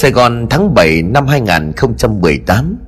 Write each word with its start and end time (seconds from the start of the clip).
Sài 0.00 0.10
Gòn 0.10 0.46
tháng 0.50 0.74
7 0.74 1.02
năm 1.02 1.26
2018 1.26 2.78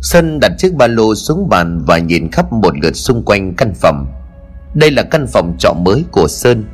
Sơn 0.00 0.40
đặt 0.40 0.52
chiếc 0.58 0.74
ba 0.74 0.86
lô 0.86 1.14
xuống 1.14 1.48
bàn 1.48 1.84
và 1.86 1.98
nhìn 1.98 2.30
khắp 2.30 2.52
một 2.52 2.78
lượt 2.82 2.96
xung 2.96 3.22
quanh 3.24 3.54
căn 3.54 3.74
phòng. 3.74 4.06
Đây 4.74 4.90
là 4.90 5.02
căn 5.02 5.26
phòng 5.26 5.56
trọ 5.58 5.72
mới 5.72 6.04
của 6.10 6.28
Sơn. 6.28 6.64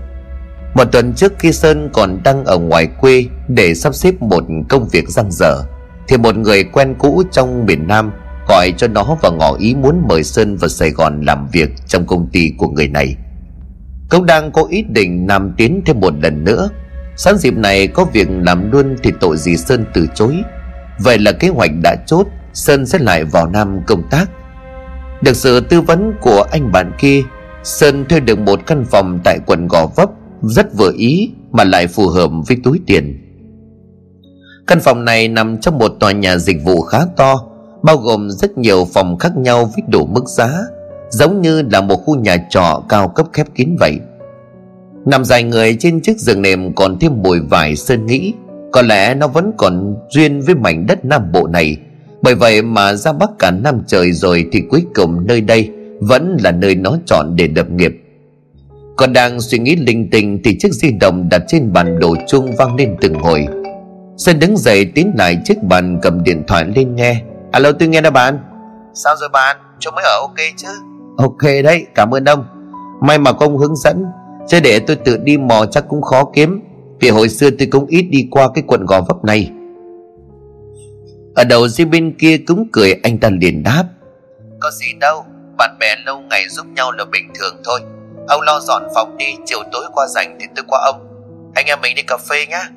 Một 0.75 0.85
tuần 0.93 1.13
trước 1.15 1.33
khi 1.39 1.53
Sơn 1.53 1.91
còn 1.93 2.21
đang 2.25 2.45
ở 2.45 2.59
ngoài 2.59 2.87
quê 2.87 3.25
Để 3.49 3.75
sắp 3.75 3.95
xếp 3.95 4.23
một 4.23 4.45
công 4.69 4.89
việc 4.89 5.09
răng 5.09 5.33
dở 5.33 5.63
Thì 6.09 6.17
một 6.17 6.37
người 6.37 6.65
quen 6.65 6.95
cũ 6.99 7.23
trong 7.33 7.67
miền 7.67 7.89
Nam 7.89 8.13
Gọi 8.49 8.73
cho 8.77 8.89
nó 8.89 9.17
và 9.23 9.31
ngỏ 9.31 9.57
ý 9.59 9.75
muốn 9.75 10.03
mời 10.09 10.25
Sơn 10.25 10.57
vào 10.57 10.69
Sài 10.69 10.91
Gòn 10.91 11.21
làm 11.21 11.49
việc 11.53 11.71
trong 11.87 12.07
công 12.07 12.27
ty 12.27 12.53
của 12.59 12.69
người 12.69 12.89
này. 12.89 13.17
Cậu 14.11 14.25
đang 14.25 14.53
có 14.53 14.65
ý 14.71 14.83
định 14.83 15.27
làm 15.29 15.55
tiến 15.57 15.83
thêm 15.87 16.01
một 16.01 16.15
lần 16.23 16.45
nữa. 16.45 16.69
Sáng 17.17 17.39
dịp 17.39 17.57
này 17.57 17.87
có 17.87 18.05
việc 18.05 18.29
làm 18.31 18.71
luôn 18.71 18.97
thì 19.03 19.13
tội 19.21 19.37
gì 19.37 19.57
Sơn 19.57 19.85
từ 19.95 20.07
chối. 20.15 20.37
Vậy 20.99 21.19
là 21.19 21.33
kế 21.33 21.49
hoạch 21.49 21.71
đã 21.83 21.97
chốt, 22.07 22.27
Sơn 22.53 22.87
sẽ 22.87 22.99
lại 22.99 23.25
vào 23.25 23.47
Nam 23.47 23.81
công 23.87 24.03
tác. 24.11 24.27
Được 25.23 25.37
sự 25.37 25.61
tư 25.61 25.81
vấn 25.81 26.13
của 26.21 26.45
anh 26.53 26.73
bạn 26.73 26.93
kia, 26.99 27.23
Sơn 27.65 28.05
thuê 28.09 28.21
được 28.21 28.39
một 28.39 28.61
căn 28.67 28.85
phòng 28.85 29.21
tại 29.25 29.39
quận 29.47 29.69
Gò 29.69 29.87
Vấp, 29.97 30.11
Rất 30.43 30.75
vừa 30.75 30.93
ý 30.97 31.31
mà 31.53 31.65
lại 31.65 31.87
phù 31.87 32.09
hợp 32.09 32.31
với 32.49 32.57
túi 32.65 32.81
tiền. 32.87 33.21
Căn 34.67 34.81
phòng 34.81 35.05
này 35.05 35.29
nằm 35.29 35.61
trong 35.61 35.79
một 35.79 35.93
tòa 36.01 36.13
nhà 36.13 36.37
dịch 36.37 36.57
vụ 36.65 36.81
khá 36.81 36.99
to, 37.17 37.35
Bao 37.83 37.97
gồm 37.97 38.31
rất 38.31 38.59
nhiều 38.59 38.87
phòng 38.95 39.19
khác 39.19 39.37
nhau 39.37 39.65
với 39.65 39.83
đủ 39.89 40.07
mức 40.07 40.25
giá, 40.27 40.51
Giống 41.11 41.41
như 41.41 41.63
là 41.73 41.81
một 41.81 41.97
khu 41.97 42.17
nhà 42.17 42.37
trọ 42.51 42.83
cao 42.89 43.09
cấp 43.09 43.27
khép 43.33 43.47
kín 43.55 43.77
vậy. 43.81 44.01
Nằm 45.07 45.25
dài 45.25 45.43
người 45.43 45.77
trên 45.81 46.01
chiếc 46.01 46.19
giường 46.19 46.43
nệm 46.43 46.75
còn 46.75 46.99
thêm 46.99 47.13
mùi 47.23 47.41
vải 47.41 47.77
sơn 47.77 48.07
nghĩ. 48.07 48.35
Có 48.73 48.83
lẽ 48.83 49.15
nó 49.15 49.29
vẫn 49.29 49.53
còn 49.59 49.97
duyên 50.11 50.41
với 50.41 50.55
mảnh 50.55 50.87
đất 50.87 51.05
Nam 51.05 51.33
Bộ 51.33 51.47
này. 51.47 51.77
Bởi 52.23 52.35
vậy 52.35 52.63
mà 52.63 52.95
ra 52.95 53.13
Bắc 53.13 53.31
cả 53.39 53.51
năm 53.51 53.83
trời 53.87 54.13
rồi 54.13 54.47
Thì 54.53 54.63
cuối 54.71 54.85
cùng 54.95 55.27
nơi 55.27 55.41
đây 55.41 55.71
vẫn 56.01 56.37
là 56.45 56.51
nơi 56.51 56.75
nó 56.75 56.97
chọn 57.07 57.37
để 57.37 57.49
lập 57.57 57.71
nghiệp. 57.71 57.93
Còn 58.97 59.13
đang 59.13 59.41
suy 59.41 59.59
nghĩ 59.59 59.77
linh 59.77 60.11
tinh 60.11 60.41
Thì 60.45 60.57
chiếc 60.59 60.73
di 60.73 60.91
động 60.91 61.29
đặt 61.31 61.43
trên 61.49 61.73
bàn 61.73 61.99
đổ 61.99 62.17
chuông 62.29 62.57
vang 62.57 62.77
lên 62.77 62.97
từng 63.01 63.15
hồi. 63.15 63.47
Sơn 64.17 64.39
đứng 64.39 64.57
dậy 64.57 64.85
tiến 64.95 65.13
lại 65.19 65.39
chiếc 65.45 65.63
bàn 65.63 65.99
cầm 66.03 66.23
điện 66.23 66.43
thoại 66.47 66.65
lên 66.77 66.95
nghe. 66.97 67.23
Alo 67.53 67.73
tôi 67.73 67.89
nghe 67.89 68.01
đó 68.01 68.11
bạn. 68.11 68.39
Sao 68.95 69.15
rồi 69.21 69.29
bạn? 69.29 69.57
Chú 69.79 69.91
mới 69.91 70.05
ở 70.05 70.21
ok 70.21 70.37
chứ? 70.57 70.69
Ok 71.17 71.43
đấy 71.65 71.87
cảm 71.95 72.15
ơn 72.15 72.25
ông. 72.25 72.45
May 73.01 73.19
mà 73.19 73.33
có 73.33 73.47
ông 73.47 73.59
hướng 73.59 73.77
dẫn 73.77 74.05
Chứ 74.49 74.61
để 74.61 74.79
tôi 74.79 74.97
tự 74.97 75.17
đi 75.17 75.37
mò 75.37 75.67
chắc 75.71 75.85
cũng 75.89 76.03
khó 76.03 76.25
kiếm. 76.35 76.61
Vì 77.01 77.09
hồi 77.09 77.29
xưa 77.29 77.51
tôi 77.59 77.69
cũng 77.71 77.87
ít 77.87 78.03
đi 78.03 78.29
qua 78.31 78.49
cái 78.55 78.65
quận 78.67 78.87
gò 78.87 79.01
vấp 79.01 79.25
này. 79.25 79.51
Ở 81.35 81.45
đầu 81.45 81.69
dưới 81.69 81.85
bên 81.85 82.15
kia 82.19 82.39
cũng 82.47 82.69
cười, 82.73 82.95
anh 83.03 83.19
ta 83.19 83.31
liền 83.41 83.63
đáp. 83.63 83.85
Có 84.61 84.71
gì 84.71 84.87
đâu, 85.01 85.25
Bạn 85.59 85.77
bè 85.81 85.97
lâu 86.07 86.21
ngày 86.21 86.43
giúp 86.49 86.67
nhau 86.77 86.93
là 86.93 87.05
bình 87.05 87.29
thường 87.35 87.57
thôi. 87.65 87.81
Ông 88.29 88.41
lo 88.41 88.61
dọn 88.61 88.83
phòng 88.95 89.17
đi, 89.17 89.27
Chiều 89.45 89.59
tối 89.73 89.85
qua 89.93 90.07
rảnh 90.07 90.37
thì 90.41 90.47
tôi 90.57 90.65
qua 90.69 90.81
ông. 90.87 91.01
Anh 91.55 91.67
em 91.67 91.79
mình 91.83 91.95
đi 91.97 92.03
cà 92.07 92.17
phê 92.29 92.47
nhá. 92.49 92.69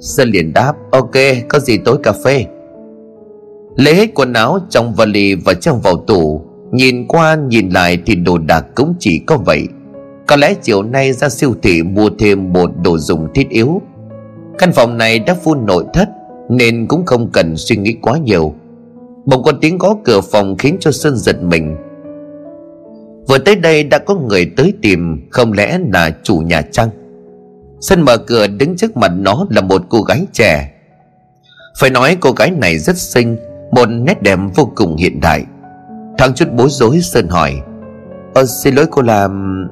Sơn 0.00 0.30
liền 0.30 0.52
đáp, 0.52 0.72
Ok, 0.92 1.14
có 1.48 1.58
gì 1.58 1.78
tối 1.84 1.98
cà 2.02 2.12
phê. 2.24 2.44
Lấy 3.76 3.94
hết 3.94 4.06
quần 4.14 4.32
áo, 4.32 4.58
trong 4.70 4.94
vali 4.94 5.34
và 5.34 5.54
trong 5.54 5.80
vào 5.80 6.04
tủ, 6.06 6.48
Nhìn 6.72 7.06
qua 7.06 7.36
nhìn 7.48 7.68
lại 7.68 7.98
thì 8.06 8.14
đồ 8.14 8.38
đạc 8.38 8.64
cũng 8.74 8.94
chỉ 8.98 9.20
có 9.26 9.36
vậy. 9.36 9.68
Có 10.28 10.36
lẽ 10.36 10.54
chiều 10.54 10.82
nay 10.82 11.12
ra 11.12 11.28
siêu 11.28 11.54
thị 11.62 11.82
mua 11.82 12.10
thêm 12.18 12.52
một 12.52 12.70
đồ 12.84 12.98
dùng 12.98 13.28
thiết 13.34 13.48
yếu. 13.48 13.82
Căn 14.58 14.72
phòng 14.72 14.98
này 14.98 15.18
đã 15.18 15.34
phun 15.34 15.66
nội 15.66 15.84
thất, 15.94 16.08
Nên 16.48 16.86
cũng 16.86 17.06
không 17.06 17.30
cần 17.32 17.56
suy 17.56 17.76
nghĩ 17.76 17.96
quá 18.02 18.18
nhiều. 18.18 18.54
Bỗng 19.24 19.42
có 19.42 19.52
tiếng 19.60 19.78
gõ 19.78 19.96
cửa 20.04 20.20
phòng 20.20 20.56
khiến 20.58 20.76
cho 20.80 20.90
Sơn 20.90 21.16
giật 21.16 21.42
mình. 21.42 21.76
Vừa 23.28 23.38
tới 23.38 23.56
đây 23.56 23.84
đã 23.84 23.98
có 23.98 24.14
người 24.14 24.50
tới 24.56 24.72
tìm, 24.82 25.28
Không 25.30 25.52
lẽ 25.52 25.78
là 25.92 26.10
chủ 26.22 26.36
nhà 26.36 26.62
trăng 26.62 26.88
Sơn 27.80 28.02
mở 28.02 28.16
cửa 28.16 28.46
đứng 28.46 28.76
trước 28.76 28.96
mặt 28.96 29.12
nó 29.18 29.46
là 29.50 29.60
một 29.60 29.82
cô 29.88 30.02
gái 30.02 30.26
trẻ. 30.32 30.72
Phải 31.78 31.90
nói 31.90 32.16
cô 32.20 32.32
gái 32.32 32.50
này 32.50 32.78
rất 32.78 32.96
xinh, 32.96 33.36
Một 33.72 33.86
nét 33.86 34.22
đẹp 34.22 34.38
vô 34.56 34.72
cùng 34.76 34.96
hiện 34.96 35.20
đại. 35.20 35.44
Thằng 36.18 36.34
chút 36.34 36.48
bối 36.52 36.68
rối, 36.70 37.00
Sơn 37.00 37.28
hỏi 37.28 37.54
Ờ 38.34 38.44
xin 38.46 38.74
lỗi 38.74 38.86
cô 38.90 39.02
làm 39.02 39.64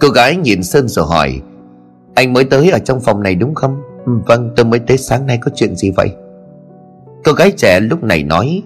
Cô 0.00 0.08
gái 0.08 0.36
nhìn 0.36 0.62
Sơn 0.62 0.88
rồi 0.88 1.06
hỏi, 1.06 1.40
Anh 2.14 2.32
mới 2.32 2.44
tới 2.44 2.70
ở 2.70 2.78
trong 2.78 3.00
phòng 3.00 3.22
này 3.22 3.34
đúng 3.34 3.54
không? 3.54 3.76
Ừ, 4.06 4.12
vâng 4.26 4.50
tôi 4.56 4.66
mới 4.66 4.80
tới 4.80 4.98
sáng 4.98 5.26
nay 5.26 5.38
có 5.40 5.50
chuyện 5.54 5.76
gì 5.76 5.90
vậy? 5.96 6.08
Cô 7.24 7.32
gái 7.32 7.52
trẻ 7.56 7.80
lúc 7.80 8.02
này 8.02 8.22
nói, 8.24 8.62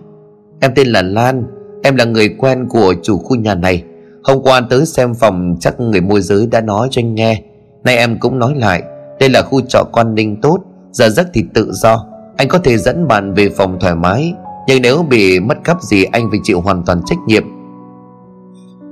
Em 0.60 0.72
tên 0.74 0.86
là 0.86 1.02
Lan, 1.02 1.44
Em 1.82 1.96
là 1.96 2.04
người 2.04 2.28
quen 2.38 2.68
của 2.68 2.94
chủ 3.02 3.18
khu 3.18 3.36
nhà 3.36 3.54
này. 3.54 3.84
Hôm 4.24 4.42
qua 4.42 4.60
tới 4.70 4.86
xem 4.86 5.14
phòng 5.14 5.56
chắc 5.60 5.80
người 5.80 6.00
môi 6.00 6.20
giới 6.20 6.46
đã 6.46 6.60
nói 6.60 6.88
cho 6.90 7.00
anh 7.00 7.14
nghe. 7.14 7.42
Nay 7.84 7.96
em 7.96 8.18
cũng 8.18 8.38
nói 8.38 8.54
lại, 8.56 8.82
Đây 9.20 9.28
là 9.28 9.42
khu 9.42 9.60
trọ 9.60 9.84
quan 9.92 10.14
ninh 10.14 10.40
tốt, 10.40 10.58
Giờ 10.92 11.08
giấc 11.08 11.26
thì 11.34 11.44
tự 11.54 11.72
do. 11.72 12.06
Anh 12.36 12.48
có 12.48 12.58
thể 12.58 12.78
dẫn 12.78 13.08
bạn 13.08 13.34
về 13.34 13.48
phòng 13.48 13.78
thoải 13.80 13.94
mái, 13.94 14.34
Nhưng 14.68 14.82
nếu 14.82 15.02
bị 15.02 15.40
mất 15.40 15.64
cắp 15.64 15.82
gì 15.82 16.04
anh 16.04 16.30
phải 16.30 16.38
chịu 16.42 16.60
hoàn 16.60 16.82
toàn 16.86 17.02
trách 17.06 17.18
nhiệm. 17.26 17.61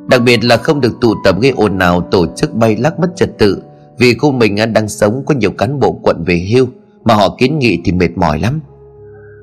Đặc 0.09 0.22
biệt 0.22 0.44
là 0.44 0.56
không 0.56 0.81
được 0.81 0.93
tụ 1.00 1.15
tập 1.25 1.37
gây 1.41 1.50
ồn 1.50 1.78
nào 1.78 2.09
tổ 2.11 2.27
chức 2.37 2.55
bay 2.55 2.77
lắc 2.77 3.00
mất 3.00 3.09
trật 3.16 3.38
tự, 3.38 3.62
Vì 3.99 4.15
khu 4.15 4.33
mình 4.33 4.56
đang 4.72 4.88
sống 4.88 5.22
có 5.27 5.34
nhiều 5.34 5.50
cán 5.50 5.81
bộ 5.81 6.00
quận 6.03 6.25
về 6.27 6.47
hưu 6.53 6.66
Mà 7.05 7.15
họ 7.15 7.37
kiến 7.38 7.59
nghị 7.59 7.81
thì 7.84 7.93
mệt 7.93 8.10
mỏi 8.16 8.41
lắm. 8.41 8.60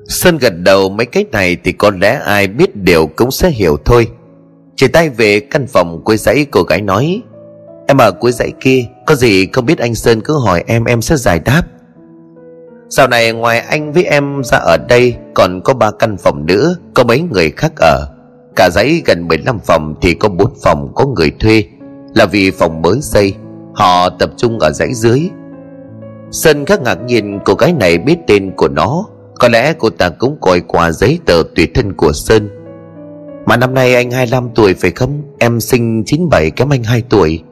Sơn 0.08 0.38
gật 0.38 0.52
đầu 0.58 0.88
mấy 0.88 1.06
cái 1.06 1.24
này 1.32 1.56
thì 1.64 1.72
có 1.72 1.90
lẽ 2.00 2.20
ai 2.24 2.48
biết 2.48 2.76
đều 2.76 3.06
cũng 3.06 3.30
sẽ 3.30 3.50
hiểu 3.50 3.76
thôi. 3.84 4.08
Chỉ 4.76 4.88
tay 4.88 5.10
về 5.10 5.40
căn 5.40 5.66
phòng 5.66 6.02
cuối 6.04 6.16
dãy 6.16 6.46
cô 6.50 6.62
gái 6.62 6.80
nói, 6.80 7.22
Em 7.86 7.98
ở 7.98 8.12
cuối 8.12 8.32
dãy 8.32 8.52
kia, 8.60 8.84
Có 9.06 9.14
gì 9.14 9.46
không 9.52 9.66
biết 9.66 9.78
anh 9.78 9.94
Sơn 9.94 10.20
cứ 10.20 10.38
hỏi 10.44 10.64
em 10.66 10.84
em 10.84 11.02
sẽ 11.02 11.16
giải 11.16 11.40
đáp. 11.44 11.62
Sau 12.90 13.08
này 13.08 13.32
ngoài 13.32 13.60
anh 13.60 13.92
với 13.92 14.04
em 14.04 14.42
ra 14.44 14.58
ở 14.58 14.76
đây 14.88 15.14
Còn 15.34 15.60
có 15.64 15.74
ba 15.74 15.90
căn 15.98 16.16
phòng 16.16 16.46
nữa 16.46 16.76
Có 16.94 17.04
mấy 17.04 17.20
người 17.20 17.50
khác 17.50 17.72
ở. 17.76 18.17
Cả 18.58 18.70
dãy 18.70 19.02
gần 19.04 19.28
15 19.28 19.58
phòng 19.58 19.94
thì 20.00 20.14
có 20.14 20.28
bốn 20.28 20.54
phòng 20.62 20.92
có 20.94 21.06
người 21.06 21.30
thuê, 21.30 21.64
Là 22.14 22.26
vì 22.26 22.50
phòng 22.50 22.82
mới 22.82 23.00
xây, 23.02 23.34
Họ 23.74 24.08
tập 24.08 24.30
trung 24.36 24.58
ở 24.58 24.70
dãy 24.70 24.94
dưới. 24.94 25.30
Sơn 26.30 26.64
khá 26.64 26.76
ngạc 26.76 26.94
nhiên 26.94 27.40
cô 27.44 27.54
gái 27.54 27.72
này 27.72 27.98
biết 27.98 28.16
tên 28.26 28.52
của 28.56 28.68
nó, 28.68 29.06
Có 29.40 29.48
lẽ 29.48 29.72
cô 29.78 29.90
ta 29.90 30.08
cũng 30.08 30.38
coi 30.40 30.60
qua 30.60 30.92
giấy 30.92 31.18
tờ 31.26 31.42
tùy 31.56 31.68
thân 31.74 31.92
của 31.92 32.12
Sơn. 32.12 32.48
Mà 33.46 33.56
năm 33.56 33.74
nay 33.74 33.94
anh 33.94 34.10
25 34.10 34.50
tuổi 34.54 34.74
phải 34.74 34.90
không? 34.90 35.22
Em 35.38 35.60
sinh 35.60 36.04
97 36.06 36.50
kém 36.50 36.72
anh 36.72 36.82
2 36.82 37.02
tuổi. 37.08 37.42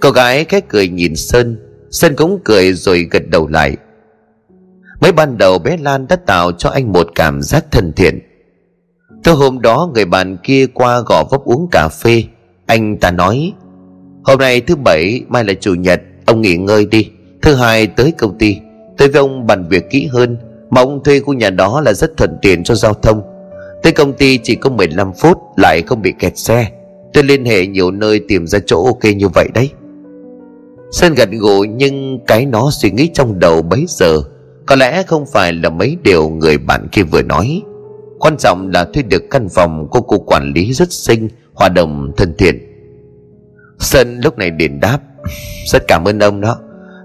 Cô 0.00 0.10
gái 0.10 0.44
khẽ 0.44 0.60
cười 0.68 0.88
nhìn 0.88 1.16
Sơn 1.16 1.56
Sơn 1.90 2.16
cũng 2.16 2.40
cười 2.44 2.72
rồi 2.72 3.08
gật 3.10 3.22
đầu 3.28 3.48
lại. 3.48 3.76
Mới 5.00 5.12
ban 5.12 5.38
đầu 5.38 5.58
bé 5.58 5.76
Lan 5.76 6.06
đã 6.08 6.16
tạo 6.16 6.52
cho 6.52 6.70
anh 6.70 6.92
một 6.92 7.08
cảm 7.14 7.42
giác 7.42 7.64
thân 7.70 7.92
thiện 7.92 8.27
tối 9.24 9.34
hôm 9.34 9.60
đó 9.60 9.90
người 9.94 10.04
bạn 10.04 10.36
kia 10.42 10.66
qua 10.66 11.00
gõ 11.00 11.24
vấp 11.30 11.44
uống 11.44 11.68
cà 11.72 11.88
phê. 11.88 12.24
Anh 12.66 12.96
ta 12.96 13.10
nói, 13.10 13.52
Hôm 14.24 14.38
nay 14.38 14.60
thứ 14.60 14.76
bảy, 14.76 15.22
mai 15.28 15.44
là 15.44 15.54
chủ 15.60 15.74
nhật, 15.74 16.00
Ông 16.26 16.40
nghỉ 16.40 16.56
ngơi 16.56 16.86
đi. 16.86 17.10
Thứ 17.42 17.54
hai 17.54 17.86
tới 17.86 18.12
công 18.18 18.38
ty. 18.38 18.56
Tôi 18.98 19.08
với 19.08 19.20
ông 19.20 19.46
bàn 19.46 19.68
việc 19.68 19.90
kỹ 19.90 20.08
hơn, 20.12 20.36
Mà 20.70 20.80
ông 20.80 21.04
thuê 21.04 21.20
khu 21.20 21.34
nhà 21.34 21.50
đó 21.50 21.80
là 21.80 21.92
rất 21.92 22.16
thuận 22.16 22.38
tiện 22.42 22.64
cho 22.64 22.74
giao 22.74 22.94
thông. 22.94 23.22
Tới 23.82 23.92
công 23.92 24.12
ty 24.12 24.38
chỉ 24.42 24.54
có 24.54 24.70
15 24.70 25.12
phút, 25.12 25.38
Lại 25.56 25.82
không 25.82 26.02
bị 26.02 26.12
kẹt 26.18 26.38
xe. 26.38 26.70
Tôi 27.12 27.24
liên 27.24 27.44
hệ 27.44 27.66
nhiều 27.66 27.90
nơi 27.90 28.20
tìm 28.28 28.46
ra 28.46 28.58
chỗ 28.66 28.84
ok 28.84 29.04
như 29.16 29.28
vậy 29.28 29.48
đấy. 29.54 29.70
Sơn 30.90 31.14
gật 31.14 31.28
gù, 31.30 31.64
nhưng 31.64 32.18
cái 32.26 32.46
nó 32.46 32.70
suy 32.70 32.90
nghĩ 32.90 33.10
trong 33.14 33.38
đầu 33.38 33.62
bấy 33.62 33.84
giờ. 33.88 34.22
Có 34.66 34.76
lẽ 34.76 35.02
không 35.02 35.26
phải 35.32 35.52
là 35.52 35.70
mấy 35.70 35.96
điều 36.02 36.28
người 36.28 36.58
bạn 36.58 36.88
kia 36.92 37.02
vừa 37.02 37.22
nói. 37.22 37.62
Quan 38.20 38.36
trọng 38.36 38.70
là 38.70 38.84
thuê 38.84 39.02
được 39.02 39.22
căn 39.30 39.48
phòng 39.48 39.88
của 39.90 40.00
cô 40.00 40.18
quản 40.18 40.52
lý 40.54 40.72
rất 40.72 40.92
xinh, 40.92 41.28
Hòa 41.54 41.68
đồng 41.68 42.12
thân 42.16 42.34
thiện. 42.38 42.58
Sơn 43.78 44.20
lúc 44.24 44.38
này 44.38 44.50
liền 44.58 44.80
đáp, 44.80 44.98
Rất 45.66 45.82
cảm 45.88 46.04
ơn 46.04 46.18
ông 46.18 46.40
đó. 46.40 46.58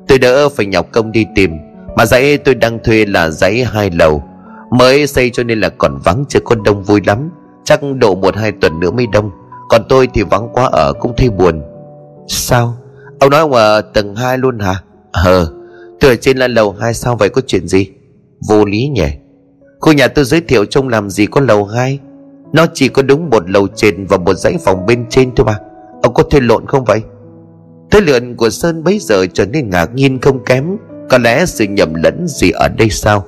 Tôi 0.08 0.20
đỡ 0.20 0.50
phải 0.50 0.66
nhọc 0.66 0.92
công 0.92 1.12
đi 1.12 1.26
tìm, 1.36 1.58
Mà 1.98 2.06
dãy 2.06 2.38
tôi 2.38 2.56
đang 2.56 2.80
thuê 2.84 3.06
là 3.06 3.30
dãy 3.30 3.64
hai 3.64 3.90
lầu. 3.90 4.24
Mới 4.72 5.08
xây 5.08 5.30
cho 5.30 5.44
nên 5.44 5.60
là 5.60 5.70
còn 5.70 6.00
vắng, 6.04 6.26
chưa 6.30 6.40
có 6.40 6.56
đông 6.66 6.84
vui 6.84 7.02
lắm. 7.06 7.30
Chắc 7.64 7.80
độ 7.96 8.16
một 8.16 8.36
hai 8.36 8.52
tuần 8.52 8.80
nữa 8.80 8.92
mới 8.92 9.08
đông. 9.14 9.32
Còn 9.70 9.82
tôi 9.90 10.08
thì 10.14 10.24
vắng 10.24 10.50
quá, 10.54 10.70
ở 10.72 10.94
cũng 10.94 11.14
thấy 11.18 11.30
buồn. 11.30 11.62
Sao? 12.28 12.78
Ông 13.20 13.30
nói 13.30 13.40
ông 13.40 13.52
ở 13.52 13.82
tầng 13.82 14.16
hai 14.16 14.38
luôn 14.38 14.60
hả? 14.60 14.76
Ờ 15.12 15.54
Tôi 16.00 16.12
ở 16.12 16.16
trên 16.16 16.38
là 16.38 16.48
lầu 16.48 16.72
hai, 16.72 16.94
sao 16.94 17.16
vậy, 17.16 17.30
có 17.30 17.42
chuyện 17.48 17.68
gì? 17.68 17.90
Vô 18.50 18.66
lý 18.66 18.88
nhỉ. 18.88 19.08
Khu 19.84 19.94
nhà 19.94 20.08
tôi 20.08 20.26
giới 20.26 20.42
thiệu 20.42 20.66
trông 20.66 20.90
làm 20.90 21.10
gì 21.10 21.26
có 21.26 21.42
lầu 21.42 21.66
hai, 21.66 22.00
Nó 22.54 22.66
chỉ 22.74 22.88
có 22.90 23.02
đúng 23.02 23.30
một 23.30 23.50
lầu 23.50 23.68
trên 23.76 24.06
Và 24.06 24.18
một 24.18 24.34
dãy 24.34 24.58
phòng 24.66 24.86
bên 24.86 25.06
trên 25.10 25.36
thôi 25.36 25.46
mà. 25.46 25.58
Ông 26.02 26.14
có 26.14 26.24
thuê 26.24 26.40
lộn 26.40 26.66
không 26.68 26.84
vậy? 26.86 27.02
Thế 27.92 28.02
lượn 28.02 28.36
của 28.36 28.50
Sơn 28.50 28.84
bấy 28.84 29.00
giờ 29.00 29.26
trở 29.34 29.46
nên 29.46 29.70
ngạc 29.70 29.94
nhiên 29.94 30.20
không 30.20 30.44
kém. 30.44 30.78
Có 31.10 31.18
lẽ 31.18 31.46
sự 31.46 31.66
nhầm 31.66 31.94
lẫn 31.94 32.28
gì 32.28 32.52
ở 32.52 32.68
đây 32.68 32.90
sao? 32.90 33.26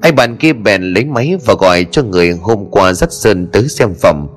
Anh 0.00 0.14
bạn 0.16 0.36
kia 0.36 0.52
bèn 0.52 0.82
lấy 0.82 1.04
máy 1.04 1.36
và 1.46 1.54
gọi 1.54 1.86
cho 1.90 2.02
người 2.02 2.30
hôm 2.42 2.66
qua 2.70 2.92
dắt 2.92 3.12
Sơn 3.12 3.46
tới 3.52 3.68
xem 3.68 3.94
phòng. 3.94 4.28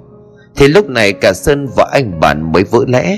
Thì 0.56 0.68
lúc 0.68 0.90
này 0.90 1.14
cả 1.14 1.34
Sơn 1.34 1.68
và 1.76 1.90
anh 1.94 2.20
bạn 2.20 2.52
mới 2.52 2.64
vỡ 2.64 2.80
lẽ. 2.88 3.18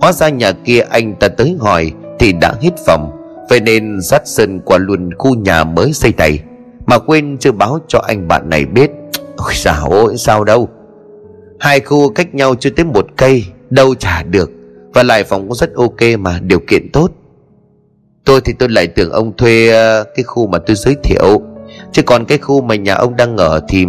Hóa 0.00 0.12
ra 0.12 0.28
nhà 0.28 0.52
kia 0.52 0.80
anh 0.80 1.14
ta 1.14 1.28
tới 1.28 1.56
hỏi 1.60 1.92
Thì 2.18 2.32
đã 2.32 2.54
hết 2.60 2.72
phòng. 2.86 3.10
Vậy 3.50 3.60
nên 3.60 4.00
dắt 4.00 4.22
Sơn 4.24 4.60
qua 4.64 4.78
luôn 4.78 5.10
khu 5.18 5.34
nhà 5.34 5.64
mới 5.64 5.92
xây 5.92 6.12
này 6.18 6.40
mà 6.86 6.98
quên 6.98 7.38
chưa 7.38 7.52
báo 7.52 7.78
cho 7.88 7.98
anh 7.98 8.28
bạn 8.28 8.50
này 8.50 8.64
biết. 8.64 8.90
Ôi 9.36 9.52
sao 9.54 9.88
ôi 9.90 10.14
sao 10.16 10.44
đâu. 10.44 10.68
Hai 11.60 11.80
khu 11.80 12.08
cách 12.08 12.34
nhau 12.34 12.54
chưa 12.54 12.70
tới 12.70 12.84
một 12.84 13.06
cây, 13.16 13.44
Đâu 13.70 13.94
trả 13.94 14.22
được. 14.22 14.50
Và 14.94 15.02
lại 15.02 15.24
phòng 15.24 15.48
cũng 15.48 15.54
rất 15.54 15.74
ok 15.74 16.18
mà, 16.18 16.40
điều 16.42 16.58
kiện 16.58 16.92
tốt. 16.92 17.10
Tôi 18.24 18.40
thì 18.44 18.52
tôi 18.52 18.68
lại 18.68 18.86
tưởng 18.86 19.10
ông 19.10 19.36
thuê 19.36 19.68
ờ, 19.68 20.04
cái 20.16 20.22
khu 20.22 20.46
mà 20.46 20.58
tôi 20.58 20.76
giới 20.76 20.96
thiệu. 21.02 21.42
Chứ 21.92 22.02
còn 22.02 22.24
cái 22.24 22.38
khu 22.38 22.62
mà 22.62 22.74
nhà 22.74 22.94
ông 22.94 23.16
đang 23.16 23.36
ở 23.36 23.60
thì 23.68 23.86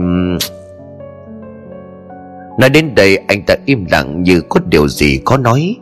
Nói 2.59 2.69
đến 2.69 2.95
đây 2.95 3.17
anh 3.27 3.43
ta 3.47 3.55
im 3.65 3.85
lặng 3.91 4.23
như 4.23 4.41
có 4.49 4.59
điều 4.69 4.87
gì 4.87 5.19
có 5.25 5.37
nói. 5.37 5.75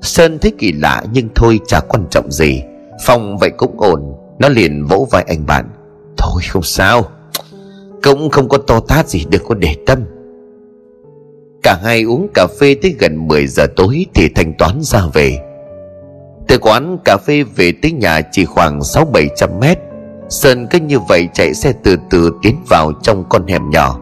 Sơn 0.00 0.38
thấy 0.38 0.52
kỳ 0.58 0.72
lạ 0.72 1.02
nhưng 1.12 1.28
thôi 1.34 1.60
chả 1.66 1.80
quan 1.80 2.04
trọng 2.10 2.30
gì. 2.30 2.62
Phòng 3.06 3.38
vậy 3.38 3.50
cũng 3.50 3.80
ổn, 3.80 4.00
Nó 4.38 4.48
liền 4.48 4.84
vỗ 4.84 5.08
vai 5.10 5.24
anh 5.28 5.46
bạn. 5.46 5.70
Thôi 6.16 6.42
không 6.50 6.62
sao. 6.62 7.04
Cũng 8.02 8.30
không 8.30 8.48
có 8.48 8.58
to 8.58 8.80
tát 8.80 9.08
gì, 9.08 9.24
đừng 9.30 9.42
có 9.48 9.54
để 9.54 9.76
tâm. 9.86 9.98
Cả 11.62 11.78
hai 11.84 12.02
uống 12.02 12.28
cà 12.34 12.46
phê 12.60 12.76
tới 12.82 12.94
gần 12.98 13.28
10 13.28 13.46
giờ 13.46 13.66
tối 13.76 14.06
Thì 14.14 14.28
thanh 14.34 14.54
toán 14.58 14.78
ra 14.82 15.02
về. 15.12 15.38
Từ 16.48 16.58
quán 16.58 16.98
cà 17.04 17.16
phê 17.16 17.42
về 17.42 17.72
tới 17.82 17.92
nhà 17.92 18.20
chỉ 18.32 18.44
khoảng 18.44 18.80
6-700 18.80 19.58
mét. 19.60 19.78
Sơn 20.28 20.66
cứ 20.70 20.78
như 20.78 20.98
vậy 20.98 21.28
chạy 21.34 21.54
xe 21.54 21.72
từ 21.82 21.96
từ 22.10 22.30
tiến 22.42 22.56
vào 22.68 22.92
trong 23.02 23.24
con 23.28 23.46
hẻm 23.46 23.70
nhỏ. 23.70 24.00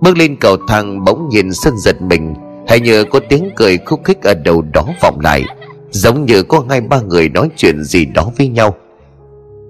Bước 0.00 0.16
lên 0.16 0.36
cầu 0.40 0.56
thang 0.68 1.04
bỗng 1.04 1.28
nhìn 1.28 1.52
Sơn 1.52 1.74
giật 1.78 2.02
mình, 2.02 2.34
Hay 2.68 2.80
như 2.80 3.04
có 3.04 3.20
tiếng 3.28 3.50
cười 3.56 3.78
khúc 3.78 4.00
khích 4.04 4.22
ở 4.22 4.34
đầu 4.34 4.62
đó 4.62 4.86
vọng 5.02 5.20
lại, 5.20 5.42
Giống 5.90 6.24
như 6.24 6.42
có 6.42 6.64
hai 6.68 6.80
ba 6.80 7.00
người 7.00 7.28
nói 7.28 7.48
chuyện 7.56 7.84
gì 7.84 8.04
đó 8.04 8.30
với 8.38 8.48
nhau. 8.48 8.74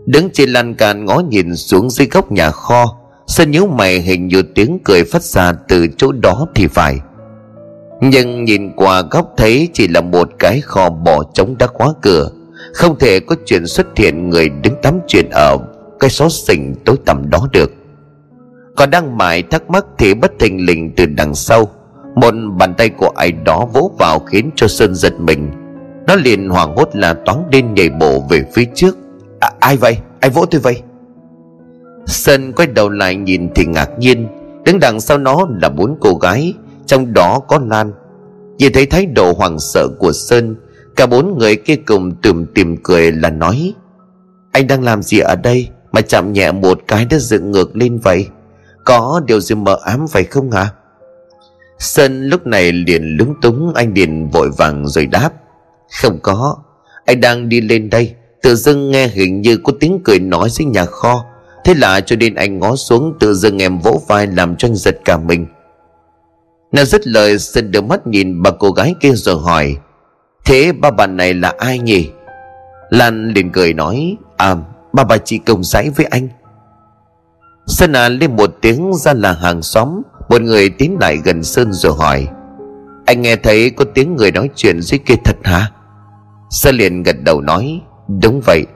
Đứng 0.07 0.31
trên 0.33 0.51
lan 0.51 0.75
can 0.75 1.05
ngó 1.05 1.21
nhìn 1.29 1.57
xuống 1.57 1.91
dưới 1.91 2.09
góc 2.11 2.33
nhà 2.33 2.51
kho 2.51 2.85
Sơn 3.27 3.51
nhíu 3.51 3.67
mày 3.67 4.01
hình 4.01 4.29
như 4.29 4.43
tiếng 4.43 4.79
cười 4.85 5.05
phát 5.05 5.23
ra 5.23 5.53
từ 5.69 5.87
chỗ 5.99 6.13
đó 6.13 6.47
thì 6.55 6.67
phải. 6.67 6.99
Nhưng 8.01 8.45
nhìn 8.45 8.73
qua 8.77 9.03
góc 9.11 9.35
thấy 9.37 9.69
chỉ 9.73 9.89
là 9.89 10.01
một 10.01 10.29
cái 10.39 10.61
kho 10.61 10.91
bỏ 10.91 11.23
trống 11.35 11.59
đã 11.59 11.67
khóa 11.67 11.89
cửa, 12.03 12.31
Không 12.75 12.99
thể 12.99 13.21
có 13.21 13.37
chuyện 13.47 13.67
xuất 13.67 13.87
hiện 13.97 14.31
người 14.31 14.49
đứng 14.49 14.75
tắm 14.83 14.99
chuyện 15.09 15.31
ở 15.31 15.59
cái 16.01 16.11
xó 16.11 16.29
xỉnh 16.29 16.75
tối 16.85 16.97
tăm 17.07 17.31
đó 17.31 17.49
được. 17.53 17.73
Còn 18.77 18.91
đang 18.91 19.19
mãi 19.19 19.43
thắc 19.43 19.71
mắc 19.71 19.87
thì 19.99 20.15
bất 20.15 20.33
thình 20.39 20.67
lình 20.67 20.93
từ 20.97 21.07
đằng 21.07 21.35
sau, 21.35 21.69
Một 22.15 22.35
bàn 22.59 22.75
tay 22.75 22.89
của 22.89 23.13
ai 23.17 23.33
đó 23.33 23.67
vỗ 23.73 23.91
vào 23.99 24.19
khiến 24.19 24.51
cho 24.57 24.69
Sơn 24.69 24.95
giật 24.95 25.21
mình. 25.21 25.51
Nó 26.07 26.15
liền 26.15 26.49
hoảng 26.49 26.77
hốt 26.77 26.89
là 26.93 27.15
toán 27.15 27.39
lên 27.53 27.75
nhảy 27.75 27.89
bộ 27.89 28.25
về 28.31 28.45
phía 28.55 28.65
trước 28.75 28.97
à, 29.41 29.51
Ai 29.61 29.77
vậy? 29.77 29.99
Ai 30.21 30.31
vỗ 30.31 30.47
tôi 30.51 30.61
vậy? 30.61 30.83
Sơn 32.07 32.53
quay 32.53 32.69
đầu 32.69 32.89
lại 32.89 33.17
nhìn 33.17 33.49
thì 33.55 33.65
ngạc 33.65 33.91
nhiên. 33.99 34.29
Đứng 34.65 34.81
đằng 34.81 35.01
sau 35.01 35.19
nó 35.19 35.47
là 35.63 35.69
bốn 35.69 35.97
cô 36.01 36.15
gái 36.15 36.55
Trong 36.87 37.13
đó 37.13 37.41
có 37.49 37.61
Lan. 37.71 37.93
Nhìn 38.59 38.73
thấy 38.73 38.87
thái 38.87 39.07
độ 39.07 39.33
hoảng 39.33 39.59
sợ 39.59 39.89
của 39.99 40.13
Sơn 40.13 40.57
Cả 40.97 41.07
bốn 41.07 41.39
người 41.39 41.57
kia 41.57 41.77
cùng 41.77 42.17
tùm 42.23 42.47
tìm 42.55 42.77
cười 42.83 43.13
là 43.13 43.31
nói 43.31 43.75
Anh 44.53 44.67
đang 44.67 44.85
làm 44.85 45.03
gì 45.03 45.19
ở 45.19 45.37
đây 45.37 45.69
Mà 45.93 46.01
chạm 46.01 46.33
nhẹ 46.33 46.53
một 46.53 46.81
cái 46.89 47.05
đã 47.05 47.19
dựng 47.19 47.51
ngược 47.51 47.77
lên 47.77 47.99
vậy? 47.99 48.29
Có 48.85 49.21
điều 49.27 49.41
gì 49.41 49.55
mờ 49.55 49.79
ám 49.85 50.07
phải 50.09 50.25
không 50.25 50.51
hả? 50.51 50.69
Sơn 51.79 52.27
lúc 52.27 52.47
này 52.47 52.73
liền 52.73 53.17
lúng 53.19 53.35
túng 53.43 53.75
Anh 53.75 53.95
liền 53.95 54.31
vội 54.31 54.51
vàng 54.59 54.89
rồi 54.89 55.07
đáp 55.07 55.31
Không 56.03 56.19
có 56.23 56.57
Anh 57.05 57.21
đang 57.21 57.49
đi 57.49 57.61
lên 57.61 57.91
đây. 57.91 58.15
Tự 58.47 58.55
dưng 58.55 58.91
nghe 58.91 59.09
hình 59.09 59.41
như 59.41 59.57
có 59.57 59.73
tiếng 59.81 60.01
cười 60.05 60.19
nói 60.19 60.51
dưới 60.51 60.67
nhà 60.67 60.85
kho. 60.85 61.25
Thế 61.65 61.75
là 61.75 62.01
cho 62.01 62.17
nên 62.17 62.35
anh 62.35 62.59
ngó 62.59 62.77
xuống, 62.77 63.15
Tự 63.21 63.35
dưng 63.35 63.63
em 63.63 63.79
vỗ 63.79 64.03
vai 64.09 64.27
làm 64.27 64.57
cho 64.57 64.69
anh 64.69 64.75
giật 64.75 64.99
cả 65.05 65.17
mình. 65.17 65.47
Nó 66.73 66.85
dứt 66.85 67.07
lời 67.07 67.39
xin 67.39 67.71
đưa 67.71 67.81
mắt 67.81 68.07
nhìn 68.07 68.43
bà 68.43 68.51
cô 68.51 68.71
gái 68.71 68.95
kia 69.01 69.13
rồi 69.13 69.37
hỏi, 69.43 69.77
Thế 70.45 70.73
ba 70.73 70.91
bà 70.91 71.07
này 71.07 71.35
là 71.35 71.55
ai 71.59 71.79
nhỉ? 71.79 72.11
Lan 72.91 73.29
liền 73.29 73.53
cười 73.53 73.73
nói 73.73 74.17
À 74.37 74.57
ba 74.93 75.05
bà 75.05 75.17
chị 75.17 75.39
công 75.39 75.65
giấy 75.65 75.91
với 75.97 76.07
anh. 76.07 76.29
Sơn 77.67 77.93
à 77.93 78.09
lên 78.09 78.37
một 78.37 78.51
tiếng 78.61 78.93
ra 78.95 79.13
là 79.13 79.33
hàng 79.33 79.63
xóm, 79.63 80.03
Một 80.29 80.43
người 80.43 80.71
tiến 80.71 80.97
lại 81.01 81.19
gần 81.25 81.43
Sơn 81.43 81.73
rồi 81.73 81.93
hỏi, 81.95 82.27
Anh 83.07 83.23
nghe 83.23 83.37
thấy 83.37 83.71
có 83.71 83.85
tiếng 83.95 84.17
người 84.17 84.33
nói 84.33 84.51
chuyện 84.57 84.81
dưới 84.81 84.99
kia 84.99 85.17
thật 85.25 85.37
hả? 85.45 85.71
Sơn 86.51 86.75
liền 86.75 87.03
gật 87.03 87.17
đầu 87.23 87.41
nói 87.41 87.81
Đúng 88.09 88.41
vậy, 88.41 88.67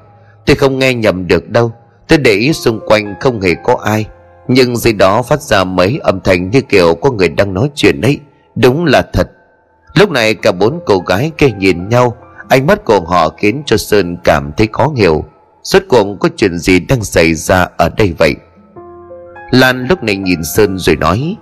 Tôi 0.47 0.57
không 0.57 0.79
nghe 0.79 0.95
nhầm 0.95 1.27
được 1.27 1.51
đâu. 1.51 1.73
Tôi 2.09 2.19
để 2.19 2.33
ý 2.33 2.53
xung 2.53 2.81
quanh 2.87 3.15
không 3.21 3.41
hề 3.41 3.55
có 3.65 3.77
ai. 3.85 4.07
Nhưng 4.49 4.77
dưới 4.77 4.93
đó 4.93 5.23
phát 5.23 5.43
ra 5.43 5.65
mấy 5.65 6.01
âm 6.03 6.21
thanh 6.21 6.51
như 6.51 6.61
kiểu 6.61 6.95
có 6.95 7.11
người 7.11 7.29
đang 7.29 7.55
nói 7.55 7.71
chuyện 7.75 8.01
ấy. 8.01 8.19
Đúng 8.57 8.85
là 8.85 9.03
thật. 9.13 9.31
Lúc 9.95 10.11
này 10.11 10.35
cả 10.35 10.53
bốn 10.53 10.81
cô 10.87 10.99
gái 10.99 11.31
kia 11.39 11.49
nhìn 11.59 11.89
nhau. 11.89 12.17
Ánh 12.49 12.67
mắt 12.67 12.85
của 12.85 13.01
họ 13.01 13.29
khiến 13.29 13.63
cho 13.67 13.77
Sơn 13.77 14.17
cảm 14.25 14.53
thấy 14.57 14.69
khó 14.73 14.93
hiểu. 14.97 15.25
Suốt 15.63 15.83
cuộc 15.89 16.17
có 16.21 16.29
chuyện 16.37 16.59
gì 16.59 16.81
đang 16.81 17.05
xảy 17.05 17.35
ra 17.35 17.69
ở 17.77 17.89
đây 17.89 18.15
vậy? 18.19 18.35
Lan 19.51 19.87
lúc 19.89 20.03
này 20.03 20.17
nhìn 20.17 20.45
Sơn 20.45 20.79
rồi 20.79 20.97
nói, 20.97 21.37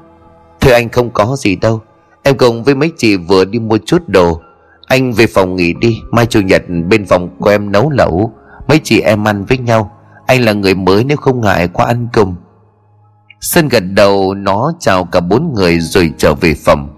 Thưa 0.61 0.73
anh 0.73 0.88
không 0.88 1.11
có 1.11 1.37
gì 1.38 1.57
đâu. 1.57 1.80
Em 2.23 2.37
cùng 2.37 2.64
với 2.64 2.75
mấy 2.75 2.92
chị 2.97 3.16
vừa 3.16 3.45
đi 3.45 3.59
mua 3.59 3.78
chút 3.87 4.02
đồ. 4.07 4.40
Anh 4.88 5.12
về 5.12 5.26
phòng 5.26 5.57
nghỉ 5.57 5.75
đi, 5.80 5.99
Mai 6.11 6.26
chủ 6.26 6.40
nhật 6.40 6.62
bên 6.88 7.07
phòng 7.07 7.28
của 7.40 7.50
em 7.50 7.73
nấu 7.73 7.90
lẩu. 7.90 8.33
Mấy 8.68 8.80
chị 8.85 9.00
em 9.00 9.28
ăn 9.28 9.45
với 9.45 9.59
nhau. 9.59 9.92
Anh 10.26 10.45
là 10.45 10.52
người 10.52 10.75
mới 10.75 11.04
nếu 11.04 11.16
không 11.16 11.40
ngại 11.40 11.68
qua 11.68 11.87
ăn 11.87 12.09
cùng 12.12 12.35
Sơn 13.40 13.68
gật 13.68 13.80
đầu, 13.80 14.35
nó 14.35 14.73
chào 14.80 15.04
cả 15.04 15.21
bốn 15.21 15.52
người 15.54 15.80
rồi 15.80 16.12
trở 16.18 16.35
về 16.35 16.54
phòng. 16.54 16.88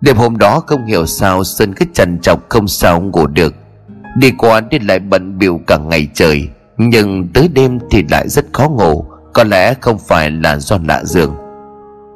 Đêm 0.00 0.16
hôm 0.16 0.38
đó 0.38 0.62
không 0.66 0.86
hiểu 0.86 1.06
sao 1.06 1.44
Sơn 1.44 1.74
cứ 1.74 1.84
trằn 1.92 2.18
trọc 2.18 2.48
không 2.48 2.68
sao 2.68 3.00
ngủ 3.00 3.26
được. 3.26 3.54
Đi 4.16 4.30
qua 4.38 4.60
đi 4.60 4.78
lại 4.78 4.98
bận 4.98 5.38
biểu 5.38 5.60
cả 5.66 5.76
ngày 5.76 6.08
trời, 6.14 6.48
Nhưng 6.78 7.28
tới 7.34 7.48
đêm 7.48 7.78
thì 7.90 8.04
lại 8.10 8.28
rất 8.28 8.44
khó 8.52 8.68
ngủ. 8.68 9.04
Có 9.32 9.44
lẽ 9.44 9.74
không 9.80 9.98
phải 9.98 10.30
là 10.30 10.56
do 10.56 10.78
lạ 10.88 11.04
giường. 11.04 11.34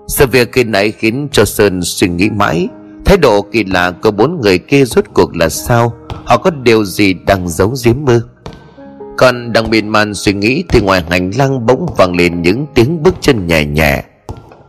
Sự 0.09 0.27
việc 0.27 0.53
khi 0.53 0.65
nãy 0.65 0.91
khiến 0.91 1.29
cho 1.33 1.45
Sơn 1.45 1.81
suy 1.83 2.09
nghĩ 2.09 2.31
mãi. 2.31 2.69
Thái 3.05 3.17
độ 3.17 3.43
kỳ 3.43 3.65
lạ 3.65 3.91
của 4.03 4.11
bốn 4.11 4.41
người 4.41 4.59
kia 4.59 4.85
rốt 4.85 5.05
cuộc 5.15 5.37
là 5.37 5.49
sao? 5.49 5.95
Họ 6.25 6.37
có 6.37 6.51
điều 6.51 6.85
gì 6.85 7.15
đang 7.27 7.49
giấu 7.49 7.75
giếm 7.85 7.95
mơ 8.05 8.21
Còn 9.19 9.53
đang 9.53 9.71
miên 9.71 9.89
man 9.89 10.15
suy 10.15 10.33
nghĩ 10.33 10.65
Thì 10.69 10.81
ngoài 10.81 11.05
hành 11.11 11.31
lang 11.37 11.67
bỗng 11.67 11.87
vang 11.97 12.17
lên 12.17 12.43
những 12.43 12.67
tiếng 12.75 13.03
bước 13.03 13.15
chân 13.21 13.47
nhẹ 13.47 13.65
nhẹ. 13.65 14.03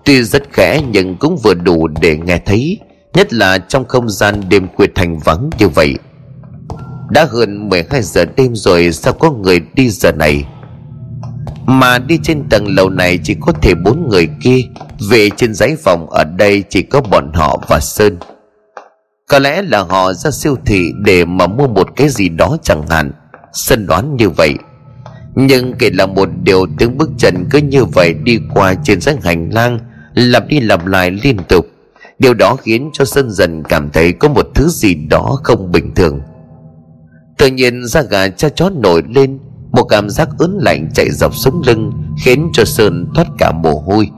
Tuy 0.05 0.23
rất 0.23 0.43
khẽ 0.51 0.81
nhưng 0.91 1.17
cũng 1.17 1.37
vừa 1.43 1.53
đủ 1.53 1.87
để 1.87 2.17
nghe 2.17 2.39
thấy, 2.45 2.79
Nhất 3.13 3.33
là 3.33 3.57
trong 3.57 3.85
không 3.85 4.09
gian 4.09 4.41
đêm 4.49 4.67
khuya 4.75 4.87
thành 4.95 5.19
vắng 5.19 5.49
như 5.59 5.67
vậy. 5.67 5.95
Đã 7.09 7.27
hơn 7.29 7.69
12 7.69 8.01
giờ 8.01 8.25
đêm 8.37 8.55
rồi 8.55 8.91
Sao 8.91 9.13
có 9.13 9.31
người 9.31 9.61
đi 9.73 9.89
giờ 9.89 10.11
này? 10.11 10.43
Mà 11.65 11.99
đi 11.99 12.19
trên 12.23 12.43
tầng 12.49 12.67
lầu 12.75 12.89
này 12.89 13.19
Chỉ 13.23 13.35
có 13.41 13.51
thể 13.61 13.73
bốn 13.85 14.09
người 14.09 14.29
kia. 14.41 14.59
Về 15.09 15.29
trên 15.37 15.53
giấy 15.53 15.75
phòng 15.83 16.09
ở 16.09 16.23
đây 16.23 16.63
Chỉ 16.69 16.81
có 16.81 17.01
bọn 17.01 17.33
họ 17.33 17.63
và 17.67 17.79
Sơn. 17.79 18.17
Có 19.29 19.39
lẽ 19.39 19.61
là 19.61 19.83
họ 19.83 20.13
ra 20.13 20.31
siêu 20.31 20.55
thị 20.65 20.91
Để 21.05 21.25
mà 21.25 21.47
mua 21.47 21.67
một 21.67 21.89
cái 21.95 22.09
gì 22.09 22.29
đó 22.29 22.57
chẳng 22.63 22.87
hạn. 22.87 23.11
Sơn 23.53 23.87
đoán 23.87 24.15
như 24.15 24.29
vậy. 24.29 24.55
Nhưng 25.35 25.73
kể 25.79 25.89
là 25.89 26.05
một 26.05 26.29
điều 26.43 26.65
tiếng 26.77 26.97
bước 26.97 27.09
chân 27.17 27.45
cứ 27.51 27.59
như 27.59 27.85
vậy 27.85 28.13
đi 28.13 28.39
qua 28.53 28.73
trên 28.83 29.01
dãy 29.01 29.15
hành 29.23 29.49
lang, 29.53 29.79
Lặp 30.13 30.47
đi 30.47 30.59
lặp 30.59 30.85
lại 30.85 31.11
liên 31.11 31.37
tục. 31.49 31.65
Điều 32.19 32.33
đó 32.33 32.55
khiến 32.55 32.89
cho 32.93 33.05
Sơn 33.05 33.31
dần 33.31 33.63
cảm 33.63 33.89
thấy 33.89 34.13
có 34.13 34.27
một 34.27 34.47
thứ 34.55 34.67
gì 34.67 34.95
đó 34.95 35.39
không 35.43 35.71
bình 35.71 35.95
thường. 35.95 36.21
Tự 37.37 37.47
nhiên 37.47 37.85
da 37.85 38.01
gà 38.01 38.27
cha 38.27 38.49
chó 38.49 38.69
nổi 38.69 39.03
lên, 39.15 39.39
Một 39.71 39.83
cảm 39.83 40.09
giác 40.09 40.29
ớn 40.37 40.57
lạnh 40.61 40.89
chạy 40.93 41.11
dọc 41.11 41.35
sống 41.35 41.61
lưng, 41.65 41.91
Khiến 42.23 42.49
cho 42.53 42.65
Sơn 42.65 43.07
thoát 43.15 43.27
cả 43.37 43.51
mồ 43.51 43.83
hôi. 43.85 44.09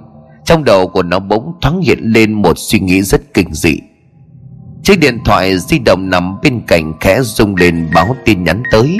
Trong 0.47 0.63
đầu 0.63 0.87
của 0.87 1.03
nó 1.03 1.19
bỗng 1.19 1.53
thoáng 1.61 1.81
hiện 1.81 1.99
lên 2.01 2.33
một 2.33 2.53
suy 2.57 2.79
nghĩ 2.79 3.01
rất 3.01 3.21
kinh 3.33 3.53
dị. 3.53 3.79
Chiếc 4.83 4.99
điện 4.99 5.19
thoại 5.25 5.57
di 5.59 5.79
động 5.79 6.09
nằm 6.09 6.41
bên 6.41 6.61
cạnh 6.67 6.93
khẽ 6.99 7.21
rung 7.21 7.55
lên 7.55 7.89
báo 7.93 8.15
tin 8.25 8.43
nhắn 8.43 8.63
tới. 8.71 8.97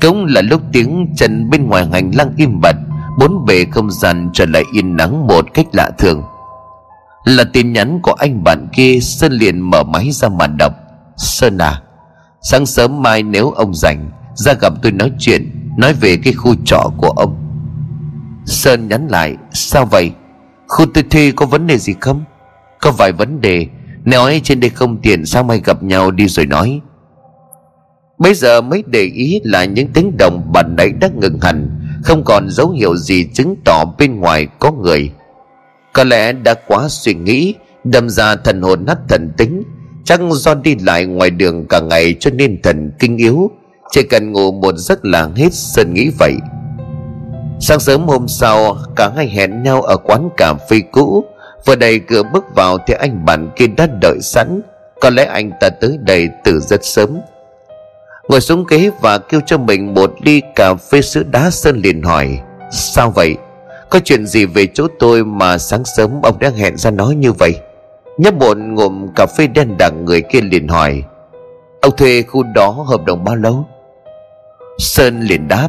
Cũng 0.00 0.24
là 0.24 0.40
lúc 0.40 0.62
tiếng 0.72 1.14
chân 1.16 1.50
bên 1.50 1.66
ngoài 1.66 1.86
hành 1.92 2.10
lang 2.14 2.32
im 2.36 2.60
bặt, 2.60 2.76
Bốn 3.18 3.44
bề 3.44 3.64
không 3.64 3.90
gian 3.90 4.30
trở 4.32 4.46
lại 4.46 4.64
yên 4.72 4.96
nắng 4.96 5.26
một 5.26 5.54
cách 5.54 5.66
lạ 5.72 5.90
thường. 5.98 6.22
Là 7.24 7.44
tin 7.52 7.72
nhắn 7.72 8.00
của 8.02 8.12
anh 8.12 8.44
bạn 8.44 8.68
kia, 8.72 8.98
Sơn 9.00 9.32
liền 9.32 9.60
mở 9.60 9.82
máy 9.82 10.10
ra 10.12 10.28
mà 10.28 10.46
đọc. 10.46 10.72
Sơn 11.16 11.58
à 11.58 11.82
Sáng 12.42 12.66
sớm 12.66 13.02
mai 13.02 13.22
nếu 13.22 13.50
ông 13.50 13.74
rảnh, 13.74 14.10
Ra 14.34 14.52
gặp 14.60 14.72
tôi 14.82 14.92
nói 14.92 15.12
chuyện, 15.18 15.70
Nói 15.78 15.92
về 15.92 16.16
cái 16.16 16.32
khu 16.32 16.54
trọ 16.64 16.90
của 16.96 17.10
ông. 17.10 17.36
Sơn 18.46 18.88
nhắn 18.88 19.08
lại, 19.08 19.36
Sao 19.52 19.86
vậy? 19.86 20.12
Khu 20.68 20.86
tôi 20.94 21.04
thuê 21.10 21.32
có 21.36 21.46
vấn 21.46 21.66
đề 21.66 21.78
gì 21.78 21.94
không? 22.00 22.24
Có 22.80 22.90
vài 22.90 23.12
vấn 23.12 23.40
đề. 23.40 23.66
Nói 24.04 24.32
ấy 24.32 24.40
trên 24.44 24.60
đây 24.60 24.70
không 24.70 24.98
tiện 25.02 25.26
Sao 25.26 25.42
mai 25.42 25.60
gặp 25.64 25.82
nhau 25.82 26.10
đi 26.10 26.28
rồi 26.28 26.46
nói. 26.46 26.80
Bây 28.18 28.34
giờ 28.34 28.60
mới 28.60 28.84
để 28.86 29.02
ý 29.02 29.40
là 29.44 29.64
những 29.64 29.88
tiếng 29.94 30.16
động 30.18 30.52
bàn 30.52 30.76
nãy 30.76 30.92
đã 31.00 31.08
ngừng 31.20 31.40
hẳn. 31.40 31.70
Không 32.04 32.24
còn 32.24 32.50
dấu 32.50 32.70
hiệu 32.70 32.96
gì 32.96 33.28
chứng 33.34 33.56
tỏ 33.64 33.84
bên 33.98 34.20
ngoài 34.20 34.46
có 34.58 34.72
người. 34.72 35.10
Có 35.92 36.04
lẽ 36.04 36.32
đã 36.32 36.54
quá 36.66 36.86
suy 36.88 37.14
nghĩ, 37.14 37.54
Đâm 37.92 38.10
ra 38.10 38.36
thần 38.36 38.62
hồn 38.62 38.84
nát 38.86 38.98
thần 39.08 39.30
tính. 39.36 39.62
Chắc 40.04 40.20
do 40.32 40.54
đi 40.54 40.74
lại 40.74 41.06
ngoài 41.06 41.30
đường 41.30 41.66
cả 41.68 41.80
ngày 41.80 42.14
cho 42.20 42.30
nên 42.30 42.62
thần 42.62 42.92
kinh 42.98 43.16
yếu. 43.16 43.50
Chỉ 43.90 44.02
cần 44.02 44.32
ngủ 44.32 44.52
một 44.52 44.74
giấc 44.76 45.04
là 45.04 45.30
hết 45.36 45.54
Sơn 45.54 45.94
nghĩ 45.94 46.10
vậy. 46.18 46.34
Sáng 47.60 47.80
sớm 47.80 48.06
hôm 48.06 48.28
sau, 48.28 48.76
Cả 48.96 49.10
hai 49.16 49.28
hẹn 49.28 49.62
nhau 49.62 49.82
ở 49.82 49.96
quán 49.96 50.28
cà 50.36 50.54
phê 50.70 50.80
cũ. 50.92 51.24
Vừa 51.64 51.76
đầy 51.76 51.98
cửa 51.98 52.22
bước 52.32 52.44
vào 52.54 52.78
Thì 52.86 52.94
anh 52.94 53.24
bạn 53.24 53.50
kia 53.56 53.66
đã 53.66 53.86
đợi 54.02 54.18
sẵn. 54.20 54.60
Có 55.00 55.10
lẽ 55.10 55.24
anh 55.24 55.50
ta 55.60 55.68
tới 55.80 55.98
đây 56.00 56.28
từ 56.44 56.60
rất 56.60 56.84
sớm. 56.84 57.18
Ngồi 58.28 58.40
xuống 58.40 58.64
ghế 58.68 58.90
và 59.00 59.18
kêu 59.18 59.40
cho 59.46 59.58
mình 59.58 59.94
một 59.94 60.14
ly 60.22 60.42
cà 60.54 60.74
phê 60.74 61.02
sữa 61.02 61.22
đá 61.30 61.50
Sơn 61.50 61.80
liền 61.80 62.02
hỏi, 62.02 62.38
Sao 62.70 63.10
vậy? 63.10 63.36
Có 63.90 64.00
chuyện 64.04 64.26
gì 64.26 64.46
về 64.46 64.66
chỗ 64.74 64.86
tôi 64.98 65.24
mà 65.24 65.58
sáng 65.58 65.84
sớm 65.84 66.10
ông 66.22 66.38
đã 66.38 66.50
hẹn 66.56 66.76
ra 66.76 66.90
nói 66.90 67.14
như 67.14 67.32
vậy? 67.32 67.54
Nhấp 68.18 68.34
một 68.34 68.58
ngụm 68.58 69.08
cà 69.16 69.26
phê 69.26 69.46
đen 69.46 69.76
đặc 69.78 69.92
người 70.04 70.22
kia 70.22 70.40
liền 70.40 70.68
hỏi, 70.68 71.02
Ông 71.80 71.96
thuê 71.96 72.22
khu 72.22 72.42
đó 72.42 72.70
hợp 72.70 73.04
đồng 73.04 73.24
bao 73.24 73.36
lâu? 73.36 73.64
Sơn 74.78 75.20
liền 75.20 75.48
đáp 75.48 75.68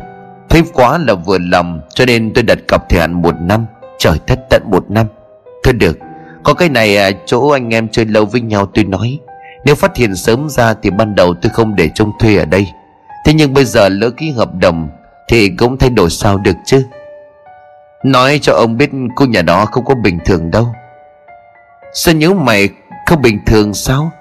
Thấy 0.50 0.63
quá 0.74 0.98
là 0.98 1.13
vừa 1.13 1.38
lòng 1.38 1.82
Cho 1.89 2.06
nên 2.06 2.34
tôi 2.34 2.44
đặt 2.44 2.58
cọc 2.68 2.89
thời 2.89 3.00
hạn 3.00 3.22
một 3.22 3.36
năm 3.42 3.66
Trời 4.00 4.20
thất 4.27 4.39
tận 4.50 4.63
một 4.72 4.92
năm. 4.92 5.06
Thôi 5.63 5.74
được 5.74 6.00
Có 6.44 6.54
cái 6.54 6.70
này 6.70 6.98
à, 6.98 7.10
chỗ 7.25 7.50
anh 7.50 7.74
em 7.74 7.88
chơi 7.88 8.06
lâu 8.06 8.25
với 8.25 8.42
nhau 8.42 8.66
tôi 8.66 8.86
nói. 8.86 9.20
Nếu 9.66 9.75
phát 9.75 9.98
hiện 9.98 10.16
sớm 10.16 10.50
ra 10.50 10.74
Thì 10.82 10.89
ban 10.89 11.16
đầu 11.16 11.34
tôi 11.42 11.50
không 11.50 11.75
để 11.75 11.89
trông 11.96 12.12
thuê 12.20 12.36
ở 12.36 12.46
đây. 12.46 12.68
Thế 13.25 13.34
nhưng 13.34 13.54
bây 13.54 13.66
giờ 13.66 13.89
lỡ 13.89 14.10
ký 14.10 14.32
hợp 14.32 14.50
đồng 14.54 14.89
Thì 15.27 15.50
cũng 15.50 15.77
thay 15.77 15.89
đổi 15.89 16.10
sao 16.10 16.38
được 16.38 16.56
chứ? 16.66 16.84
Nói 18.04 18.39
cho 18.42 18.54
ông 18.54 18.77
biết 18.77 18.89
cô 19.16 19.25
nhà 19.25 19.42
đó 19.42 19.66
không 19.66 19.86
có 19.86 19.96
bình 19.96 20.20
thường 20.25 20.51
đâu. 20.51 20.68
Sao 21.94 22.16
nhớ 22.16 22.34
mày 22.34 22.70
không 23.06 23.22
bình 23.22 23.39
thường 23.46 23.74
sao? 23.74 24.12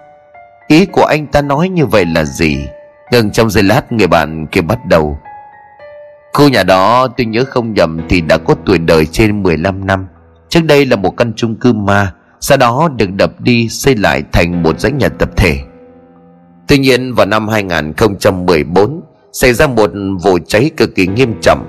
Ý 0.66 0.86
của 0.86 1.04
anh 1.04 1.26
ta 1.26 1.42
nói 1.42 1.68
như 1.68 1.86
vậy 1.86 2.04
là 2.06 2.24
gì? 2.24 2.66
Ngừng 3.12 3.30
trong 3.30 3.50
giây 3.50 3.64
lát 3.64 3.92
người 3.92 4.06
bạn 4.06 4.46
kia 4.46 4.60
bắt 4.60 4.78
đầu. 4.86 5.18
Khu 6.36 6.48
nhà 6.48 6.62
đó, 6.62 7.08
tôi 7.16 7.26
nhớ 7.26 7.44
không 7.44 7.74
nhầm 7.74 8.00
Thì 8.08 8.20
đã 8.20 8.38
có 8.38 8.54
tuổi 8.66 8.78
đời 8.78 9.06
trên 9.06 9.42
15 9.42 9.86
năm. 9.86 10.06
Trước 10.48 10.60
đây 10.64 10.86
là 10.86 10.96
một 10.96 11.10
căn 11.16 11.32
chung 11.36 11.56
cư 11.56 11.72
ma, 11.72 12.12
Sau 12.40 12.58
đó 12.58 12.88
được 12.96 13.10
đập 13.16 13.40
đi, 13.40 13.68
xây 13.68 13.96
lại 13.96 14.22
thành 14.32 14.62
một 14.62 14.80
dãy 14.80 14.92
nhà 14.92 15.08
tập 15.08 15.30
thể. 15.36 15.58
Tuy 16.68 16.78
nhiên, 16.78 17.14
vào 17.14 17.26
năm 17.26 17.48
2014 17.48 19.00
Xảy 19.32 19.52
ra 19.52 19.66
một 19.66 19.90
vụ 20.22 20.38
cháy 20.46 20.70
cực 20.76 20.94
kỳ 20.94 21.06
nghiêm 21.06 21.34
trọng. 21.42 21.66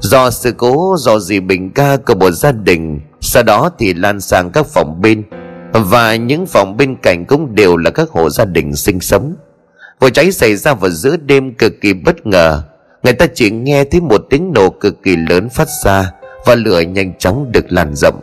Do 0.00 0.30
sự 0.30 0.52
cố, 0.52 0.96
do 0.98 1.18
dì 1.18 1.40
bình 1.40 1.70
ca 1.70 1.96
của 1.96 2.14
một 2.14 2.30
gia 2.30 2.52
đình, 2.52 3.00
Sau 3.20 3.42
đó 3.42 3.70
thì 3.78 3.94
lan 3.94 4.20
sang 4.20 4.50
các 4.50 4.66
phòng 4.66 5.00
bên. 5.00 5.22
Và 5.72 6.16
những 6.16 6.46
phòng 6.46 6.76
bên 6.76 6.96
cạnh 6.96 7.24
cũng 7.24 7.54
đều 7.54 7.76
là 7.76 7.90
các 7.90 8.08
hộ 8.10 8.30
gia 8.30 8.44
đình 8.44 8.76
sinh 8.76 9.00
sống. 9.00 9.34
Vụ 10.00 10.08
cháy 10.08 10.32
xảy 10.32 10.56
ra 10.56 10.74
vào 10.74 10.90
giữa 10.90 11.16
đêm 11.16 11.54
cực 11.54 11.80
kỳ 11.80 11.92
bất 11.92 12.26
ngờ. 12.26 12.62
Người 13.06 13.14
ta 13.14 13.26
chỉ 13.34 13.50
nghe 13.50 13.84
thấy 13.84 14.00
một 14.00 14.26
tiếng 14.30 14.52
nổ 14.52 14.70
cực 14.70 15.02
kỳ 15.02 15.16
lớn 15.16 15.48
phát 15.48 15.68
ra 15.84 16.12
Và 16.46 16.54
lửa 16.54 16.80
nhanh 16.80 17.14
chóng 17.18 17.52
được 17.52 17.72
lan 17.72 17.94
rộng. 17.94 18.20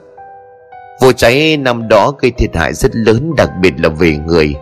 Vụ 1.01 1.11
cháy 1.11 1.57
năm 1.57 1.87
đó 1.87 2.13
gây 2.19 2.31
thiệt 2.31 2.55
hại 2.55 2.73
rất 2.73 2.95
lớn, 2.95 3.33
đặc 3.37 3.49
biệt 3.61 3.73
là 3.77 3.89
về 3.89 4.17
người. 4.27 4.55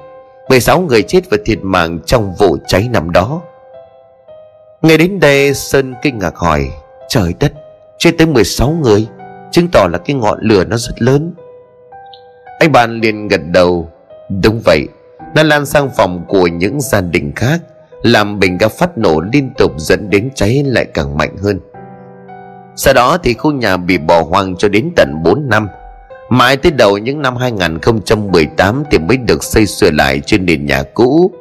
16 0.49 0.81
người 0.81 1.01
chết 1.01 1.29
và 1.29 1.37
thiệt 1.45 1.59
mạng 1.61 1.99
trong 2.05 2.33
vụ 2.35 2.57
cháy 2.67 2.89
năm 2.91 3.11
đó. 3.11 3.41
Ngay 4.81 4.97
đến 4.97 5.19
đây, 5.19 5.53
Sơn 5.53 5.93
kinh 6.01 6.19
ngạc 6.19 6.35
hỏi, 6.35 6.69
Trời 7.09 7.33
đất 7.39 7.53
Chết 7.97 8.11
tới 8.17 8.27
16 8.27 8.71
người, 8.83 9.07
Chứng 9.51 9.67
tỏ 9.71 9.87
là 9.87 9.97
cái 9.97 10.15
ngọn 10.15 10.39
lửa 10.41 10.63
nó 10.63 10.77
rất 10.77 11.01
lớn. 11.01 11.33
Anh 12.59 12.71
bạn 12.71 12.99
liền 12.99 13.27
gật 13.27 13.41
đầu, 13.51 13.89
Đúng 14.43 14.61
vậy, 14.65 14.87
Nó 15.35 15.43
lan 15.43 15.65
sang 15.65 15.89
phòng 15.97 16.25
của 16.27 16.47
những 16.47 16.81
gia 16.81 17.01
đình 17.01 17.31
khác 17.35 17.59
làm 18.03 18.39
bình 18.39 18.58
ga 18.58 18.67
phát 18.67 18.98
nổ 18.98 19.22
liên 19.34 19.53
tục 19.58 19.72
dẫn 19.77 20.10
đến 20.10 20.29
cháy 20.36 20.63
lại 20.65 20.86
càng 20.93 21.17
mạnh 21.17 21.38
hơn. 21.38 21.60
Sau 22.75 22.93
đó 22.93 23.17
thì 23.24 23.34
khu 23.34 23.51
nhà 23.51 23.77
bị 23.77 23.98
bỏ 23.98 24.24
hoang 24.24 24.55
cho 24.55 24.70
đến 24.70 24.91
tận 24.96 25.15
4 25.24 25.50
năm. 25.50 25.67
Mãi 26.29 26.58
tới 26.58 26.72
đầu 26.72 26.98
những 26.98 27.22
năm 27.22 27.36
2018 27.36 28.84
thì 28.91 29.00
mới 29.00 29.17
được 29.17 29.43
xây 29.43 29.65
sửa 29.65 29.91
lại 29.91 30.22
trên 30.25 30.46
nền 30.46 30.65
nhà 30.65 30.84
cũ. 30.93 31.31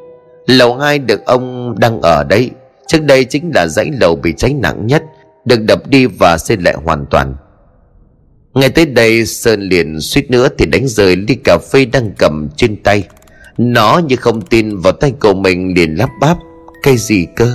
Lầu 0.47 0.76
2 0.76 0.99
được 0.99 1.26
ông 1.26 1.75
đang 1.79 2.00
ở 2.00 2.25
đây 2.25 2.50
Trước 2.90 3.05
đây 3.05 3.25
chính 3.25 3.50
là 3.55 3.67
dãy 3.67 3.90
lầu 4.00 4.17
bị 4.17 4.35
cháy 4.37 4.55
nặng 4.55 4.87
nhất, 4.87 5.02
Được 5.45 5.61
đập 5.62 5.88
đi 5.88 6.07
và 6.07 6.38
xây 6.38 6.57
lại 6.57 6.75
hoàn 6.85 7.07
toàn. 7.11 7.35
Ngay 8.55 8.69
tới 8.69 8.87
đây, 8.87 9.26
Sơn 9.26 9.61
liền 9.61 10.00
suýt 10.00 10.31
nữa 10.31 10.49
thì 10.59 10.67
đánh 10.67 10.88
rơi 10.88 11.17
ly 11.17 11.35
cà 11.35 11.59
phê 11.73 11.85
đang 11.85 12.12
cầm 12.19 12.49
trên 12.57 12.83
tay. 12.83 13.05
Nó 13.59 13.99
như 13.99 14.17
không 14.17 14.40
tin 14.40 14.79
vào 14.79 14.93
tay 14.93 15.12
của 15.21 15.35
mình 15.35 15.75
liền 15.76 15.95
lắp 15.95 16.11
bắp 16.21 16.37
cái 16.82 16.96
gì 16.96 17.26
cơ? 17.37 17.54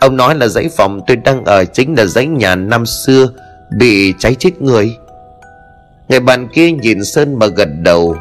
Ông 0.00 0.16
nói 0.16 0.34
là 0.34 0.48
dãy 0.48 0.68
phòng 0.76 1.00
tôi 1.06 1.16
đang 1.16 1.44
ở 1.44 1.64
Chính 1.64 1.94
là 1.98 2.04
dãy 2.04 2.26
nhà 2.26 2.54
năm 2.54 2.86
xưa, 2.86 3.28
Bị 3.78 4.14
cháy 4.18 4.34
chết 4.34 4.62
người. 4.62 4.96
Người 6.08 6.20
bạn 6.20 6.48
kia 6.48 6.70
nhìn 6.70 7.04
Sơn 7.04 7.38
mà 7.38 7.46
gật 7.46 7.68
đầu. 7.82 8.16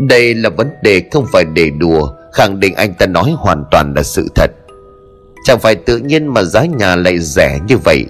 Đây 0.00 0.34
là 0.34 0.50
vấn 0.50 0.70
đề 0.82 1.02
không 1.12 1.26
phải 1.32 1.44
để 1.54 1.70
đùa, 1.78 2.08
Khẳng 2.32 2.60
định 2.60 2.74
anh 2.74 2.94
ta 2.94 3.06
nói 3.06 3.34
hoàn 3.36 3.64
toàn 3.70 3.94
là 3.96 4.02
sự 4.02 4.28
thật. 4.34 4.50
Chẳng 5.44 5.58
phải 5.58 5.74
tự 5.74 5.98
nhiên 5.98 6.26
mà 6.26 6.42
giá 6.42 6.64
nhà 6.64 6.96
lại 6.96 7.18
rẻ 7.18 7.58
như 7.68 7.76
vậy. 7.76 8.04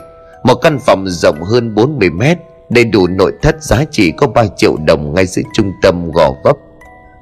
Một 0.44 0.54
căn 0.54 0.78
phòng 0.87 1.04
rộng 1.09 1.42
hơn 1.42 1.75
40 1.75 2.11
mét, 2.11 2.38
Đầy 2.71 2.85
đủ 2.85 3.06
nội 3.06 3.33
thất 3.42 3.62
giá 3.62 3.85
trị 3.90 4.12
có 4.16 4.26
3 4.26 4.44
triệu 4.56 4.76
đồng 4.87 5.14
ngay 5.14 5.26
giữa 5.26 5.42
trung 5.54 5.73
tâm 5.83 6.11
gò 6.12 6.30
vấp. 6.44 6.56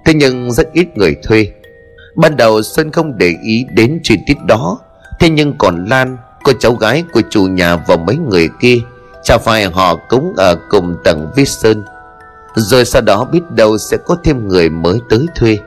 Thế 0.07 0.15
nhưng 0.15 0.53
rất 0.53 0.73
ít 0.73 0.87
người 0.97 1.17
thuê. 1.23 1.47
Ban 2.15 2.37
đầu 2.37 2.63
Sơn 2.63 2.93
không 2.93 3.19
để 3.19 3.35
ý 3.43 3.67
đến 3.71 4.01
chi 4.03 4.19
tiết 4.27 4.37
đó. 4.47 4.79
Thế 5.21 5.29
nhưng 5.31 5.59
còn 5.59 5.85
Lan 5.85 6.17
Cô 6.45 6.53
cháu 6.61 6.75
gái 6.75 7.05
của 7.13 7.23
chủ 7.31 7.45
nhà 7.45 7.77
và 7.77 7.97
mấy 7.97 8.17
người 8.17 8.49
kia 8.61 8.79
Chả 9.25 9.39
phải 9.39 9.65
họ 9.65 9.97
cũng 10.09 10.35
ở 10.37 10.57
cùng 10.71 10.97
tầng 11.05 11.33
với 11.37 11.45
Sơn. 11.45 11.85
Rồi 12.55 12.85
sau 12.85 13.03
đó 13.03 13.25
biết 13.25 13.41
đâu 13.51 13.79
sẽ 13.79 13.97
có 13.97 14.17
thêm 14.25 14.49
người 14.49 14.69
mới 14.69 15.01
tới 15.11 15.27
thuê. 15.35 15.59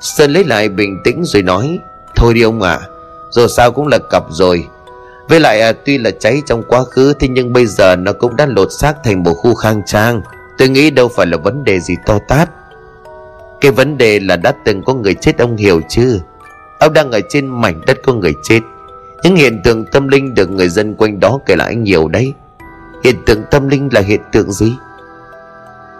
Sơn 0.00 0.32
lấy 0.32 0.44
lại 0.44 0.68
bình 0.68 1.00
tĩnh 1.04 1.24
rồi 1.24 1.42
nói 1.42 1.78
Thôi 2.16 2.34
đi 2.34 2.42
ông 2.42 2.62
ạ 2.62 2.78
à, 2.82 2.86
Dù 3.30 3.46
sao 3.46 3.72
cũng 3.72 3.86
là 3.86 3.98
cặp 4.10 4.22
rồi. 4.30 4.66
Với 5.28 5.40
lại 5.40 5.60
à, 5.60 5.72
tuy 5.84 5.98
là 5.98 6.10
cháy 6.20 6.42
trong 6.46 6.62
quá 6.68 6.84
khứ 6.84 7.14
Thế 7.20 7.28
nhưng 7.28 7.52
bây 7.52 7.66
giờ 7.66 7.96
nó 7.96 8.12
cũng 8.12 8.36
đã 8.36 8.46
lột 8.46 8.72
xác 8.72 8.94
thành 9.04 9.22
một 9.22 9.34
khu 9.34 9.54
khang 9.54 9.82
trang. 9.86 10.22
Tôi 10.58 10.68
nghĩ 10.68 10.90
đâu 10.90 11.08
phải 11.08 11.26
là 11.26 11.36
vấn 11.36 11.64
đề 11.64 11.80
gì 11.80 11.94
to 12.06 12.18
tát 12.28 12.50
cái 13.60 13.70
vấn 13.70 13.98
đề 13.98 14.20
là 14.20 14.36
đã 14.36 14.52
từng 14.64 14.82
có 14.82 14.94
người 14.94 15.14
chết, 15.14 15.38
ông 15.38 15.56
hiểu 15.56 15.80
chứ? 15.88 16.20
Ông 16.78 16.92
đang 16.92 17.10
ở 17.10 17.20
trên 17.28 17.46
mảnh 17.46 17.80
đất 17.86 17.98
có 18.02 18.12
người 18.12 18.34
chết. 18.42 18.60
Những 19.22 19.36
hiện 19.36 19.62
tượng 19.64 19.84
tâm 19.84 20.08
linh 20.08 20.34
được 20.34 20.50
người 20.50 20.68
dân 20.68 20.94
quanh 20.94 21.20
đó 21.20 21.38
kể 21.46 21.56
lại 21.56 21.74
nhiều 21.74 22.08
đấy. 22.08 22.32
Hiện 23.04 23.16
tượng 23.26 23.42
tâm 23.50 23.68
linh 23.68 23.88
là 23.92 24.00
hiện 24.00 24.20
tượng 24.32 24.52
gì? 24.52 24.72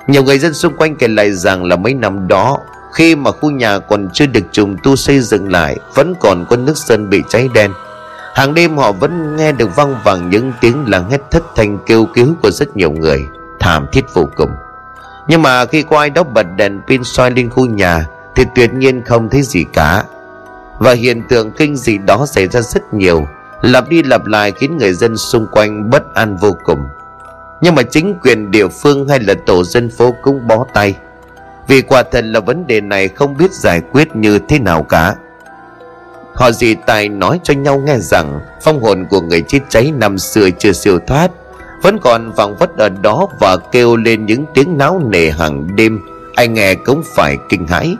Nhiều 0.06 0.22
người 0.22 0.38
dân 0.38 0.54
xung 0.54 0.76
quanh 0.76 0.96
kể 0.96 1.08
lại 1.08 1.32
rằng 1.32 1.64
là 1.64 1.76
mấy 1.76 1.94
năm 1.94 2.28
đó, 2.28 2.58
Khi 2.92 3.14
mà 3.14 3.30
khu 3.30 3.50
nhà 3.50 3.78
còn 3.78 4.08
chưa 4.12 4.26
được 4.26 4.44
trùng 4.52 4.76
tu 4.82 4.96
xây 4.96 5.20
dựng 5.20 5.50
lại, 5.52 5.76
Vẫn 5.94 6.14
còn 6.20 6.46
có 6.50 6.56
nước 6.56 6.76
sơn 6.76 7.10
bị 7.10 7.22
cháy 7.28 7.48
đen. 7.54 7.70
Hàng 8.34 8.54
đêm 8.54 8.76
họ 8.76 8.92
vẫn 8.92 9.36
nghe 9.36 9.52
được 9.52 9.76
văng 9.76 9.96
vẳng 10.04 10.30
những 10.30 10.52
tiếng 10.60 10.84
là 10.86 11.04
hét 11.10 11.20
thất 11.30 11.42
thanh 11.56 11.78
kêu 11.86 12.06
cứu 12.14 12.34
của 12.42 12.50
rất 12.50 12.76
nhiều 12.76 12.90
người. 12.90 13.24
Thảm 13.60 13.86
thiết 13.92 14.04
vô 14.14 14.28
cùng 14.36 14.50
nhưng 15.28 15.42
mà 15.42 15.66
khi 15.66 15.82
có 15.82 15.98
ai 15.98 16.10
đó 16.10 16.22
bật 16.22 16.46
đèn 16.56 16.80
pin 16.88 17.04
soi 17.04 17.30
lên 17.30 17.50
khu 17.50 17.66
nhà, 17.66 18.06
Thì 18.34 18.44
tuyệt 18.54 18.74
nhiên 18.74 19.04
không 19.04 19.28
thấy 19.28 19.42
gì 19.42 19.64
cả. 19.72 20.04
Và 20.78 20.92
hiện 20.92 21.22
tượng 21.28 21.50
kinh 21.50 21.76
dị 21.76 21.98
đó 21.98 22.26
xảy 22.26 22.48
ra 22.48 22.60
rất 22.60 22.94
nhiều, 22.94 23.26
Lặp 23.62 23.88
đi 23.88 24.02
lặp 24.02 24.26
lại 24.26 24.52
khiến 24.52 24.76
người 24.76 24.92
dân 24.92 25.16
xung 25.16 25.46
quanh 25.52 25.90
bất 25.90 26.14
an 26.14 26.36
vô 26.36 26.56
cùng. 26.64 26.88
Nhưng 27.60 27.74
mà 27.74 27.82
chính 27.82 28.14
quyền 28.22 28.50
địa 28.50 28.68
phương 28.68 29.08
hay 29.08 29.20
là 29.20 29.34
tổ 29.46 29.64
dân 29.64 29.90
phố 29.90 30.14
cũng 30.22 30.48
bó 30.48 30.66
tay. 30.74 30.94
Vì 31.68 31.82
quả 31.82 32.02
thật 32.02 32.24
là 32.24 32.40
vấn 32.40 32.66
đề 32.66 32.80
này 32.80 33.08
không 33.08 33.36
biết 33.36 33.52
giải 33.52 33.80
quyết 33.92 34.16
như 34.16 34.38
thế 34.48 34.58
nào 34.58 34.82
cả. 34.82 35.14
Họ 36.34 36.50
dì 36.52 36.74
tài 36.74 37.08
nói 37.08 37.40
cho 37.42 37.54
nhau 37.54 37.78
nghe 37.78 37.98
rằng 37.98 38.40
Phong 38.62 38.82
hồn 38.82 39.06
của 39.10 39.20
người 39.20 39.42
chết 39.48 39.58
cháy 39.68 39.92
năm 39.96 40.18
xưa 40.18 40.50
chưa 40.58 40.72
siêu 40.72 40.98
thoát 41.06 41.30
vẫn 41.82 41.98
còn 41.98 42.32
vòng 42.32 42.56
vất 42.56 42.76
ở 42.76 42.88
đó 42.88 43.26
và 43.40 43.56
kêu 43.56 43.96
lên 43.96 44.26
những 44.26 44.44
tiếng 44.54 44.78
náo 44.78 45.02
nề 45.08 45.30
hàng 45.30 45.76
đêm. 45.76 46.00
Anh 46.34 46.54
nghe 46.54 46.74
cũng 46.74 47.02
phải 47.14 47.36
kinh 47.48 47.66
hãi. 47.66 47.96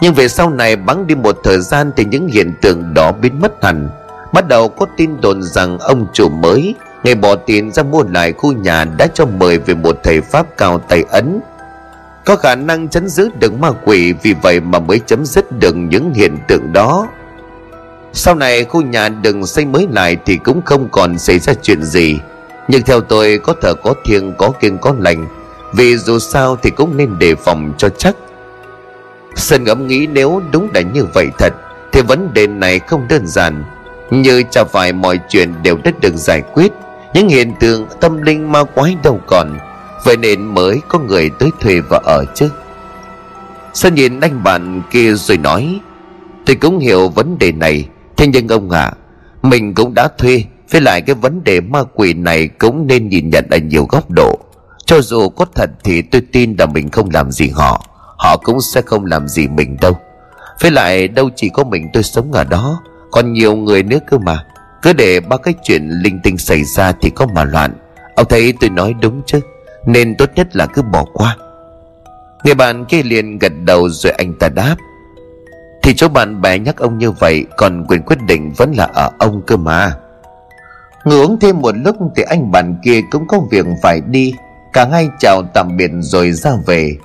Nhưng 0.00 0.14
về 0.14 0.28
sau 0.28 0.50
này 0.50 0.76
bắn 0.76 1.06
đi 1.06 1.14
một 1.14 1.38
thời 1.44 1.60
gian 1.60 1.90
Thì 1.96 2.04
những 2.04 2.28
hiện 2.28 2.54
tượng 2.62 2.94
đó 2.94 3.12
biến 3.12 3.40
mất 3.40 3.64
hẳn. 3.64 3.88
Bắt 4.32 4.48
đầu 4.48 4.68
có 4.68 4.86
tin 4.96 5.20
đồn 5.20 5.42
rằng 5.42 5.78
ông 5.78 6.06
chủ 6.12 6.28
mới 6.28 6.74
Ngày 7.04 7.14
bỏ 7.14 7.34
tiền 7.34 7.72
ra 7.72 7.82
mua 7.82 8.04
lại 8.10 8.32
khu 8.32 8.52
nhà 8.52 8.84
Đã 8.84 9.06
cho 9.14 9.26
mời 9.26 9.58
về 9.58 9.74
một 9.74 9.98
thầy 10.02 10.20
Pháp 10.20 10.46
cao 10.56 10.78
tay 10.78 11.04
ấn. 11.10 11.40
Có 12.24 12.36
khả 12.36 12.54
năng 12.54 12.88
chấn 12.88 13.08
giữ 13.08 13.28
được 13.40 13.60
ma 13.60 13.70
quỷ, 13.84 14.12
Vì 14.22 14.34
vậy 14.42 14.60
mà 14.60 14.78
mới 14.78 15.00
chấm 15.06 15.24
dứt 15.24 15.58
được 15.58 15.76
những 15.76 16.14
hiện 16.14 16.38
tượng 16.48 16.72
đó. 16.72 17.08
Sau 18.12 18.34
này 18.34 18.64
khu 18.64 18.82
nhà 18.82 19.08
đừng 19.08 19.46
xây 19.46 19.64
mới 19.64 19.86
lại 19.90 20.16
Thì 20.26 20.36
cũng 20.36 20.62
không 20.64 20.88
còn 20.92 21.18
xảy 21.18 21.38
ra 21.38 21.54
chuyện 21.62 21.82
gì. 21.82 22.18
Nhưng 22.68 22.82
theo 22.82 23.00
tôi 23.00 23.38
có 23.38 23.54
thờ 23.62 23.74
có 23.74 23.94
thiêng 24.04 24.32
có 24.32 24.50
kiêng 24.50 24.78
có 24.78 24.94
lành. 24.98 25.26
Vì 25.72 25.96
dù 25.96 26.18
sao 26.18 26.56
thì 26.62 26.70
cũng 26.70 26.96
nên 26.96 27.18
đề 27.18 27.34
phòng 27.34 27.72
cho 27.78 27.88
chắc. 27.88 28.16
Sơn 29.34 29.64
ngẫm 29.64 29.86
nghĩ 29.86 30.06
nếu 30.06 30.42
đúng 30.52 30.68
là 30.74 30.80
như 30.80 31.04
vậy 31.14 31.26
thật 31.38 31.52
Thì 31.92 32.00
vấn 32.00 32.34
đề 32.34 32.46
này 32.46 32.78
không 32.78 33.08
đơn 33.08 33.26
giản. 33.26 33.64
Như 34.10 34.42
chả 34.50 34.64
phải 34.64 34.92
mọi 34.92 35.20
chuyện 35.28 35.54
đều 35.62 35.78
đã 35.84 35.90
được 36.00 36.14
giải 36.14 36.42
quyết 36.54 36.72
Những 37.14 37.28
hiện 37.28 37.54
tượng 37.60 37.86
tâm 38.00 38.22
linh 38.22 38.52
ma 38.52 38.64
quái 38.64 38.96
đâu 39.02 39.20
còn. 39.26 39.58
Vậy 40.04 40.16
nên 40.16 40.54
mới 40.54 40.80
có 40.88 40.98
người 40.98 41.30
tới 41.30 41.50
thuê 41.60 41.80
và 41.80 42.00
ở 42.04 42.24
chứ. 42.34 42.48
Sơn 43.74 43.94
nhìn 43.94 44.20
anh 44.20 44.42
bạn 44.44 44.82
kia 44.90 45.12
rồi 45.12 45.38
nói 45.38 45.80
Tôi 46.46 46.56
cũng 46.56 46.78
hiểu 46.78 47.08
vấn 47.08 47.38
đề 47.38 47.52
này. 47.52 47.88
Thế 48.16 48.26
nhưng 48.26 48.48
ông 48.48 48.70
ạ 48.70 48.80
à, 48.80 48.92
Mình 49.42 49.74
cũng 49.74 49.94
đã 49.94 50.08
thuê 50.18 50.44
với 50.70 50.80
lại 50.80 51.00
cái 51.00 51.14
vấn 51.14 51.44
đề 51.44 51.60
ma 51.60 51.82
quỷ 51.94 52.14
này 52.14 52.48
Cũng 52.48 52.86
nên 52.86 53.08
nhìn 53.08 53.30
nhận 53.30 53.46
ở 53.50 53.58
nhiều 53.58 53.86
góc 53.90 54.10
độ. 54.10 54.38
Cho 54.86 55.00
dù 55.00 55.28
có 55.28 55.46
thật 55.54 55.70
thì 55.84 56.02
tôi 56.02 56.22
tin 56.32 56.56
là 56.58 56.66
mình 56.66 56.90
không 56.90 57.10
làm 57.12 57.30
gì 57.30 57.48
họ. 57.48 57.84
Họ 58.16 58.36
cũng 58.36 58.60
sẽ 58.60 58.82
không 58.82 59.04
làm 59.04 59.28
gì 59.28 59.48
mình 59.48 59.76
đâu. 59.80 59.98
Với 60.60 60.70
lại 60.70 61.08
đâu 61.08 61.30
chỉ 61.36 61.48
có 61.48 61.64
mình 61.64 61.88
tôi 61.92 62.02
sống 62.02 62.32
ở 62.32 62.44
đó. 62.44 62.82
Còn 63.10 63.32
nhiều 63.32 63.56
người 63.56 63.82
nữa 63.82 63.98
cơ 64.10 64.18
mà. 64.18 64.44
Cứ 64.82 64.92
để 64.92 65.20
ba 65.20 65.36
cái 65.36 65.54
chuyện 65.62 65.88
linh 65.88 66.20
tinh 66.22 66.38
xảy 66.38 66.64
ra 66.64 66.92
Thì 66.92 67.10
có 67.10 67.26
mà 67.34 67.44
loạn. 67.44 67.74
Ông 68.16 68.26
thấy 68.28 68.54
tôi 68.60 68.70
nói 68.70 68.94
đúng 69.00 69.22
chứ? 69.26 69.40
Nên 69.86 70.16
tốt 70.16 70.30
nhất 70.34 70.56
là 70.56 70.66
cứ 70.66 70.82
bỏ 70.82 71.04
qua. 71.12 71.36
Người 72.44 72.54
bạn 72.54 72.84
kia 72.84 73.02
liền 73.02 73.38
gật 73.38 73.52
đầu 73.64 73.88
rồi 73.88 74.12
anh 74.12 74.34
ta 74.34 74.48
đáp. 74.48 74.76
Thì 75.82 75.94
chỗ 75.94 76.08
bạn 76.08 76.42
bè 76.42 76.58
nhắc 76.58 76.76
ông 76.76 76.98
như 76.98 77.10
vậy, 77.10 77.46
Còn 77.56 77.84
quyền 77.88 78.02
quyết 78.02 78.18
định 78.26 78.52
vẫn 78.56 78.72
là 78.72 78.84
ở 78.84 79.10
ông 79.18 79.42
cơ 79.46 79.56
mà. 79.56 79.92
Ngồi 81.08 81.20
uống 81.20 81.38
thêm 81.38 81.60
một 81.60 81.74
lúc 81.84 81.96
Thì 82.16 82.22
anh 82.22 82.52
bạn 82.52 82.76
kia 82.82 83.00
cũng 83.10 83.26
có 83.26 83.40
việc 83.50 83.66
phải 83.82 84.00
đi. 84.00 84.34
Cả 84.72 84.88
hai 84.92 85.08
chào 85.18 85.42
tạm 85.54 85.76
biệt 85.76 85.90
rồi 86.00 86.32
ra 86.32 86.50
về. 86.66 86.96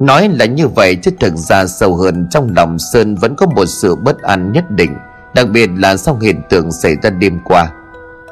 Nói 0.00 0.28
là 0.28 0.44
như 0.44 0.68
vậy 0.68 0.96
chứ 0.96 1.10
thực 1.20 1.36
ra 1.36 1.66
sâu 1.66 1.96
hơn 1.96 2.26
trong 2.30 2.52
lòng 2.56 2.78
Sơn 2.78 3.14
vẫn 3.14 3.36
có 3.36 3.46
một 3.46 3.66
sự 3.66 3.94
bất 3.94 4.22
an 4.22 4.52
nhất 4.52 4.70
định, 4.70 4.94
Đặc 5.34 5.46
biệt 5.52 5.70
là 5.76 5.96
sau 5.96 6.18
hiện 6.22 6.40
tượng 6.50 6.72
xảy 6.72 6.96
ra 7.02 7.10
đêm 7.10 7.38
qua. 7.44 7.66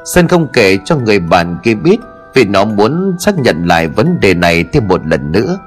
Sơn 0.05 0.27
không 0.27 0.47
kể 0.53 0.77
cho 0.85 0.95
người 0.95 1.19
bạn 1.19 1.57
kia 1.63 1.75
biết 1.75 1.97
Vì 2.33 2.45
nó 2.45 2.65
muốn 2.65 3.15
xác 3.19 3.37
nhận 3.37 3.65
lại 3.65 3.87
vấn 3.87 4.19
đề 4.19 4.33
này 4.33 4.63
thêm 4.63 4.87
một 4.87 5.05
lần 5.05 5.31
nữa. 5.31 5.59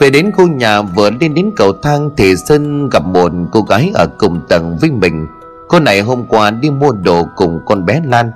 Về 0.00 0.10
đến 0.10 0.32
khu 0.32 0.48
nhà 0.48 0.82
vừa 0.82 1.10
lên 1.10 1.34
đến 1.34 1.50
cầu 1.56 1.72
thang 1.82 2.10
Thì 2.16 2.36
Sơn 2.36 2.88
gặp 2.88 3.04
một 3.04 3.32
cô 3.52 3.62
gái 3.62 3.90
ở 3.94 4.06
cùng 4.18 4.40
tầng 4.48 4.76
với 4.80 4.90
mình. 4.90 5.26
Cô 5.68 5.80
này 5.80 6.00
hôm 6.00 6.26
qua 6.28 6.50
đi 6.50 6.70
mua 6.70 6.92
đồ 6.92 7.26
cùng 7.36 7.60
con 7.66 7.84
bé 7.84 8.02
Lan. 8.04 8.30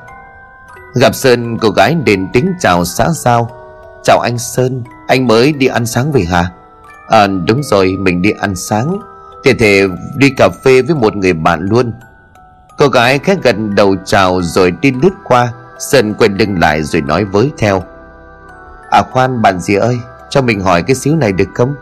Gặp 0.95 1.15
Sơn, 1.15 1.59
cô 1.59 1.71
gái 1.71 1.95
đền 2.05 2.29
tính 2.33 2.53
chào 2.61 2.85
xã 2.85 3.11
giao. 3.11 3.51
Chào 4.05 4.21
anh 4.21 4.39
Sơn, 4.39 4.83
Anh 5.07 5.27
mới 5.27 5.53
đi 5.53 5.67
ăn 5.67 5.87
sáng 5.87 6.13
về 6.13 6.25
hả? 6.25 6.51
À 7.09 7.27
đúng 7.27 7.63
rồi, 7.63 7.97
mình 7.99 8.23
đi 8.23 8.31
ăn 8.41 8.57
sáng. 8.57 8.99
Tiện 9.43 9.59
thể 9.59 9.83
đi 10.17 10.31
cà 10.37 10.49
phê 10.65 10.83
với 10.83 10.97
một 10.97 11.17
người 11.17 11.33
bạn 11.33 11.61
luôn. 11.63 11.93
Cô 12.79 12.89
gái 12.89 13.19
khẽ 13.19 13.37
gần 13.43 13.75
đầu 13.75 13.97
chào 14.05 14.43
rồi 14.43 14.71
đi 14.71 14.93
lướt 15.03 15.13
qua. 15.25 15.53
Sơn 15.79 16.15
quay 16.15 16.31
lưng 16.31 16.61
lại 16.61 16.83
rồi 16.83 17.03
nói 17.03 17.25
với 17.25 17.51
theo. 17.59 17.83
À 18.91 19.03
khoan, 19.13 19.43
bạn 19.43 19.61
gì 19.61 19.75
ơi, 19.75 19.99
Cho 20.31 20.43
mình 20.43 20.61
hỏi 20.61 20.83
cái 20.83 20.95
xíu 20.95 21.17
này 21.17 21.33
được 21.33 21.49
không? 21.55 21.75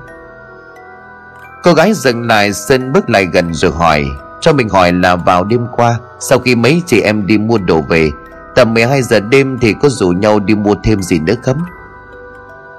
Cô 1.62 1.72
gái 1.72 1.92
dừng 1.94 2.27
lại, 2.27 2.53
Sơn 2.53 2.92
bước 2.92 3.11
lại 3.11 3.27
gần 3.33 3.55
rồi 3.55 3.72
hỏi. 3.72 4.05
Cho 4.40 4.53
mình 4.53 4.68
hỏi 4.68 4.92
là 4.92 5.16
vào 5.16 5.44
đêm 5.44 5.66
qua, 5.72 5.98
Sau 6.20 6.38
khi 6.38 6.55
mấy 6.55 6.83
chị 6.87 7.01
em 7.01 7.27
đi 7.27 7.38
mua 7.38 7.59
đồ 7.59 7.81
về 7.81 8.11
Tầm 8.55 8.75
12 8.75 9.03
giờ 9.03 9.21
đêm 9.21 9.59
thì 9.59 9.75
có 9.83 9.88
rủ 9.88 10.09
nhau 10.09 10.41
đi 10.41 10.55
mua 10.55 10.75
thêm 10.85 11.03
gì 11.03 11.19
nữa 11.19 11.35
không? 11.43 11.59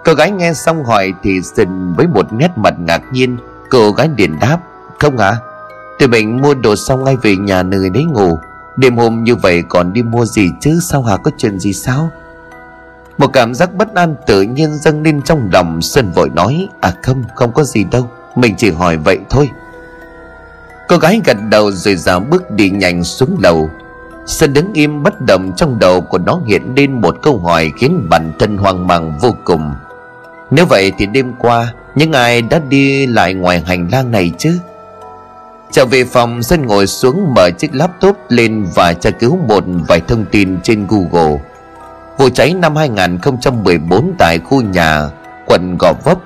Cô 0.06 0.14
gái 0.14 0.32
nghe 0.32 0.54
xong 0.54 0.84
hỏi 0.84 1.14
thì 1.24 1.42
dừng 1.42 1.94
với 1.98 2.08
một 2.08 2.34
nét 2.34 2.52
mặt 2.56 2.74
ngạc 2.80 3.02
nhiên. 3.12 3.38
Cô 3.70 3.92
gái 3.92 4.08
điện 4.08 4.38
đáp 4.42 4.58
Không 5.00 5.18
ạ, 5.18 5.28
à? 5.28 5.38
Tụi 6.00 6.08
mình 6.08 6.42
mua 6.42 6.54
đồ 6.54 6.76
xong 6.76 7.04
ngay 7.04 7.18
về 7.22 7.36
nhà 7.36 7.64
nơi 7.64 7.90
đấy 7.90 8.04
ngủ. 8.04 8.40
Đêm 8.76 8.98
hôm 8.98 9.24
như 9.24 9.36
vậy 9.36 9.64
còn 9.70 9.94
đi 9.94 10.04
mua 10.04 10.26
gì 10.26 10.50
chứ? 10.62 10.80
Sao 10.82 11.04
hả 11.04 11.18
có 11.18 11.32
chuyện 11.38 11.60
gì 11.60 11.74
sao? 11.74 12.12
Một 13.18 13.28
cảm 13.28 13.56
giác 13.56 13.74
bất 13.74 13.96
an 13.96 14.16
tự 14.28 14.42
nhiên 14.42 14.76
dâng 14.76 15.04
lên 15.04 15.22
trong 15.22 15.50
lòng 15.54 15.82
Sơn 15.82 16.12
vội 16.12 16.30
nói 16.30 16.70
À 16.80 16.94
không 17.02 17.24
không 17.36 17.52
có 17.52 17.64
gì 17.64 17.84
đâu. 17.84 18.10
Mình 18.36 18.56
chỉ 18.58 18.72
hỏi 18.72 18.98
vậy 18.98 19.20
thôi. 19.30 19.50
Cô 20.88 20.98
gái 20.98 21.22
gật 21.26 21.38
đầu 21.50 21.72
rồi 21.72 21.96
dạo 21.96 22.20
bước 22.20 22.52
đi 22.52 22.70
nhanh 22.70 23.04
xuống 23.04 23.38
lầu. 23.40 23.70
Sơn 24.26 24.54
đứng 24.54 24.74
im 24.74 25.04
bất 25.04 25.22
động 25.22 25.52
trong 25.56 25.80
đầu 25.80 26.02
của 26.02 26.18
nó 26.18 26.40
hiện 26.46 26.74
lên 26.76 27.02
một 27.02 27.18
câu 27.22 27.40
hỏi 27.40 27.72
khiến 27.78 28.08
bản 28.10 28.32
thân 28.40 28.58
hoang 28.58 28.88
mang 28.88 29.14
vô 29.22 29.36
cùng. 29.44 29.74
Nếu 30.52 30.66
vậy 30.66 30.92
thì 30.98 31.06
đêm 31.06 31.34
qua, 31.40 31.74
Những 31.96 32.12
ai 32.12 32.42
đã 32.42 32.60
đi 32.70 33.06
lại 33.06 33.34
ngoài 33.34 33.64
hành 33.66 33.90
lang 33.92 34.12
này 34.12 34.32
chứ? 34.38 34.60
Trở 35.72 35.86
về 35.86 36.04
phòng, 36.04 36.44
Sơn 36.44 36.66
ngồi 36.66 36.88
xuống 36.88 37.34
mở 37.34 37.50
chiếc 37.52 37.76
laptop 37.76 38.18
lên 38.30 38.66
Và 38.76 38.94
tra 38.94 39.10
cứu 39.10 39.38
một 39.48 39.64
vài 39.88 40.02
thông 40.08 40.26
tin 40.32 40.58
trên 40.64 40.88
Google. 40.90 41.40
Vụ 42.18 42.30
cháy 42.30 42.54
năm 42.54 42.76
2014 42.76 44.14
tại 44.18 44.40
khu 44.40 44.62
nhà, 44.62 45.10
quận 45.46 45.78
Gò 45.80 45.94
Vấp. 46.04 46.18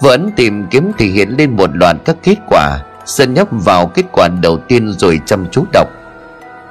Vẫn 0.00 0.30
tìm 0.36 0.66
kiếm 0.70 0.92
thì 0.98 1.10
hiện 1.10 1.34
lên 1.38 1.56
một 1.56 1.70
loạt 1.74 1.96
các 2.04 2.16
kết 2.22 2.36
quả. 2.48 2.78
Sơn 3.06 3.34
nhấp 3.34 3.48
vào 3.50 3.86
kết 3.86 4.04
quả 4.12 4.28
đầu 4.28 4.58
tiên 4.58 4.92
rồi 4.98 5.20
chăm 5.26 5.46
chú 5.50 5.64
đọc. 5.72 5.88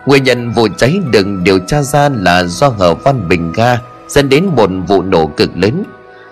Nguyên 0.05 0.23
nhân 0.23 0.51
vụ 0.51 0.67
cháy 0.77 0.99
được 1.11 1.27
điều 1.43 1.59
tra 1.59 1.81
ra 1.81 2.09
là 2.09 2.43
do 2.43 2.67
hở 2.67 2.93
văn 2.93 3.27
bình 3.29 3.51
ga 3.51 3.77
dẫn 4.07 4.29
đến 4.29 4.45
một 4.55 4.69
vụ 4.87 5.01
nổ 5.01 5.27
cực 5.27 5.57
lớn. 5.57 5.83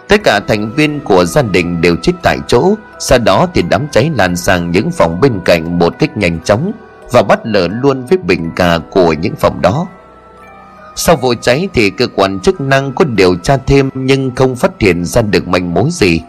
Tất 0.08 0.24
cả 0.24 0.40
thành 0.48 0.72
viên 0.72 1.00
của 1.00 1.26
gia 1.26 1.42
đình 1.42 1.82
đều 1.82 1.96
chết 1.96 2.14
tại 2.24 2.38
chỗ. 2.48 2.74
Sau 3.00 3.20
đó 3.20 3.48
thì 3.54 3.64
đám 3.70 3.88
cháy 3.92 4.12
lan 4.16 4.36
sang 4.36 4.72
những 4.72 4.92
phòng 4.92 5.22
bên 5.22 5.40
cạnh 5.46 5.80
một 5.80 6.00
cách 6.00 6.18
nhanh 6.18 6.40
chóng 6.40 6.72
Và 7.12 7.24
bắt 7.24 7.40
lửa 7.44 7.68
luôn 7.68 8.06
với 8.06 8.18
bình 8.18 8.52
ga 8.56 8.78
của 8.78 9.14
những 9.14 9.36
phòng 9.36 9.62
đó. 9.62 9.88
Sau 10.96 11.16
vụ 11.16 11.34
cháy 11.42 11.70
thì 11.74 11.90
cơ 11.90 12.08
quan 12.16 12.40
chức 12.40 12.62
năng 12.62 12.94
có 12.94 13.06
điều 13.06 13.36
tra 13.36 13.58
thêm 13.58 13.90
Nhưng 13.94 14.36
không 14.36 14.56
phát 14.56 14.72
hiện 14.80 15.06
ra 15.06 15.22
được 15.22 15.48
manh 15.48 15.74
mối 15.74 15.90
gì. 15.92 16.22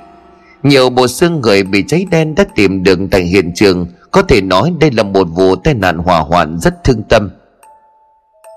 Nhiều 0.63 0.91
bộ 0.91 1.09
xương 1.09 1.41
người 1.41 1.63
bị 1.63 1.85
cháy 1.89 2.07
đen 2.11 2.35
đã 2.35 2.45
tìm 2.55 2.83
được 2.83 2.99
tại 3.11 3.23
hiện 3.23 3.53
trường. 3.55 3.87
Có 4.11 4.23
thể 4.23 4.41
nói 4.41 4.73
đây 4.81 4.91
là 4.91 5.03
một 5.03 5.25
vụ 5.25 5.57
tai 5.57 5.75
nạn 5.75 5.99
hỏa 5.99 6.19
hoạn 6.19 6.59
rất 6.59 6.85
thương 6.85 7.03
tâm. 7.03 7.31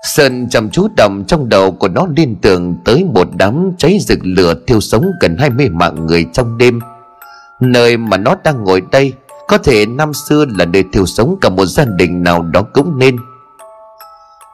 Sơn 0.04 0.48
chăm 0.50 0.70
chú 0.70 0.88
đầm 0.96 1.24
trong 1.24 1.48
đầu 1.48 1.70
của 1.72 1.88
nó 1.88 2.06
liên 2.16 2.36
tưởng 2.42 2.76
tới 2.84 3.04
một 3.04 3.28
đám 3.36 3.72
cháy 3.78 3.98
rực 4.00 4.18
lửa 4.22 4.54
thiêu 4.66 4.80
sống 4.80 5.06
gần 5.20 5.36
20 5.38 5.68
mạng 5.68 6.06
người 6.06 6.26
trong 6.32 6.58
đêm. 6.58 6.80
Nơi 7.60 7.96
mà 7.96 8.16
nó 8.16 8.36
đang 8.44 8.64
ngồi 8.64 8.82
đây, 8.92 9.12
Có 9.48 9.58
thể 9.58 9.86
năm 9.86 10.14
xưa 10.14 10.44
là 10.58 10.64
nơi 10.64 10.84
thiêu 10.92 11.06
sống 11.06 11.36
cả 11.40 11.48
một 11.48 11.66
gia 11.66 11.84
đình 11.84 12.22
nào 12.22 12.42
đó 12.42 12.62
cũng 12.62 12.98
nên. 12.98 13.16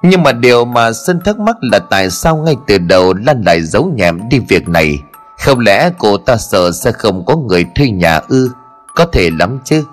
Nhưng 0.02 0.22
mà 0.22 0.32
điều 0.32 0.64
mà 0.64 0.92
Sơn 0.92 1.20
thắc 1.24 1.38
mắc 1.38 1.56
là 1.60 1.78
tại 1.78 2.10
sao 2.10 2.36
ngay 2.36 2.56
từ 2.66 2.78
đầu 2.78 3.14
Lan 3.14 3.42
lại 3.42 3.62
giấu 3.62 3.92
nhẹm 3.96 4.28
đi 4.30 4.38
việc 4.38 4.68
này? 4.68 4.98
Không 5.40 5.58
lẽ 5.58 5.90
cô 5.98 6.16
ta 6.16 6.36
sợ 6.36 6.70
sẽ 6.70 6.92
không 6.92 7.24
có 7.26 7.36
người 7.36 7.66
thuê 7.74 7.90
nhà 7.90 8.20
ư? 8.28 8.50
Có 8.94 9.06
thể 9.12 9.30
lắm 9.38 9.58
chứ. 9.64 9.84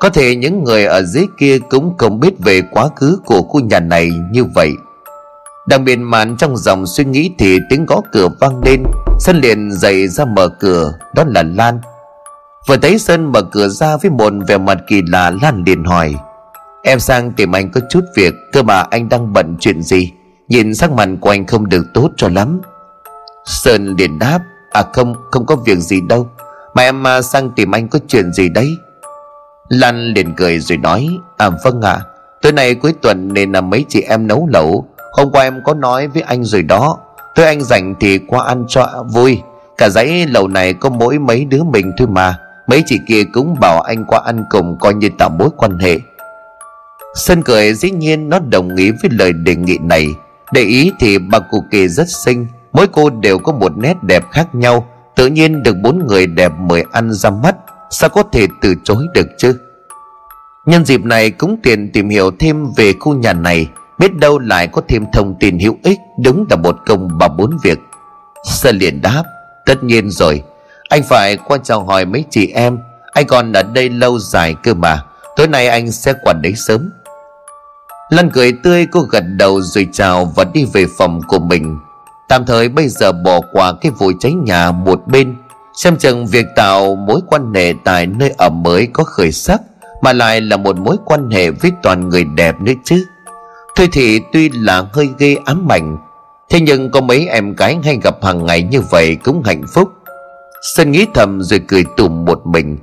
Có 0.00 0.08
thể 0.08 0.36
những 0.36 0.64
người 0.64 0.84
ở 0.84 1.02
dưới 1.02 1.26
kia 1.38 1.58
cũng 1.70 1.98
không 1.98 2.20
biết 2.20 2.34
về 2.38 2.62
quá 2.70 2.88
khứ 2.96 3.18
của 3.24 3.42
khu 3.42 3.60
nhà 3.60 3.80
này 3.80 4.10
như 4.30 4.44
vậy. 4.44 4.72
Đang 5.68 5.84
miền 5.84 6.02
màn 6.02 6.36
trong 6.36 6.56
dòng 6.56 6.86
suy 6.86 7.04
nghĩ 7.04 7.30
thì 7.38 7.58
tiếng 7.70 7.86
gõ 7.86 8.00
cửa 8.12 8.28
vang 8.40 8.60
lên. 8.64 8.82
Sơn 9.20 9.40
liền 9.40 9.72
dậy 9.72 10.08
ra 10.08 10.24
mở 10.24 10.48
cửa, 10.48 10.92
Đó 11.14 11.24
là 11.26 11.42
Lan. 11.42 11.80
Vừa 12.66 12.76
thấy 12.76 12.98
Sơn 12.98 13.32
mở 13.32 13.42
cửa 13.42 13.68
ra 13.68 13.96
với 13.96 14.10
một 14.10 14.32
vẻ 14.48 14.58
mặt 14.58 14.78
kỳ 14.86 15.02
lạ, 15.06 15.32
Lan 15.42 15.62
liền 15.66 15.84
hỏi. 15.84 16.14
Em 16.82 17.00
sang 17.00 17.32
tìm 17.32 17.56
anh 17.56 17.70
có 17.70 17.80
chút 17.90 18.04
việc, 18.16 18.34
Cơ 18.52 18.62
mà 18.62 18.84
anh 18.90 19.08
đang 19.08 19.32
bận 19.32 19.56
chuyện 19.60 19.82
gì? 19.82 20.12
Nhìn 20.48 20.74
sắc 20.74 20.90
mặt 20.90 21.08
của 21.20 21.30
anh 21.30 21.46
không 21.46 21.68
được 21.68 21.86
tốt 21.94 22.10
cho 22.16 22.28
lắm. 22.28 22.60
Sơn 23.44 23.96
liền 23.98 24.18
đáp. 24.18 24.40
À 24.72 24.82
không 24.92 25.14
không 25.30 25.46
có 25.46 25.56
việc 25.56 25.78
gì 25.78 26.00
đâu. 26.08 26.28
Mà 26.74 26.82
em 26.82 27.02
mà 27.02 27.22
sang 27.22 27.50
tìm 27.50 27.74
anh 27.74 27.88
có 27.88 27.98
chuyện 28.08 28.32
gì 28.32 28.48
đấy? 28.48 28.76
Lan 29.68 30.12
liền 30.14 30.34
cười 30.34 30.58
rồi 30.58 30.78
nói 30.78 31.08
À 31.36 31.50
vâng 31.64 31.82
ạ. 31.82 31.92
À, 31.92 32.04
Tối 32.42 32.52
nay 32.52 32.74
cuối 32.74 32.94
tuần 33.02 33.32
nên 33.32 33.52
là 33.52 33.60
mấy 33.60 33.84
chị 33.88 34.00
em 34.00 34.26
nấu 34.26 34.48
lẩu. 34.52 34.88
Hôm 35.12 35.30
qua 35.30 35.42
em 35.42 35.60
có 35.64 35.74
nói 35.74 36.08
với 36.08 36.22
anh 36.22 36.44
rồi 36.44 36.62
đó. 36.62 36.98
Thôi 37.36 37.46
anh 37.46 37.62
rảnh 37.62 37.94
thì 38.00 38.18
qua 38.18 38.44
ăn 38.44 38.64
cho 38.68 39.04
vui. 39.12 39.40
Cả 39.78 39.88
dãy 39.88 40.26
lầu 40.26 40.48
này 40.48 40.74
có 40.74 40.88
mỗi 40.88 41.18
mấy 41.18 41.44
đứa 41.44 41.62
mình 41.62 41.92
thôi 41.98 42.08
mà. 42.08 42.38
Mấy 42.66 42.82
chị 42.86 42.98
kia 43.08 43.22
cũng 43.32 43.56
bảo 43.60 43.80
anh 43.80 44.04
qua 44.04 44.20
ăn 44.24 44.44
cùng 44.50 44.76
coi 44.80 44.94
như 44.94 45.08
tạo 45.18 45.30
mối 45.38 45.48
quan 45.56 45.78
hệ. 45.78 45.98
Sơn 47.14 47.42
cười 47.42 47.74
dĩ 47.74 47.90
nhiên 47.90 48.28
nó 48.28 48.38
đồng 48.38 48.76
ý 48.76 48.90
với 48.90 49.10
lời 49.10 49.32
đề 49.32 49.56
nghị 49.56 49.78
này. 49.78 50.08
Để 50.52 50.62
ý 50.62 50.92
thì 51.00 51.18
bà 51.18 51.38
cụ 51.38 51.64
kỳ 51.70 51.88
rất 51.88 52.08
xinh 52.08 52.46
Mỗi 52.76 52.86
cô 52.92 53.10
đều 53.10 53.38
có 53.38 53.52
một 53.52 53.72
nét 53.78 54.02
đẹp 54.02 54.24
khác 54.30 54.54
nhau. 54.54 54.86
Tự 55.14 55.26
nhiên 55.26 55.62
được 55.62 55.76
bốn 55.82 56.06
người 56.06 56.26
đẹp 56.26 56.52
mời 56.58 56.84
ăn 56.92 57.12
ra 57.12 57.30
mắt. 57.30 57.56
Sao 57.90 58.10
có 58.10 58.22
thể 58.32 58.46
từ 58.60 58.74
chối 58.84 59.06
được 59.14 59.26
chứ? 59.38 59.58
Nhân 60.66 60.84
dịp 60.84 61.04
này 61.04 61.30
cũng 61.30 61.56
tiện 61.62 61.92
tìm 61.92 62.08
hiểu 62.08 62.30
thêm 62.38 62.72
về 62.76 62.92
khu 63.00 63.14
nhà 63.14 63.32
này. 63.32 63.68
Biết 63.98 64.16
đâu 64.16 64.38
lại 64.38 64.66
có 64.66 64.82
thêm 64.88 65.04
thông 65.12 65.34
tin 65.40 65.58
hữu 65.58 65.76
ích. 65.82 65.98
Đúng 66.24 66.46
là 66.50 66.56
một 66.56 66.76
công 66.86 67.18
bằng 67.18 67.36
bốn 67.36 67.50
việc. 67.62 67.78
Sơn 68.44 68.78
liền 68.78 69.02
đáp. 69.02 69.22
Tất 69.66 69.84
nhiên 69.84 70.10
rồi. 70.10 70.42
Anh 70.88 71.02
phải 71.02 71.36
qua 71.36 71.58
chào 71.62 71.84
hỏi 71.84 72.04
mấy 72.04 72.24
chị 72.30 72.52
em. 72.54 72.78
Anh 73.12 73.26
còn 73.26 73.52
ở 73.52 73.62
đây 73.62 73.88
lâu 73.88 74.18
dài 74.18 74.54
cơ 74.62 74.74
mà. 74.74 75.02
Tối 75.36 75.48
nay 75.48 75.68
anh 75.68 75.92
sẽ 75.92 76.12
qua 76.22 76.32
đấy 76.32 76.52
sớm. 76.56 76.90
Lan 78.10 78.30
cười 78.30 78.52
tươi, 78.52 78.86
cô 78.92 79.00
gật 79.00 79.24
đầu 79.36 79.60
rồi 79.60 79.88
chào 79.92 80.32
và 80.36 80.44
đi 80.44 80.66
về 80.72 80.86
phòng 80.98 81.20
của 81.28 81.38
mình. 81.38 81.78
Tạm 82.28 82.46
thời 82.46 82.68
bây 82.68 82.88
giờ 82.88 83.12
bỏ 83.12 83.40
qua 83.52 83.72
cái 83.80 83.92
vụ 83.98 84.12
cháy 84.20 84.32
nhà 84.32 84.72
một 84.72 85.00
bên, 85.06 85.36
Xem 85.74 85.96
chừng 85.96 86.26
việc 86.26 86.46
tạo 86.56 86.94
mối 86.94 87.20
quan 87.26 87.54
hệ 87.54 87.74
tại 87.84 88.06
nơi 88.06 88.34
ở 88.38 88.48
mới 88.48 88.88
có 88.92 89.04
khởi 89.04 89.32
sắc, 89.32 89.60
Mà 90.02 90.12
lại 90.12 90.40
là 90.40 90.56
một 90.56 90.76
mối 90.76 90.96
quan 91.04 91.30
hệ 91.30 91.50
với 91.50 91.72
toàn 91.82 92.08
người 92.08 92.24
đẹp 92.24 92.60
nữa 92.60 92.72
chứ. 92.84 93.06
Thôi 93.76 93.88
thì 93.92 94.20
tuy 94.32 94.48
là 94.48 94.84
hơi 94.92 95.08
ghê 95.18 95.36
ám 95.44 95.72
ảnh, 95.72 95.98
Thế 96.50 96.60
nhưng 96.60 96.90
có 96.90 97.00
mấy 97.00 97.26
em 97.26 97.54
gái 97.54 97.78
hay 97.84 97.98
gặp 98.02 98.24
hàng 98.24 98.46
ngày 98.46 98.62
như 98.62 98.80
vậy 98.80 99.16
cũng 99.24 99.42
hạnh 99.42 99.62
phúc. 99.74 99.88
Sơn 100.62 100.92
nghĩ 100.92 101.06
thầm 101.14 101.42
rồi 101.42 101.60
cười 101.68 101.84
tủm 101.96 102.24
một 102.24 102.46
mình. 102.46 102.78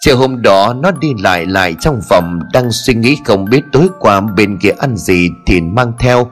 Chiều 0.00 0.16
hôm 0.16 0.42
đó, 0.42 0.74
nó 0.80 0.90
đi 0.90 1.14
lại 1.18 1.46
lại 1.46 1.74
trong 1.80 2.00
phòng, 2.08 2.40
Đang 2.52 2.72
suy 2.72 2.94
nghĩ 2.94 3.18
không 3.24 3.44
biết 3.44 3.60
tối 3.72 3.88
qua 4.00 4.20
bên 4.20 4.58
kia 4.58 4.72
ăn 4.78 4.96
gì 4.96 5.30
thì 5.46 5.60
mang 5.60 5.92
theo. 5.98 6.30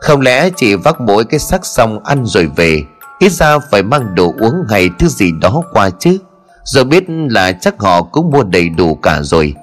Không 0.00 0.20
lẽ 0.20 0.50
chỉ 0.56 0.74
vác 0.74 1.00
mỗi 1.00 1.24
cái 1.24 1.40
xác 1.40 1.66
xong 1.66 2.04
ăn 2.04 2.26
rồi 2.26 2.50
về? 2.56 2.82
Ít 3.18 3.32
ra 3.32 3.58
phải 3.58 3.82
mang 3.82 4.14
đồ 4.14 4.32
uống 4.40 4.54
hay 4.70 4.90
thứ 4.98 5.08
gì 5.08 5.32
đó 5.40 5.62
qua 5.72 5.90
chứ. 5.90 6.18
Rồi 6.64 6.84
biết 6.84 7.04
là 7.08 7.52
chắc 7.52 7.74
họ 7.78 8.02
cũng 8.02 8.30
mua 8.30 8.42
đầy 8.42 8.68
đủ 8.68 8.94
cả 8.94 9.22
rồi. 9.22 9.54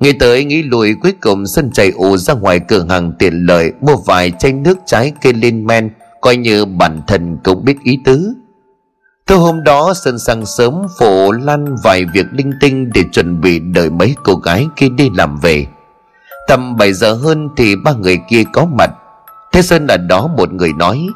Nghĩ 0.00 0.12
tới 0.12 0.44
nghĩ 0.44 0.62
lùi 0.62 0.94
cuối 1.02 1.12
cùng 1.20 1.46
sân 1.46 1.70
chạy 1.72 1.90
ù 1.90 2.16
ra 2.16 2.34
ngoài 2.34 2.60
cửa 2.68 2.86
hàng 2.88 3.12
tiện 3.18 3.46
lợi, 3.46 3.72
Mua 3.80 3.96
vài 3.96 4.32
chai 4.38 4.52
nước 4.52 4.78
trái 4.86 5.12
cây 5.22 5.32
lên 5.32 5.66
men, 5.66 5.90
Coi 6.20 6.36
như 6.36 6.64
bản 6.64 7.02
thân 7.06 7.38
cũng 7.44 7.64
biết 7.64 7.76
ý 7.82 7.98
tứ. 8.04 8.34
Thứ 9.26 9.36
hôm 9.36 9.62
đó 9.62 9.94
Sơn 9.94 10.18
sang 10.18 10.46
sớm 10.46 10.82
phụ 10.98 11.32
lăn 11.32 11.76
vài 11.84 12.04
việc 12.04 12.26
linh 12.32 12.52
tinh 12.60 12.90
Để 12.94 13.04
chuẩn 13.12 13.40
bị 13.40 13.58
đợi 13.58 13.90
mấy 13.90 14.14
cô 14.24 14.34
gái 14.34 14.66
kia 14.76 14.88
đi 14.88 15.10
làm 15.16 15.40
về. 15.40 15.66
Tầm 16.48 16.76
7 16.76 16.92
giờ 16.92 17.14
hơn 17.14 17.48
thì 17.56 17.76
ba 17.76 17.92
người 17.92 18.18
kia 18.28 18.44
có 18.52 18.64
mặt. 18.64 18.90
Thế 19.54 19.62
Sơn 19.62 19.86
ở 19.86 19.96
đó 19.96 20.26
một 20.36 20.52
người 20.52 20.72
nói 20.72 21.06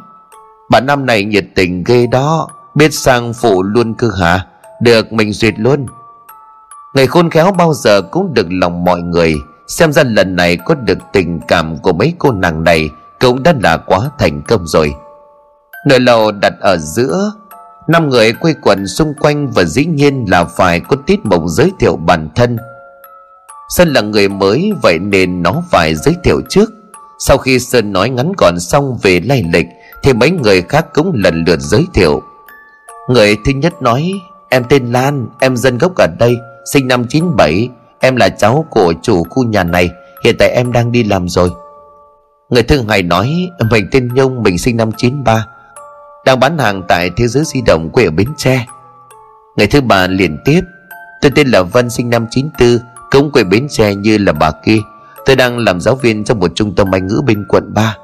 Bà 0.71 0.81
năm 0.81 1.07
này 1.07 1.25
nhiệt 1.25 1.45
tình 1.55 1.85
ghê 1.85 2.07
đó, 2.07 2.49
Biết 2.75 2.95
sang 2.95 3.35
phụ 3.35 3.63
luôn 3.63 3.95
cơ 3.95 4.11
hả? 4.21 4.47
Được, 4.83 5.13
mình 5.13 5.33
duyệt 5.33 5.55
luôn. 5.59 5.87
Người 6.95 7.07
khôn 7.07 7.31
khéo 7.31 7.53
bao 7.53 7.75
giờ 7.75 8.03
cũng 8.03 8.35
được 8.35 8.47
lòng 8.51 8.85
mọi 8.85 9.03
người, 9.03 9.35
Xem 9.67 9.93
ra 9.93 10.03
lần 10.03 10.37
này 10.37 10.57
có 10.57 10.75
được 10.75 10.99
tình 11.13 11.41
cảm 11.49 11.79
của 11.79 11.93
mấy 11.93 12.15
cô 12.19 12.33
nàng 12.33 12.65
này 12.65 12.91
Cũng 13.21 13.43
đã 13.43 13.55
là 13.63 13.77
quá 13.77 14.11
thành 14.19 14.43
công 14.43 14.67
rồi. 14.67 14.95
Nồi 15.87 16.01
lầu 16.01 16.33
đặt 16.33 16.53
ở 16.61 16.77
giữa, 16.77 17.33
năm 17.89 18.09
người 18.09 18.33
quây 18.33 18.55
quần 18.63 18.87
xung 18.87 19.15
quanh 19.21 19.51
Và 19.51 19.65
dĩ 19.65 19.85
nhiên 19.85 20.25
là 20.29 20.45
phải 20.45 20.81
có 20.81 20.97
tiết 21.07 21.21
mục 21.25 21.43
giới 21.47 21.73
thiệu 21.81 21.97
bản 21.97 22.29
thân. 22.35 22.57
Sơn 23.69 23.93
là 23.93 24.01
người 24.01 24.29
mới, 24.29 24.73
Vậy 24.83 24.99
nên 24.99 25.43
nó 25.43 25.63
phải 25.71 25.95
giới 25.95 26.17
thiệu 26.25 26.41
trước. 26.49 26.71
Sau 27.19 27.39
khi 27.39 27.59
Sơn 27.59 27.93
nói 27.93 28.11
ngắn 28.11 28.33
gọn 28.39 28.61
xong 28.61 28.99
về 29.03 29.21
lai 29.21 29.45
lịch, 29.53 29.67
Thì 30.03 30.13
mấy 30.13 30.31
người 30.31 30.63
khác 30.63 30.87
cũng 30.95 31.13
lần 31.15 31.45
lượt 31.47 31.61
giới 31.61 31.87
thiệu. 31.95 32.23
Người 33.09 33.37
thứ 33.45 33.53
nhất 33.53 33.83
nói, 33.83 34.13
Em 34.49 34.65
tên 34.69 34.93
Lan, 34.93 35.27
Em 35.41 35.57
dân 35.57 35.79
gốc 35.79 35.93
ở 35.97 36.07
đây, 36.19 36.37
Sinh 36.73 36.89
năm 36.89 37.05
97 37.09 37.69
Em 38.01 38.17
là 38.17 38.29
cháu 38.29 38.67
của 38.71 38.93
chủ 39.03 39.25
khu 39.31 39.45
nhà 39.45 39.65
này, 39.65 39.91
Hiện 40.25 40.37
tại 40.39 40.51
em 40.51 40.73
đang 40.73 40.93
đi 40.93 41.05
làm 41.05 41.29
rồi. 41.29 41.51
Người 42.51 42.63
thứ 42.63 42.83
hai 42.89 43.03
nói, 43.03 43.49
Mình 43.71 43.89
tên 43.91 44.15
Nhung, 44.15 44.43
Mình 44.43 44.59
sinh 44.59 44.77
năm 44.77 44.91
93 44.97 45.47
Đang 46.27 46.41
bán 46.41 46.59
hàng 46.59 46.83
tại 46.89 47.11
thế 47.17 47.29
giới 47.29 47.45
di 47.45 47.61
động 47.67 47.91
quê 47.91 48.05
ở 48.05 48.11
Bến 48.11 48.29
Tre. 48.37 48.67
Người 49.57 49.67
thứ 49.67 49.81
ba 49.81 50.07
liền 50.07 50.39
tiếp, 50.45 50.61
Tôi 51.23 51.33
tên 51.35 51.49
là 51.49 51.63
Vân, 51.63 51.91
sinh 51.91 52.11
năm 52.11 52.27
94 52.31 52.79
Cũng 53.11 53.33
quê 53.33 53.45
Bến 53.45 53.67
Tre 53.71 53.95
như 53.95 54.19
là 54.19 54.33
bà 54.33 54.51
kia. 54.65 54.79
Tôi 55.27 55.37
đang 55.37 55.59
làm 55.59 55.81
giáo 55.81 55.95
viên 55.95 56.25
trong 56.25 56.41
một 56.41 56.51
trung 56.55 56.75
tâm 56.75 56.95
Anh 56.95 57.07
ngữ 57.07 57.21
bên 57.27 57.45
quận 57.49 57.75
3 57.75 57.97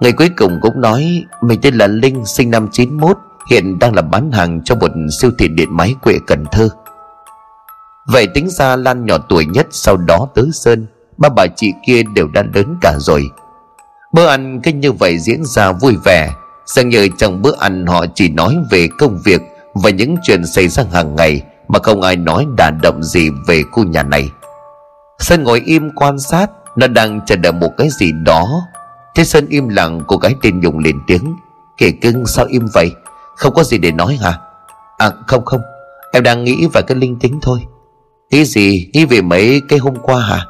Người 0.00 0.12
cuối 0.12 0.30
cùng 0.36 0.58
cũng 0.62 0.80
nói 0.80 1.24
Mình 1.42 1.60
tên 1.62 1.74
là 1.74 1.86
Linh, 1.86 2.26
sinh 2.26 2.50
năm 2.50 2.68
91 2.72 3.18
Hiện 3.50 3.78
đang 3.78 3.94
làm 3.94 4.10
bán 4.10 4.32
hàng 4.32 4.60
cho 4.64 4.74
một 4.74 4.90
siêu 5.20 5.30
thị 5.38 5.48
điện 5.48 5.68
máy 5.70 5.94
quệ 6.02 6.14
Cần 6.26 6.44
Thơ. 6.52 6.68
Vậy 8.06 8.26
tính 8.26 8.50
ra 8.50 8.76
Lan 8.76 9.06
nhỏ 9.06 9.18
tuổi 9.28 9.46
nhất 9.46 9.66
sau 9.70 9.96
đó 9.96 10.28
tới 10.34 10.50
Sơn, 10.52 10.86
Ba 11.16 11.28
bà 11.28 11.46
chị 11.46 11.72
kia 11.86 12.02
đều 12.14 12.28
đã 12.28 12.42
lớn 12.54 12.76
cả 12.80 12.94
rồi. 12.98 13.30
Bữa 14.12 14.26
ăn 14.26 14.60
kinh 14.62 14.80
như 14.80 14.92
vậy 14.92 15.18
diễn 15.18 15.44
ra 15.44 15.72
vui 15.72 15.96
vẻ, 16.04 16.30
Dường 16.66 16.88
như 16.88 17.08
trong 17.18 17.42
bữa 17.42 17.56
ăn 17.58 17.86
họ 17.86 18.06
chỉ 18.14 18.28
nói 18.28 18.56
về 18.70 18.88
công 18.98 19.18
việc 19.24 19.40
Và 19.74 19.90
những 19.90 20.16
chuyện 20.22 20.46
xảy 20.46 20.68
ra 20.68 20.84
hàng 20.92 21.16
ngày 21.16 21.42
Mà 21.68 21.78
không 21.78 22.02
ai 22.02 22.16
nói 22.16 22.46
đả 22.56 22.70
động 22.70 23.02
gì 23.02 23.30
về 23.46 23.62
khu 23.72 23.84
nhà 23.84 24.02
này. 24.02 24.30
Sơn 25.20 25.44
ngồi 25.44 25.62
im 25.66 25.90
quan 25.90 26.18
sát, 26.18 26.50
Nó 26.76 26.86
đang 26.86 27.20
chờ 27.26 27.36
đợi 27.36 27.52
một 27.52 27.76
cái 27.76 27.88
gì 27.90 28.12
đó. 28.12 28.62
Thế 29.14 29.24
Sơn 29.24 29.46
im 29.48 29.68
lặng, 29.68 30.00
cô 30.06 30.16
gái 30.16 30.34
tên 30.42 30.60
Nhung 30.60 30.78
lên 30.78 31.00
tiếng. 31.06 31.36
Kể 31.76 31.90
cưng, 31.90 32.26
sao 32.26 32.46
im 32.46 32.66
vậy? 32.74 32.92
Không 33.36 33.54
có 33.54 33.62
gì 33.62 33.78
để 33.78 33.92
nói 33.92 34.18
hả? 34.22 34.38
À 34.98 35.10
không 35.26 35.44
không. 35.44 35.60
Em 36.12 36.22
đang 36.22 36.44
nghĩ 36.44 36.66
về 36.72 36.82
cái 36.82 36.96
linh 36.96 37.18
tính 37.18 37.38
thôi. 37.42 37.60
Nghĩ 38.30 38.44
gì? 38.44 38.90
Nghĩ 38.92 39.04
về 39.04 39.20
mấy 39.20 39.62
cái 39.68 39.78
hôm 39.78 39.96
qua 40.02 40.20
hả? 40.20 40.46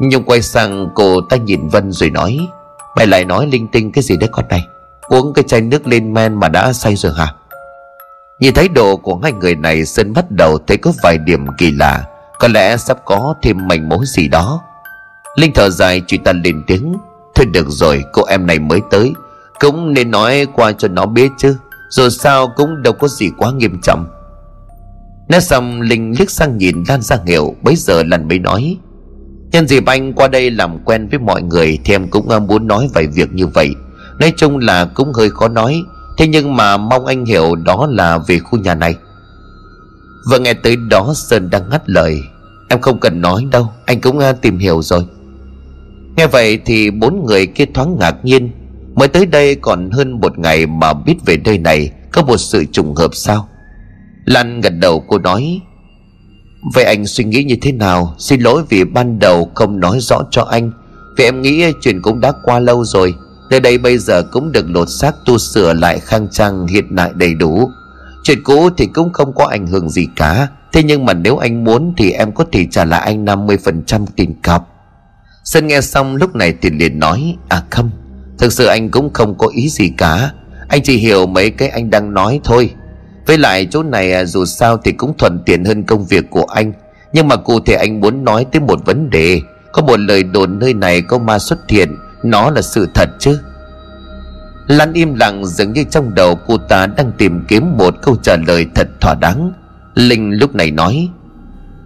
Nhung 0.00 0.24
quay 0.24 0.42
sang, 0.42 0.88
cô 0.94 1.20
ta 1.20 1.36
nhìn 1.36 1.68
Vân 1.68 1.92
rồi 1.92 2.10
nói. 2.10 2.48
Mày 2.96 3.06
lại 3.06 3.24
nói 3.24 3.46
linh 3.46 3.68
tinh 3.68 3.92
cái 3.92 4.04
gì 4.04 4.16
đấy 4.16 4.28
con 4.32 4.48
này? 4.48 4.66
Uống 5.08 5.32
cái 5.32 5.44
chai 5.48 5.60
nước 5.60 5.86
lên 5.86 6.14
men 6.14 6.34
mà 6.34 6.48
đã 6.48 6.72
say 6.72 6.96
rồi 6.96 7.12
hả? 7.16 7.34
Nhìn 8.40 8.54
thấy 8.54 8.68
độ 8.68 8.96
của 8.96 9.20
hai 9.22 9.32
người 9.32 9.54
này, 9.54 9.84
Sơn 9.84 10.12
bắt 10.12 10.30
đầu 10.30 10.58
thấy 10.66 10.76
có 10.76 10.92
vài 11.02 11.18
điểm 11.18 11.46
kỳ 11.58 11.70
lạ. 11.70 12.04
Có 12.38 12.48
lẽ 12.48 12.76
sắp 12.76 12.98
có 13.04 13.34
thêm 13.42 13.68
manh 13.68 13.88
mối 13.88 14.06
gì 14.06 14.28
đó. 14.28 14.62
Linh 15.36 15.52
thở 15.54 15.70
dài 15.70 16.02
chị 16.06 16.18
ta 16.18 16.32
lên 16.32 16.62
tiếng. 16.66 16.94
Thôi 17.34 17.46
được 17.46 17.66
rồi, 17.68 18.04
cô 18.12 18.24
em 18.24 18.46
này 18.46 18.58
mới 18.58 18.80
tới. 18.90 19.12
Cũng 19.60 19.94
nên 19.94 20.10
nói 20.10 20.46
qua 20.54 20.72
cho 20.72 20.88
nó 20.88 21.06
biết 21.06 21.30
chứ. 21.38 21.56
Dù 21.90 22.08
sao 22.08 22.52
cũng 22.56 22.82
đâu 22.82 22.92
có 22.92 23.08
gì 23.08 23.30
quá 23.38 23.52
nghiêm 23.52 23.80
trọng. 23.82 24.06
Nói 25.28 25.40
xong, 25.40 25.80
Linh 25.80 26.14
liếc 26.18 26.30
sang 26.30 26.58
nhìn 26.58 26.84
Lan 26.88 27.02
ra 27.02 27.16
hiệu 27.26 27.54
Bấy 27.62 27.76
giờ 27.76 28.02
lần 28.02 28.28
mới 28.28 28.38
nói. 28.38 28.76
Nhân 29.50 29.68
dịp 29.68 29.86
anh 29.86 30.12
qua 30.12 30.28
đây 30.28 30.50
làm 30.50 30.78
quen 30.84 31.08
với 31.08 31.18
mọi 31.18 31.42
người 31.42 31.78
Thì 31.84 31.94
em 31.94 32.08
cũng 32.08 32.28
ờ, 32.28 32.40
muốn 32.40 32.66
nói 32.66 32.88
vài 32.94 33.06
việc 33.06 33.32
như 33.32 33.46
vậy. 33.46 33.70
Nói 34.20 34.32
chung 34.36 34.58
là 34.58 34.84
cũng 34.84 35.12
hơi 35.12 35.30
khó 35.30 35.48
nói. 35.48 35.82
Thế 36.18 36.26
nhưng 36.26 36.56
mà 36.56 36.76
mong 36.76 37.06
anh 37.06 37.24
hiểu 37.24 37.54
đó 37.56 37.86
là 37.90 38.18
về 38.18 38.38
khu 38.38 38.58
nhà 38.58 38.74
này. 38.74 38.94
Và 40.30 40.38
nghe 40.38 40.54
tới 40.54 40.76
đó 40.90 41.12
Sơn 41.14 41.50
đang 41.50 41.70
ngắt 41.70 41.82
lời. 41.90 42.20
Em 42.68 42.80
không 42.80 43.00
cần 43.00 43.20
nói 43.20 43.46
đâu, 43.50 43.68
Anh 43.86 44.00
cũng 44.00 44.18
à, 44.18 44.32
tìm 44.32 44.58
hiểu 44.58 44.82
rồi. 44.82 45.06
Nghe 46.16 46.26
vậy 46.26 46.58
thì 46.64 46.90
bốn 46.90 47.26
người 47.26 47.46
kia 47.46 47.64
thoáng 47.74 47.96
ngạc 48.00 48.24
nhiên. 48.24 48.50
Mới 48.94 49.08
tới 49.08 49.26
đây 49.26 49.54
còn 49.54 49.90
hơn 49.90 50.20
một 50.20 50.38
ngày 50.38 50.66
mà 50.66 50.92
biết 50.92 51.14
về 51.26 51.36
nơi 51.44 51.58
này 51.58 51.90
Có 52.12 52.22
một 52.22 52.36
sự 52.36 52.64
trùng 52.72 52.94
hợp 52.94 53.14
sao? 53.14 53.48
Lan 54.24 54.60
gật 54.60 54.72
đầu 54.80 55.04
cô 55.08 55.18
nói, 55.18 55.60
Vậy 56.74 56.84
anh 56.84 57.06
suy 57.06 57.24
nghĩ 57.24 57.44
như 57.44 57.56
thế 57.62 57.72
nào? 57.72 58.14
Xin 58.18 58.40
lỗi 58.40 58.62
vì 58.68 58.84
ban 58.84 59.18
đầu 59.18 59.50
không 59.54 59.80
nói 59.80 59.98
rõ 60.00 60.22
cho 60.30 60.42
anh. 60.42 60.72
Vì 61.16 61.24
em 61.24 61.42
nghĩ 61.42 61.64
chuyện 61.80 62.02
cũng 62.02 62.20
đã 62.20 62.32
qua 62.42 62.58
lâu 62.58 62.84
rồi. 62.84 63.14
Nơi 63.50 63.60
đây 63.60 63.78
bây 63.78 63.98
giờ 63.98 64.22
cũng 64.32 64.52
được 64.52 64.64
lột 64.68 64.88
xác 64.90 65.14
tu 65.26 65.38
sửa 65.38 65.72
lại 65.72 65.98
khang 65.98 66.28
trang 66.30 66.66
hiện 66.66 66.94
đại 66.96 67.10
đầy 67.14 67.34
đủ. 67.34 67.70
Chuyện 68.26 68.42
cũ 68.42 68.70
thì 68.76 68.86
cũng 68.86 69.12
không 69.12 69.34
có 69.34 69.44
ảnh 69.44 69.66
hưởng 69.66 69.90
gì 69.90 70.08
cả. 70.16 70.48
Thế 70.72 70.82
nhưng 70.82 71.04
mà 71.04 71.12
nếu 71.12 71.36
anh 71.36 71.64
muốn 71.64 71.94
thì 71.96 72.10
em 72.10 72.32
có 72.32 72.44
thể 72.52 72.66
trả 72.70 72.84
lại 72.84 73.00
anh 73.00 73.24
50% 73.24 74.06
tiền 74.16 74.34
cọc. 74.42 74.68
Sơn 75.44 75.66
nghe 75.66 75.80
xong 75.80 76.16
lúc 76.16 76.36
này 76.36 76.54
thì 76.62 76.70
liền 76.70 76.98
nói 76.98 77.36
À 77.48 77.62
không, 77.70 77.90
Thực 78.38 78.52
sự 78.52 78.66
anh 78.66 78.90
cũng 78.90 79.12
không 79.12 79.38
có 79.38 79.46
ý 79.46 79.68
gì 79.68 79.92
cả. 79.98 80.30
Anh 80.68 80.82
chỉ 80.82 80.96
hiểu 80.96 81.26
mấy 81.26 81.50
cái 81.50 81.68
anh 81.68 81.90
đang 81.90 82.14
nói 82.14 82.40
thôi. 82.44 82.70
Với 83.26 83.38
lại 83.38 83.66
chỗ 83.70 83.82
này 83.82 84.12
à, 84.12 84.24
dù 84.24 84.44
sao 84.44 84.76
thì 84.84 84.92
cũng 84.92 85.14
thuận 85.18 85.42
tiện 85.46 85.64
hơn 85.64 85.82
công 85.82 86.04
việc 86.04 86.30
của 86.30 86.44
anh. 86.44 86.72
Nhưng 87.12 87.28
mà 87.28 87.36
cụ 87.36 87.60
thể 87.60 87.74
anh 87.74 88.00
muốn 88.00 88.24
nói 88.24 88.46
tới 88.52 88.60
một 88.60 88.86
vấn 88.86 89.10
đề. 89.10 89.40
Có 89.72 89.82
một 89.82 90.00
lời 90.00 90.22
đồn 90.22 90.58
nơi 90.58 90.74
này 90.74 91.02
có 91.02 91.18
ma 91.18 91.38
xuất 91.38 91.58
hiện. 91.68 91.96
Nó 92.22 92.50
là 92.50 92.62
sự 92.62 92.88
thật 92.94 93.08
chứ. 93.18 93.38
Lan 94.66 94.92
im 94.92 95.14
lặng 95.14 95.46
dường 95.46 95.72
như 95.72 95.84
trong 95.90 96.14
đầu 96.14 96.34
cô 96.46 96.56
ta 96.56 96.86
đang 96.86 97.12
tìm 97.18 97.44
kiếm 97.48 97.76
một 97.76 97.94
câu 98.02 98.16
trả 98.22 98.36
lời 98.36 98.66
thật 98.74 98.88
thỏa 99.00 99.14
đáng. 99.14 99.52
Linh 99.94 100.38
lúc 100.38 100.54
này 100.54 100.70
nói 100.70 101.08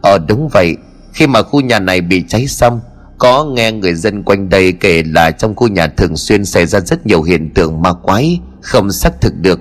Ờ 0.03 0.19
đúng 0.29 0.49
vậy. 0.49 0.77
Khi 1.13 1.27
mà 1.27 1.43
khu 1.43 1.61
nhà 1.61 1.79
này 1.79 2.01
bị 2.01 2.25
cháy 2.29 2.47
xong, 2.47 2.81
Có 3.19 3.45
nghe 3.45 3.73
người 3.73 3.95
dân 3.95 4.23
quanh 4.23 4.49
đây 4.49 4.73
kể 4.73 5.03
là 5.03 5.31
trong 5.31 5.55
khu 5.55 5.69
nhà 5.69 5.87
thường 5.87 6.17
xuyên 6.17 6.45
xảy 6.45 6.67
ra 6.67 6.81
rất 6.81 7.07
nhiều 7.07 7.23
hiện 7.23 7.55
tượng 7.55 7.83
ma 7.83 7.93
quái, 7.93 8.41
Không 8.63 8.93
xác 8.93 9.21
thực 9.21 9.33
được. 9.37 9.61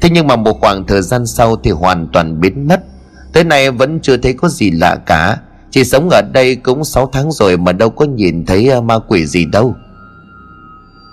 Thế 0.00 0.10
nhưng 0.10 0.26
mà 0.26 0.36
một 0.36 0.60
khoảng 0.60 0.86
thời 0.86 1.02
gian 1.02 1.26
sau 1.26 1.56
thì 1.56 1.70
hoàn 1.70 2.08
toàn 2.12 2.40
biến 2.40 2.68
mất. 2.68 2.80
Tới 3.32 3.44
nay 3.44 3.70
vẫn 3.70 4.00
chưa 4.02 4.16
thấy 4.16 4.32
có 4.32 4.48
gì 4.48 4.70
lạ 4.70 4.96
cả. 5.06 5.36
Chỉ 5.70 5.84
sống 5.84 6.08
ở 6.10 6.22
đây 6.32 6.56
cũng 6.56 6.84
6 6.84 7.10
tháng 7.12 7.32
rồi 7.32 7.56
mà 7.56 7.72
đâu 7.72 7.90
có 7.90 8.04
nhìn 8.04 8.46
thấy 8.46 8.68
ờ, 8.68 8.80
ma 8.80 8.98
quỷ 8.98 9.26
gì 9.26 9.44
đâu. 9.44 9.74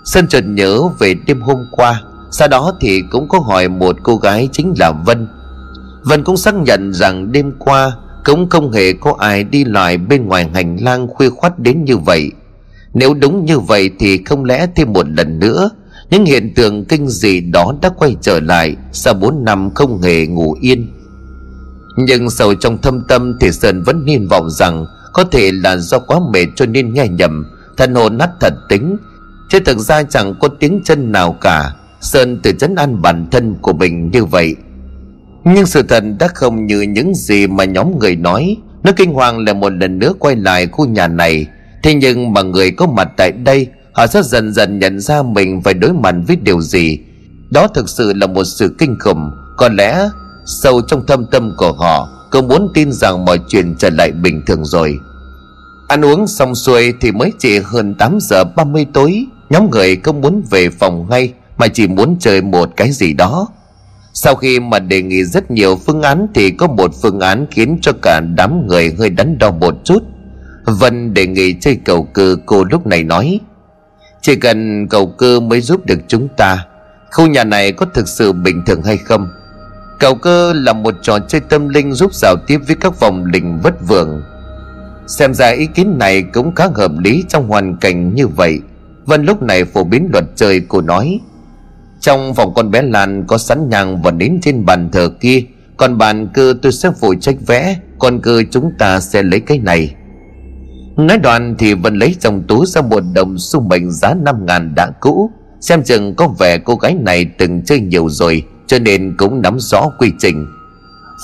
Sơn 0.04 0.28
chợt 0.28 0.44
nhớ 0.46 0.88
về 0.98 1.14
đêm 1.26 1.40
hôm 1.40 1.66
qua, 1.70 2.02
Sau 2.30 2.48
đó 2.48 2.72
thì 2.80 3.02
cũng 3.10 3.28
có 3.28 3.38
hỏi 3.38 3.68
một 3.68 3.96
cô 4.02 4.16
gái 4.16 4.48
chính 4.52 4.74
là 4.78 4.92
Vân. 4.92 5.28
Vân 6.02 6.24
cũng 6.24 6.36
xác 6.36 6.54
nhận 6.54 6.92
rằng 6.92 7.32
đêm 7.32 7.52
qua 7.58 7.92
Cũng 8.24 8.48
không 8.48 8.72
hề 8.72 8.92
có 8.92 9.14
ai 9.18 9.44
đi 9.44 9.64
lại 9.64 9.98
bên 9.98 10.26
ngoài 10.26 10.50
hành 10.54 10.76
lang 10.76 11.08
khuya 11.08 11.30
khoắt 11.30 11.58
đến 11.58 11.84
như 11.84 11.96
vậy. 11.96 12.32
Nếu 12.94 13.14
đúng 13.14 13.44
như 13.44 13.58
vậy 13.58 13.90
thì 13.98 14.24
không 14.24 14.44
lẽ 14.44 14.66
thêm 14.76 14.92
một 14.92 15.08
lần 15.08 15.38
nữa, 15.38 15.70
Những 16.10 16.24
hiện 16.24 16.54
tượng 16.54 16.84
kinh 16.84 17.08
dị 17.08 17.40
đó 17.40 17.74
đã 17.82 17.88
quay 17.88 18.16
trở 18.20 18.40
lại 18.40 18.76
Sau 18.92 19.14
4 19.14 19.44
năm 19.44 19.70
không 19.74 20.02
hề 20.02 20.26
ngủ 20.26 20.56
yên. 20.60 20.92
Nhưng 21.96 22.30
sâu 22.30 22.54
trong 22.54 22.78
thâm 22.78 23.04
tâm 23.08 23.36
thì 23.40 23.52
Sơn 23.52 23.82
vẫn 23.82 24.06
hy 24.06 24.18
vọng 24.18 24.50
rằng 24.50 24.86
Có 25.12 25.24
thể 25.24 25.50
là 25.52 25.76
do 25.76 25.98
quá 25.98 26.20
mệt 26.32 26.46
cho 26.56 26.66
nên 26.66 26.94
nghe 26.94 27.08
nhầm 27.08 27.44
Thần 27.76 27.94
hồn 27.94 28.18
nát 28.18 28.30
thật 28.40 28.54
tính 28.68 28.96
Chứ 29.50 29.58
thực 29.60 29.78
ra 29.78 30.02
chẳng 30.02 30.34
có 30.40 30.48
tiếng 30.48 30.80
chân 30.84 31.12
nào 31.12 31.32
cả. 31.32 31.70
Sơn 32.00 32.40
tự 32.42 32.52
chấn 32.52 32.74
an 32.74 33.02
bản 33.02 33.26
thân 33.30 33.54
của 33.62 33.72
mình 33.72 34.10
như 34.10 34.24
vậy. 34.24 34.56
Nhưng 35.44 35.66
sự 35.66 35.82
thật 35.82 36.04
đã 36.18 36.28
không 36.28 36.66
như 36.66 36.80
những 36.80 37.14
gì 37.14 37.46
mà 37.46 37.64
nhóm 37.64 37.98
người 37.98 38.16
nói. 38.16 38.56
Nó 38.82 38.92
kinh 38.96 39.12
hoàng 39.12 39.38
là 39.38 39.52
một 39.52 39.72
lần 39.72 39.98
nữa 39.98 40.12
quay 40.18 40.36
lại 40.36 40.66
khu 40.66 40.86
nhà 40.86 41.08
này. 41.08 41.46
Thế 41.82 41.94
nhưng 41.94 42.32
mà 42.32 42.42
người 42.42 42.70
có 42.70 42.86
mặt 42.86 43.08
tại 43.16 43.32
đây, 43.32 43.68
Họ 43.94 44.06
sẽ 44.06 44.22
dần 44.22 44.52
dần 44.52 44.78
nhận 44.78 45.00
ra 45.00 45.22
mình 45.22 45.62
phải 45.62 45.74
đối 45.74 45.92
mặt 45.92 46.14
với 46.26 46.36
điều 46.36 46.60
gì. 46.60 46.98
Đó 47.50 47.68
thực 47.68 47.88
sự 47.88 48.12
là 48.12 48.26
một 48.26 48.44
sự 48.44 48.74
kinh 48.78 48.96
khủng. 49.00 49.30
Có 49.56 49.68
lẽ, 49.68 50.08
sâu 50.46 50.82
trong 50.88 51.06
thâm 51.06 51.26
tâm 51.26 51.54
của 51.56 51.72
họ 51.72 52.08
cứ 52.30 52.42
muốn 52.42 52.70
tin 52.74 52.92
rằng 52.92 53.24
mọi 53.24 53.40
chuyện 53.48 53.74
trở 53.78 53.90
lại 53.90 54.12
bình 54.12 54.42
thường 54.46 54.64
rồi. 54.64 54.98
Ăn 55.88 56.04
uống 56.04 56.26
xong 56.26 56.54
xuôi 56.54 56.94
thì 57.00 57.12
mới 57.12 57.32
chỉ 57.38 57.58
hơn 57.58 57.94
8 57.94 58.18
giờ 58.20 58.44
30 58.44 58.86
tối. 58.94 59.26
Nhóm 59.50 59.70
người 59.70 59.96
không 59.96 60.20
muốn 60.20 60.42
về 60.50 60.70
phòng 60.70 61.06
ngay, 61.10 61.32
Mà 61.58 61.68
chỉ 61.68 61.86
muốn 61.86 62.16
chơi 62.20 62.42
một 62.42 62.70
cái 62.76 62.92
gì 62.92 63.12
đó. 63.12 63.48
Sau 64.12 64.34
khi 64.34 64.60
mà 64.60 64.78
đề 64.78 65.02
nghị 65.02 65.24
rất 65.24 65.50
nhiều 65.50 65.76
phương 65.76 66.02
án 66.02 66.26
Thì 66.34 66.50
có 66.50 66.66
một 66.66 66.90
phương 67.02 67.20
án 67.20 67.46
khiến 67.50 67.78
cho 67.82 67.92
cả 68.02 68.20
đám 68.20 68.66
người 68.66 68.94
hơi 68.98 69.10
đắn 69.10 69.38
đo 69.38 69.50
một 69.50 69.74
chút. 69.84 70.02
Vân 70.64 71.14
đề 71.14 71.26
nghị 71.26 71.54
chơi 71.60 71.78
cầu 71.84 72.02
cơ 72.02 72.36
cô 72.46 72.64
lúc 72.64 72.86
này 72.86 73.02
nói. 73.02 73.40
Chỉ 74.20 74.36
cần 74.36 74.88
cầu 74.88 75.06
cơ 75.06 75.40
mới 75.40 75.60
giúp 75.60 75.86
được 75.86 75.98
chúng 76.08 76.28
ta, 76.36 76.66
Khu 77.12 77.26
nhà 77.26 77.44
này 77.44 77.72
có 77.72 77.86
thực 77.94 78.08
sự 78.08 78.32
bình 78.32 78.62
thường 78.66 78.82
hay 78.82 78.96
không? 78.96 79.28
Cầu 80.00 80.14
cơ 80.14 80.52
là 80.52 80.72
một 80.72 80.94
trò 81.02 81.18
chơi 81.18 81.40
tâm 81.40 81.68
linh 81.68 81.92
giúp 81.92 82.14
giao 82.14 82.36
tiếp 82.46 82.58
với 82.66 82.76
các 82.80 83.00
vòng 83.00 83.24
linh 83.24 83.60
vất 83.62 83.74
vưởng 83.88 84.22
Xem 85.06 85.34
ra 85.34 85.48
ý 85.48 85.66
kiến 85.66 85.98
này 85.98 86.22
cũng 86.22 86.54
khá 86.54 86.68
hợp 86.74 86.92
lý 86.98 87.24
trong 87.28 87.48
hoàn 87.48 87.76
cảnh 87.76 88.14
như 88.14 88.28
vậy. 88.28 88.60
Vân 89.06 89.24
lúc 89.24 89.42
này 89.42 89.64
phổ 89.64 89.84
biến 89.84 90.08
luật 90.12 90.24
chơi 90.36 90.60
cô 90.68 90.80
nói, 90.80 91.20
Trong 92.00 92.34
phòng 92.34 92.54
con 92.54 92.70
bé 92.70 92.82
Lan 92.82 93.24
có 93.26 93.38
sẵn 93.38 93.68
nhang 93.68 94.02
và 94.02 94.10
đến 94.10 94.38
trên 94.42 94.64
bàn 94.64 94.88
thờ 94.92 95.10
kia, 95.20 95.42
Còn 95.76 95.98
bàn 95.98 96.28
cơ 96.34 96.54
tôi 96.62 96.72
sẽ 96.72 96.90
phụ 97.00 97.14
trách 97.14 97.36
vẽ, 97.46 97.76
Còn 97.98 98.20
cơ 98.20 98.42
chúng 98.50 98.70
ta 98.78 99.00
sẽ 99.00 99.22
lấy 99.22 99.40
cái 99.40 99.58
này. 99.58 99.94
Nói 100.96 101.18
đoạn 101.18 101.54
thì 101.58 101.74
Vân 101.74 101.98
lấy 101.98 102.16
trong 102.20 102.42
túi 102.42 102.66
ra 102.66 102.80
một 102.80 103.02
đồng 103.14 103.38
xu 103.38 103.60
mệnh 103.60 103.90
giá 103.90 104.14
5 104.14 104.46
ngàn 104.46 104.74
đã 104.74 104.90
cũ, 105.00 105.30
Xem 105.60 105.82
chừng 105.82 106.14
có 106.14 106.28
vẻ 106.38 106.58
cô 106.58 106.76
gái 106.76 106.94
này 106.94 107.24
từng 107.38 107.62
chơi 107.64 107.80
nhiều 107.80 108.08
rồi, 108.08 108.42
Cho 108.66 108.78
nên 108.78 109.14
cũng 109.18 109.42
nắm 109.42 109.58
rõ 109.58 109.88
quy 109.98 110.12
trình. 110.18 110.46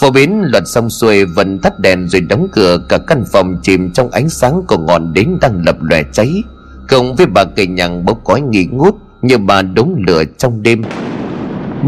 Phổ 0.00 0.10
biến 0.10 0.42
luật 0.42 0.62
xong 0.66 0.90
xuôi, 0.90 1.24
Vân 1.24 1.58
tắt 1.58 1.78
đèn 1.78 2.08
rồi 2.08 2.20
đóng 2.20 2.48
cửa, 2.52 2.78
Cả 2.88 2.98
căn 3.06 3.24
phòng 3.32 3.60
chìm 3.62 3.92
trong 3.92 4.10
ánh 4.10 4.28
sáng 4.28 4.62
của 4.68 4.78
ngọn 4.78 5.12
đến 5.12 5.38
đang 5.40 5.64
lập 5.64 5.76
lòe 5.80 6.02
cháy. 6.12 6.42
Cùng 6.90 7.16
với 7.16 7.26
bà 7.26 7.44
cây 7.56 7.66
nhằng 7.66 8.04
bốc 8.04 8.20
cói 8.24 8.40
nghỉ 8.40 8.64
ngút 8.64 8.94
Như 9.22 9.38
bà 9.38 9.62
đống 9.62 9.94
lửa 10.06 10.22
trong 10.38 10.62
đêm. 10.62 10.82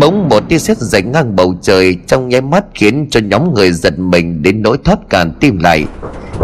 Bỗng 0.01 0.29
một 0.29 0.49
tia 0.49 0.59
sét 0.59 0.79
rạch 0.79 1.07
ngang 1.07 1.37
bầu 1.37 1.55
trời 1.63 1.97
Trong 2.07 2.29
nháy 2.29 2.41
mắt 2.41 2.65
khiến 2.75 3.07
cho 3.11 3.21
nhóm 3.21 3.55
người 3.55 3.73
giật 3.73 3.99
mình 3.99 4.43
Đến 4.43 4.63
nỗi 4.63 4.79
thoát 4.85 4.99
càn 5.09 5.33
tim 5.41 5.59
lại. 5.59 5.87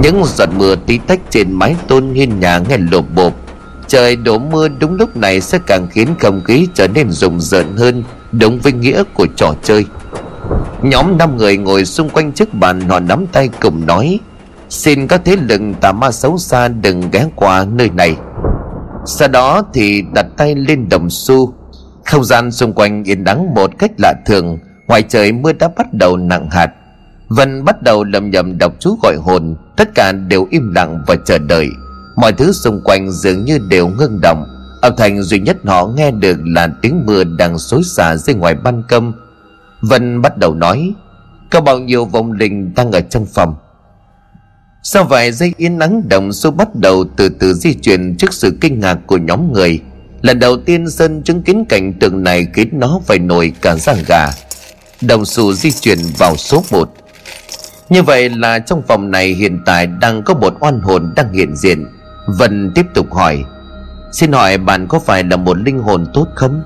Những 0.02 0.22
giọt 0.24 0.48
mưa 0.56 0.76
tí 0.86 0.98
tách 0.98 1.20
trên 1.30 1.52
mái 1.52 1.76
tôn 1.88 2.14
hiên 2.14 2.40
nhà 2.40 2.58
nghe 2.68 2.78
lộp 2.78 3.04
bộp. 3.14 3.32
Trời 3.86 4.16
đổ 4.16 4.38
mưa 4.38 4.68
đúng 4.68 4.94
lúc 4.94 5.16
này 5.16 5.40
sẽ 5.40 5.58
càng 5.66 5.86
khiến 5.90 6.08
không 6.20 6.40
khí 6.44 6.68
trở 6.74 6.88
nên 6.88 7.10
rùng 7.10 7.40
rợn 7.40 7.66
hơn, 7.76 8.04
Đúng 8.32 8.58
với 8.58 8.72
nghĩa 8.72 9.02
của 9.14 9.26
trò 9.36 9.54
chơi. 9.62 9.84
Nhóm 10.82 11.18
năm 11.18 11.36
người 11.36 11.56
ngồi 11.56 11.84
xung 11.84 12.08
quanh 12.08 12.32
chiếc 12.32 12.54
bàn 12.54 12.80
họ 12.80 13.00
nắm 13.00 13.26
tay 13.26 13.48
cùng 13.60 13.86
nói, 13.86 14.18
Xin 14.68 15.06
các 15.06 15.20
thế 15.24 15.36
lực 15.36 15.60
tà 15.80 15.92
ma 15.92 16.10
xấu 16.10 16.38
xa 16.38 16.68
đừng 16.68 17.10
ghé 17.10 17.26
qua 17.36 17.66
nơi 17.72 17.90
này 17.90 18.16
sau 19.08 19.28
đó 19.28 19.62
thì 19.74 20.02
đặt 20.14 20.26
tay 20.36 20.54
lên 20.54 20.88
đồng 20.88 21.10
xu. 21.10 21.54
Không 22.04 22.24
gian 22.24 22.50
xung 22.50 22.72
quanh 22.72 23.04
yên 23.04 23.24
đắng 23.24 23.54
một 23.54 23.70
cách 23.78 23.90
lạ 23.98 24.14
thường, 24.26 24.58
Ngoài 24.86 25.02
trời 25.02 25.32
mưa 25.32 25.52
đã 25.52 25.68
bắt 25.76 25.86
đầu 25.92 26.16
nặng 26.16 26.48
hạt. 26.50 26.70
Vân 27.28 27.64
bắt 27.64 27.82
đầu 27.82 28.04
lầm 28.04 28.30
nhầm 28.30 28.58
đọc 28.58 28.72
chú 28.80 28.98
gọi 29.02 29.16
hồn, 29.16 29.56
Tất 29.76 29.94
cả 29.94 30.12
đều 30.12 30.46
im 30.50 30.72
lặng 30.74 31.02
và 31.06 31.16
chờ 31.24 31.38
đợi. 31.38 31.68
Mọi 32.16 32.32
thứ 32.32 32.52
xung 32.52 32.80
quanh 32.84 33.10
dường 33.10 33.44
như 33.44 33.58
đều 33.68 33.88
ngưng 33.88 34.20
động. 34.22 34.44
Âm 34.82 34.96
thanh 34.96 35.22
duy 35.22 35.40
nhất 35.40 35.56
họ 35.64 35.86
nghe 35.86 36.10
được 36.10 36.38
là 36.44 36.68
tiếng 36.82 37.06
mưa 37.06 37.24
đang 37.24 37.58
xối 37.58 37.82
xả 37.84 38.16
dưới 38.16 38.36
ngoài 38.36 38.54
ban 38.54 38.82
công. 38.88 39.12
Vân 39.80 40.22
bắt 40.22 40.38
đầu 40.38 40.54
nói, 40.54 40.92
Có 41.50 41.60
bao 41.60 41.78
nhiêu 41.78 42.04
vong 42.04 42.32
linh 42.32 42.74
đang 42.74 42.92
ở 42.92 43.00
trong 43.00 43.26
phòng? 43.26 43.54
Sau 44.90 45.04
vài 45.04 45.32
giây 45.32 45.54
yên 45.56 45.78
nắng, 45.78 46.08
đồng 46.08 46.32
xu 46.32 46.50
bắt 46.50 46.74
đầu 46.74 47.04
từ 47.16 47.28
từ 47.28 47.54
di 47.54 47.74
chuyển 47.74 48.16
trước 48.16 48.32
sự 48.34 48.58
kinh 48.60 48.80
ngạc 48.80 48.98
của 49.06 49.16
nhóm 49.16 49.52
người. 49.52 49.80
Lần 50.22 50.38
đầu 50.38 50.56
tiên 50.56 50.90
Sơn 50.90 51.22
chứng 51.22 51.42
kiến 51.42 51.64
cảnh 51.68 51.92
tượng 51.92 52.22
này 52.24 52.46
khiến 52.54 52.68
nó 52.72 53.00
phải 53.06 53.18
nổi 53.18 53.52
cả 53.62 53.74
da 53.76 53.94
gà. 54.08 54.30
Đồng 55.00 55.24
xu 55.24 55.52
di 55.52 55.70
chuyển 55.70 55.98
vào 56.18 56.36
số 56.36 56.64
1 56.70 56.94
Như 57.88 58.02
vậy 58.02 58.28
là 58.28 58.58
trong 58.58 58.82
phòng 58.88 59.10
này 59.10 59.34
hiện 59.34 59.58
tại 59.66 59.86
đang 59.86 60.22
có 60.22 60.34
một 60.34 60.54
oan 60.60 60.80
hồn 60.80 61.12
đang 61.16 61.32
hiện 61.32 61.56
diện. 61.56 61.86
Vân 62.38 62.72
tiếp 62.74 62.86
tục 62.94 63.14
hỏi, 63.14 63.44
Xin 64.12 64.32
hỏi 64.32 64.58
bạn 64.58 64.86
có 64.88 64.98
phải 64.98 65.24
là 65.24 65.36
một 65.36 65.58
linh 65.58 65.78
hồn 65.78 66.06
tốt 66.14 66.26
không? 66.34 66.62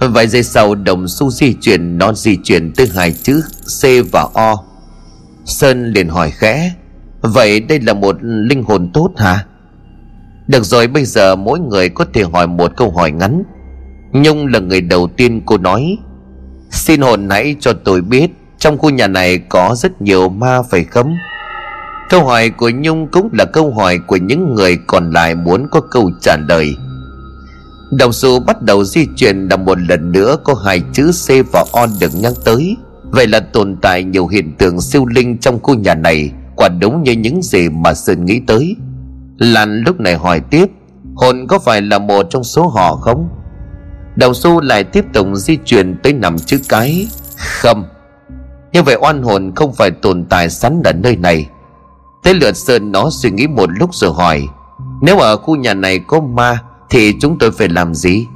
Vài 0.00 0.28
giây 0.28 0.42
sau, 0.42 0.74
đồng 0.74 1.08
xu 1.08 1.30
di 1.30 1.54
chuyển, 1.60 1.98
Nó 1.98 2.12
di 2.12 2.36
chuyển 2.44 2.72
từ 2.76 2.86
hai 2.94 3.12
chữ 3.12 3.42
C 3.82 4.12
và 4.12 4.26
O. 4.34 4.56
Sơn 5.44 5.92
liền 5.92 6.08
hỏi 6.08 6.30
khẽ 6.30 6.72
Vậy 7.20 7.60
đây 7.60 7.80
là 7.80 7.92
một 7.92 8.16
linh 8.20 8.62
hồn 8.62 8.90
tốt 8.94 9.10
hả? 9.16 9.44
Được 10.46 10.64
rồi, 10.64 10.86
bây 10.86 11.04
giờ 11.04 11.36
mỗi 11.36 11.60
người 11.60 11.88
có 11.88 12.04
thể 12.14 12.22
hỏi 12.32 12.46
một 12.46 12.72
câu 12.76 12.90
hỏi 12.90 13.10
ngắn. 13.10 13.42
Nhung 14.12 14.46
là 14.46 14.58
người 14.58 14.80
đầu 14.80 15.08
tiên 15.16 15.42
cô 15.46 15.58
nói, 15.58 15.98
Xin 16.70 17.00
hồn 17.00 17.28
hãy 17.30 17.56
cho 17.60 17.72
tôi 17.84 18.02
biết, 18.02 18.30
Trong 18.58 18.78
khu 18.78 18.90
nhà 18.90 19.06
này 19.06 19.38
có 19.38 19.74
rất 19.78 20.02
nhiều 20.02 20.28
ma 20.28 20.62
phải 20.62 20.84
không 20.84 21.14
Câu 22.08 22.24
hỏi 22.24 22.50
của 22.50 22.70
Nhung 22.70 23.08
cũng 23.08 23.28
là 23.32 23.44
câu 23.44 23.74
hỏi 23.74 23.98
của 24.06 24.16
những 24.16 24.54
người 24.54 24.78
còn 24.86 25.10
lại 25.10 25.34
muốn 25.34 25.66
có 25.70 25.80
câu 25.80 26.10
trả 26.20 26.36
lời. 26.48 26.76
Đồng 27.90 28.12
xu 28.12 28.40
bắt 28.40 28.62
đầu 28.62 28.84
di 28.84 29.06
chuyển 29.16 29.48
là 29.48 29.56
một 29.56 29.78
lần 29.88 30.12
nữa, 30.12 30.36
có 30.44 30.54
hai 30.64 30.82
chữ 30.92 31.10
C 31.26 31.28
và 31.52 31.64
O 31.72 31.86
được 32.00 32.10
nhắc 32.14 32.32
tới. 32.44 32.76
Vậy 33.10 33.26
là 33.26 33.40
tồn 33.40 33.76
tại 33.82 34.04
nhiều 34.04 34.26
hiện 34.26 34.52
tượng 34.58 34.80
siêu 34.80 35.06
linh 35.06 35.38
trong 35.38 35.58
khu 35.62 35.74
nhà 35.74 35.94
này 35.94 36.32
quả 36.58 36.68
đúng 36.68 37.02
như 37.02 37.12
những 37.12 37.42
gì 37.42 37.68
mà 37.68 37.94
Sơn 37.94 38.24
nghĩ 38.24 38.40
tới. 38.46 38.76
Lan 39.38 39.80
lúc 39.80 40.00
này 40.00 40.14
hỏi 40.14 40.40
tiếp 40.40 40.66
Hồn 41.14 41.46
có 41.48 41.58
phải 41.58 41.82
là 41.82 41.98
một 41.98 42.26
trong 42.30 42.44
số 42.44 42.68
họ 42.68 42.96
không? 42.96 43.28
Đầu 44.16 44.34
xu 44.34 44.60
lại 44.60 44.84
tiếp 44.84 45.04
tục 45.12 45.26
di 45.34 45.56
chuyển 45.64 45.96
tới 46.02 46.12
nằm 46.12 46.38
chữ 46.38 46.58
cái. 46.68 47.08
Không 47.36 47.84
Như 48.72 48.82
vậy 48.82 48.96
oan 49.00 49.22
hồn 49.22 49.52
không 49.56 49.72
phải 49.74 49.90
tồn 49.90 50.24
tại 50.24 50.50
sẵn 50.50 50.82
ở 50.84 50.92
nơi 50.92 51.16
này. 51.16 51.48
Tới 52.22 52.34
lượt 52.34 52.56
Sơn 52.56 52.92
nó 52.92 53.10
suy 53.10 53.30
nghĩ 53.30 53.46
một 53.46 53.70
lúc 53.80 53.94
rồi 53.94 54.12
hỏi 54.12 54.42
Nếu 55.02 55.18
ở 55.18 55.36
khu 55.36 55.56
nhà 55.56 55.74
này 55.74 56.00
có 56.06 56.20
ma 56.20 56.62
Thì 56.90 57.12
chúng 57.20 57.38
tôi 57.38 57.50
phải 57.50 57.68
làm 57.68 57.94
gì? 57.94 58.26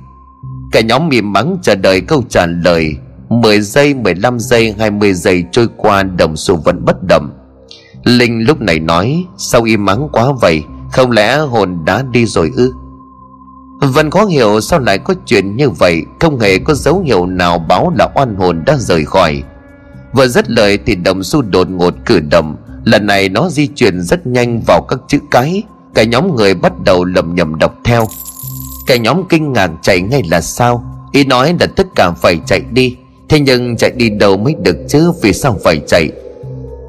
Cả 0.72 0.80
nhóm 0.80 1.08
mỉm 1.08 1.32
mắng 1.32 1.58
chờ 1.62 1.74
đợi 1.74 2.00
câu 2.00 2.22
trả 2.28 2.46
lời. 2.46 2.96
10 3.28 3.60
giây, 3.60 3.94
15 3.94 4.38
giây, 4.38 4.74
20 4.78 5.14
giây 5.14 5.44
trôi 5.52 5.68
qua 5.76 6.02
Đồng 6.02 6.36
xu 6.36 6.56
vẫn 6.56 6.84
bất 6.84 6.96
động. 7.02 7.30
Linh 8.04 8.46
lúc 8.46 8.60
này 8.60 8.78
nói, 8.78 9.24
Sao 9.36 9.62
im 9.62 9.84
mắng 9.84 10.08
quá 10.12 10.26
vậy? 10.40 10.62
Không 10.92 11.10
lẽ 11.10 11.38
hồn 11.38 11.84
đã 11.84 12.02
đi 12.02 12.26
rồi 12.26 12.50
ư? 12.56 12.72
Vân 13.80 14.10
khó 14.10 14.24
hiểu 14.24 14.60
sao 14.60 14.80
lại 14.80 14.98
có 14.98 15.14
chuyện 15.26 15.56
như 15.56 15.70
vậy, 15.70 16.02
Không 16.20 16.40
hề 16.40 16.58
có 16.58 16.74
dấu 16.74 17.00
hiệu 17.00 17.26
nào 17.26 17.58
báo 17.58 17.92
là 17.98 18.08
oan 18.14 18.36
hồn 18.36 18.62
đã 18.66 18.76
rời 18.78 19.04
khỏi. 19.04 19.42
Vừa 20.12 20.28
dứt 20.28 20.50
lời 20.50 20.78
thì 20.86 20.94
đồng 20.94 21.22
xu 21.22 21.42
đột 21.42 21.70
ngột 21.70 21.94
cử 22.06 22.20
động. 22.20 22.56
Lần 22.84 23.06
này 23.06 23.28
nó 23.28 23.48
di 23.50 23.66
chuyển 23.66 24.02
rất 24.02 24.26
nhanh 24.26 24.60
vào 24.66 24.82
các 24.88 24.98
chữ 25.08 25.18
cái. 25.30 25.62
Cả 25.94 26.02
nhóm 26.02 26.36
người 26.36 26.54
bắt 26.54 26.72
đầu 26.84 27.04
lầm 27.04 27.34
nhầm 27.34 27.58
đọc 27.58 27.74
theo. 27.84 28.06
Cả 28.86 28.96
nhóm 28.96 29.22
kinh 29.28 29.52
ngạc 29.52 29.70
chạy 29.82 30.00
ngay 30.00 30.22
là 30.30 30.40
sao? 30.40 30.84
Ý 31.12 31.24
nói 31.24 31.54
là 31.60 31.66
tất 31.76 31.86
cả 31.94 32.10
phải 32.10 32.40
chạy 32.46 32.60
đi. 32.70 32.96
Thế 33.28 33.40
nhưng 33.40 33.76
chạy 33.76 33.90
đi 33.90 34.10
đâu 34.10 34.36
mới 34.36 34.54
được 34.54 34.76
chứ? 34.88 35.12
Vì 35.22 35.32
sao 35.32 35.58
phải 35.64 35.80
chạy? 35.86 36.10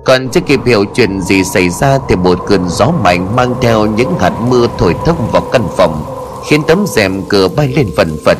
Còn 0.04 0.30
chưa 0.30 0.42
kịp 0.42 0.60
hiểu 0.66 0.86
chuyện 0.96 1.22
gì 1.22 1.44
xảy 1.44 1.70
ra 1.70 2.00
Thì 2.10 2.16
một 2.16 2.39
cơn 2.48 2.70
gió 2.70 2.92
mạnh 3.04 3.36
mang 3.36 3.56
theo 3.62 3.86
những 3.86 4.20
hạt 4.20 4.34
mưa 4.50 4.68
thổi 4.78 4.96
thốc 5.06 5.32
vào 5.32 5.42
căn 5.52 5.68
phòng, 5.78 6.04
Khiến 6.50 6.62
tấm 6.68 6.86
rèm 6.88 7.22
cửa 7.30 7.48
bay 7.48 7.74
lên 7.76 7.88
phần 7.98 8.18
phật. 8.26 8.38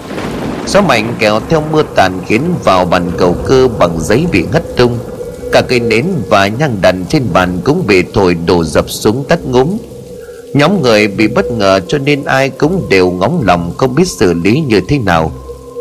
Gió 0.68 0.82
mạnh 0.82 1.16
kéo 1.20 1.40
theo 1.50 1.64
mưa 1.72 1.84
tàn 1.96 2.20
khiến 2.28 2.42
vào 2.64 2.86
bàn 2.86 3.12
cầu 3.18 3.36
cơ 3.46 3.68
bằng 3.80 4.00
giấy 4.00 4.26
bị 4.32 4.46
ngất 4.52 4.78
tung. 4.78 4.98
Cả 5.52 5.62
cây 5.62 5.80
nến 5.80 6.06
và 6.30 6.48
nhang 6.48 6.78
đàn 6.82 7.06
trên 7.06 7.24
bàn 7.34 7.60
cũng 7.64 7.88
bị 7.88 8.04
thổi 8.14 8.36
đổ 8.46 8.64
dập 8.64 8.90
xuống 8.90 9.24
tắt 9.30 9.40
ngúm. 9.46 9.78
Nhóm 10.54 10.82
người 10.82 11.08
bị 11.08 11.28
bất 11.28 11.52
ngờ 11.52 11.80
cho 11.88 11.98
nên 11.98 12.24
ai 12.24 12.50
cũng 12.50 12.86
đều 12.90 13.12
ngóng 13.12 13.44
lòng 13.46 13.74
không 13.78 13.96
biết 13.96 14.08
xử 14.08 14.34
lý 14.34 14.60
như 14.60 14.82
thế 14.88 15.00
nào. 15.00 15.32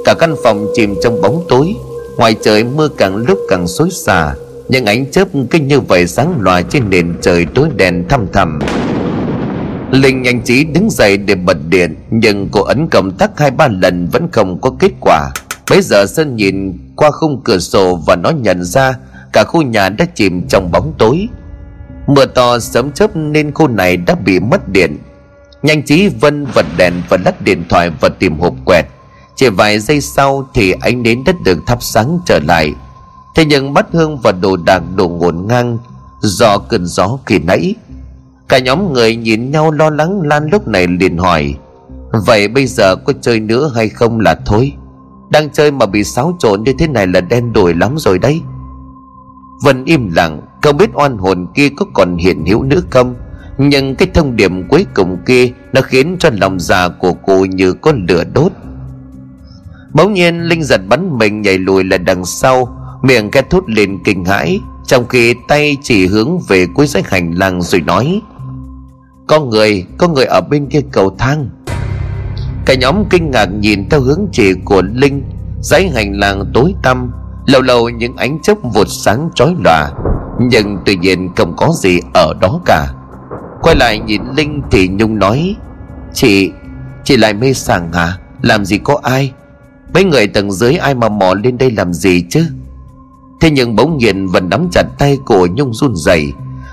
Cả 0.05 0.15
căn 0.19 0.37
phòng 0.45 0.67
chìm 0.75 0.95
trong 1.03 1.21
bóng 1.21 1.45
tối, 1.49 1.75
Ngoài 2.17 2.37
trời 2.43 2.65
mưa 2.65 2.89
càng 2.89 3.17
lúc 3.17 3.39
càng 3.49 3.69
xối 3.69 3.91
xả. 3.91 4.35
Những 4.73 4.87
ánh 4.87 5.11
chớp 5.11 5.29
cứ 5.51 5.59
như 5.59 5.81
vậy 5.81 6.07
sáng 6.07 6.41
loà 6.41 6.63
trên 6.63 6.91
nền 6.91 7.15
trời 7.23 7.47
tối 7.55 7.69
đèn 7.77 8.09
thăm 8.09 8.27
thầm 8.33 8.59
Linh 9.91 10.23
nhanh 10.23 10.43
trí 10.43 10.65
đứng 10.65 10.91
dậy 10.91 11.17
để 11.17 11.35
bật 11.35 11.57
điện, 11.69 11.97
Nhưng 12.11 12.49
cô 12.53 12.63
ấn 12.63 12.89
cầm 12.89 13.11
tắc 13.11 13.39
hai 13.39 13.51
ba 13.51 13.69
lần 13.69 14.09
vẫn 14.13 14.29
không 14.33 14.61
có 14.61 14.71
kết 14.79 14.91
quả. 15.01 15.31
Bây 15.71 15.83
giờ 15.83 16.07
Sơn 16.07 16.37
nhìn 16.37 16.79
qua 16.97 17.11
khung 17.11 17.41
cửa 17.45 17.59
sổ 17.59 18.01
và 18.07 18.17
nó 18.17 18.31
nhận 18.31 18.65
ra 18.65 18.95
Cả 19.33 19.45
khu 19.45 19.63
nhà 19.63 19.89
đã 19.89 20.05
chìm 20.15 20.49
trong 20.49 20.73
bóng 20.73 20.95
tối. 20.99 21.29
Mưa 22.07 22.27
to 22.27 22.59
sớm 22.59 22.93
chớp 22.93 23.17
nên 23.17 23.55
khu 23.55 23.69
này 23.69 23.97
đã 23.97 24.15
bị 24.15 24.41
mất 24.41 24.69
điện. 24.69 24.99
Nhanh 25.63 25.83
trí 25.83 26.09
Vân 26.09 26.45
vật 26.45 26.67
đèn 26.77 26.93
và 27.09 27.19
lắc 27.25 27.43
điện 27.43 27.65
thoại 27.69 27.91
và 28.01 28.09
tìm 28.09 28.39
hộp 28.39 28.55
quẹt. 28.65 28.87
Chỉ 29.37 29.49
vài 29.49 29.79
giây 29.79 30.01
sau 30.01 30.49
thì 30.55 30.73
ánh 30.81 31.03
nến 31.03 31.25
đất 31.25 31.37
được 31.45 31.59
thắp 31.67 31.79
sáng 31.83 32.19
trở 32.27 32.39
lại. 32.47 32.73
Thế 33.35 33.45
nhưng 33.45 33.75
bát 33.75 33.87
hương 33.93 34.19
và 34.19 34.33
đồ 34.33 34.57
đạc 34.57 34.83
đổ 34.97 35.09
ngổn 35.09 35.47
ngang, 35.49 35.79
Do 36.21 36.59
cơn 36.59 36.87
gió 36.87 37.19
kỳ 37.27 37.39
nãy. 37.39 37.75
Cả 38.49 38.59
nhóm 38.59 38.93
người 38.93 39.17
nhìn 39.17 39.51
nhau 39.51 39.71
lo 39.71 39.91
lắng 39.91 40.21
Lan 40.23 40.49
lúc 40.53 40.69
này 40.69 40.87
liền 40.87 41.19
hỏi, 41.19 41.55
Vậy 42.27 42.49
bây 42.49 42.67
giờ 42.67 42.97
có 42.97 43.13
chơi 43.21 43.41
nữa 43.41 43.73
hay 43.75 43.89
không 43.89 44.21
là 44.21 44.35
thôi? 44.47 44.73
Đang 45.31 45.51
chơi 45.51 45.71
mà 45.71 45.87
bị 45.87 46.05
xáo 46.05 46.37
trộn 46.39 46.63
như 46.63 46.73
thế 46.79 46.87
này 46.89 47.07
là 47.07 47.21
đen 47.21 47.53
đổi 47.53 47.75
lắm 47.75 47.95
rồi 47.99 48.19
đấy. 48.19 48.41
Vân 49.65 49.85
im 49.85 50.13
lặng, 50.13 50.41
Không 50.63 50.77
biết 50.77 50.91
oan 50.95 51.19
hồn 51.19 51.47
kia 51.55 51.69
có 51.77 51.87
còn 51.95 52.17
hiện 52.17 52.47
hữu 52.47 52.63
nữa 52.63 52.81
không, 52.91 53.15
Nhưng 53.59 53.97
cái 53.97 54.09
thông 54.15 54.37
điệp 54.37 54.51
cuối 54.69 54.87
cùng 54.95 55.19
kia 55.27 55.49
Nó 55.73 55.81
khiến 55.81 56.17
cho 56.19 56.31
lòng 56.33 56.61
già 56.61 56.89
của 56.89 57.13
cô 57.13 57.45
như 57.45 57.73
có 57.73 57.93
lửa 58.09 58.25
đốt. 58.35 58.53
Bỗng 59.95 60.13
nhiên 60.13 60.43
Linh 60.43 60.63
giật 60.63 60.81
bắn 60.89 61.19
mình 61.19 61.43
nhảy 61.43 61.59
lùi 61.59 61.85
lại 61.85 61.99
đằng 61.99 62.25
sau 62.25 62.82
Miệng 63.03 63.31
két 63.31 63.51
thốt 63.51 63.65
lên 63.67 63.99
kinh 64.05 64.25
hãi 64.25 64.61
Trong 64.87 65.09
khi 65.09 65.35
tay 65.49 65.77
chỉ 65.83 66.07
hướng 66.07 66.39
về 66.49 66.67
cuối 66.75 66.87
dãy 66.87 67.03
hành 67.07 67.33
lang 67.33 67.63
rồi 67.63 67.81
nói 67.81 68.23
Có 69.27 69.41
người, 69.41 69.87
có 69.99 70.09
người 70.09 70.25
ở 70.25 70.41
bên 70.41 70.67
kia 70.67 70.81
cầu 70.93 71.15
thang. 71.19 71.51
Cả 72.67 72.75
nhóm 72.75 73.05
kinh 73.11 73.31
ngạc 73.31 73.47
nhìn 73.47 73.89
theo 73.89 74.01
hướng 74.01 74.27
chỉ 74.33 74.53
của 74.65 74.83
Linh. 74.83 75.23
Dãy 75.63 75.89
hành 75.95 76.13
lang 76.13 76.45
tối 76.55 76.75
tăm 76.83 77.13
lâu 77.47 77.63
lâu 77.63 77.89
những 77.89 78.17
ánh 78.17 78.39
chớp 78.43 78.55
vụt 78.75 78.87
sáng 78.91 79.31
chói 79.35 79.55
lòa 79.65 79.91
nhưng 80.41 80.79
tuy 80.87 80.97
nhiên 80.97 81.29
không 81.37 81.55
có 81.57 81.73
gì 81.75 82.01
ở 82.15 82.35
đó 82.41 82.61
cả. 82.65 82.89
Quay 83.63 83.77
lại 83.77 83.99
nhìn 83.99 84.23
linh 84.37 84.63
thì 84.71 84.89
nhung 84.89 85.19
nói 85.19 85.57
chị 86.15 86.51
chị 87.05 87.17
lại 87.17 87.35
mê 87.35 87.53
sảng 87.53 87.93
hả? 87.93 88.19
Làm 88.43 88.65
gì 88.65 88.79
có 88.79 88.99
ai? 89.03 89.33
Mấy 89.95 90.05
người 90.05 90.27
tầng 90.27 90.53
dưới 90.53 90.77
ai 90.77 90.95
mà 90.95 91.09
mò 91.09 91.35
lên 91.35 91.59
đây 91.59 91.71
làm 91.71 91.93
gì 91.93 92.25
chứ? 92.31 92.47
Thế 93.43 93.51
nhưng 93.51 93.77
bỗng 93.77 93.99
nhiên 93.99 94.27
Vân 94.27 94.49
nắm 94.49 94.69
chặt 94.73 94.83
tay 94.99 95.19
của 95.25 95.47
nhung 95.47 95.75
run 95.75 95.97
rẩy. 95.97 96.33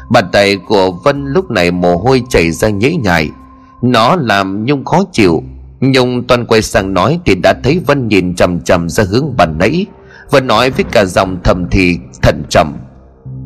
Bàn 0.09 0.25
tay 0.31 0.55
của 0.55 0.91
vân 0.91 1.25
lúc 1.25 1.51
này 1.51 1.71
mồ 1.71 1.97
hôi 1.97 2.23
chảy 2.29 2.51
ra 2.51 2.69
nhễ 2.69 2.91
nhại. 2.91 3.29
Nó 3.81 4.15
làm 4.15 4.65
nhung 4.65 4.85
khó 4.85 5.03
chịu. 5.11 5.43
Nhung 5.79 6.23
toàn 6.27 6.45
quay 6.45 6.61
sang 6.61 6.93
nói 6.93 7.19
thì 7.25 7.35
đã 7.35 7.53
thấy 7.63 7.81
vân 7.87 8.07
nhìn 8.07 8.35
chằm 8.35 8.61
chằm 8.61 8.89
ra 8.89 9.03
hướng 9.03 9.37
bàn 9.37 9.57
nãy. 9.57 9.85
Vân 10.31 10.47
nói 10.47 10.69
với 10.69 10.85
cả 10.91 11.05
dòng 11.05 11.37
thầm 11.43 11.65
thì 11.71 11.97
thận 12.21 12.43
trọng. 12.49 12.77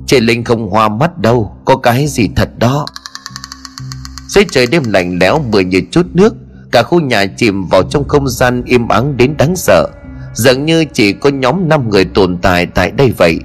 Chị 0.07 0.19
Linh 0.19 0.43
không 0.43 0.69
hoa 0.69 0.89
mắt 0.89 1.17
đâu, 1.17 1.57
Có 1.65 1.75
cái 1.75 2.07
gì 2.07 2.29
thật 2.35 2.49
đó? 2.59 2.85
Dưới 4.27 4.45
trời 4.51 4.67
đêm 4.67 4.83
lạnh 4.85 5.17
lẽo 5.19 5.39
mưa 5.51 5.59
như 5.59 5.81
chút 5.91 6.05
nước, 6.13 6.35
Cả 6.71 6.83
khu 6.83 6.99
nhà 6.99 7.25
chìm 7.25 7.65
vào 7.65 7.83
trong 7.83 8.07
không 8.07 8.27
gian 8.27 8.63
im 8.65 8.87
ắng 8.87 9.17
đến 9.17 9.37
đáng 9.37 9.55
sợ. 9.55 9.89
Dường 10.33 10.65
như 10.65 10.85
chỉ 10.85 11.13
có 11.13 11.29
nhóm 11.29 11.69
5 11.69 11.89
người 11.89 12.05
tồn 12.05 12.37
tại 12.37 12.65
tại 12.65 12.91
đây 12.91 13.13
vậy. 13.17 13.39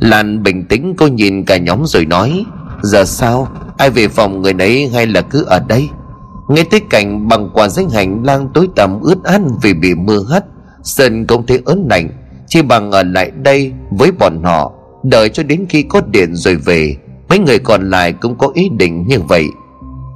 Lan 0.00 0.42
bình 0.42 0.64
tĩnh 0.64 0.94
cô 0.96 1.06
nhìn 1.06 1.44
cả 1.44 1.56
nhóm 1.56 1.86
rồi 1.86 2.06
nói, 2.06 2.44
Giờ 2.82 3.04
sao? 3.04 3.48
Ai 3.78 3.90
về 3.90 4.08
phòng 4.08 4.42
người 4.42 4.54
nấy 4.54 4.90
hay 4.94 5.06
là 5.06 5.20
cứ 5.20 5.44
ở 5.44 5.60
đây? 5.68 5.88
Nghe 6.48 6.64
tới 6.64 6.80
cảnh 6.90 7.28
bằng 7.28 7.50
quả 7.54 7.68
danh 7.68 7.90
hành 7.90 8.22
lang 8.24 8.48
tối 8.54 8.68
tăm 8.76 9.00
ướt 9.00 9.24
át 9.24 9.40
vì 9.62 9.74
bị 9.74 9.94
mưa 9.94 10.24
hắt, 10.30 10.44
Sơn 10.82 11.26
cũng 11.26 11.46
thấy 11.46 11.62
ớn 11.64 11.86
lạnh, 11.90 12.08
chỉ 12.46 12.62
bằng 12.62 12.90
ở 12.90 13.02
lại 13.02 13.30
đây 13.42 13.72
với 13.90 14.12
bọn 14.12 14.42
họ, 14.42 14.72
đợi 15.02 15.28
cho 15.28 15.42
đến 15.42 15.66
khi 15.68 15.82
có 15.82 16.00
điện 16.00 16.34
rồi 16.34 16.56
về, 16.56 16.96
mấy 17.28 17.38
người 17.38 17.58
còn 17.58 17.90
lại 17.90 18.12
cũng 18.12 18.38
có 18.38 18.50
ý 18.54 18.68
định 18.68 19.06
như 19.06 19.20
vậy. 19.20 19.46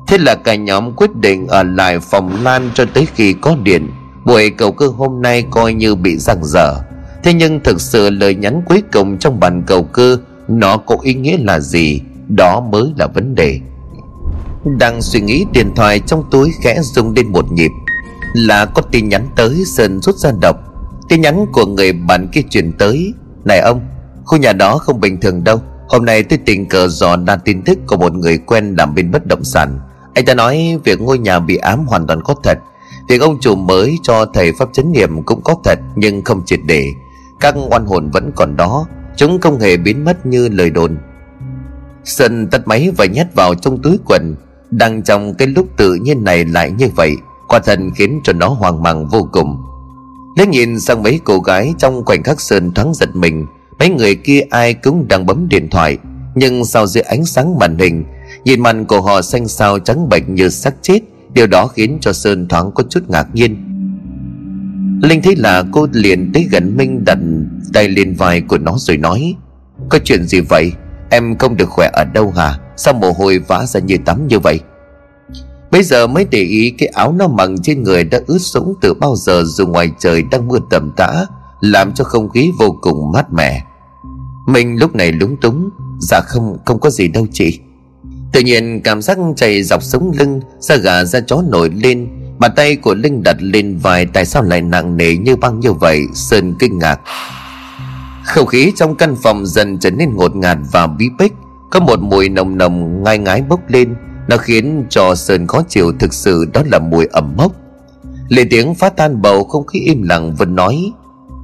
Thế 0.08 0.18
là 0.18 0.34
cả 0.34 0.54
nhóm 0.54 0.92
quyết 0.96 1.16
định 1.16 1.46
ở 1.46 1.62
lại 1.62 1.98
phòng 2.00 2.44
lan 2.44 2.70
cho 2.74 2.84
tới 2.94 3.06
khi 3.14 3.32
có 3.32 3.56
điện 3.62 3.90
buổi 4.24 4.50
cầu 4.50 4.72
cơ 4.72 4.86
hôm 4.86 5.22
nay 5.22 5.44
coi 5.50 5.74
như 5.74 5.94
bị 5.94 6.16
giằng 6.18 6.44
dở. 6.44 6.74
Thế 7.22 7.34
nhưng 7.34 7.60
thực 7.60 7.80
sự 7.80 8.10
lời 8.10 8.34
nhắn 8.34 8.62
cuối 8.68 8.82
cùng 8.92 9.18
trong 9.18 9.40
bàn 9.40 9.62
cầu 9.66 9.82
cơ, 9.82 10.18
nó 10.48 10.76
có 10.76 10.96
ý 11.02 11.14
nghĩa 11.14 11.36
là 11.38 11.60
gì? 11.60 12.00
Đó 12.28 12.60
mới 12.60 12.92
là 12.96 13.06
vấn 13.06 13.34
đề. 13.34 13.60
Đang 14.78 15.02
suy 15.02 15.20
nghĩ, 15.20 15.44
điện 15.52 15.70
thoại 15.76 16.00
trong 16.06 16.24
túi 16.30 16.50
khẽ 16.62 16.78
rung 16.82 17.12
lên 17.14 17.32
một 17.32 17.52
nhịp. 17.52 17.70
Là 18.34 18.64
có 18.66 18.82
tin 18.82 19.08
nhắn 19.08 19.26
tới, 19.36 19.64
sơn 19.66 20.00
rút 20.00 20.16
ra 20.16 20.30
đọc. 20.40 20.56
Tin 21.08 21.20
nhắn 21.20 21.46
của 21.52 21.66
người 21.66 21.92
bạn 21.92 22.28
kia 22.32 22.42
chuyển 22.42 22.72
tới. 22.72 23.14
Này 23.44 23.60
ông, 23.60 23.80
Khu 24.24 24.38
nhà 24.38 24.52
đó 24.52 24.78
không 24.78 25.00
bình 25.00 25.20
thường 25.20 25.44
đâu. 25.44 25.60
Hôm 25.88 26.04
nay 26.04 26.22
tôi 26.22 26.38
tình 26.46 26.66
cờ 26.66 26.88
dò 26.88 27.16
ra 27.26 27.36
tin 27.36 27.62
tức 27.62 27.78
của 27.86 27.96
một 27.96 28.14
người 28.14 28.38
quen 28.38 28.74
làm 28.78 28.94
bên 28.94 29.10
bất 29.10 29.26
động 29.26 29.44
sản. 29.44 29.80
Anh 30.14 30.24
ta 30.24 30.34
nói 30.34 30.78
việc 30.84 31.00
ngôi 31.00 31.18
nhà 31.18 31.40
bị 31.40 31.56
ám 31.56 31.86
hoàn 31.86 32.06
toàn 32.06 32.22
có 32.22 32.34
thật. 32.42 32.58
Việc 33.08 33.20
ông 33.20 33.40
chủ 33.40 33.54
mới 33.54 33.98
cho 34.02 34.26
thầy 34.34 34.52
pháp 34.52 34.68
chấn 34.72 34.92
niệm 34.92 35.22
cũng 35.22 35.40
có 35.42 35.54
thật, 35.64 35.78
Nhưng 35.96 36.22
không 36.22 36.44
triệt 36.44 36.60
để. 36.66 36.92
Các 37.40 37.54
oan 37.70 37.86
hồn 37.86 38.10
vẫn 38.10 38.30
còn 38.36 38.56
đó, 38.56 38.86
Chúng 39.16 39.40
không 39.40 39.60
hề 39.60 39.76
biến 39.76 40.04
mất 40.04 40.26
như 40.26 40.48
lời 40.48 40.70
đồn. 40.70 40.96
Sơn 42.04 42.48
tắt 42.50 42.68
máy 42.68 42.90
và 42.96 43.04
nhét 43.04 43.34
vào 43.34 43.54
trong 43.54 43.82
túi 43.82 43.98
quần, 44.06 44.36
Đang 44.70 45.02
trong 45.02 45.34
cái 45.34 45.48
lúc 45.48 45.66
tự 45.76 45.94
nhiên 45.94 46.24
này 46.24 46.44
lại 46.44 46.70
như 46.70 46.88
vậy, 46.96 47.16
Quả 47.48 47.58
thần 47.58 47.90
khiến 47.94 48.20
cho 48.24 48.32
nó 48.32 48.48
hoang 48.48 48.82
mang 48.82 49.06
vô 49.06 49.28
cùng. 49.32 49.62
Nếu 50.36 50.46
nhìn 50.46 50.80
sang 50.80 51.02
mấy 51.02 51.20
cô 51.24 51.38
gái 51.38 51.74
trong 51.78 52.04
khoảnh 52.04 52.22
khắc 52.22 52.40
Sơn 52.40 52.72
thoáng 52.74 52.94
giật 52.94 53.16
mình, 53.16 53.46
Mấy 53.78 53.88
người 53.88 54.14
kia 54.14 54.40
ai 54.50 54.74
cũng 54.74 55.08
đang 55.08 55.26
bấm 55.26 55.48
điện 55.48 55.68
thoại, 55.70 55.98
Nhưng 56.34 56.64
sau 56.64 56.86
dưới 56.86 57.02
ánh 57.02 57.24
sáng 57.24 57.58
màn 57.58 57.78
hình, 57.78 58.04
Nhìn 58.44 58.60
mặt 58.60 58.76
của 58.88 59.00
họ 59.00 59.22
xanh 59.22 59.48
xao 59.48 59.78
trắng 59.78 60.08
bệnh 60.08 60.34
như 60.34 60.48
xác 60.48 60.74
chết. 60.82 61.00
Điều 61.34 61.46
đó 61.46 61.66
khiến 61.66 61.98
cho 62.00 62.12
Sơn 62.12 62.48
thoáng 62.48 62.72
có 62.74 62.84
chút 62.90 63.00
ngạc 63.08 63.34
nhiên. 63.34 63.56
Linh 65.02 65.22
thấy 65.22 65.36
là 65.36 65.64
cô 65.72 65.86
liền 65.92 66.32
tới 66.34 66.48
gần 66.50 66.76
Minh 66.76 67.04
đặt 67.04 67.18
tay 67.72 67.88
lên 67.88 68.14
vai 68.14 68.40
của 68.40 68.58
nó 68.58 68.74
rồi 68.78 68.96
nói 68.96 69.34
Có 69.88 69.98
chuyện 70.04 70.26
gì 70.26 70.40
vậy? 70.40 70.72
Em 71.10 71.38
không 71.38 71.56
được 71.56 71.68
khỏe 71.68 71.90
ở 71.92 72.04
đâu 72.04 72.30
hả? 72.36 72.58
Sao 72.76 72.94
mồ 72.94 73.12
hôi 73.12 73.38
vã 73.38 73.66
ra 73.66 73.80
như 73.80 73.96
tắm 74.04 74.26
như 74.26 74.38
vậy? 74.38 74.60
Bây 75.70 75.82
giờ 75.82 76.06
mới 76.06 76.26
để 76.30 76.42
ý 76.42 76.70
cái 76.78 76.88
áo 76.88 77.12
nó 77.12 77.28
mặc 77.28 77.50
trên 77.62 77.82
người 77.82 78.04
đã 78.04 78.20
ướt 78.26 78.38
sũng 78.38 78.74
từ 78.80 78.94
bao 78.94 79.16
giờ 79.16 79.42
dù 79.44 79.66
ngoài 79.66 79.90
trời 79.98 80.22
đang 80.30 80.48
mưa 80.48 80.58
tầm 80.70 80.92
tã 80.96 81.26
Làm 81.60 81.94
cho 81.94 82.04
không 82.04 82.28
khí 82.28 82.50
vô 82.58 82.78
cùng 82.80 83.12
mát 83.12 83.32
mẻ. 83.32 83.64
Mình 84.46 84.76
lúc 84.78 84.94
này 84.94 85.12
lúng 85.12 85.36
túng 85.36 85.70
Dạ 86.00 86.20
không, 86.20 86.58
không 86.64 86.80
có 86.80 86.90
gì 86.90 87.08
đâu 87.08 87.26
chị. 87.32 87.60
Tự 88.34 88.40
nhiên, 88.40 88.80
cảm 88.84 89.02
giác 89.02 89.18
chảy 89.36 89.62
dọc 89.62 89.82
sống 89.82 90.12
lưng, 90.18 90.40
Da 90.58 90.76
gà, 90.76 91.04
da 91.04 91.20
chó 91.20 91.42
nổi 91.48 91.70
lên, 91.74 92.08
Bàn 92.38 92.50
tay 92.56 92.76
của 92.76 92.94
Linh 92.94 93.22
đặt 93.22 93.36
lên 93.40 93.78
vai, 93.78 94.06
Tại 94.06 94.24
sao 94.24 94.42
lại 94.42 94.62
nặng 94.62 94.96
nề 94.96 95.16
như 95.16 95.36
băng 95.36 95.60
như 95.60 95.72
vậy? 95.72 96.00
Sơn 96.14 96.54
kinh 96.58 96.78
ngạc. 96.78 97.00
Không 98.24 98.46
khí 98.46 98.72
trong 98.76 98.94
căn 98.96 99.16
phòng 99.22 99.46
dần 99.46 99.78
trở 99.78 99.90
nên 99.90 100.16
ngột 100.16 100.36
ngạt 100.36 100.58
và 100.72 100.86
bí 100.86 101.08
bích 101.18 101.32
Có 101.70 101.80
một 101.80 102.00
mùi 102.00 102.28
nồng 102.28 102.58
nồng, 102.58 103.02
ngai 103.02 103.18
ngái 103.18 103.42
bốc 103.42 103.60
lên. 103.68 103.94
Nó 104.28 104.36
khiến 104.36 104.84
cho 104.90 105.14
Sơn 105.14 105.46
khó 105.46 105.62
chịu, 105.68 105.92
thực 106.00 106.14
sự 106.14 106.44
đó 106.52 106.62
là 106.66 106.78
mùi 106.78 107.06
ẩm 107.06 107.34
mốc. 107.36 107.52
Lệ 108.28 108.44
tiếng 108.50 108.74
phá 108.74 108.88
tan 108.88 109.22
bầu 109.22 109.44
không 109.44 109.66
khí 109.66 109.80
im 109.80 110.02
lặng 110.02 110.34
Vân 110.34 110.56
nói, 110.56 110.92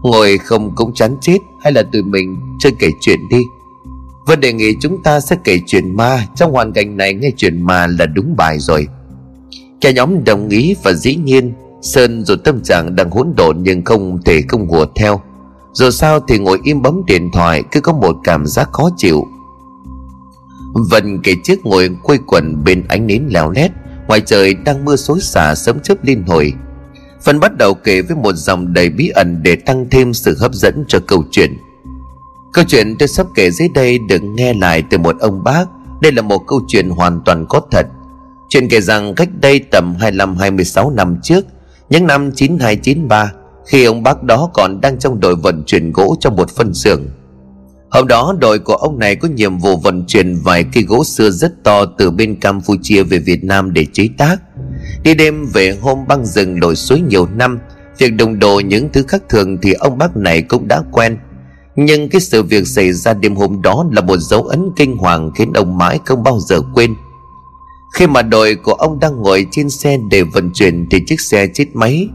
Ngồi 0.03 0.39
không 0.39 0.75
cũng 0.77 0.95
chán 0.95 1.17
chết, 1.21 1.39
Hay 1.63 1.73
là 1.73 1.83
tụi 1.93 2.03
mình 2.03 2.37
chơi 2.61 2.73
kể 2.79 2.89
chuyện 3.01 3.19
đi. 3.31 3.41
Vân 4.27 4.41
đề 4.41 4.53
nghị 4.53 4.75
chúng 4.81 5.03
ta 5.03 5.21
sẽ 5.21 5.37
kể 5.45 5.59
chuyện 5.67 5.97
ma, 5.97 6.27
Trong 6.37 6.53
hoàn 6.53 6.73
cảnh 6.73 6.97
này 6.97 7.15
nghe 7.15 7.31
chuyện 7.37 7.63
ma 7.63 7.87
là 7.87 8.07
đúng 8.07 8.37
bài 8.37 8.59
rồi. 8.59 8.87
Cả 9.81 9.91
nhóm 9.91 10.25
đồng 10.25 10.49
ý 10.49 10.77
và 10.83 10.93
dĩ 10.93 11.15
nhiên, 11.17 11.53
Sơn 11.83 12.25
dù 12.25 12.37
tâm 12.37 12.63
trạng 12.63 12.97
đang 12.97 13.11
hỗn 13.11 13.33
độn 13.37 13.63
Nhưng 13.63 13.85
không 13.85 14.19
thể 14.25 14.43
không 14.49 14.69
hùa 14.69 14.87
theo. 14.95 15.21
Dù 15.73 15.91
sao 15.91 16.21
thì 16.29 16.39
ngồi 16.39 16.61
im 16.65 16.83
bấm 16.83 17.03
điện 17.07 17.31
thoại 17.33 17.63
Cứ 17.73 17.81
có 17.81 17.93
một 17.93 18.17
cảm 18.25 18.47
giác 18.47 18.69
khó 18.73 18.91
chịu. 18.97 19.25
Vân 20.91 21.23
kể 21.23 21.35
trước 21.45 21.67
ngồi 21.67 21.91
quây 22.03 22.19
quần 22.27 22.65
bên 22.65 22.85
ánh 22.89 23.07
nến 23.07 23.29
leo 23.31 23.51
lét, 23.51 23.71
Ngoài 24.09 24.21
trời 24.21 24.55
đang 24.55 24.85
mưa 24.85 24.97
xối 24.97 25.21
xả 25.21 25.55
sớm 25.55 25.81
chớp 25.81 26.05
liên 26.05 26.23
hồi. 26.27 26.53
Vân 27.25 27.41
bắt 27.41 27.57
đầu 27.57 27.75
kể 27.75 28.03
với 28.03 28.17
một 28.17 28.33
dòng 28.33 28.73
đầy 28.73 28.91
bí 28.91 29.09
ẩn 29.09 29.43
Để 29.43 29.57
tăng 29.57 29.87
thêm 29.91 30.15
sự 30.15 30.37
hấp 30.41 30.55
dẫn 30.55 30.85
cho 30.89 30.99
câu 31.07 31.25
chuyện. 31.31 31.57
Câu 32.53 32.65
chuyện 32.69 32.97
tôi 32.99 33.09
sắp 33.09 33.27
kể 33.35 33.51
dưới 33.51 33.69
đây 33.75 33.99
được 34.09 34.23
nghe 34.23 34.55
lại 34.55 34.83
từ 34.91 34.99
một 34.99 35.17
ông 35.21 35.45
bác 35.45 35.65
Đây 36.03 36.13
là 36.13 36.23
một 36.23 36.39
câu 36.47 36.61
chuyện 36.69 36.91
hoàn 36.91 37.21
toàn 37.25 37.47
có 37.49 37.61
thật 37.71 37.87
Chuyện 38.49 38.69
kể 38.69 38.81
rằng 38.81 39.15
cách 39.15 39.29
đây 39.41 39.59
tầm 39.59 39.95
25-26 40.01 40.95
năm 40.95 41.17
trước 41.23 41.45
Những 41.91 42.07
năm 42.07 42.33
9293 42.33 43.33
Khi 43.67 43.85
ông 43.85 44.03
bác 44.03 44.23
đó 44.23 44.51
còn 44.55 44.81
đang 44.81 44.99
trong 44.99 45.21
đội 45.21 45.37
vận 45.37 45.63
chuyển 45.67 45.93
gỗ 45.93 46.17
trong 46.21 46.37
một 46.37 46.51
phân 46.51 46.75
xưởng 46.75 47.07
Hôm 47.91 48.09
đó 48.09 48.35
đội 48.41 48.59
của 48.59 48.75
ông 48.75 48.99
này 48.99 49.17
có 49.17 49.29
nhiệm 49.29 49.59
vụ 49.59 49.77
vận 49.77 50.05
chuyển 50.07 50.37
vài 50.45 50.65
cây 50.73 50.85
gỗ 50.85 51.05
xưa 51.05 51.31
rất 51.31 51.65
to 51.65 51.85
từ 51.85 52.11
bên 52.11 52.41
Campuchia 52.41 53.03
về 53.03 53.19
Việt 53.19 53.45
Nam 53.45 53.73
để 53.73 53.87
chế 53.93 54.09
tác. 54.19 54.37
Đi 55.03 55.15
đêm 55.15 55.47
về 55.47 55.79
hôm 55.81 55.99
băng 56.09 56.27
rừng 56.27 56.61
lội 56.61 56.77
suối 56.77 57.01
nhiều 57.01 57.27
năm, 57.37 57.59
việc 57.99 58.11
đồng 58.11 58.39
đồ 58.39 58.61
những 58.61 58.89
thứ 58.93 59.03
khác 59.09 59.23
thường 59.29 59.59
thì 59.63 59.73
ông 59.73 59.99
bác 59.99 60.17
này 60.17 60.43
cũng 60.43 60.69
đã 60.69 60.83
quen. 60.93 61.19
Nhưng 61.77 62.09
cái 62.09 62.21
sự 62.21 62.43
việc 62.43 62.67
xảy 62.67 62.93
ra 62.93 63.15
đêm 63.15 63.37
hôm 63.37 63.63
đó 63.63 63.85
là 63.93 64.01
một 64.01 64.17
dấu 64.17 64.43
ấn 64.43 64.71
kinh 64.77 64.97
hoàng 64.97 65.31
khiến 65.35 65.53
ông 65.53 65.79
mãi 65.79 65.99
không 66.05 66.23
bao 66.23 66.39
giờ 66.41 66.61
quên. 66.75 66.95
Khi 67.95 68.07
mà 68.07 68.23
đội 68.23 68.55
của 68.55 68.73
ông 68.73 69.01
đang 69.01 69.23
ngồi 69.23 69.47
trên 69.51 69.71
xe 69.71 69.97
để 70.11 70.23
vận 70.23 70.51
chuyển 70.55 70.87
thì 70.91 70.99
chiếc 71.07 71.21
xe 71.21 71.47
chết 71.55 71.67
máy. 71.75 72.09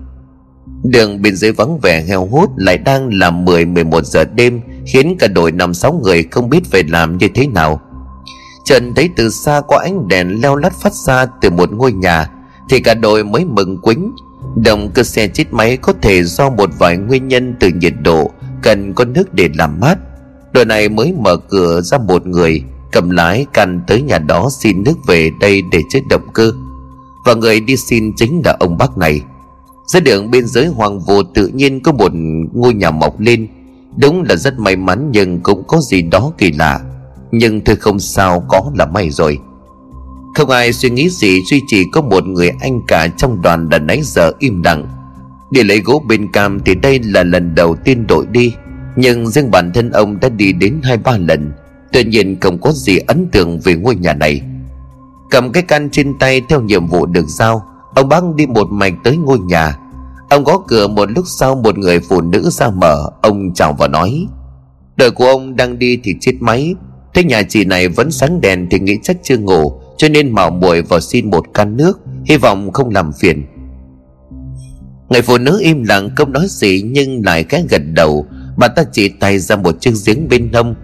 Đường 0.84 1.22
bên 1.22 1.36
dưới 1.36 1.52
vắng 1.52 1.80
vẻ 1.80 2.06
heo 2.08 2.26
hút 2.26 2.50
lại 2.58 2.78
đang 2.78 3.10
là 3.14 3.32
10-11 3.32 4.02
giờ 4.04 4.24
đêm, 4.24 4.62
Khiến 4.88 5.16
cả 5.20 5.28
đội 5.28 5.52
năm 5.52 5.74
sáu 5.74 5.94
người 6.04 6.24
không 6.24 6.50
biết 6.50 6.66
phải 6.72 6.84
làm 6.84 7.18
như 7.18 7.28
thế 7.36 7.48
nào. 7.48 7.82
Trần 8.66 8.94
thấy 8.96 9.10
từ 9.16 9.30
xa 9.30 9.62
có 9.68 9.78
ánh 9.78 10.08
đèn 10.08 10.42
leo 10.42 10.56
lắt 10.56 10.74
phát 10.82 10.94
ra 10.94 11.26
từ 11.42 11.50
một 11.50 11.72
ngôi 11.72 11.92
nhà, 11.92 12.30
Thì 12.70 12.80
cả 12.80 12.94
đội 12.94 13.24
mới 13.24 13.46
mừng 13.46 13.82
quính. 13.82 14.12
Động 14.56 14.92
cơ 14.94 15.04
xe 15.04 15.28
chết 15.28 15.54
máy 15.54 15.78
có 15.78 15.94
thể 16.02 16.24
do 16.24 16.50
một 16.50 16.70
vài 16.78 16.98
nguyên 16.98 17.28
nhân 17.28 17.56
từ 17.60 17.70
nhiệt 17.82 17.94
độ 18.02 18.32
Cần 18.66 18.94
có 18.94 19.06
nước 19.06 19.34
để 19.34 19.50
làm 19.58 19.80
mát. 19.80 19.98
Đội 20.54 20.66
này 20.66 20.90
mới 20.90 21.14
mở 21.14 21.38
cửa 21.38 21.82
ra 21.82 21.98
một 21.98 22.28
người, 22.28 22.64
Cầm 22.96 23.10
lái 23.10 23.46
căn 23.54 23.82
tới 23.88 24.02
nhà 24.02 24.20
đó 24.20 24.50
xin 24.52 24.84
nước 24.84 24.94
về 25.08 25.32
đây 25.40 25.62
để 25.72 25.82
chết 25.90 26.02
động 26.10 26.28
cơ. 26.34 26.52
Và 27.26 27.34
người 27.34 27.60
đi 27.60 27.78
xin 27.78 28.16
chính 28.18 28.42
là 28.46 28.58
ông 28.60 28.78
bác 28.78 28.98
này. 28.98 29.22
Dưới 29.88 30.02
đường 30.02 30.32
bên 30.32 30.46
dưới 30.46 30.66
hoàng 30.66 31.00
vô 31.00 31.24
tự 31.24 31.48
nhiên 31.48 31.80
có 31.80 31.92
một 31.92 32.12
ngôi 32.54 32.74
nhà 32.74 32.92
mọc 32.92 33.20
lên. 33.20 33.48
Đúng 33.98 34.24
là 34.24 34.36
rất 34.36 34.60
may 34.60 34.76
mắn 34.76 35.10
nhưng 35.12 35.40
cũng 35.40 35.64
có 35.68 35.82
gì 35.82 36.02
đó 36.02 36.32
kỳ 36.38 36.52
lạ. 36.52 36.80
Nhưng 37.32 37.64
thôi 37.64 37.76
không 37.76 38.00
sao, 38.00 38.44
có 38.48 38.72
là 38.76 38.86
may 38.86 39.10
rồi. 39.10 39.40
Không 40.36 40.50
ai 40.50 40.74
suy 40.74 40.90
nghĩ 40.90 41.10
gì, 41.10 41.42
duy 41.50 41.62
chỉ 41.68 41.84
có 41.94 42.02
một 42.02 42.26
người 42.26 42.52
anh 42.62 42.82
cả 42.88 43.08
trong 43.08 43.42
đoàn 43.42 43.70
đã 43.70 43.80
nãy 43.80 44.02
giờ 44.04 44.32
im 44.40 44.64
lặng. 44.64 44.88
Để 45.56 45.64
lấy 45.64 45.80
gỗ 45.80 46.04
bên 46.08 46.32
cam 46.32 46.60
thì 46.60 46.76
đây 46.76 47.00
là 47.04 47.24
lần 47.24 47.56
đầu 47.56 47.76
tiên 47.76 48.08
đội 48.08 48.26
đi, 48.32 48.54
Nhưng 48.96 49.28
riêng 49.28 49.52
bản 49.52 49.72
thân 49.74 49.92
ông 49.92 50.20
đã 50.20 50.30
đi 50.30 50.54
đến 50.54 50.80
hai 50.84 50.98
ba 50.98 51.18
lần. 51.18 51.52
Tuy 51.92 52.04
nhiên 52.04 52.40
không 52.42 52.58
có 52.62 52.72
gì 52.72 52.98
ấn 52.98 53.28
tượng 53.32 53.60
về 53.60 53.76
ngôi 53.76 53.96
nhà 53.96 54.14
này. 54.14 54.42
Cầm 55.30 55.52
cái 55.52 55.64
căn 55.64 55.90
trên 55.90 56.18
tay 56.20 56.42
theo 56.50 56.62
nhiệm 56.62 56.88
vụ 56.88 57.06
được 57.06 57.26
giao, 57.28 57.66
Ông 57.96 58.10
bác 58.10 58.24
đi 58.36 58.46
một 58.48 58.68
mạch 58.72 58.94
tới 59.04 59.18
ngôi 59.18 59.40
nhà. 59.40 59.78
Ông 60.30 60.44
gõ 60.44 60.64
cửa 60.68 60.88
một 60.88 61.12
lúc 61.12 61.26
sau 61.28 61.56
một 61.56 61.78
người 61.78 62.00
phụ 62.00 62.22
nữ 62.22 62.50
ra 62.50 62.70
mở, 62.70 63.10
Ông 63.22 63.54
chào 63.54 63.74
và 63.74 63.88
nói 63.88 64.28
Đời 64.98 65.12
của 65.12 65.26
ông 65.26 65.56
đang 65.56 65.80
đi 65.80 66.00
thì 66.04 66.16
chết 66.22 66.34
máy. 66.40 66.76
Thế 67.14 67.24
nhà 67.24 67.44
chị 67.44 67.66
này 67.66 67.88
vẫn 67.88 68.12
sáng 68.12 68.42
đèn 68.42 68.68
thì 68.72 68.80
nghĩ 68.80 68.98
chắc 69.04 69.18
chưa 69.24 69.38
ngủ, 69.38 69.82
Cho 69.98 70.10
nên 70.10 70.32
mạo 70.32 70.50
muội 70.50 70.82
vào 70.82 71.00
xin 71.00 71.30
một 71.30 71.46
can 71.54 71.78
nước, 71.78 72.00
Hy 72.26 72.38
vọng 72.38 72.72
không 72.74 72.90
làm 72.90 73.12
phiền. 73.20 73.46
Người 75.10 75.22
phụ 75.22 75.38
nữ 75.38 75.60
im 75.62 75.84
lặng 75.84 76.10
không 76.16 76.32
nói 76.32 76.46
gì 76.50 76.82
Nhưng 76.82 77.26
lại 77.26 77.44
khẽ 77.44 77.64
gật 77.70 77.82
đầu. 77.94 78.26
Bà 78.58 78.68
ta 78.68 78.84
chỉ 78.92 79.10
tay 79.10 79.40
ra 79.40 79.56
một 79.56 79.82
chiếc 79.82 79.94
giếng 80.06 80.30
bên 80.30 80.54
hông. 80.54 80.76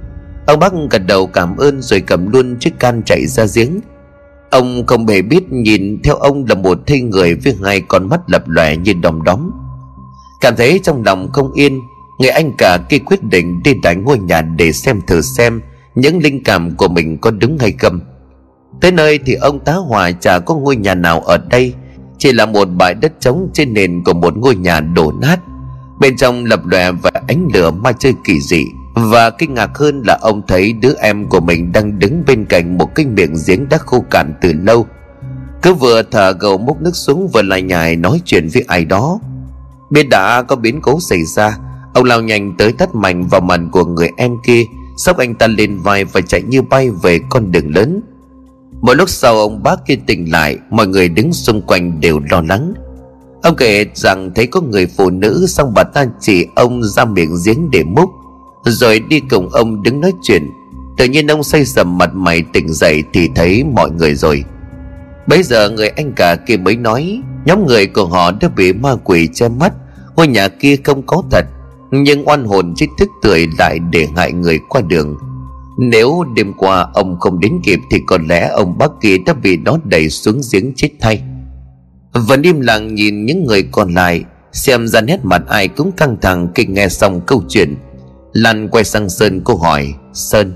Ông 0.48 0.60
bác 0.60 0.74
gật 0.92 1.02
đầu 1.08 1.28
cảm 1.28 1.58
ơn 1.58 1.82
Rồi 1.82 2.02
cầm 2.02 2.32
luôn 2.32 2.56
chiếc 2.60 2.80
can 2.80 3.02
chạy 3.06 3.28
ra 3.28 3.46
giếng. 3.56 3.80
Ông 4.52 4.86
không 4.88 5.08
hề 5.08 5.22
biết 5.22 5.44
nhìn 5.52 6.02
theo 6.04 6.16
ông 6.16 6.46
là 6.50 6.56
một 6.56 6.80
thây 6.88 7.02
người 7.02 7.36
với 7.36 7.56
hai 7.64 7.82
con 7.82 8.10
mắt 8.10 8.20
lập 8.28 8.44
lòe 8.48 8.78
như 8.78 8.94
đom 8.94 9.24
đóm. 9.24 9.52
Cảm 10.42 10.56
thấy 10.56 10.80
trong 10.84 11.04
lòng 11.04 11.32
không 11.32 11.54
yên, 11.54 11.80
Người 12.20 12.30
anh 12.30 12.52
cả 12.58 12.78
kia 12.90 12.98
quyết 12.98 13.24
định 13.24 13.64
đi 13.64 13.74
đánh 13.84 14.04
ngôi 14.04 14.20
nhà 14.20 14.42
để 14.42 14.72
xem 14.72 15.00
thử 15.08 15.22
xem 15.22 15.62
Những 15.96 16.24
linh 16.24 16.44
cảm 16.44 16.76
của 16.76 16.88
mình 16.88 17.18
có 17.18 17.32
đúng 17.32 17.58
hay 17.58 17.72
không. 17.72 18.00
Tới 18.82 18.92
nơi 18.92 19.20
thì 19.26 19.34
ông 19.34 19.60
tá 19.60 19.74
hòa 19.74 20.12
chả 20.12 20.40
có 20.40 20.56
ngôi 20.56 20.76
nhà 20.76 20.96
nào 20.96 21.22
ở 21.22 21.38
đây. 21.38 21.74
Chỉ 22.22 22.32
là 22.32 22.46
một 22.46 22.66
bãi 22.66 22.94
đất 22.94 23.12
trống 23.20 23.50
trên 23.54 23.74
nền 23.74 24.04
của 24.04 24.14
một 24.14 24.38
ngôi 24.38 24.56
nhà 24.56 24.80
đổ 24.80 25.14
nát. 25.22 25.40
Bên 26.00 26.18
trong 26.18 26.46
lập 26.46 26.66
lòe 26.66 26.92
và 26.92 27.12
ánh 27.28 27.48
lửa 27.54 27.72
ma 27.72 27.92
chơi 27.92 28.14
kỳ 28.24 28.40
dị, 28.40 28.66
và 28.96 29.30
kinh 29.30 29.54
ngạc 29.54 29.78
hơn 29.78 30.04
là 30.08 30.18
ông 30.22 30.42
thấy 30.48 30.74
đứa 30.74 30.94
em 31.00 31.28
của 31.30 31.40
mình 31.40 31.72
đang 31.72 32.00
đứng 32.00 32.24
bên 32.28 32.46
cạnh 32.46 32.78
một 32.78 32.96
cái 32.96 33.06
miệng 33.06 33.36
giếng 33.48 33.70
đã 33.70 33.78
khô 33.78 34.04
cạn 34.10 34.34
từ 34.42 34.54
lâu. 34.54 34.88
Cứ 35.62 35.74
vừa 35.74 36.02
thở 36.12 36.32
gầu 36.32 36.58
múc 36.58 36.82
nước 36.82 36.96
xuống 36.96 37.28
vừa 37.28 37.42
lại 37.42 37.62
nhài 37.62 37.96
nói 37.96 38.22
chuyện 38.26 38.48
với 38.54 38.64
ai 38.68 38.86
đó. 38.86 39.20
Biết 39.90 40.10
đã 40.10 40.42
có 40.42 40.56
biến 40.56 40.82
cố 40.82 41.00
xảy 41.00 41.24
ra, 41.24 41.58
Ông 41.94 42.06
lao 42.06 42.22
nhanh 42.22 42.58
tới 42.58 42.72
tắt 42.72 42.96
mạnh 42.96 43.28
vào 43.28 43.42
mặt 43.42 43.60
của 43.72 43.86
người 43.86 44.10
em 44.18 44.38
kia 44.44 44.64
Sóc 44.98 45.18
anh 45.18 45.36
ta 45.36 45.48
lên 45.48 45.78
vai 45.78 46.06
và 46.06 46.22
chạy 46.22 46.42
như 46.42 46.62
bay 46.62 46.90
về 46.90 47.20
con 47.30 47.52
đường 47.52 47.76
lớn. 47.76 48.02
Một 48.82 48.94
lúc 48.94 49.10
sau 49.10 49.38
ông 49.38 49.64
bác 49.64 49.86
kia 49.86 49.96
tỉnh 50.08 50.32
lại, 50.32 50.58
Mọi 50.70 50.88
người 50.88 51.10
đứng 51.10 51.34
xung 51.34 51.62
quanh 51.62 52.00
đều 52.00 52.20
lo 52.32 52.42
lắng. 52.42 52.74
Ông 53.44 53.56
kể 53.56 53.86
rằng 53.94 54.32
thấy 54.36 54.48
có 54.48 54.62
người 54.62 54.88
phụ 54.98 55.10
nữ 55.10 55.46
Xong 55.48 55.72
bà 55.76 55.84
ta 55.84 56.06
chỉ 56.20 56.46
ông 56.56 56.84
ra 56.84 57.06
miệng 57.06 57.36
giếng 57.46 57.72
để 57.72 57.84
múc, 57.84 58.10
rồi 58.66 59.00
đi 59.10 59.20
cùng 59.30 59.50
ông 59.50 59.84
đứng 59.84 60.02
nói 60.02 60.14
chuyện. 60.22 60.50
Tự 60.98 61.06
nhiên 61.06 61.28
ông 61.28 61.44
say 61.44 61.66
sầm 61.66 61.98
mặt 61.98 62.10
mày 62.14 62.44
tỉnh 62.54 62.74
dậy 62.74 63.04
Thì 63.14 63.30
thấy 63.36 63.64
mọi 63.64 63.92
người 63.92 64.16
rồi. 64.16 64.44
Bây 65.28 65.44
giờ 65.44 65.70
người 65.70 65.90
anh 65.90 66.14
cả 66.16 66.36
kia 66.36 66.58
mới 66.58 66.76
nói, 66.76 67.22
Nhóm 67.46 67.68
người 67.68 67.88
của 67.88 68.06
họ 68.06 68.32
đã 68.32 68.50
bị 68.56 68.74
ma 68.74 68.96
quỷ 69.04 69.30
che 69.34 69.50
mắt, 69.50 69.74
Ngôi 70.16 70.28
nhà 70.28 70.48
kia 70.48 70.76
không 70.84 71.06
có 71.06 71.24
thật, 71.32 71.46
Nhưng 71.92 72.28
oan 72.28 72.46
hồn 72.46 72.74
trích 72.76 72.90
thức 72.98 73.10
tươi 73.22 73.48
lại 73.58 73.80
để 73.80 74.08
hại 74.16 74.32
người 74.32 74.60
qua 74.70 74.82
đường. 74.82 75.18
Nếu 75.84 76.24
đêm 76.36 76.54
qua 76.54 76.88
ông 76.94 77.20
không 77.20 77.40
đến 77.40 77.60
kịp 77.64 77.80
Thì 77.92 77.98
có 78.08 78.18
lẽ 78.30 78.48
ông 78.48 78.78
bác 78.78 78.92
kia 79.02 79.18
đã 79.26 79.34
bị 79.34 79.58
nó 79.58 79.78
đẩy 79.84 80.10
xuống 80.10 80.42
giếng 80.52 80.74
chết 80.76 80.90
thay. 81.00 81.22
Vẫn 82.14 82.42
im 82.42 82.60
lặng 82.60 82.96
nhìn 82.96 83.26
những 83.26 83.46
người 83.46 83.64
còn 83.64 83.94
lại, 83.94 84.24
Xem 84.52 84.88
ra 84.88 85.02
nét 85.02 85.20
mặt 85.24 85.42
ai 85.48 85.68
cũng 85.68 85.92
căng 85.92 86.18
thẳng 86.22 86.48
khi 86.56 86.66
nghe 86.66 86.90
xong 86.90 87.22
câu 87.28 87.44
chuyện. 87.50 87.76
Lan 88.34 88.70
quay 88.70 88.84
sang 88.84 89.10
Sơn 89.10 89.42
cô 89.44 89.56
hỏi, 89.56 89.94
Sơn, 90.14 90.54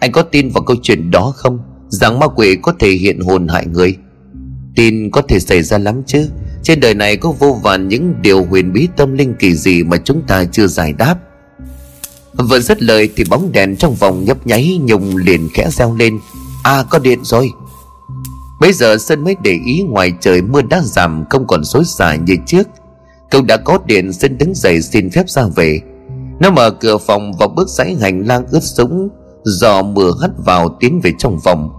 Anh 0.00 0.12
có 0.12 0.22
tin 0.22 0.48
vào 0.48 0.62
câu 0.62 0.76
chuyện 0.82 1.10
đó 1.10 1.32
không? 1.36 1.58
Rằng 1.88 2.18
ma 2.18 2.26
quỷ 2.36 2.56
có 2.62 2.72
thể 2.78 2.90
hiện 2.90 3.20
hồn 3.20 3.48
hại 3.48 3.66
người? 3.66 3.96
Tin 4.76 5.10
có 5.10 5.22
thể 5.22 5.40
xảy 5.40 5.62
ra 5.62 5.78
lắm 5.78 6.02
chứ. 6.06 6.28
Trên 6.62 6.80
đời 6.80 6.94
này 6.94 7.16
có 7.16 7.32
vô 7.32 7.60
vàn 7.62 7.88
những 7.88 8.14
điều 8.22 8.44
huyền 8.44 8.72
bí 8.72 8.88
tâm 8.96 9.14
linh 9.14 9.34
kỳ 9.38 9.54
dị 9.54 9.82
Mà 9.82 9.96
chúng 9.96 10.22
ta 10.28 10.44
chưa 10.44 10.66
giải 10.66 10.92
đáp. 10.92 11.16
Vừa 12.38 12.60
dứt 12.60 12.82
lời 12.82 13.08
thì 13.16 13.24
bóng 13.30 13.52
đèn 13.52 13.76
trong 13.76 13.94
vòng 13.94 14.24
nhấp 14.24 14.46
nháy 14.46 14.80
Nhung 14.84 15.16
liền 15.16 15.48
khẽ 15.54 15.70
reo 15.70 15.94
lên. 15.94 16.20
À 16.62 16.84
có 16.90 16.98
điện 16.98 17.18
rồi. 17.22 17.50
Bây 18.60 18.72
giờ 18.72 18.98
Sơn 18.98 19.24
mới 19.24 19.36
để 19.42 19.58
ý 19.66 19.82
ngoài 19.88 20.12
trời 20.20 20.42
mưa 20.42 20.62
đã 20.62 20.80
giảm, 20.84 21.24
Không 21.30 21.46
còn 21.46 21.64
xối 21.64 21.84
xả 21.84 22.14
như 22.14 22.36
trước. 22.46 22.68
Cậu 23.30 23.42
đã 23.42 23.56
có 23.56 23.78
điện 23.86 24.12
Sơn 24.12 24.38
đứng 24.38 24.54
dậy 24.54 24.82
xin 24.82 25.10
phép 25.10 25.30
ra 25.30 25.42
về. 25.56 25.80
Nó 26.40 26.50
mở 26.50 26.70
cửa 26.70 26.98
phòng 26.98 27.32
và 27.38 27.46
bước 27.46 27.68
dãy 27.68 27.96
hành 28.00 28.26
lang 28.26 28.44
ướt 28.50 28.62
sũng. 28.62 29.08
Do 29.44 29.82
mưa 29.82 30.10
hắt 30.22 30.30
vào 30.44 30.76
tiến 30.80 31.00
về 31.00 31.12
trong 31.18 31.40
phòng. 31.44 31.70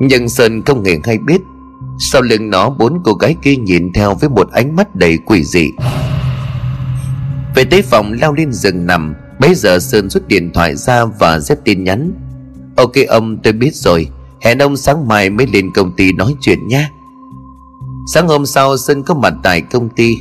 Nhưng 0.00 0.28
Sơn 0.28 0.62
không 0.62 0.84
hề 0.84 0.96
hay 1.04 1.18
biết. 1.18 1.40
Sau 1.98 2.22
lưng 2.22 2.50
nó, 2.50 2.70
bốn 2.70 3.02
cô 3.04 3.12
gái 3.12 3.36
kia 3.42 3.56
nhìn 3.56 3.92
theo 3.92 4.14
với 4.14 4.28
một 4.28 4.50
ánh 4.52 4.76
mắt 4.76 4.94
đầy 4.94 5.18
quỷ 5.26 5.44
dị. 5.44 5.70
Về 7.54 7.64
tới 7.64 7.82
phòng, 7.82 8.12
leo 8.12 8.32
lên 8.32 8.52
giường 8.52 8.86
nằm. 8.86 9.14
Bây 9.40 9.54
giờ 9.54 9.78
Sơn 9.78 10.10
rút 10.10 10.28
điện 10.28 10.50
thoại 10.54 10.76
ra 10.76 11.04
và 11.04 11.40
xếp 11.40 11.58
tin 11.64 11.84
nhắn. 11.84 12.12
Ok 12.76 12.92
ông, 13.08 13.36
tôi 13.42 13.52
biết 13.52 13.74
rồi. 13.74 14.08
Hẹn 14.40 14.58
ông 14.58 14.76
sáng 14.76 15.08
mai 15.08 15.30
mới 15.30 15.46
lên 15.46 15.70
công 15.74 15.96
ty 15.96 16.12
nói 16.12 16.34
chuyện 16.40 16.68
nhé. 16.68 16.88
Sáng 18.12 18.28
hôm 18.28 18.46
sau, 18.46 18.76
Sơn 18.76 19.02
có 19.02 19.14
mặt 19.14 19.34
tại 19.42 19.60
công 19.60 19.88
ty. 19.88 20.16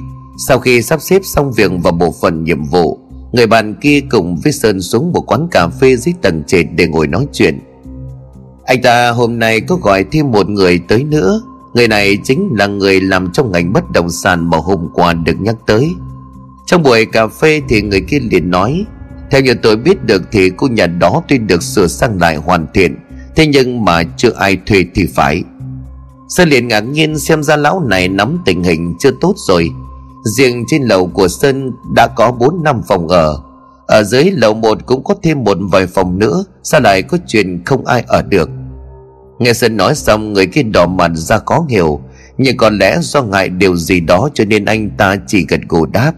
Sau 0.48 0.60
khi 0.60 0.82
sắp 0.82 1.02
xếp 1.02 1.22
xong 1.24 1.52
việc 1.52 1.72
và 1.84 1.92
bộ 1.92 2.16
phận 2.22 2.44
nhiệm 2.44 2.64
vụ, 2.64 3.04
Người 3.34 3.48
bạn 3.48 3.76
kia 3.82 4.02
cùng 4.10 4.36
với 4.44 4.52
Sơn 4.52 4.82
xuống 4.82 5.12
một 5.12 5.22
quán 5.22 5.48
cà 5.52 5.68
phê 5.68 5.96
dưới 5.96 6.14
tầng 6.22 6.44
trệt 6.48 6.66
để 6.76 6.88
ngồi 6.88 7.08
nói 7.08 7.28
chuyện. 7.34 7.60
Anh 8.66 8.82
ta 8.82 9.12
hôm 9.12 9.40
nay 9.40 9.62
có 9.62 9.76
gọi 9.76 10.06
thêm 10.12 10.32
một 10.32 10.50
người 10.50 10.80
tới 10.88 11.04
nữa. 11.04 11.42
Người 11.74 11.88
này 11.88 12.18
chính 12.24 12.50
là 12.58 12.68
người 12.68 13.02
làm 13.02 13.32
trong 13.32 13.52
ngành 13.52 13.74
bất 13.74 13.92
động 13.92 14.10
sản 14.10 14.50
mà 14.50 14.58
hôm 14.58 14.90
qua 14.94 15.14
được 15.14 15.36
nhắc 15.40 15.56
tới. 15.66 15.96
Trong 16.66 16.84
buổi 16.84 17.06
cà 17.06 17.28
phê 17.28 17.62
thì 17.70 17.82
người 17.82 18.02
kia 18.02 18.20
liền 18.20 18.50
nói 18.52 18.86
theo 19.34 19.42
như 19.42 19.54
tôi 19.54 19.76
biết 19.76 20.06
được 20.06 20.22
thì 20.32 20.50
khu 20.50 20.68
nhà 20.68 20.88
đó 20.88 21.24
tuy 21.28 21.38
được 21.38 21.64
sửa 21.64 21.88
sang 21.88 22.22
lại 22.22 22.36
hoàn 22.36 22.68
thiện, 22.74 22.96
Thế 23.36 23.48
nhưng 23.48 23.86
mà 23.86 24.04
chưa 24.18 24.32
ai 24.38 24.58
thuê 24.66 24.86
thì 24.96 25.06
phải. 25.16 25.44
Sơn 26.30 26.50
liền 26.50 26.68
ngạc 26.68 26.80
nhiên 26.80 27.20
xem 27.20 27.44
ra 27.44 27.56
lão 27.56 27.84
này 27.90 28.08
nắm 28.10 28.42
tình 28.46 28.64
hình 28.64 28.96
chưa 29.00 29.12
tốt 29.22 29.34
rồi. 29.38 29.70
Riêng 30.38 30.64
trên 30.68 30.84
lầu 30.84 31.08
của 31.08 31.28
Sơn 31.28 31.72
đã 31.96 32.08
có 32.08 32.32
4 32.32 32.64
năm 32.64 32.82
phòng 32.88 33.08
ở. 33.08 33.42
Ở 33.88 34.04
dưới 34.04 34.32
lầu 34.32 34.54
1 34.54 34.86
cũng 34.86 35.04
có 35.04 35.16
thêm 35.24 35.44
một 35.44 35.58
vài 35.72 35.88
phòng 35.88 36.20
nữa, 36.20 36.44
Sao 36.64 36.82
lại 36.82 37.02
có 37.02 37.18
chuyện 37.28 37.64
không 37.66 37.86
ai 37.86 38.04
ở 38.08 38.22
được? 38.22 38.50
Nghe 39.40 39.54
Sơn 39.54 39.78
nói 39.78 39.96
xong, 39.96 40.34
người 40.34 40.48
kia 40.48 40.64
đỏ 40.64 40.88
mặt 40.88 41.12
ra 41.16 41.40
khó 41.46 41.66
hiểu, 41.70 42.02
Nhưng 42.38 42.58
có 42.58 42.70
lẽ 42.70 42.98
do 43.02 43.24
ngại 43.24 43.50
điều 43.50 43.76
gì 43.76 44.00
đó 44.00 44.30
cho 44.34 44.46
nên 44.46 44.66
anh 44.66 44.90
ta 44.98 45.16
chỉ 45.28 45.46
gật 45.50 45.62
gù 45.70 45.86
đáp. 45.86 46.14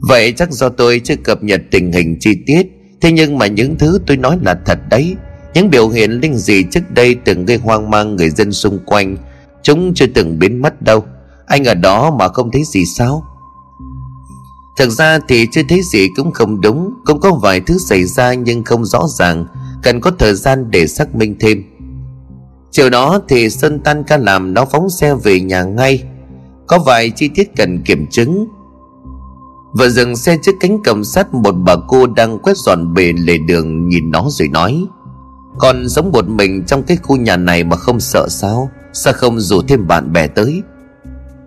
Vậy 0.00 0.32
chắc 0.32 0.52
do 0.52 0.68
tôi 0.68 1.00
chưa 1.04 1.16
cập 1.16 1.42
nhật 1.42 1.60
tình 1.70 1.92
hình 1.92 2.16
chi 2.20 2.30
tiết, 2.46 2.66
Thế 3.00 3.12
nhưng 3.12 3.38
mà 3.38 3.46
những 3.46 3.78
thứ 3.78 3.98
tôi 4.06 4.16
nói 4.16 4.38
là 4.42 4.60
thật 4.66 4.78
đấy. 4.90 5.16
Những 5.54 5.70
biểu 5.70 5.88
hiện 5.88 6.10
linh 6.10 6.36
dị 6.36 6.62
trước 6.70 6.90
đây 6.90 7.14
từng 7.24 7.44
gây 7.44 7.56
hoang 7.56 7.90
mang 7.90 8.16
người 8.16 8.30
dân 8.30 8.52
xung 8.52 8.78
quanh, 8.86 9.16
Chúng 9.62 9.94
chưa 9.94 10.06
từng 10.14 10.38
biến 10.38 10.62
mất 10.62 10.82
đâu. 10.82 11.04
Anh 11.46 11.64
ở 11.64 11.74
đó 11.74 12.16
mà 12.18 12.28
không 12.28 12.50
thấy 12.52 12.62
gì 12.64 12.84
sao? 12.84 13.24
Thực 14.76 14.90
ra 14.90 15.18
thì 15.28 15.46
chưa 15.52 15.62
thấy 15.68 15.80
gì 15.92 16.08
cũng 16.16 16.32
không 16.32 16.60
đúng, 16.60 16.90
Cũng 17.04 17.20
có 17.20 17.32
vài 17.34 17.60
thứ 17.60 17.78
xảy 17.78 18.04
ra 18.04 18.34
nhưng 18.34 18.64
không 18.64 18.84
rõ 18.84 19.00
ràng, 19.18 19.46
Cần 19.82 20.00
có 20.00 20.10
thời 20.18 20.34
gian 20.34 20.70
để 20.70 20.86
xác 20.86 21.14
minh 21.14 21.36
thêm. 21.40 21.64
Chiều 22.70 22.90
đó 22.90 23.20
thì 23.28 23.50
Sơn 23.50 23.80
tan 23.80 24.04
ca 24.04 24.16
làm 24.16 24.54
nó 24.54 24.64
phóng 24.64 24.90
xe 24.90 25.14
về 25.14 25.40
nhà 25.40 25.62
ngay. 25.62 26.02
Có 26.66 26.78
vài 26.78 27.10
chi 27.10 27.30
tiết 27.34 27.50
cần 27.56 27.82
kiểm 27.82 28.06
chứng 28.10 28.48
và 29.72 29.88
dừng 29.88 30.16
xe 30.16 30.36
trước 30.42 30.52
cánh 30.60 30.82
cầm 30.84 31.04
sắt 31.04 31.34
Một 31.34 31.52
bà 31.52 31.76
cô 31.88 32.06
đang 32.06 32.38
quét 32.38 32.56
dọn 32.56 32.94
bề 32.94 33.12
lề 33.12 33.38
đường 33.38 33.88
Nhìn 33.88 34.10
nó 34.10 34.26
rồi 34.28 34.48
nói 34.48 34.86
Còn 35.58 35.88
sống 35.88 36.10
một 36.12 36.28
mình 36.28 36.64
trong 36.66 36.82
cái 36.82 36.96
khu 36.96 37.16
nhà 37.16 37.36
này 37.36 37.64
Mà 37.64 37.76
không 37.76 38.00
sợ 38.00 38.26
sao? 38.30 38.70
Sao 38.92 39.12
không 39.12 39.40
rủ 39.40 39.62
thêm 39.62 39.86
bạn 39.86 40.12
bè 40.12 40.26
tới? 40.26 40.62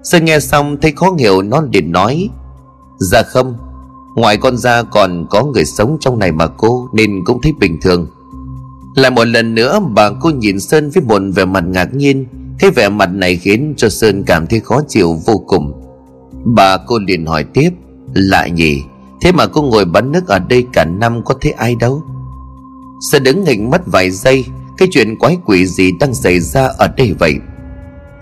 Sơn 0.04 0.26
nghe 0.26 0.40
xong 0.40 0.78
thấy 0.82 0.92
khó 0.92 1.16
hiểu, 1.20 1.42
Nó 1.42 1.62
liền 1.74 1.92
nói 1.92 2.30
Dạ 3.00 3.24
không, 3.24 3.56
Ngoài 4.16 4.38
con 4.38 4.58
ra 4.58 4.84
còn 4.84 5.26
có 5.30 5.44
người 5.44 5.66
sống 5.66 5.98
trong 6.00 6.20
này 6.20 6.32
mà 6.32 6.48
cô, 6.48 6.90
Nên 6.94 7.26
cũng 7.26 7.42
thấy 7.42 7.54
bình 7.60 7.78
thường. 7.82 8.08
Lại 8.96 9.12
một 9.12 9.24
lần 9.28 9.56
nữa, 9.56 9.80
bà 9.96 10.10
cô 10.22 10.30
nhìn 10.30 10.60
Sơn 10.60 10.90
với 10.90 11.04
một 11.04 11.22
vẻ 11.36 11.46
mặt 11.46 11.64
ngạc 11.68 11.94
nhiên 11.94 12.26
Thế 12.60 12.70
vẻ 12.70 12.90
mặt 12.90 13.10
này 13.14 13.36
khiến 13.36 13.74
cho 13.78 13.90
Sơn 13.90 14.24
cảm 14.24 14.48
thấy 14.48 14.60
khó 14.60 14.82
chịu 14.88 15.14
vô 15.26 15.38
cùng. 15.48 15.74
Bà 16.46 16.78
cô 16.78 17.00
liền 17.08 17.26
hỏi 17.26 17.44
tiếp 17.44 17.70
Lạ 18.14 18.48
nhỉ, 18.48 18.84
Thế 19.22 19.32
mà 19.32 19.46
cô 19.48 19.62
ngồi 19.62 19.86
bắn 19.86 20.12
nước 20.12 20.28
ở 20.28 20.40
đây 20.40 20.66
cả 20.74 20.86
năm 20.86 21.24
có 21.26 21.36
thấy 21.42 21.52
ai 21.52 21.76
đâu. 21.76 22.04
Sẽ 23.12 23.20
đứng 23.20 23.44
nghịch 23.44 23.60
mất 23.60 23.82
vài 23.86 24.12
giây, 24.12 24.46
Cái 24.78 24.88
chuyện 24.92 25.16
quái 25.16 25.38
quỷ 25.46 25.66
gì 25.66 25.92
đang 26.00 26.14
xảy 26.14 26.40
ra 26.40 26.68
ở 26.78 26.88
đây 26.98 27.14
vậy? 27.20 27.36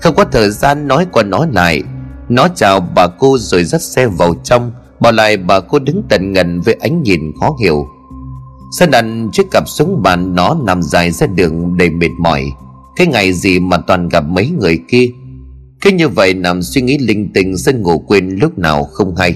Không 0.01 0.15
có 0.15 0.25
thời 0.31 0.49
gian 0.49 0.87
nói 0.87 1.05
qua 1.11 1.23
nói 1.23 1.47
lại, 1.51 1.83
Nó 2.29 2.47
chào 2.55 2.79
bà 2.95 3.07
cô 3.07 3.37
rồi 3.37 3.63
dắt 3.63 3.81
xe 3.81 4.07
vào 4.07 4.35
trong 4.43 4.71
Bỏ 4.99 5.11
lại 5.11 5.37
bà 5.37 5.59
cô 5.59 5.79
đứng 5.79 6.03
tận 6.09 6.33
ngần 6.33 6.61
với 6.61 6.73
ánh 6.73 7.03
nhìn 7.03 7.31
khó 7.39 7.55
hiểu. 7.61 7.87
Sơn 8.71 8.91
đặt 8.91 9.05
chiếc 9.33 9.51
cặp 9.51 9.69
xuống 9.69 10.03
bàn 10.03 10.35
nó 10.35 10.57
nằm 10.65 10.83
dài 10.83 11.11
ra 11.11 11.27
đường 11.27 11.77
đầy 11.77 11.89
mệt 11.89 12.11
mỏi. 12.19 12.51
Cái 12.95 13.07
ngày 13.07 13.33
gì 13.33 13.59
mà 13.59 13.77
toàn 13.77 14.09
gặp 14.09 14.23
mấy 14.27 14.49
người 14.59 14.79
kia? 14.87 15.09
Cứ 15.81 15.91
như 15.91 16.07
vậy 16.07 16.33
nằm 16.33 16.61
suy 16.61 16.81
nghĩ 16.81 16.97
linh 16.97 17.33
tinh 17.33 17.57
Sơn 17.57 17.81
ngủ 17.81 17.99
quên 17.99 18.29
lúc 18.29 18.57
nào 18.57 18.83
không 18.83 19.15
hay. 19.15 19.35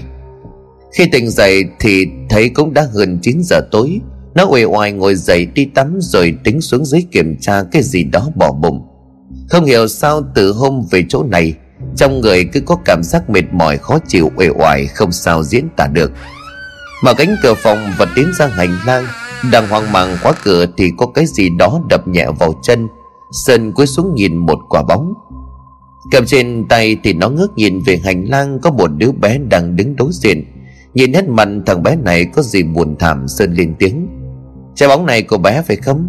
Khi 0.96 1.06
tỉnh 1.06 1.30
dậy 1.30 1.64
thì 1.80 2.06
thấy 2.30 2.48
cũng 2.48 2.74
đã 2.74 2.86
hơn 2.94 3.18
9 3.22 3.40
giờ 3.42 3.60
tối. 3.70 4.00
Nó 4.34 4.46
uể 4.50 4.64
oải 4.64 4.92
ngồi 4.92 5.14
dậy 5.14 5.46
đi 5.46 5.64
tắm 5.64 5.98
rồi 6.00 6.34
tính 6.44 6.60
xuống 6.60 6.84
dưới 6.84 7.04
kiểm 7.12 7.36
tra 7.40 7.62
cái 7.72 7.82
gì 7.82 8.04
đó 8.04 8.28
bỏ 8.36 8.52
bụng. 8.52 8.82
Không 9.50 9.64
hiểu 9.64 9.88
sao 9.88 10.22
từ 10.34 10.52
hôm 10.52 10.82
về 10.90 11.04
chỗ 11.08 11.22
này, 11.22 11.54
Trong 11.96 12.20
người 12.20 12.44
cứ 12.44 12.60
có 12.60 12.76
cảm 12.84 13.02
giác 13.02 13.30
mệt 13.30 13.44
mỏi, 13.52 13.78
khó 13.78 13.98
chịu, 14.08 14.30
uể 14.36 14.48
oải, 14.48 14.86
không 14.86 15.12
sao 15.12 15.42
diễn 15.42 15.68
tả 15.76 15.86
được. 15.86 16.12
Mở 17.04 17.14
cánh 17.14 17.36
cửa 17.42 17.54
phòng 17.54 17.92
và 17.98 18.06
tiến 18.14 18.32
ra 18.38 18.46
hành 18.46 18.78
lang. 18.86 19.04
Đang 19.52 19.68
hoang 19.68 19.92
mang 19.92 20.16
khóa 20.22 20.32
cửa 20.44 20.66
thì 20.76 20.90
có 20.98 21.06
cái 21.06 21.26
gì 21.26 21.48
đó 21.58 21.80
đập 21.90 22.08
nhẹ 22.08 22.26
vào 22.38 22.60
chân. 22.62 22.88
Sơn 23.44 23.72
cúi 23.72 23.86
xuống 23.86 24.14
nhìn 24.14 24.36
một 24.36 24.58
quả 24.68 24.82
bóng. 24.82 25.12
Cầm 26.10 26.26
trên 26.26 26.64
tay 26.68 26.96
thì 27.02 27.12
nó 27.12 27.28
ngước 27.28 27.56
nhìn 27.56 27.80
về 27.86 28.00
hành 28.04 28.24
lang 28.24 28.58
Có 28.62 28.70
một 28.70 28.90
đứa 28.96 29.12
bé 29.12 29.38
đang 29.38 29.76
đứng 29.76 29.96
đối 29.96 30.10
diện. 30.12 30.44
Nhìn 30.96 31.12
hết 31.12 31.28
mặt 31.28 31.48
thằng 31.66 31.82
bé 31.82 31.96
này 31.96 32.24
có 32.24 32.42
gì 32.42 32.62
buồn 32.62 32.96
thảm 32.98 33.28
Sơn 33.28 33.54
lên 33.54 33.74
tiếng. 33.78 34.08
Trái 34.74 34.88
bóng 34.88 35.06
này 35.06 35.22
của 35.22 35.38
bé 35.38 35.62
phải 35.62 35.76
không? 35.76 36.08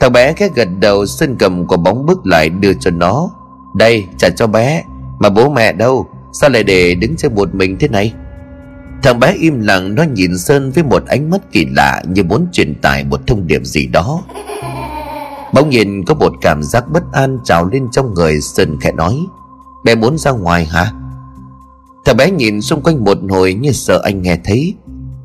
Thằng 0.00 0.12
bé 0.12 0.32
khẽ 0.32 0.48
gật 0.54 0.68
đầu, 0.80 1.06
Sơn 1.06 1.36
cầm 1.38 1.66
quả 1.66 1.76
bóng 1.76 2.06
bước 2.06 2.26
lại 2.26 2.48
đưa 2.48 2.72
cho 2.80 2.90
nó. 2.90 3.30
Đây, 3.76 4.04
trả 4.18 4.28
cho 4.30 4.46
bé, 4.46 4.82
Mà 5.18 5.28
bố 5.28 5.50
mẹ 5.50 5.72
đâu? 5.72 6.06
Sao 6.32 6.50
lại 6.50 6.62
để 6.62 6.94
đứng 6.94 7.16
chơi 7.16 7.30
một 7.30 7.54
mình 7.54 7.76
thế 7.80 7.88
này? 7.88 8.12
Thằng 9.02 9.20
bé 9.20 9.32
im 9.32 9.60
lặng, 9.60 9.94
nó 9.94 10.02
nhìn 10.02 10.38
Sơn 10.38 10.70
với 10.70 10.84
một 10.84 11.06
ánh 11.06 11.30
mắt 11.30 11.40
kỳ 11.52 11.66
lạ 11.76 12.02
Như 12.08 12.24
muốn 12.24 12.46
truyền 12.52 12.74
tải 12.74 13.04
một 13.04 13.20
thông 13.26 13.46
điệp 13.46 13.64
gì 13.64 13.86
đó. 13.86 14.22
Bỗng 15.54 15.70
nhìn 15.70 16.04
có 16.04 16.14
một 16.14 16.32
cảm 16.40 16.62
giác 16.62 16.84
bất 16.92 17.02
an 17.12 17.38
trào 17.44 17.66
lên 17.66 17.88
trong 17.92 18.14
người, 18.14 18.40
Sơn 18.40 18.76
khẽ 18.80 18.92
nói. 18.92 19.26
Bé 19.84 19.94
muốn 19.94 20.18
ra 20.18 20.30
ngoài 20.30 20.64
hả? 20.64 20.92
Thằng 22.08 22.16
bé 22.16 22.30
nhìn 22.30 22.62
xung 22.62 22.82
quanh 22.82 23.04
một 23.04 23.18
hồi 23.30 23.54
như 23.54 23.72
sợ 23.72 24.00
anh 24.04 24.22
nghe 24.22 24.38
thấy. 24.44 24.74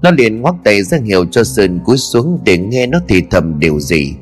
Nó 0.01 0.11
liền 0.11 0.41
ngoắc 0.41 0.55
tay 0.63 0.83
ra 0.83 0.97
hiệu 1.05 1.25
cho 1.31 1.43
Sơn 1.43 1.79
cúi 1.85 1.97
xuống 1.97 2.39
để 2.43 2.57
nghe 2.57 2.87
nó 2.87 2.99
thì 3.07 3.21
thầm 3.31 3.59
điều 3.59 3.79
gì. 3.79 4.13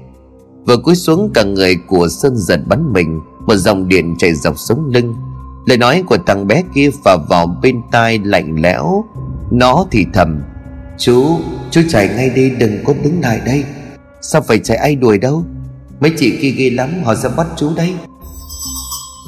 Vừa 0.67 0.77
cúi 0.77 0.95
xuống 0.95 1.31
cả 1.33 1.43
người 1.43 1.75
của 1.87 2.07
Sơn 2.09 2.37
giật 2.37 2.59
bắn 2.67 2.93
mình. 2.93 3.19
Một 3.47 3.55
dòng 3.55 3.87
điện 3.87 4.15
chảy 4.19 4.33
dọc 4.33 4.59
sống 4.59 4.89
lưng. 4.93 5.15
Lời 5.65 5.77
nói 5.77 6.03
của 6.07 6.17
thằng 6.27 6.47
bé 6.47 6.63
kia 6.75 6.89
phả 7.03 7.17
vào 7.29 7.59
bên 7.61 7.81
tai 7.91 8.19
lạnh 8.23 8.61
lẽo. 8.61 9.05
Nó 9.51 9.85
thì 9.91 10.05
thầm 10.13 10.41
Chú, 10.97 11.25
chú 11.71 11.81
chạy 11.89 12.09
ngay 12.15 12.29
đi 12.29 12.49
đừng 12.49 12.83
có 12.83 12.93
đứng 13.03 13.21
lại 13.21 13.41
đây. 13.45 13.63
Sao 14.21 14.41
phải 14.41 14.59
chạy 14.59 14.77
ai 14.77 14.95
đuổi 14.95 15.17
đâu? 15.17 15.45
Mấy 15.99 16.11
chị 16.17 16.37
kia 16.41 16.49
ghê 16.49 16.69
lắm 16.69 16.89
họ 17.03 17.15
sẽ 17.15 17.29
bắt 17.37 17.47
chú 17.57 17.69
đấy. 17.75 17.93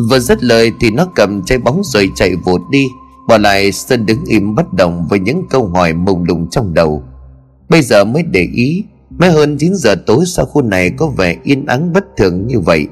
Vừa 0.09 0.19
dứt 0.19 0.43
lời 0.43 0.71
thì 0.79 0.91
nó 0.91 1.07
cầm 1.15 1.43
chai 1.43 1.57
bóng 1.57 1.81
rồi 1.83 2.09
chạy 2.15 2.35
vụt 2.35 2.61
đi. 2.71 2.87
Bỏ 3.27 3.37
lại 3.37 3.71
Sơn 3.71 4.05
đứng 4.05 4.25
im 4.25 4.55
bất 4.55 4.73
động 4.73 5.07
với 5.09 5.19
những 5.19 5.43
câu 5.49 5.67
hỏi 5.67 5.93
mông 5.93 6.23
lung 6.23 6.49
trong 6.49 6.73
đầu. 6.73 7.03
Bây 7.69 7.81
giờ 7.81 8.05
mới 8.05 8.23
để 8.23 8.47
ý 8.53 8.83
Mới 9.19 9.31
hơn 9.31 9.57
9 9.57 9.75
giờ 9.75 9.95
tối 10.05 10.25
sao 10.27 10.45
khu 10.45 10.61
này 10.61 10.91
có 10.97 11.07
vẻ 11.07 11.35
yên 11.43 11.65
ắng 11.65 11.93
bất 11.93 12.03
thường 12.17 12.47
như 12.47 12.59
vậy. 12.59 12.87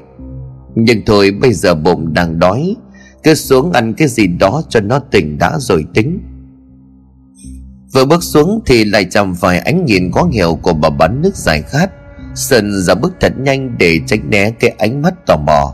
Nhưng 0.76 1.02
thôi, 1.06 1.32
bây 1.42 1.54
giờ 1.54 1.76
bụng 1.76 2.14
đang 2.14 2.40
đói. 2.40 2.76
Cứ 3.24 3.34
xuống 3.34 3.72
ăn 3.72 3.94
cái 3.94 4.08
gì 4.08 4.28
đó 4.28 4.62
cho 4.70 4.80
nó 4.80 5.00
tỉnh 5.00 5.38
đã 5.38 5.60
rồi 5.60 5.86
tính. 5.94 6.20
Vừa 7.94 8.06
bước 8.06 8.24
xuống 8.24 8.62
thì 8.66 8.86
lại 8.86 9.06
chạm 9.06 9.36
phải 9.36 9.60
ánh 9.60 9.86
nhìn 9.86 10.12
khó 10.12 10.30
hiểu 10.34 10.60
của 10.62 10.74
bà 10.74 10.90
bán 10.90 11.22
nước 11.22 11.36
giải 11.36 11.62
khát. 11.62 11.92
Sơn 12.36 12.82
ra 12.82 12.96
bước 12.96 13.14
thật 13.20 13.34
nhanh 13.40 13.78
để 13.78 14.00
tránh 14.08 14.30
né 14.30 14.52
cái 14.52 14.70
ánh 14.70 15.02
mắt 15.02 15.14
tò 15.28 15.38
mò. 15.38 15.74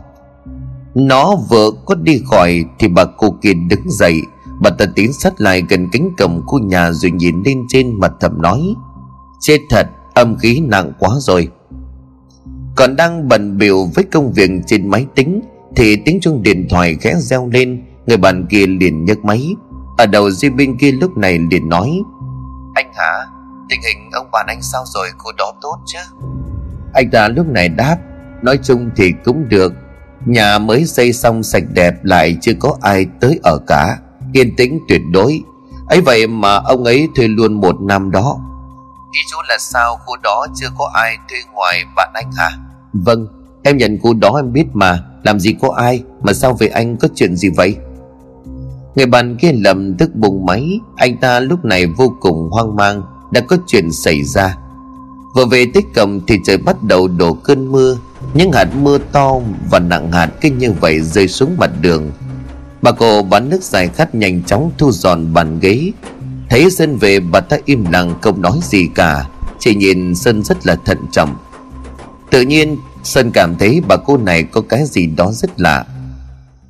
Nó 0.94 1.36
vừa 1.50 1.70
có 1.86 1.94
đi 1.94 2.22
khỏi 2.30 2.64
thì 2.78 2.88
bà 2.88 3.04
cô 3.04 3.30
kia 3.42 3.52
đứng 3.68 3.90
dậy 3.90 4.14
Bà 4.60 4.70
ta 4.70 4.86
tiến 4.94 5.12
sát 5.12 5.40
lại 5.40 5.62
gần 5.68 5.88
cánh 5.92 6.10
cổng 6.18 6.42
khu 6.46 6.58
nhà 6.58 6.92
rồi 6.92 7.10
nhìn 7.10 7.42
lên 7.44 7.58
trên 7.68 8.00
mặt 8.00 8.12
thầm 8.20 8.42
nói, 8.42 8.74
Chết 9.40 9.58
thật, 9.70 9.86
âm 10.14 10.36
khí 10.38 10.60
nặng 10.60 10.92
quá 10.98 11.10
rồi. 11.18 11.48
Còn 12.76 12.96
đang 12.96 13.28
bận 13.28 13.58
biểu 13.58 13.84
với 13.94 14.04
công 14.04 14.32
việc 14.32 14.50
trên 14.66 14.88
máy 14.88 15.06
tính, 15.14 15.40
Thì 15.76 15.96
tiếng 16.04 16.20
chuông 16.20 16.42
điện 16.42 16.66
thoại 16.70 16.96
khẽ 17.00 17.14
reo 17.18 17.48
lên, 17.52 17.84
Người 18.06 18.16
bạn 18.16 18.46
kia 18.50 18.66
liền 18.66 19.04
nhấc 19.04 19.24
máy. 19.24 19.54
Ở 19.98 20.06
đầu 20.06 20.30
dây 20.30 20.50
bên 20.50 20.78
kia 20.78 20.92
lúc 20.92 21.16
này 21.16 21.38
liền 21.50 21.68
nói, 21.68 21.90
Anh 22.74 22.92
hả 22.94 23.26
Tình 23.68 23.80
hình 23.82 24.10
ông 24.12 24.30
bạn 24.32 24.46
anh 24.48 24.62
sao 24.62 24.84
rồi? 24.94 25.08
Cô 25.18 25.30
đó 25.38 25.52
tốt 25.60 25.78
chứ? 25.86 25.98
Anh 26.94 27.10
ta 27.10 27.28
lúc 27.28 27.46
này 27.46 27.68
đáp, 27.68 27.96
Nói 28.42 28.58
chung 28.62 28.90
thì 28.96 29.12
cũng 29.24 29.48
được. 29.48 29.72
Nhà 30.26 30.58
mới 30.58 30.86
xây 30.86 31.12
xong 31.12 31.42
sạch 31.42 31.62
đẹp 31.72 32.04
lại 32.04 32.36
chưa 32.40 32.52
có 32.60 32.76
ai 32.80 33.06
tới 33.20 33.40
ở 33.42 33.58
cả. 33.66 33.98
Yên 34.32 34.56
tĩnh 34.56 34.80
tuyệt 34.88 35.00
đối. 35.10 35.42
Ấy 35.88 36.00
vậy 36.00 36.26
mà 36.26 36.54
ông 36.54 36.84
ấy 36.84 37.08
thuê 37.14 37.28
luôn 37.28 37.60
một 37.60 37.80
năm 37.80 38.10
đó. 38.10 38.38
Ý 39.12 39.20
chú 39.30 39.36
là 39.48 39.56
sao 39.58 39.96
khu 39.96 40.16
đó 40.22 40.46
chưa 40.54 40.68
có 40.78 40.90
ai 40.94 41.16
thuê 41.28 41.38
ngoài 41.52 41.84
bạn 41.96 42.10
anh 42.14 42.32
hả? 42.32 42.50
Vâng 42.92 43.26
Em 43.62 43.76
nhận 43.76 43.98
khu 44.02 44.14
đó 44.14 44.32
em 44.36 44.52
biết 44.52 44.64
mà. 44.72 45.04
Làm 45.22 45.40
gì 45.40 45.54
có 45.60 45.74
ai 45.76 46.02
Mà 46.22 46.32
sao 46.32 46.52
về 46.52 46.66
anh 46.66 46.96
có 46.96 47.08
chuyện 47.14 47.36
gì 47.36 47.48
vậy? 47.56 47.76
Người 48.94 49.06
bạn 49.06 49.36
kia 49.36 49.52
lầm 49.52 49.94
tức 49.94 50.14
bùng 50.14 50.46
máy. 50.46 50.80
Anh 50.96 51.16
ta 51.16 51.40
lúc 51.40 51.64
này 51.64 51.86
vô 51.86 52.16
cùng 52.20 52.48
hoang 52.50 52.76
mang 52.76 53.02
Đã 53.32 53.40
có 53.40 53.56
chuyện 53.66 53.92
xảy 53.92 54.22
ra. 54.22 54.56
Vừa 55.34 55.46
về 55.46 55.64
tới 55.74 55.82
cổng 55.94 56.20
thì 56.26 56.38
trời 56.44 56.56
bắt 56.56 56.82
đầu 56.82 57.08
đổ 57.08 57.34
cơn 57.34 57.72
mưa. 57.72 57.98
Những 58.34 58.52
hạt 58.52 58.68
mưa 58.82 58.98
to 59.12 59.34
và 59.70 59.78
nặng 59.78 60.12
hạt 60.12 60.30
cứ 60.40 60.50
như 60.50 60.72
vậy 60.80 61.00
rơi 61.00 61.28
xuống 61.28 61.56
mặt 61.58 61.70
đường 61.80 62.10
Bà 62.82 62.92
cô 62.92 63.22
bán 63.22 63.48
nước 63.48 63.62
dài 63.62 63.88
khát 63.88 64.14
nhanh 64.14 64.42
chóng 64.42 64.70
thu 64.78 64.92
dọn 64.92 65.32
bàn 65.34 65.58
ghế. 65.60 65.92
Thấy 66.50 66.70
Sơn 66.70 66.96
về, 66.96 67.20
bà 67.20 67.40
ta 67.40 67.56
im 67.64 67.84
lặng, 67.90 68.14
không 68.22 68.42
nói 68.42 68.58
gì 68.62 68.86
cả. 68.94 69.28
Chỉ 69.58 69.74
nhìn 69.74 70.14
Sơn 70.14 70.42
rất 70.42 70.66
là 70.66 70.76
thận 70.84 70.98
trọng. 71.12 71.36
Tự 72.30 72.42
nhiên 72.42 72.76
Sơn 73.04 73.30
cảm 73.30 73.56
thấy 73.58 73.80
bà 73.88 73.96
cô 73.96 74.16
này 74.16 74.42
có 74.42 74.60
cái 74.60 74.86
gì 74.86 75.06
đó 75.06 75.32
rất 75.32 75.60
lạ. 75.60 75.84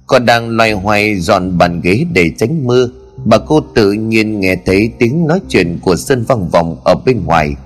Còn 0.07 0.27
đang 0.27 0.49
loay 0.49 0.73
hoay 0.73 1.21
dọn 1.21 1.59
bàn 1.59 1.81
ghế 1.81 2.05
để 2.13 2.31
tránh 2.39 2.67
mưa, 2.67 2.89
Bà 3.25 3.39
cô 3.39 3.61
tự 3.75 3.93
nhiên 3.93 4.41
nghe 4.41 4.57
thấy 4.67 4.91
tiếng 4.99 5.27
nói 5.27 5.41
chuyện 5.49 5.79
của 5.83 5.97
Sơn 5.97 6.25
vang 6.29 6.49
vọng 6.49 6.77
ở 6.85 6.95
bên 6.95 7.25
ngoài. 7.25 7.57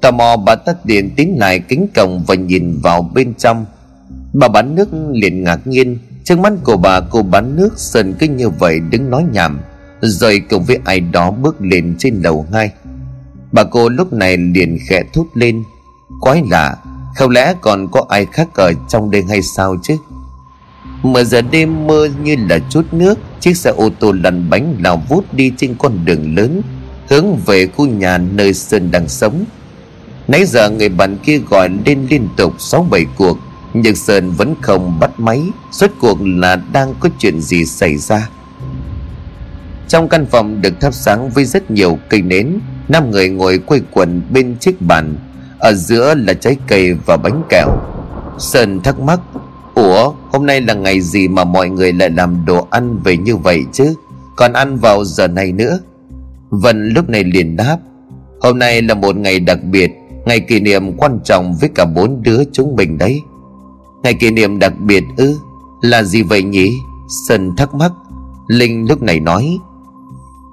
Tò 0.00 0.10
mò, 0.10 0.36
bà 0.36 0.54
tắt 0.54 0.84
điện 0.84 1.10
tiến 1.16 1.36
lại 1.38 1.60
kính 1.68 1.86
cổng 1.94 2.24
và 2.26 2.34
nhìn 2.34 2.78
vào 2.82 3.02
bên 3.14 3.34
trong. 3.34 3.66
Bà 4.32 4.48
bán 4.48 4.74
nước 4.74 4.88
liền 5.12 5.44
ngạc 5.44 5.66
nhiên. 5.66 5.98
Trước 6.24 6.38
mắt 6.38 6.52
của 6.64 6.76
bà, 6.76 7.00
cô 7.00 7.22
bán 7.22 7.56
nước 7.56 7.68
Sơn 7.76 8.14
cứ 8.18 8.26
như 8.26 8.48
vậy 8.48 8.80
đứng 8.80 9.10
nói 9.10 9.24
nhảm, 9.32 9.60
Rồi 10.00 10.42
cùng 10.50 10.64
với 10.64 10.78
ai 10.84 11.00
đó 11.00 11.30
bước 11.30 11.56
lên 11.60 11.96
trên 11.98 12.22
lầu 12.22 12.46
ngay 12.52 12.72
Bà 13.52 13.64
cô 13.64 13.88
lúc 13.88 14.12
này 14.12 14.36
liền 14.36 14.78
khẽ 14.88 15.02
thốt 15.12 15.26
lên, 15.34 15.62
Quái 16.20 16.42
lạ 16.50 16.76
Không 17.16 17.30
lẽ 17.30 17.54
còn 17.60 17.88
có 17.88 18.04
ai 18.08 18.26
khác 18.32 18.48
ở 18.54 18.72
trong 18.88 19.10
đây 19.10 19.22
hay 19.28 19.42
sao 19.42 19.76
chứ? 19.82 19.96
Mở 21.02 21.24
giờ 21.24 21.42
đêm 21.42 21.86
mưa 21.86 22.08
như 22.22 22.36
là 22.48 22.58
chút 22.70 22.82
nước, 22.92 23.18
Chiếc 23.40 23.56
xe 23.56 23.70
ô 23.70 23.88
tô 24.00 24.12
lăn 24.12 24.50
bánh 24.50 24.76
lao 24.80 25.02
vút 25.08 25.34
đi 25.34 25.52
trên 25.56 25.74
con 25.78 26.04
đường 26.04 26.36
lớn, 26.36 26.62
Hướng 27.08 27.36
về 27.46 27.66
khu 27.66 27.86
nhà 27.86 28.18
nơi 28.18 28.54
Sơn 28.54 28.90
đang 28.90 29.08
sống. 29.08 29.44
Nãy 30.28 30.44
giờ 30.46 30.70
người 30.70 30.88
bạn 30.88 31.16
kia 31.22 31.38
gọi 31.38 31.68
lên 31.86 32.06
liên 32.10 32.28
tục 32.36 32.54
sáu 32.58 32.86
bảy 32.90 33.06
cuộc 33.16 33.38
nhưng 33.74 33.96
Sơn 33.96 34.30
vẫn 34.30 34.54
không 34.60 35.00
bắt 35.00 35.20
máy. 35.20 35.42
Suốt 35.72 35.90
cuộc 36.00 36.18
là 36.20 36.56
đang 36.72 36.94
có 37.00 37.08
chuyện 37.18 37.40
gì 37.40 37.64
xảy 37.64 37.96
ra? 37.96 38.28
Trong 39.88 40.08
căn 40.08 40.26
phòng 40.26 40.60
được 40.60 40.80
thắp 40.80 40.94
sáng 40.94 41.30
với 41.30 41.44
rất 41.44 41.70
nhiều 41.70 41.98
cây 42.08 42.22
nến, 42.22 42.58
năm 42.88 43.10
người 43.10 43.28
ngồi 43.28 43.58
quây 43.58 43.82
quần 43.90 44.22
bên 44.30 44.56
chiếc 44.60 44.82
bàn. 44.82 45.16
Ở 45.58 45.72
giữa 45.72 46.14
là 46.14 46.34
trái 46.34 46.56
cây 46.66 46.94
và 47.06 47.16
bánh 47.16 47.42
kẹo. 47.48 47.68
Sơn 48.38 48.80
thắc 48.80 49.00
mắc, 49.00 49.20
Ủa, 49.74 50.12
hôm 50.32 50.46
nay 50.46 50.60
là 50.60 50.74
ngày 50.74 51.00
gì 51.00 51.28
mà 51.28 51.44
mọi 51.44 51.70
người 51.70 51.92
lại 51.92 52.10
làm 52.10 52.44
đồ 52.46 52.68
ăn 52.70 52.98
về 53.04 53.16
như 53.16 53.36
vậy 53.36 53.64
chứ? 53.72 53.94
Còn 54.36 54.52
ăn 54.52 54.76
vào 54.76 55.04
giờ 55.04 55.28
này 55.28 55.52
nữa? 55.52 55.78
Vân 56.50 56.88
lúc 56.88 57.08
này 57.08 57.24
liền 57.24 57.56
đáp, 57.56 57.76
Hôm 58.40 58.58
nay 58.58 58.82
là 58.82 58.94
một 58.94 59.16
ngày 59.16 59.40
đặc 59.40 59.64
biệt, 59.64 59.90
Ngày 60.24 60.40
kỷ 60.40 60.60
niệm 60.60 60.96
quan 60.96 61.18
trọng 61.24 61.54
với 61.60 61.70
cả 61.74 61.84
bốn 61.84 62.22
đứa 62.22 62.42
chúng 62.52 62.76
mình 62.76 62.98
đấy. 62.98 63.20
Ngày 64.02 64.14
kỷ 64.14 64.30
niệm 64.30 64.58
đặc 64.58 64.72
biệt 64.80 65.04
ư? 65.16 65.38
Là 65.80 66.02
gì 66.02 66.22
vậy 66.22 66.42
nhỉ? 66.42 66.80
Sơn 67.28 67.56
thắc 67.56 67.74
mắc. 67.74 67.92
Linh 68.46 68.88
lúc 68.88 69.02
này 69.02 69.20
nói. 69.20 69.58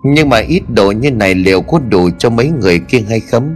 Nhưng 0.03 0.29
mà 0.29 0.37
ít 0.37 0.63
đồ 0.69 0.91
như 0.91 1.11
này 1.11 1.35
liệu 1.35 1.61
có 1.61 1.79
đủ 1.79 2.09
cho 2.19 2.29
mấy 2.29 2.51
người 2.61 2.79
kia 2.79 3.05
hay 3.09 3.19
không? 3.19 3.55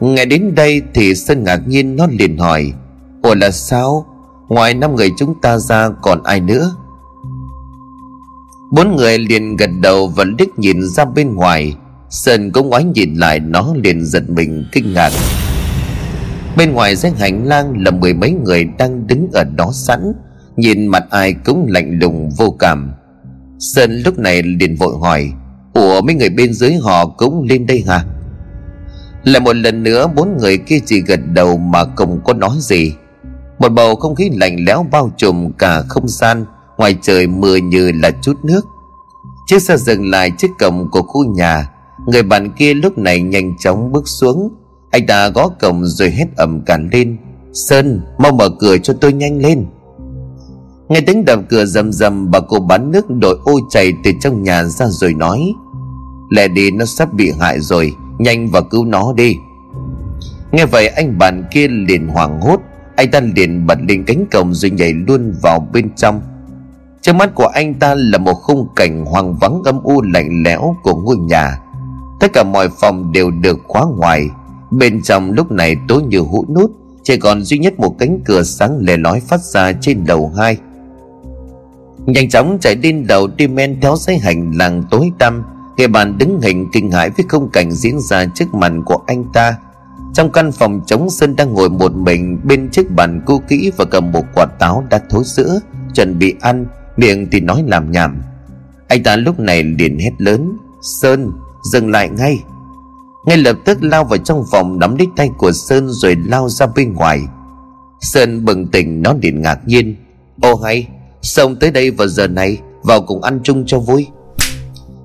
Ngày 0.00 0.26
đến 0.26 0.54
đây 0.54 0.82
thì 0.94 1.14
Sơn 1.14 1.44
ngạc 1.44 1.60
nhiên 1.66 1.96
nó 1.96 2.06
liền 2.10 2.38
hỏi. 2.38 2.72
Ủa 3.22 3.34
là 3.34 3.50
sao? 3.50 4.06
Ngoài 4.48 4.74
năm 4.74 4.94
người 4.94 5.10
chúng 5.18 5.40
ta 5.40 5.58
ra 5.58 5.90
còn 6.02 6.22
ai 6.22 6.40
nữa? 6.40 6.76
Bốn 8.72 8.96
người 8.96 9.18
liền 9.18 9.56
gật 9.56 9.70
đầu 9.82 10.08
và 10.08 10.24
liếc 10.38 10.58
nhìn 10.58 10.82
ra 10.88 11.04
bên 11.04 11.34
ngoài. 11.34 11.76
Sơn 12.10 12.52
cũng 12.52 12.68
ngoái 12.68 12.84
nhìn 12.84 13.14
lại, 13.14 13.40
nó 13.40 13.74
liền 13.82 14.06
giật 14.06 14.30
mình, 14.30 14.64
kinh 14.72 14.92
ngạc. 14.92 15.10
Bên 16.56 16.72
ngoài 16.72 16.96
dãy 16.96 17.12
hành 17.18 17.46
lang 17.46 17.84
là 17.84 17.90
mười 17.90 18.14
mấy 18.14 18.30
người 18.30 18.64
đang 18.78 19.06
đứng 19.06 19.28
ở 19.32 19.44
đó 19.44 19.70
sẵn. 19.72 20.12
Nhìn 20.56 20.86
mặt 20.86 21.04
ai 21.10 21.34
cũng 21.44 21.66
lạnh 21.68 21.98
lùng 21.98 22.30
vô 22.30 22.56
cảm. 22.58 22.92
Sơn 23.58 24.02
lúc 24.04 24.18
này 24.18 24.42
liền 24.42 24.76
vội 24.76 24.94
hỏi, 25.00 25.32
Ủa, 25.74 26.00
mấy 26.00 26.14
người 26.14 26.28
bên 26.28 26.54
dưới 26.54 26.74
họ 26.74 27.06
cũng 27.06 27.42
lên 27.42 27.66
đây 27.66 27.84
hả? 27.86 28.04
Lại 29.24 29.40
một 29.40 29.56
lần 29.56 29.82
nữa, 29.82 30.06
bốn 30.16 30.36
người 30.40 30.58
kia 30.58 30.78
chỉ 30.86 31.00
gật 31.00 31.20
đầu 31.32 31.56
mà 31.56 31.84
không 31.96 32.20
có 32.24 32.32
nói 32.34 32.56
gì. 32.60 32.92
Một 33.58 33.68
bầu 33.68 33.96
không 33.96 34.14
khí 34.14 34.30
lạnh 34.32 34.56
lẽo 34.66 34.86
bao 34.90 35.10
trùm 35.16 35.50
cả 35.58 35.82
không 35.82 36.08
gian, 36.08 36.44
Ngoài 36.78 36.96
trời 37.02 37.26
mưa 37.26 37.56
như 37.56 37.92
là 37.92 38.10
chút 38.22 38.44
nước. 38.44 38.60
Chiếc 39.46 39.62
xe 39.62 39.76
dừng 39.76 40.10
lại 40.10 40.30
trước 40.38 40.48
cổng 40.58 40.90
của 40.90 41.02
khu 41.02 41.24
nhà. 41.24 41.70
Người 42.06 42.22
bạn 42.22 42.50
kia 42.50 42.74
lúc 42.74 42.98
này 42.98 43.20
nhanh 43.20 43.58
chóng 43.58 43.92
bước 43.92 44.08
xuống. 44.08 44.48
Anh 44.94 45.06
ta 45.06 45.28
gõ 45.28 45.48
cổng 45.48 45.84
rồi 45.84 46.10
hét 46.10 46.26
ầm 46.36 46.60
cản 46.60 46.88
lên. 46.92 47.16
Sơn, 47.52 48.00
mau 48.18 48.32
mở 48.32 48.48
cửa 48.60 48.78
cho 48.78 48.94
tôi 49.00 49.12
nhanh 49.12 49.38
lên. 49.38 49.66
Nghe 50.88 51.00
tiếng 51.00 51.24
đập 51.24 51.40
cửa 51.48 51.64
rầm 51.64 51.92
rầm, 51.92 52.30
Bà 52.30 52.40
cô 52.40 52.58
bán 52.60 52.90
nước 52.90 53.10
đội 53.10 53.38
ôi 53.44 53.60
chảy 53.70 53.92
từ 54.04 54.10
trong 54.20 54.42
nhà 54.42 54.64
ra 54.64 54.86
rồi 54.88 55.14
nói, 55.14 55.52
Lẹ 56.30 56.48
đi, 56.48 56.70
nó 56.70 56.84
sắp 56.84 57.12
bị 57.12 57.32
hại 57.40 57.60
rồi, 57.60 57.92
Nhanh 58.18 58.50
và 58.50 58.60
cứu 58.60 58.84
nó 58.84 59.12
đi. 59.12 59.36
Nghe 60.52 60.66
vậy, 60.66 60.88
anh 60.88 61.18
bạn 61.18 61.44
kia 61.50 61.68
liền 61.68 62.08
hoảng 62.08 62.40
hốt. 62.40 62.60
Anh 62.96 63.10
ta 63.10 63.20
liền 63.36 63.66
bật 63.66 63.78
lên 63.88 64.04
cánh 64.04 64.24
cổng 64.32 64.54
rồi 64.54 64.70
nhảy 64.70 64.92
luôn 64.92 65.34
vào 65.42 65.68
bên 65.72 65.94
trong. 65.96 66.20
Trước 67.00 67.12
mắt 67.12 67.34
của 67.34 67.46
anh 67.46 67.74
ta 67.74 67.94
là 67.94 68.18
một 68.18 68.34
khung 68.34 68.68
cảnh 68.76 69.04
hoang 69.04 69.34
vắng 69.40 69.62
âm 69.64 69.82
u 69.82 70.02
lạnh 70.02 70.42
lẽo 70.44 70.76
của 70.82 70.94
ngôi 70.94 71.16
nhà. 71.16 71.58
Tất 72.20 72.32
cả 72.32 72.42
mọi 72.42 72.68
phòng 72.80 73.12
đều 73.12 73.30
được 73.30 73.58
khóa 73.68 73.84
ngoài 73.98 74.28
bên 74.78 75.02
trong 75.02 75.32
lúc 75.32 75.50
này 75.50 75.76
tối 75.88 76.02
như 76.02 76.18
hũ 76.18 76.46
nút, 76.54 76.70
chỉ 77.02 77.16
còn 77.16 77.42
duy 77.42 77.58
nhất 77.58 77.78
một 77.78 77.98
cánh 77.98 78.20
cửa 78.24 78.42
sáng 78.42 78.78
lè 78.80 78.96
lói 78.96 79.20
phát 79.20 79.40
ra 79.40 79.72
trên 79.72 80.04
đầu 80.04 80.32
hai. 80.36 80.56
Nhanh 82.06 82.28
chóng 82.28 82.58
chạy 82.60 82.76
lên 82.76 83.06
đầu 83.06 83.26
đi 83.36 83.46
men 83.48 83.80
theo 83.80 83.96
dãy 83.96 84.18
hành 84.18 84.52
làng 84.56 84.82
tối 84.90 85.10
tăm. 85.18 85.42
Người 85.78 85.88
bạn 85.88 86.18
đứng 86.18 86.40
hình 86.40 86.68
kinh 86.72 86.90
hãi 86.90 87.10
với 87.10 87.26
không 87.28 87.50
cảnh 87.50 87.72
diễn 87.72 88.00
ra 88.00 88.24
trước 88.34 88.54
mặt 88.54 88.72
của 88.84 88.98
anh 89.06 89.24
ta. 89.32 89.56
Trong 90.14 90.32
căn 90.32 90.52
phòng 90.52 90.80
trống 90.86 91.10
sân 91.10 91.36
đang 91.36 91.52
ngồi 91.52 91.70
một 91.70 91.92
mình 91.94 92.40
bên 92.44 92.68
chiếc 92.70 92.90
bàn 92.90 93.22
cũ 93.26 93.40
kỹ 93.48 93.70
và 93.76 93.84
cầm 93.84 94.12
một 94.12 94.24
quả 94.34 94.46
táo 94.58 94.84
đã 94.90 95.00
thối 95.10 95.24
sữa 95.24 95.60
chuẩn 95.94 96.18
bị 96.18 96.34
ăn, 96.40 96.66
miệng 96.96 97.30
thì 97.30 97.40
nói 97.40 97.64
làm 97.66 97.92
nhảm. 97.92 98.22
Anh 98.88 99.02
ta 99.02 99.16
lúc 99.16 99.40
này 99.40 99.62
liền 99.62 99.98
hét 99.98 100.12
lớn, 100.18 100.56
sơn, 100.82 101.32
dừng 101.72 101.90
lại 101.90 102.08
ngay 102.08 102.38
ngay 103.26 103.36
lập 103.36 103.56
tức 103.64 103.82
lao 103.82 104.04
vào 104.04 104.18
trong 104.18 104.44
phòng 104.50 104.78
nắm 104.78 104.96
lấy 104.96 105.06
tay 105.16 105.30
của 105.38 105.52
sơn 105.52 105.88
rồi 105.88 106.16
lao 106.26 106.48
ra 106.48 106.66
bên 106.66 106.92
ngoài. 106.92 107.20
Sơn 108.00 108.44
bừng 108.44 108.66
tỉnh, 108.66 109.02
nó 109.02 109.14
liền 109.22 109.42
ngạc 109.42 109.58
nhiên. 109.66 109.96
Ô 110.40 110.54
hay 110.54 110.88
xong 111.22 111.56
tới 111.56 111.70
đây 111.70 111.90
vào 111.90 112.08
giờ 112.08 112.26
này, 112.26 112.58
vào 112.82 113.00
cùng 113.02 113.22
ăn 113.22 113.40
chung 113.42 113.66
cho 113.66 113.78
vui? 113.78 114.06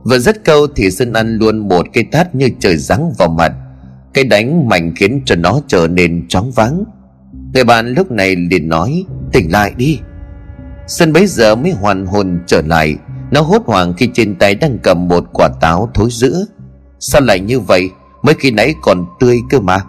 Vừa 0.03 0.19
dứt 0.19 0.45
câu 0.45 0.67
thì 0.75 0.91
sơn 0.91 1.13
ăn 1.13 1.37
luôn 1.37 1.57
một 1.69 1.85
cây 1.93 2.03
tát 2.11 2.35
như 2.35 2.49
trời 2.59 2.77
giáng 2.77 3.13
vào 3.17 3.29
mặt. 3.29 3.51
Cái 4.13 4.23
đánh 4.23 4.69
mạnh 4.69 4.93
khiến 4.95 5.21
cho 5.25 5.35
nó 5.35 5.61
trở 5.67 5.87
nên 5.87 6.27
choáng 6.27 6.51
váng. 6.51 6.83
Người 7.53 7.63
bạn 7.63 7.93
lúc 7.93 8.11
này 8.11 8.35
liền 8.35 8.69
nói, 8.69 9.03
tỉnh 9.33 9.51
lại 9.51 9.73
đi. 9.77 9.99
Sơn 10.87 11.13
bấy 11.13 11.27
giờ 11.27 11.55
mới 11.55 11.71
hoàn 11.71 12.05
hồn 12.05 12.39
trở 12.47 12.61
lại. 12.61 12.95
Nó 13.31 13.41
hốt 13.41 13.61
hoảng 13.65 13.93
khi 13.97 14.09
trên 14.13 14.35
tay 14.35 14.55
đang 14.55 14.77
cầm 14.83 15.07
một 15.07 15.25
quả 15.33 15.49
táo 15.61 15.89
thối 15.93 16.09
giữa 16.11 16.45
Sao 16.99 17.21
lại 17.21 17.39
như 17.39 17.59
vậy? 17.59 17.89
Mới 18.21 18.35
khi 18.39 18.51
nãy 18.51 18.75
còn 18.81 19.05
tươi 19.19 19.41
cơ 19.49 19.59
mà. 19.59 19.79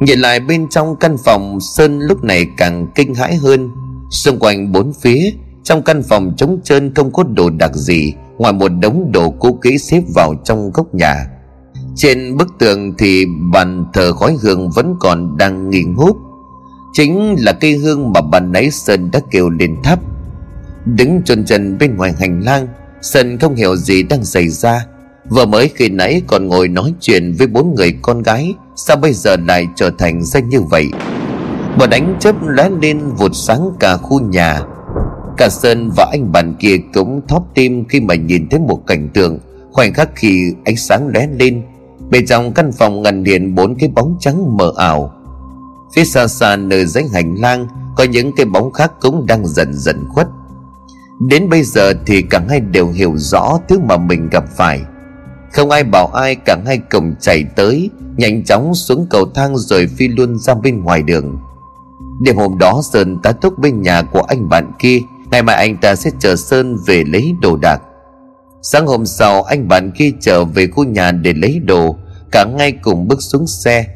Nhìn 0.00 0.18
lại 0.18 0.40
bên 0.40 0.68
trong 0.68 0.96
căn 0.96 1.16
phòng, 1.24 1.60
Sơn 1.60 2.00
lúc 2.00 2.24
này 2.24 2.46
càng 2.56 2.86
kinh 2.94 3.14
hãi 3.14 3.36
hơn. 3.36 3.70
Xung 4.10 4.38
quanh 4.38 4.72
bốn 4.72 4.92
phía, 4.92 5.30
Trong 5.62 5.82
căn 5.82 6.02
phòng 6.02 6.34
trống 6.36 6.60
trơn 6.64 6.94
không 6.94 7.12
có 7.12 7.22
đồ 7.22 7.50
đặc 7.50 7.74
gì, 7.74 8.14
Ngoài 8.38 8.52
một 8.52 8.68
đống 8.68 9.12
đồ 9.12 9.30
cũ 9.30 9.58
kỹ 9.62 9.78
xếp 9.78 10.02
vào 10.14 10.34
trong 10.44 10.70
góc 10.74 10.94
nhà. 10.94 11.26
Trên 11.94 12.36
bức 12.36 12.48
tường 12.58 12.94
thì 12.98 13.24
bàn 13.52 13.86
thờ 13.92 14.12
khói 14.12 14.36
hương 14.42 14.70
vẫn 14.70 14.96
còn 15.00 15.36
đang 15.36 15.70
nghi 15.70 15.82
ngút. 15.82 16.16
Chính 16.92 17.34
là 17.38 17.52
cây 17.52 17.76
hương 17.76 18.12
mà 18.12 18.20
bàn 18.20 18.52
nãy 18.52 18.70
Sơn 18.70 19.10
đã 19.10 19.20
kêu 19.30 19.50
lên 19.50 19.76
thắp 19.82 19.98
Đứng 20.86 21.22
chôn 21.24 21.44
chân 21.44 21.78
bên 21.78 21.96
ngoài 21.96 22.14
hành 22.20 22.40
lang, 22.40 22.68
Sơn 23.02 23.38
không 23.38 23.54
hiểu 23.54 23.76
gì 23.76 24.02
đang 24.02 24.24
xảy 24.24 24.48
ra. 24.48 24.86
Vừa 25.30 25.46
mới 25.46 25.70
khi 25.74 25.88
nãy 25.88 26.22
còn 26.26 26.48
ngồi 26.48 26.68
nói 26.68 26.94
chuyện 27.00 27.34
với 27.38 27.46
bốn 27.46 27.74
người 27.74 27.94
con 28.02 28.22
gái, 28.22 28.54
Sao 28.78 28.96
bây 28.96 29.12
giờ 29.12 29.36
lại 29.36 29.66
trở 29.76 29.90
thành 29.98 30.24
danh 30.24 30.48
như 30.48 30.60
vậy? 30.60 30.88
Một 31.78 31.86
đánh 31.86 32.16
chớp 32.20 32.36
lóe 32.42 32.70
lên 32.82 33.00
vụt 33.18 33.30
sáng 33.34 33.70
cả 33.80 33.96
khu 33.96 34.20
nhà. 34.20 34.60
Cả 35.36 35.48
Sơn 35.48 35.90
và 35.96 36.06
anh 36.12 36.32
bạn 36.32 36.54
kia 36.58 36.76
cũng 36.94 37.20
thót 37.28 37.42
tim 37.54 37.84
khi 37.88 38.00
mà 38.00 38.14
nhìn 38.14 38.48
thấy 38.48 38.60
một 38.60 38.86
cảnh 38.86 39.08
tượng. 39.08 39.38
Khoảnh 39.72 39.94
khắc 39.94 40.08
khi 40.14 40.52
ánh 40.64 40.76
sáng 40.76 41.08
lóe 41.08 41.26
lên, 41.38 41.62
Bên 42.10 42.26
trong 42.26 42.52
căn 42.52 42.72
phòng 42.72 43.02
ngần 43.02 43.24
điện 43.24 43.54
bốn 43.54 43.74
cái 43.74 43.88
bóng 43.94 44.16
trắng 44.20 44.56
mờ 44.56 44.72
ảo. 44.76 45.12
Phía 45.94 46.04
xa 46.04 46.26
xa 46.26 46.56
nơi 46.56 46.86
dãy 46.86 47.04
hành 47.14 47.34
lang, 47.34 47.66
Có 47.96 48.04
những 48.04 48.32
cái 48.36 48.46
bóng 48.46 48.72
khác 48.72 48.92
cũng 49.00 49.26
đang 49.26 49.46
dần 49.46 49.74
dần 49.74 50.04
khuất. 50.08 50.28
Đến 51.28 51.48
bây 51.48 51.62
giờ 51.62 51.92
thì 52.06 52.22
cả 52.22 52.40
hai 52.48 52.60
đều 52.60 52.88
hiểu 52.88 53.12
rõ 53.16 53.58
thứ 53.68 53.78
mà 53.78 53.96
mình 53.96 54.28
gặp 54.28 54.44
phải. 54.56 54.80
Không 55.56 55.70
ai 55.70 55.84
bảo 55.84 56.06
ai, 56.06 56.34
cả 56.34 56.58
hai 56.66 56.78
cổng 56.78 57.14
chạy 57.20 57.44
tới, 57.56 57.90
Nhanh 58.16 58.44
chóng 58.44 58.74
xuống 58.74 59.06
cầu 59.10 59.26
thang 59.34 59.56
rồi 59.56 59.86
phi 59.86 60.08
luôn 60.08 60.38
ra 60.38 60.54
bên 60.54 60.84
ngoài 60.84 61.02
đường. 61.02 61.38
Đêm 62.22 62.36
hôm 62.36 62.58
đó, 62.58 62.80
Sơn 62.92 63.18
tá 63.22 63.32
túc 63.32 63.58
bên 63.58 63.82
nhà 63.82 64.02
của 64.02 64.22
anh 64.22 64.48
bạn 64.48 64.72
kia, 64.78 64.98
Ngày 65.30 65.42
mai 65.42 65.56
anh 65.56 65.76
ta 65.76 65.94
sẽ 65.94 66.10
chờ 66.18 66.36
Sơn 66.36 66.76
về 66.86 67.04
lấy 67.04 67.32
đồ 67.42 67.56
đạc. 67.56 67.82
Sáng 68.62 68.86
hôm 68.86 69.06
sau, 69.06 69.42
anh 69.42 69.68
bạn 69.68 69.90
kia 69.90 70.10
trở 70.20 70.44
về 70.44 70.66
khu 70.66 70.84
nhà 70.84 71.12
để 71.12 71.32
lấy 71.32 71.58
đồ, 71.58 71.96
Cả 72.32 72.44
ngay 72.44 72.72
cùng 72.72 73.08
bước 73.08 73.22
xuống 73.22 73.46
xe. 73.46 73.86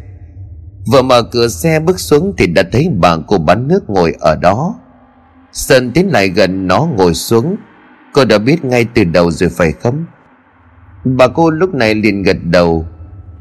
Vừa 0.93 1.03
mở 1.03 1.23
cửa 1.23 1.49
xe 1.49 1.81
bước 1.81 2.01
xuống 2.01 2.35
thì 2.39 2.47
đã 2.47 2.63
thấy 2.73 2.89
bà 3.01 3.17
cô 3.27 3.39
bán 3.39 3.69
nước 3.69 3.91
ngồi 3.91 4.15
ở 4.21 4.37
đó. 4.37 4.75
Sơn 5.53 5.91
tiến 5.95 6.09
lại 6.13 6.29
gần 6.29 6.67
nó 6.67 6.89
ngồi 6.97 7.15
xuống. 7.15 7.57
Cô 8.13 8.25
đã 8.25 8.39
biết 8.39 8.65
ngay 8.65 8.87
từ 8.95 9.05
đầu 9.05 9.31
rồi 9.31 9.51
phải 9.51 9.73
không? 9.73 10.05
Bà 11.05 11.29
cô 11.29 11.51
lúc 11.51 11.75
này 11.75 11.95
liền 11.95 12.23
gật 12.23 12.37
đầu. 12.45 12.87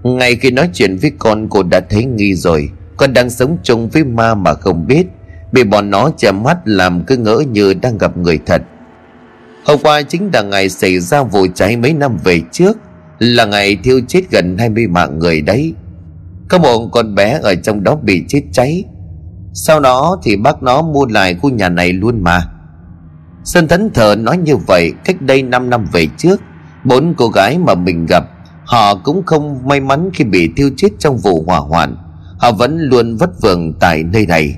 Ngay 0.03 0.35
khi 0.35 0.51
nói 0.51 0.69
chuyện 0.73 0.97
với 0.97 1.11
con, 1.19 1.47
cô 1.49 1.63
đã 1.63 1.79
thấy 1.79 2.05
nghi 2.05 2.35
rồi. 2.35 2.69
Con 2.97 3.13
đang 3.13 3.29
sống 3.29 3.57
chung 3.63 3.89
với 3.89 4.03
ma 4.03 4.35
mà 4.35 4.53
không 4.53 4.87
biết. 4.87 5.07
Bị 5.51 5.63
bọn 5.63 5.89
nó 5.89 6.11
che 6.17 6.31
mắt 6.31 6.57
làm 6.65 7.03
cứ 7.03 7.17
ngỡ 7.17 7.43
như 7.51 7.73
đang 7.73 7.97
gặp 7.97 8.17
người 8.17 8.39
thật. 8.45 8.61
Hôm 9.65 9.79
qua 9.83 10.01
chính 10.01 10.29
là 10.33 10.41
ngày 10.41 10.69
xảy 10.69 10.99
ra 10.99 11.23
vụ 11.23 11.47
cháy 11.55 11.77
mấy 11.77 11.93
năm 11.93 12.17
về 12.23 12.41
trước. 12.51 12.77
Là 13.19 13.45
ngày 13.45 13.77
thiêu 13.83 13.99
chết 14.07 14.21
gần 14.31 14.57
20 14.57 14.87
mạng 14.87 15.19
người 15.19 15.41
đấy. 15.41 15.73
Có 16.49 16.57
một 16.57 16.89
con 16.91 17.15
bé 17.15 17.39
ở 17.41 17.55
trong 17.55 17.83
đó 17.83 17.95
bị 17.95 18.23
chết 18.27 18.41
cháy. 18.51 18.83
Sau 19.53 19.79
đó 19.79 20.19
thì 20.23 20.35
bác 20.35 20.63
nó 20.63 20.81
mua 20.81 21.05
lại 21.05 21.35
khu 21.35 21.49
nhà 21.49 21.69
này 21.69 21.93
luôn 21.93 22.23
mà. 22.23 22.41
Sơn 23.43 23.67
thấn 23.67 23.89
thờ 23.93 24.15
nói 24.19 24.37
như 24.37 24.57
vậy 24.57 24.93
cách 25.05 25.21
đây 25.21 25.43
5 25.43 25.69
năm 25.69 25.85
về 25.91 26.07
trước. 26.17 26.41
Bốn 26.89 27.13
cô 27.17 27.27
gái 27.27 27.57
mà 27.57 27.75
mình 27.75 28.05
gặp, 28.05 28.23
Họ 28.65 28.95
cũng 28.95 29.25
không 29.25 29.67
may 29.67 29.79
mắn 29.79 30.09
khi 30.13 30.23
bị 30.23 30.49
thiêu 30.55 30.69
chết 30.77 30.89
trong 30.99 31.17
vụ 31.17 31.43
hỏa 31.47 31.59
hoạn. 31.59 31.97
Họ 32.39 32.51
vẫn 32.51 32.77
luôn 32.79 33.17
vất 33.17 33.29
vưởng 33.41 33.73
tại 33.79 34.03
nơi 34.03 34.25
này. 34.25 34.55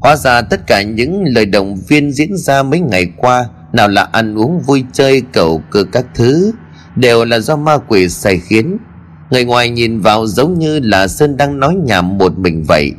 Hóa 0.00 0.16
ra 0.16 0.42
tất 0.42 0.66
cả 0.66 0.82
những 0.82 1.24
lời 1.26 1.46
động 1.46 1.76
viên 1.88 2.12
diễn 2.12 2.36
ra 2.36 2.62
mấy 2.62 2.80
ngày 2.80 3.12
qua, 3.16 3.48
Nào 3.72 3.88
là 3.88 4.02
ăn 4.02 4.38
uống 4.38 4.60
vui 4.60 4.84
chơi, 4.92 5.22
cầu 5.32 5.62
cơ 5.70 5.84
các 5.92 6.06
thứ, 6.14 6.52
Đều 6.96 7.24
là 7.24 7.38
do 7.38 7.56
ma 7.56 7.78
quỷ 7.88 8.08
sai 8.08 8.38
khiến. 8.38 8.76
Người 9.30 9.44
ngoài 9.44 9.70
nhìn 9.70 10.00
vào 10.00 10.26
giống 10.26 10.58
như 10.58 10.80
là 10.80 11.08
Sơn 11.08 11.36
đang 11.36 11.60
nói 11.60 11.74
nhảm 11.84 12.18
một 12.18 12.38
mình 12.38 12.64
vậy. 12.68 12.92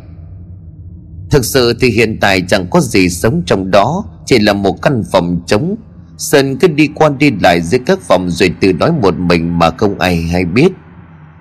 Thực 1.31 1.45
sự 1.45 1.73
thì 1.81 1.89
hiện 1.89 2.17
tại 2.21 2.41
chẳng 2.47 2.67
có 2.69 2.79
gì 2.79 3.09
sống 3.09 3.41
trong 3.45 3.71
đó, 3.71 4.05
Chỉ 4.25 4.39
là 4.39 4.53
một 4.53 4.81
căn 4.81 5.03
phòng 5.11 5.41
trống. 5.47 5.75
Sơn 6.17 6.57
cứ 6.57 6.67
đi 6.67 6.89
qua 6.95 7.09
đi 7.19 7.31
lại 7.41 7.61
giữa 7.61 7.77
các 7.85 7.99
phòng 8.01 8.29
Rồi 8.29 8.51
tự 8.59 8.73
nói 8.73 8.91
một 9.01 9.15
mình 9.17 9.59
mà 9.59 9.69
không 9.69 9.99
ai 9.99 10.21
hay 10.21 10.45
biết. 10.45 10.69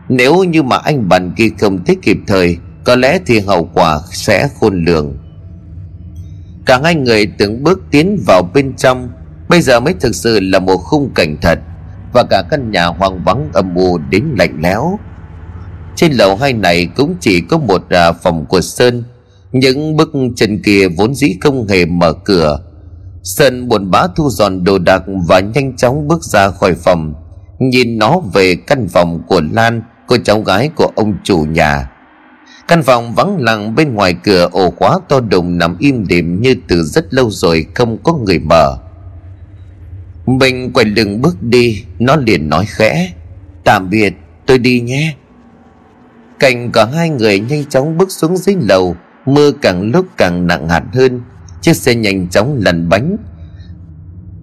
Nếu 0.09 0.45
như 0.45 0.63
mà 0.63 0.77
anh 0.77 1.09
bạn 1.09 1.33
kia 1.37 1.49
không 1.61 1.85
thích 1.85 1.99
kịp 2.03 2.17
thời 2.27 2.59
Có 2.85 2.97
lẽ 2.97 3.19
thì 3.27 3.41
hậu 3.41 3.71
quả 3.75 4.01
sẽ 4.13 4.49
khôn 4.61 4.85
lường. 4.85 5.17
Cả 6.67 6.81
hai 6.85 6.95
người 6.95 7.27
từng 7.39 7.63
bước 7.63 7.83
tiến 7.91 8.19
vào 8.27 8.51
bên 8.55 8.77
trong 8.77 9.09
Bây 9.49 9.61
giờ 9.61 9.81
mới 9.81 9.95
thực 10.01 10.15
sự 10.15 10.41
là 10.41 10.59
một 10.59 10.77
khung 10.77 11.11
cảnh 11.15 11.37
thật 11.43 11.59
Và 12.13 12.25
cả 12.31 12.43
căn 12.51 12.71
nhà 12.71 12.87
hoang 12.87 13.25
vắng 13.25 13.49
âm 13.53 13.75
u 13.75 13.99
đến 14.11 14.25
lạnh 14.39 14.59
lẽo. 14.63 14.99
Trên 15.97 16.13
lầu 16.13 16.37
hai 16.37 16.53
này 16.53 16.89
cũng 16.97 17.15
chỉ 17.21 17.41
có 17.41 17.59
một 17.59 17.91
à, 17.91 18.13
phòng 18.13 18.47
của 18.49 18.61
Sơn 18.61 19.05
Những 19.53 19.97
bức 19.97 20.13
chân 20.37 20.63
kia 20.63 20.89
vốn 20.89 21.15
dĩ 21.15 21.37
không 21.41 21.69
hề 21.69 21.85
mở 21.85 22.13
cửa 22.13 22.66
Sơn 23.27 23.69
buồn 23.69 23.91
bã 23.91 24.07
thu 24.17 24.31
dọn 24.31 24.65
đồ 24.65 24.79
đạc 24.79 25.03
và 25.29 25.41
nhanh 25.41 25.77
chóng 25.77 26.09
bước 26.09 26.25
ra 26.25 26.51
khỏi 26.51 26.75
phòng. 26.75 27.15
Nhìn 27.59 27.99
nó 27.99 28.21
về 28.35 28.57
căn 28.67 28.89
phòng 28.89 29.23
của 29.27 29.41
Lan, 29.53 29.83
Cô 30.07 30.17
cháu 30.25 30.41
gái 30.41 30.71
của 30.77 30.93
ông 30.97 31.15
chủ 31.25 31.39
nhà. 31.39 31.91
Căn 32.69 32.83
phòng 32.83 33.15
vắng 33.15 33.37
lặng 33.41 33.75
bên 33.75 33.95
ngoài 33.95 34.15
cửa 34.23 34.49
ổ 34.53 34.71
khóa 34.71 34.99
to 35.09 35.21
đùng 35.21 35.59
nằm 35.59 35.77
im 35.79 36.07
đềm 36.07 36.43
như 36.43 36.55
từ 36.69 36.83
rất 36.83 37.15
lâu 37.15 37.31
rồi 37.31 37.67
không 37.75 37.99
có 38.03 38.13
người 38.15 38.39
mở. 38.39 38.79
Mình 40.27 40.73
quay 40.73 40.87
lưng 40.87 41.23
bước 41.23 41.43
đi, 41.43 41.85
Nó 41.99 42.17
liền 42.17 42.49
nói 42.49 42.67
khẽ, 42.69 43.13
Tạm 43.65 43.91
biệt, 43.91 44.15
tôi 44.47 44.59
đi 44.59 44.81
nhé. 44.81 45.15
Cảnh 46.39 46.73
cả 46.73 46.85
hai 46.85 47.11
người 47.11 47.41
nhanh 47.41 47.65
chóng 47.65 47.99
bước 47.99 48.11
xuống 48.11 48.37
dưới 48.37 48.57
lầu, 48.61 48.97
Mưa 49.27 49.53
càng 49.63 49.91
lúc 49.95 50.07
càng 50.17 50.47
nặng 50.47 50.69
hạt 50.69 50.85
hơn. 50.93 51.21
Chiếc 51.61 51.77
xe 51.77 51.95
nhanh 51.95 52.29
chóng 52.29 52.61
lăn 52.65 52.89
bánh, 52.89 53.17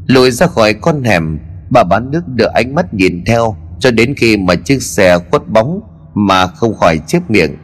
Lùi 0.08 0.32
ra 0.32 0.48
khỏi 0.48 0.74
con 0.74 1.04
hẻm. 1.04 1.40
Bà 1.70 1.84
bán 1.84 2.12
nước 2.12 2.28
đưa 2.28 2.48
ánh 2.54 2.76
mắt 2.76 2.94
nhìn 2.94 3.24
theo, 3.26 3.56
Cho 3.80 3.92
đến 3.92 4.14
khi 4.18 4.38
mà 4.38 4.56
chiếc 4.56 4.84
xe 4.84 5.20
khuất 5.32 5.48
bóng 5.48 5.82
Mà 6.14 6.48
không 6.48 6.76
khỏi 6.76 6.98
chiếc 7.08 7.20
miệng. 7.30 7.58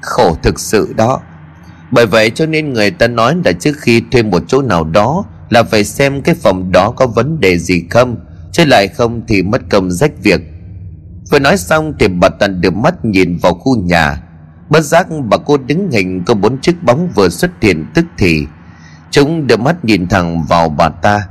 Khổ 0.00 0.36
thực 0.42 0.60
sự 0.60 0.94
đó. 0.96 1.20
Bởi 1.90 2.06
vậy 2.06 2.30
cho 2.30 2.46
nên 2.46 2.72
người 2.72 2.90
ta 2.90 3.08
nói 3.08 3.36
là 3.44 3.52
trước 3.52 3.72
khi 3.78 4.02
thuê 4.10 4.22
một 4.22 4.42
chỗ 4.48 4.62
nào 4.62 4.84
đó 4.84 5.24
là 5.50 5.62
phải 5.62 5.84
xem 5.84 6.22
cái 6.22 6.34
phòng 6.34 6.72
đó 6.72 6.90
có 6.90 7.06
vấn 7.06 7.40
đề 7.40 7.58
gì 7.58 7.84
không, 7.90 8.16
chứ 8.52 8.64
lại 8.64 8.88
không 8.88 9.22
thì 9.28 9.42
mất 9.42 9.62
công 9.70 9.90
rách 9.90 10.12
việc. 10.22 10.40
Vừa 11.30 11.38
nói 11.38 11.56
xong 11.56 11.92
thì 11.98 12.08
bà 12.08 12.28
tần 12.28 12.60
được 12.60 12.74
mắt 12.74 13.04
nhìn 13.04 13.36
vào 13.36 13.54
khu 13.54 13.76
nhà. 13.76 14.22
Bất 14.70 14.80
giác 14.80 15.06
bà 15.30 15.36
cô 15.36 15.56
đứng 15.56 15.90
hình 15.90 16.22
có 16.26 16.34
bốn 16.34 16.60
chiếc 16.60 16.82
bóng 16.82 17.08
vừa 17.14 17.28
xuất 17.28 17.50
hiện 17.60 17.86
tức 17.94 18.04
thì 18.18 18.46
chúng 19.12 19.46
đưa 19.46 19.56
mắt 19.56 19.84
nhìn 19.84 20.08
thẳng 20.08 20.44
vào 20.44 20.68
bà 20.68 20.88
ta. 20.88 21.26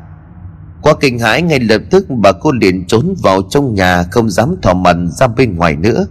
Qua 0.82 0.94
kinh 1.02 1.20
hãi, 1.20 1.42
ngay 1.42 1.60
lập 1.60 1.82
tức 1.92 2.06
bà 2.10 2.32
cô 2.32 2.52
liền 2.52 2.86
trốn 2.86 3.16
vào 3.24 3.42
trong 3.50 3.74
nhà, 3.74 4.04
không 4.04 4.30
dám 4.30 4.56
thò 4.62 4.74
mặt 4.74 4.96
ra 5.20 5.28
bên 5.28 5.56
ngoài 5.56 5.76
nữa. 5.76 6.08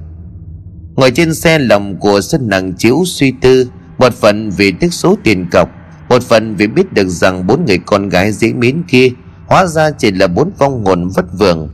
Ngồi 0.96 1.10
trên 1.10 1.34
xe 1.34 1.58
lòng 1.58 1.96
của 1.96 2.20
sân 2.20 2.48
nặng 2.48 2.72
chiếu 2.72 3.02
suy 3.06 3.32
tư, 3.40 3.70
Một 3.98 4.14
phần 4.14 4.50
vì 4.50 4.72
tiếc 4.72 4.92
số 4.92 5.16
tiền 5.24 5.46
cọc, 5.52 5.68
Một 6.08 6.22
phần 6.22 6.54
vì 6.56 6.66
biết 6.66 6.92
được 6.92 7.08
rằng 7.08 7.46
bốn 7.46 7.64
người 7.64 7.78
con 7.78 8.08
gái 8.08 8.32
dễ 8.32 8.52
mến 8.52 8.82
kia, 8.88 9.08
Hóa 9.46 9.66
ra 9.66 9.90
chỉ 9.90 10.10
là 10.10 10.26
bốn 10.26 10.50
vong 10.58 10.84
hồn 10.84 11.08
vất 11.14 11.24
vưởng. 11.38 11.68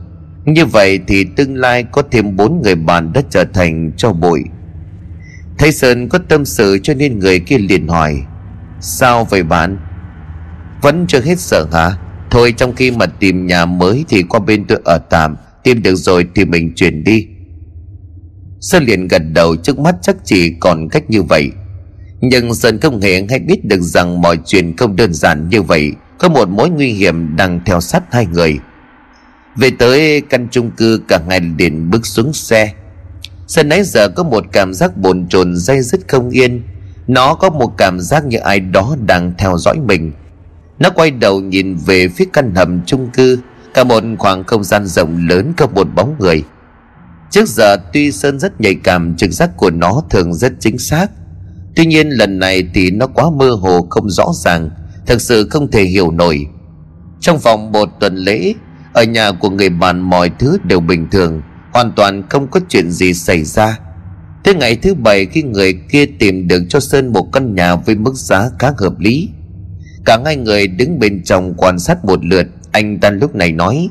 Như 0.45 0.65
vậy 0.65 0.99
thì 1.07 1.25
tương 1.35 1.55
lai 1.55 1.83
có 1.83 2.03
thêm 2.11 2.35
bốn 2.35 2.61
người 2.63 2.75
bạn 2.75 3.13
đã 3.13 3.21
trở 3.29 3.43
thành 3.53 3.91
cho 3.97 4.13
bụi. 4.13 4.43
Thấy 5.57 5.71
Sơn 5.71 6.09
có 6.09 6.19
tâm 6.29 6.45
sự 6.45 6.79
cho 6.83 6.93
nên 6.93 7.19
người 7.19 7.39
kia 7.39 7.57
liền 7.57 7.87
hỏi, 7.87 8.15
Sao 8.79 9.25
vậy 9.25 9.43
bạn? 9.43 9.77
Vẫn 10.81 11.05
chưa 11.07 11.21
hết 11.21 11.39
sợ 11.39 11.65
hả? 11.73 11.97
Thôi 12.31 12.53
trong 12.57 12.75
khi 12.75 12.91
mà 12.91 13.05
tìm 13.05 13.47
nhà 13.47 13.65
mới 13.65 14.05
Thì 14.09 14.23
qua 14.23 14.39
bên 14.39 14.65
tôi 14.67 14.79
ở 14.85 14.97
tạm, 14.97 15.35
Tìm 15.63 15.81
được 15.81 15.95
rồi 15.95 16.27
thì 16.35 16.45
mình 16.45 16.73
chuyển 16.75 17.03
đi. 17.03 17.27
Sơn 18.61 18.83
liền 18.83 19.07
gật 19.07 19.21
đầu 19.33 19.55
trước 19.55 19.79
mắt 19.79 19.95
chắc 20.01 20.15
chỉ 20.23 20.53
còn 20.59 20.89
cách 20.89 21.09
như 21.09 21.23
vậy. 21.23 21.51
Nhưng 22.21 22.55
Sơn 22.55 22.79
không 22.79 23.01
hề 23.01 23.25
hay 23.29 23.39
biết 23.39 23.65
được 23.65 23.81
rằng 23.81 24.21
mọi 24.21 24.37
chuyện 24.45 24.77
không 24.77 24.95
đơn 24.95 25.13
giản 25.13 25.49
như 25.49 25.61
vậy, 25.61 25.91
Có 26.17 26.29
một 26.29 26.49
mối 26.49 26.69
nguy 26.69 26.87
hiểm 26.87 27.35
đang 27.35 27.59
theo 27.65 27.81
sát 27.81 28.03
hai 28.11 28.25
người. 28.25 28.59
Về 29.55 29.69
tới 29.79 30.21
căn 30.21 30.47
chung 30.51 30.71
cư, 30.71 31.01
cả 31.07 31.19
ngày 31.27 31.41
liền 31.57 31.89
bước 31.89 32.05
xuống 32.05 32.33
xe. 32.33 32.73
Sơn 33.47 33.69
nãy 33.69 33.83
giờ 33.83 34.09
có 34.09 34.23
một 34.23 34.45
cảm 34.51 34.73
giác 34.73 34.97
bồn 34.97 35.27
chồn 35.29 35.55
dây 35.55 35.81
dứt 35.81 35.99
không 36.07 36.29
yên. 36.29 36.61
Nó 37.07 37.33
có 37.33 37.49
một 37.49 37.73
cảm 37.77 37.99
giác 37.99 38.25
như 38.25 38.37
ai 38.37 38.59
đó 38.59 38.95
đang 39.05 39.33
theo 39.37 39.57
dõi 39.57 39.77
mình. 39.85 40.11
Nó 40.79 40.89
quay 40.89 41.11
đầu 41.11 41.41
nhìn 41.41 41.75
về 41.85 42.07
phía 42.07 42.25
căn 42.33 42.55
hầm 42.55 42.81
chung 42.85 43.09
cư. 43.13 43.39
Cả 43.73 43.83
một 43.83 44.03
khoảng 44.19 44.43
không 44.43 44.63
gian 44.63 44.85
rộng 44.85 45.27
lớn 45.27 45.53
có 45.57 45.67
một 45.67 45.87
bóng 45.95 46.15
người. 46.19 46.43
Trước 47.29 47.47
giờ, 47.47 47.77
tuy 47.93 48.11
Sơn 48.11 48.39
rất 48.39 48.61
nhạy 48.61 48.75
cảm, 48.75 49.15
trực 49.15 49.31
giác 49.31 49.57
của 49.57 49.71
nó 49.71 50.03
thường 50.09 50.33
rất 50.33 50.53
chính 50.59 50.77
xác. 50.77 51.07
Tuy 51.75 51.85
nhiên, 51.85 52.09
lần 52.09 52.39
này 52.39 52.63
thì 52.73 52.91
nó 52.91 53.07
quá 53.07 53.25
mơ 53.29 53.49
hồ, 53.49 53.87
không 53.89 54.09
rõ 54.09 54.25
ràng, 54.33 54.69
Thực 55.05 55.21
sự 55.21 55.47
không 55.49 55.71
thể 55.71 55.83
hiểu 55.83 56.11
nổi. 56.11 56.45
Trong 57.19 57.37
vòng 57.37 57.71
một 57.71 57.89
tuần 57.99 58.15
lễ, 58.15 58.53
Ở 58.93 59.03
nhà 59.03 59.31
của 59.31 59.49
người 59.49 59.69
bạn 59.69 59.99
mọi 60.01 60.31
thứ 60.39 60.57
đều 60.63 60.79
bình 60.79 61.07
thường, 61.11 61.41
Hoàn 61.73 61.91
toàn 61.91 62.23
không 62.29 62.47
có 62.47 62.59
chuyện 62.69 62.91
gì 62.91 63.13
xảy 63.13 63.43
ra. 63.43 63.79
Thế 64.43 64.53
ngày 64.53 64.75
thứ 64.75 64.93
bảy, 64.93 65.25
khi 65.25 65.43
người 65.43 65.73
kia 65.91 66.05
tìm 66.19 66.47
được 66.47 66.63
cho 66.69 66.79
Sơn 66.79 67.13
một 67.13 67.29
căn 67.33 67.55
nhà 67.55 67.75
với 67.75 67.95
mức 67.95 68.13
giá 68.13 68.49
khá 68.59 68.71
hợp 68.77 68.99
lý 68.99 69.29
Cả 70.07 70.19
hai 70.25 70.35
người 70.35 70.67
đứng 70.67 70.99
bên 70.99 71.23
trong 71.23 71.53
quan 71.57 71.79
sát 71.79 72.05
một 72.05 72.25
lượt, 72.25 72.47
Anh 72.71 72.99
ta 72.99 73.09
lúc 73.09 73.35
này 73.35 73.51
nói, 73.51 73.89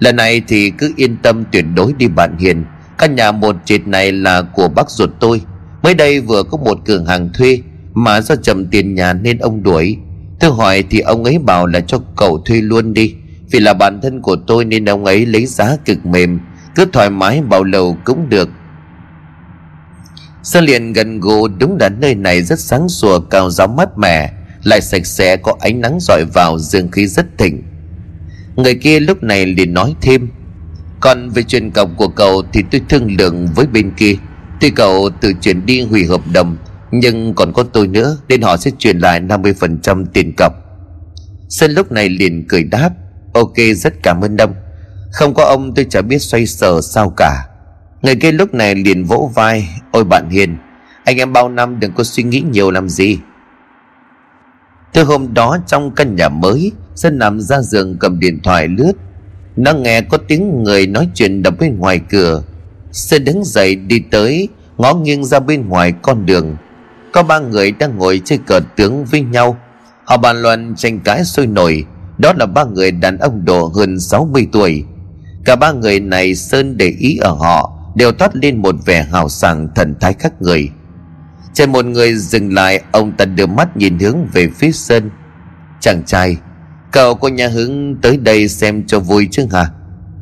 lần 0.00 0.16
này 0.16 0.42
thì 0.48 0.70
cứ 0.70 0.92
yên 0.96 1.16
tâm 1.16 1.44
tuyệt 1.52 1.64
đối 1.74 1.92
đi 1.92 2.08
bạn 2.08 2.38
hiền. 2.38 2.64
Căn 2.98 3.14
nhà 3.16 3.32
một 3.32 3.56
trệt 3.64 3.86
này 3.86 4.12
là 4.12 4.42
của 4.42 4.68
bác 4.68 4.90
ruột 4.90 5.10
tôi. 5.20 5.40
Mới 5.82 5.94
đây 5.94 6.20
vừa 6.20 6.42
có 6.42 6.58
một 6.58 6.78
cửa 6.84 7.04
hàng 7.08 7.30
thuê, 7.34 7.58
mà 7.94 8.20
do 8.20 8.36
chậm 8.36 8.66
tiền 8.66 8.94
nhà 8.94 9.12
nên 9.12 9.38
ông 9.38 9.62
đuổi. 9.62 9.96
Tôi 10.40 10.50
hỏi 10.50 10.84
thì 10.90 11.00
ông 11.00 11.24
ấy 11.24 11.38
bảo 11.38 11.66
là 11.66 11.80
cho 11.80 11.98
cậu 12.16 12.38
thuê 12.38 12.60
luôn 12.60 12.94
đi. 12.94 13.14
Vì 13.50 13.60
là 13.60 13.74
bản 13.74 14.00
thân 14.00 14.20
của 14.20 14.36
tôi 14.46 14.64
nên 14.64 14.88
ông 14.88 15.04
ấy 15.04 15.26
lấy 15.26 15.46
giá 15.46 15.76
cực 15.84 16.06
mềm, 16.06 16.40
cứ 16.74 16.84
thoải 16.92 17.10
mái 17.10 17.42
bao 17.42 17.64
lâu 17.64 17.96
cũng 18.04 18.28
được. 18.28 18.48
Sơn 20.42 20.64
liền 20.64 20.92
gần 20.92 21.20
gù, 21.20 21.48
đúng 21.48 21.76
là 21.80 21.88
nơi 21.88 22.14
này 22.14 22.42
rất 22.42 22.58
sáng 22.58 22.88
sủa, 22.88 23.20
cao 23.20 23.50
giáo 23.50 23.68
mát 23.68 23.98
mẻ 23.98 24.32
lại 24.64 24.80
sạch 24.80 25.06
sẽ 25.06 25.36
có 25.36 25.54
ánh 25.60 25.80
nắng 25.80 25.98
rọi 26.00 26.24
vào 26.24 26.58
dương 26.58 26.90
khí 26.90 27.06
rất 27.06 27.26
thịnh 27.38 27.62
người 28.56 28.74
kia 28.74 29.00
lúc 29.00 29.22
này 29.22 29.46
liền 29.46 29.74
nói 29.74 29.94
thêm, 30.00 30.28
còn 31.00 31.30
về 31.30 31.42
chuyện 31.42 31.70
cọc 31.70 31.90
của 31.96 32.08
cậu 32.08 32.42
thì 32.52 32.62
tôi 32.70 32.80
thương 32.88 33.16
lượng 33.18 33.48
với 33.54 33.66
bên 33.66 33.90
kia. 33.96 34.14
Tuy 34.60 34.70
cậu 34.70 35.10
tự 35.20 35.32
chuyển 35.40 35.66
đi 35.66 35.82
hủy 35.82 36.06
hợp 36.06 36.20
đồng, 36.32 36.56
Nhưng 36.90 37.34
còn 37.34 37.52
có 37.52 37.62
tôi 37.62 37.88
nữa, 37.88 38.18
Nên 38.28 38.42
họ 38.42 38.56
sẽ 38.56 38.70
chuyển 38.78 38.98
lại 38.98 39.20
50% 39.20 40.04
tiền 40.12 40.32
cọc. 40.36 40.52
Sơn 41.48 41.72
lúc 41.72 41.92
này 41.92 42.08
liền 42.08 42.44
cười 42.48 42.64
đáp, 42.64 42.90
Ok, 43.34 43.54
rất 43.76 43.94
cảm 44.02 44.20
ơn 44.20 44.36
đông 44.36 44.54
Không 45.12 45.34
có 45.34 45.44
ông 45.44 45.74
tôi 45.74 45.86
chả 45.90 46.02
biết 46.02 46.18
xoay 46.18 46.46
sở 46.46 46.80
sao 46.80 47.10
cả. 47.16 47.46
Người 48.02 48.14
kia 48.14 48.32
lúc 48.32 48.54
này 48.54 48.74
liền 48.74 49.04
vỗ 49.04 49.30
vai, 49.34 49.68
Ôi 49.92 50.04
bạn 50.04 50.30
Hiền, 50.30 50.56
Anh 51.04 51.16
em 51.16 51.32
bao 51.32 51.48
năm 51.48 51.80
đừng 51.80 51.92
có 51.92 52.04
suy 52.04 52.22
nghĩ 52.22 52.42
nhiều 52.50 52.70
làm 52.70 52.88
gì. 52.88 53.18
Từ 54.92 55.04
hôm 55.04 55.34
đó 55.34 55.58
trong 55.66 55.90
căn 55.90 56.16
nhà 56.16 56.28
mới, 56.28 56.72
Sơn 56.94 57.18
nằm 57.18 57.40
ra 57.40 57.60
giường 57.60 57.96
cầm 58.00 58.20
điện 58.20 58.40
thoại 58.42 58.68
lướt. 58.68 58.92
Nó 59.56 59.72
nghe 59.72 60.00
có 60.00 60.18
tiếng 60.28 60.62
người 60.62 60.86
nói 60.86 61.08
chuyện 61.14 61.42
đập 61.42 61.54
bên 61.60 61.78
ngoài 61.78 62.00
cửa. 62.10 62.42
Sơn 62.92 63.24
đứng 63.24 63.44
dậy 63.44 63.74
đi 63.76 64.02
tới, 64.10 64.48
Ngó 64.78 64.94
nghiêng 64.94 65.24
ra 65.24 65.40
bên 65.40 65.68
ngoài 65.68 65.92
con 66.02 66.26
đường. 66.26 66.56
Có 67.12 67.22
ba 67.22 67.38
người 67.38 67.72
đang 67.72 67.98
ngồi 67.98 68.20
chơi 68.24 68.38
cờ 68.46 68.60
tướng 68.76 69.04
với 69.04 69.20
nhau. 69.20 69.56
Họ 70.04 70.16
bàn 70.16 70.42
luận 70.42 70.74
tranh 70.76 71.00
cãi 71.00 71.24
sôi 71.24 71.46
nổi. 71.46 71.84
Đó 72.18 72.32
là 72.36 72.46
ba 72.46 72.64
người 72.64 72.90
đàn 72.90 73.18
ông 73.18 73.44
độ 73.44 73.72
hơn 73.76 74.00
60 74.00 74.48
tuổi. 74.52 74.84
Cả 75.44 75.56
ba 75.56 75.72
người 75.72 76.00
này 76.00 76.34
Sơn 76.34 76.76
để 76.76 76.94
ý 76.98 77.16
ở 77.16 77.30
họ, 77.30 77.80
Đều 77.94 78.12
toát 78.12 78.36
lên 78.36 78.56
một 78.56 78.74
vẻ 78.86 79.02
hào 79.12 79.28
sảng 79.28 79.68
thần 79.74 79.94
thái 80.00 80.12
khác 80.18 80.42
người. 80.42 80.70
Trên 81.54 81.72
một 81.72 81.84
người 81.84 82.14
dừng 82.14 82.54
lại, 82.54 82.82
Ông 82.92 83.12
ta 83.12 83.24
đưa 83.24 83.46
mắt 83.46 83.76
nhìn 83.76 83.98
hướng 83.98 84.26
về 84.32 84.48
phía 84.48 84.72
sân. 84.72 85.10
Chàng 85.80 86.02
trai, 86.06 86.36
Cậu 86.92 87.14
có 87.14 87.28
nhà 87.28 87.48
hướng 87.48 87.94
tới 88.02 88.16
đây 88.16 88.48
xem 88.48 88.86
cho 88.86 89.00
vui 89.00 89.28
chứ 89.30 89.46
hả? 89.52 89.70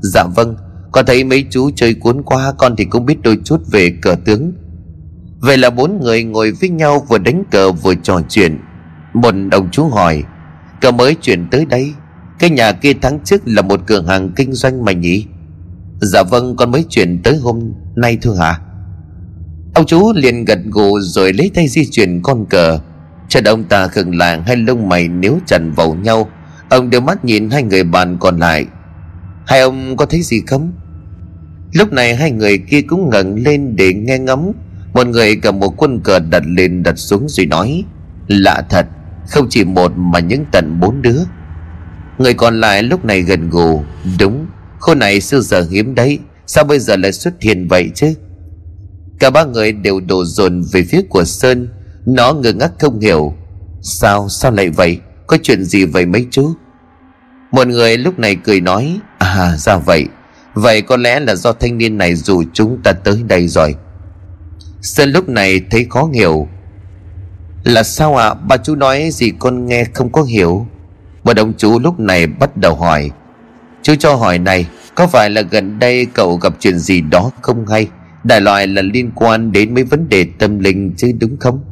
Dạ 0.02 0.24
vâng 0.36 0.56
Con 0.92 1.06
thấy 1.06 1.24
mấy 1.24 1.44
chú 1.50 1.70
chơi 1.76 1.94
cuốn 1.94 2.22
quá, 2.22 2.52
Con 2.58 2.76
thì 2.76 2.84
cũng 2.84 3.06
biết 3.06 3.22
đôi 3.22 3.38
chút 3.44 3.60
về 3.70 3.92
cờ 4.02 4.16
tướng. 4.24 4.52
Vậy 5.40 5.58
là 5.58 5.70
bốn 5.70 6.00
người 6.02 6.24
ngồi 6.24 6.52
với 6.60 6.68
nhau 6.68 7.06
Vừa 7.08 7.18
đánh 7.18 7.42
cờ 7.50 7.72
vừa 7.72 7.94
trò 7.94 8.20
chuyện. 8.28 8.58
Một 9.14 9.34
ông 9.52 9.68
chú 9.70 9.88
hỏi, 9.88 10.24
Cậu 10.80 10.92
mới 10.92 11.14
chuyển 11.14 11.50
tới 11.50 11.64
đây? 11.64 11.92
Cái 12.38 12.50
nhà 12.50 12.72
kia 12.72 12.92
tháng 13.02 13.20
trước 13.24 13.42
là 13.44 13.62
một 13.62 13.80
cửa 13.86 14.02
hàng 14.02 14.30
kinh 14.36 14.52
doanh 14.52 14.84
mà 14.84 14.92
nhỉ? 14.92 15.26
Dạ 16.00 16.22
vâng 16.22 16.56
con 16.56 16.70
mới 16.70 16.84
chuyển 16.88 17.22
tới 17.22 17.36
hôm 17.36 17.72
nay 17.96 18.18
thôi 18.22 18.36
hả? 18.38 18.60
Ông 19.78 19.86
chú 19.86 20.12
liền 20.12 20.44
gật 20.44 20.58
gù 20.70 21.00
rồi 21.00 21.32
lấy 21.32 21.50
tay 21.54 21.68
di 21.68 21.84
chuyển 21.86 22.22
con 22.22 22.46
cờ. 22.46 22.78
Chân 23.28 23.44
ông 23.44 23.64
ta 23.64 23.86
khựng 23.88 24.16
lại, 24.16 24.40
hai 24.46 24.56
lông 24.56 24.88
mày 24.88 25.08
nếu 25.08 25.38
chặt 25.46 25.58
vào 25.76 25.94
nhau. 25.94 26.30
Ông 26.68 26.90
đưa 26.90 27.00
mắt 27.00 27.24
nhìn 27.24 27.50
hai 27.50 27.62
người 27.62 27.84
bạn 27.84 28.16
còn 28.20 28.38
lại. 28.38 28.66
Hai 29.46 29.60
ông 29.60 29.96
có 29.96 30.06
thấy 30.06 30.22
gì 30.22 30.42
không? 30.46 30.72
Lúc 31.72 31.92
này 31.92 32.16
hai 32.16 32.30
người 32.30 32.58
kia 32.58 32.80
cũng 32.80 33.10
ngẩng 33.10 33.34
lên 33.34 33.76
để 33.76 33.94
nghe 33.94 34.18
ngắm 34.18 34.52
Một 34.92 35.06
người 35.06 35.36
cầm 35.36 35.58
một 35.58 35.74
quân 35.76 36.00
cờ 36.00 36.18
đặt 36.18 36.42
lên, 36.46 36.82
đặt 36.82 36.98
xuống 36.98 37.28
rồi 37.28 37.46
nói, 37.46 37.84
Lạ 38.28 38.62
thật, 38.70 38.86
Không 39.28 39.46
chỉ 39.50 39.64
một 39.64 39.92
mà 39.96 40.18
những 40.18 40.44
tận 40.52 40.80
bốn 40.80 41.02
đứa. 41.02 41.20
Người 42.18 42.34
còn 42.34 42.60
lại 42.60 42.82
lúc 42.82 43.04
này 43.04 43.22
gần 43.22 43.50
gù, 43.50 43.82
Đúng 44.18 44.46
Khô 44.78 44.94
này 44.94 45.20
xưa 45.20 45.40
giờ 45.40 45.66
hiếm 45.70 45.94
đấy, 45.94 46.18
Sao 46.46 46.64
bây 46.64 46.78
giờ 46.78 46.96
lại 46.96 47.12
xuất 47.12 47.42
hiện 47.42 47.68
vậy 47.68 47.90
chứ? 47.94 48.14
Cả 49.18 49.30
ba 49.30 49.44
người 49.44 49.72
đều 49.72 50.00
đổ 50.00 50.24
dồn 50.24 50.62
về 50.72 50.82
phía 50.82 51.02
của 51.08 51.24
Sơn. 51.24 51.68
Nó 52.06 52.32
ngơ 52.32 52.52
ngác 52.52 52.72
không 52.78 53.00
hiểu. 53.00 53.34
Sao 53.82 54.28
sao 54.28 54.50
lại 54.50 54.70
vậy? 54.70 55.00
Có 55.26 55.36
chuyện 55.42 55.64
gì 55.64 55.84
vậy 55.84 56.06
mấy 56.06 56.26
chú? 56.30 56.52
Một 57.52 57.66
người 57.66 57.96
lúc 57.98 58.18
này 58.18 58.36
cười 58.44 58.60
nói 58.60 59.00
À 59.18 59.56
ra 59.56 59.76
vậy. 59.76 60.06
Vậy 60.54 60.82
có 60.82 60.96
lẽ 60.96 61.20
là 61.20 61.34
do 61.34 61.52
thanh 61.52 61.78
niên 61.78 61.98
này 61.98 62.14
rủ 62.14 62.42
chúng 62.52 62.78
ta 62.84 62.92
tới 62.92 63.22
đây 63.28 63.48
rồi. 63.48 63.74
Sơn 64.82 65.10
lúc 65.10 65.28
này 65.28 65.60
thấy 65.70 65.86
khó 65.90 66.08
hiểu. 66.14 66.48
Là 67.64 67.82
sao 67.82 68.16
ạ? 68.16 68.28
À? 68.28 68.34
Bà 68.34 68.56
chú 68.56 68.74
nói 68.74 69.08
gì 69.12 69.32
con 69.38 69.66
nghe 69.66 69.84
không 69.94 70.12
có 70.12 70.22
hiểu. 70.22 70.66
Một 71.24 71.32
đồng 71.32 71.52
chú 71.58 71.78
lúc 71.78 72.00
này 72.00 72.26
bắt 72.26 72.56
đầu 72.56 72.74
hỏi. 72.74 73.10
Chú 73.82 73.94
cho 73.98 74.14
hỏi 74.14 74.38
này, 74.38 74.66
Có 74.94 75.06
phải 75.06 75.30
là 75.30 75.42
gần 75.42 75.78
đây 75.78 76.06
cậu 76.14 76.36
gặp 76.36 76.52
chuyện 76.60 76.78
gì 76.78 77.00
đó 77.00 77.30
không 77.42 77.66
hay? 77.66 77.88
Đại 78.24 78.40
loại 78.40 78.66
là 78.66 78.82
liên 78.82 79.10
quan 79.14 79.52
đến 79.52 79.74
mấy 79.74 79.84
vấn 79.84 80.08
đề 80.08 80.26
tâm 80.38 80.58
linh 80.58 80.94
chứ 80.96 81.12
đúng 81.20 81.36
không? 81.36 81.64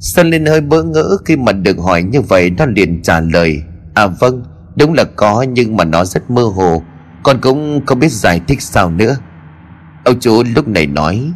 Sơn 0.00 0.30
lên 0.30 0.46
hơi 0.46 0.60
bỡ 0.60 0.82
ngỡ 0.82 1.16
khi 1.24 1.36
mà 1.36 1.52
được 1.52 1.78
hỏi 1.78 2.02
như 2.02 2.20
vậy, 2.20 2.50
Nó 2.50 2.66
liền 2.66 3.02
trả 3.02 3.20
lời 3.20 3.62
À 3.94 4.06
vâng 4.06 4.42
Đúng 4.76 4.92
là 4.92 5.04
có 5.04 5.42
nhưng 5.42 5.76
mà 5.76 5.84
nó 5.84 6.04
rất 6.04 6.30
mơ 6.30 6.42
hồ, 6.42 6.82
Con 7.22 7.40
cũng 7.40 7.86
không 7.86 7.98
biết 7.98 8.12
giải 8.12 8.40
thích 8.48 8.62
sao 8.62 8.90
nữa. 8.90 9.16
Ông 10.04 10.20
chú 10.20 10.42
lúc 10.54 10.68
này 10.68 10.86
nói, 10.86 11.32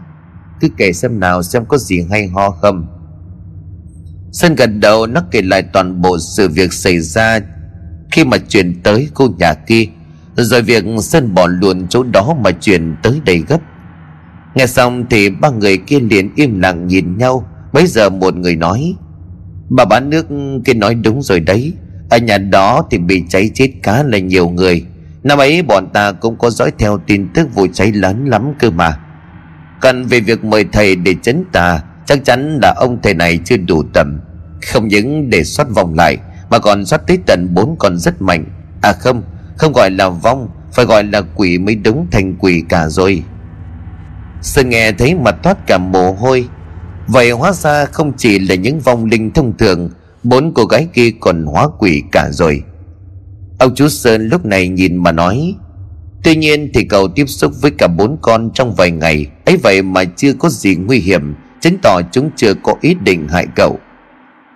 Cứ 0.61 0.69
kể 0.77 0.93
xem 0.93 1.21
nào 1.21 1.43
xem 1.43 1.65
có 1.67 1.79
gì 1.79 2.01
hay 2.11 2.27
ho 2.27 2.51
không. 2.51 2.87
Sơn 4.33 4.55
gật 4.55 4.67
đầu, 4.67 5.07
nó 5.07 5.23
kể 5.31 5.43
lại 5.43 5.63
toàn 5.63 6.03
bộ 6.03 6.19
sự 6.19 6.49
việc 6.49 6.73
xảy 6.73 7.01
ra 7.01 7.41
Khi 8.13 8.25
mà 8.25 8.39
chuyển 8.39 8.83
tới 8.83 9.09
khu 9.15 9.35
nhà 9.39 9.55
kia, 9.55 9.85
Rồi 10.37 10.63
việc 10.63 10.85
Sơn 11.01 11.35
bỏ 11.35 11.47
luôn 11.47 11.87
chỗ 11.89 12.03
đó 12.03 12.37
mà 12.45 12.51
chuyển 12.51 12.97
tới 13.03 13.21
đây 13.25 13.45
gấp. 13.49 13.59
Nghe 14.57 14.67
xong 14.67 15.05
thì 15.11 15.31
ba 15.31 15.51
người 15.51 15.79
kia 15.79 16.01
liền 16.01 16.31
im 16.35 16.61
lặng 16.61 16.87
nhìn 16.87 17.19
nhau. 17.19 17.49
Bây 17.73 17.87
giờ 17.87 18.09
một 18.09 18.37
người 18.37 18.57
nói, 18.57 18.95
Bà 19.69 19.85
bán 19.85 20.11
nước 20.11 20.27
kia 20.65 20.75
nói 20.75 20.95
đúng 20.95 21.23
rồi 21.23 21.41
đấy. 21.41 21.73
Ở 22.11 22.19
nhà 22.19 22.39
đó 22.39 22.87
thì 22.91 22.99
bị 22.99 23.23
cháy 23.29 23.51
chết 23.55 23.71
khá 23.83 24.03
là 24.03 24.19
nhiều 24.19 24.49
người. 24.49 24.85
Năm 25.23 25.39
ấy 25.39 25.63
bọn 25.63 25.89
ta 25.93 26.13
cũng 26.13 26.39
có 26.39 26.51
dõi 26.51 26.71
theo 26.79 26.99
tin 27.07 27.29
tức 27.35 27.55
vụ 27.55 27.67
cháy 27.73 27.93
lớn 27.93 28.25
lắm 28.25 28.53
cơ 28.59 28.71
mà. 28.71 28.99
Cần 29.81 30.07
về 30.07 30.21
việc 30.21 30.45
mời 30.45 30.65
thầy 30.73 30.97
để 30.97 31.15
chấn 31.23 31.45
tà, 31.53 31.83
Chắc 32.07 32.25
chắn 32.25 32.59
là 32.63 32.75
ông 32.77 32.99
thầy 33.03 33.15
này 33.15 33.39
chưa 33.45 33.57
đủ 33.57 33.83
tầm. 33.93 34.21
Không 34.67 34.89
những 34.89 35.31
để 35.31 35.45
soát 35.45 35.69
vòng 35.75 35.95
lại, 35.95 36.19
Mà 36.51 36.59
còn 36.59 36.87
soát 36.87 37.03
tới 37.07 37.19
tận 37.27 37.55
bốn 37.55 37.77
con 37.79 37.99
rất 37.99 38.23
mạnh. 38.23 38.45
À 38.83 38.93
không 38.93 39.23
Không 39.57 39.73
gọi 39.73 39.91
là 39.91 40.09
vong, 40.09 40.49
Phải 40.73 40.85
gọi 40.85 41.05
là 41.05 41.21
quỷ 41.35 41.59
mới 41.59 41.75
đúng 41.75 42.07
thành 42.11 42.35
quỷ 42.39 42.63
cả 42.69 42.89
rồi. 42.89 43.23
Sơn 44.47 44.69
nghe 44.69 44.93
thấy 44.93 45.15
mặt 45.15 45.37
thoát 45.43 45.67
cả 45.67 45.79
mồ 45.79 46.13
hôi. 46.13 46.49
Vậy 47.07 47.31
hóa 47.31 47.53
ra 47.53 47.85
không 47.85 48.13
chỉ 48.17 48.39
là 48.39 48.55
những 48.55 48.81
vong 48.81 49.05
linh 49.05 49.31
thông 49.31 49.57
thường, 49.59 49.91
Bốn 50.23 50.55
cô 50.55 50.65
gái 50.65 50.89
kia 50.93 51.11
còn 51.21 51.47
hóa 51.47 51.69
quỷ 51.79 52.03
cả 52.13 52.29
rồi. 52.31 52.63
Ông 53.59 53.75
chú 53.75 53.89
Sơn 53.89 54.29
lúc 54.29 54.45
này 54.45 54.69
nhìn 54.69 54.97
mà 54.97 55.13
nói, 55.13 55.55
Tuy 56.25 56.37
nhiên 56.37 56.71
thì 56.75 56.85
cậu 56.85 57.09
tiếp 57.09 57.25
xúc 57.27 57.53
với 57.61 57.71
cả 57.71 57.89
bốn 57.89 58.17
con 58.23 58.51
trong 58.55 58.75
vài 58.75 58.91
ngày, 58.91 59.27
ấy 59.45 59.57
vậy 59.57 59.83
mà 59.83 60.05
chưa 60.05 60.33
có 60.33 60.49
gì 60.49 60.77
nguy 60.77 60.99
hiểm, 60.99 61.35
Chứng 61.61 61.79
tỏ 61.83 62.01
chúng 62.13 62.31
chưa 62.37 62.55
có 62.55 62.75
ý 62.81 62.95
định 62.95 63.29
hại 63.29 63.47
cậu. 63.57 63.79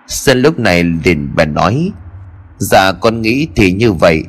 Sơn 0.07 0.41
lúc 0.41 0.59
này 0.59 0.83
liền 0.83 1.35
bèn 1.35 1.53
nói 1.53 1.91
Dạ 2.57 2.91
con 2.91 3.21
nghĩ 3.21 3.47
thì 3.55 3.71
như 3.71 3.91
vậy. 3.91 4.23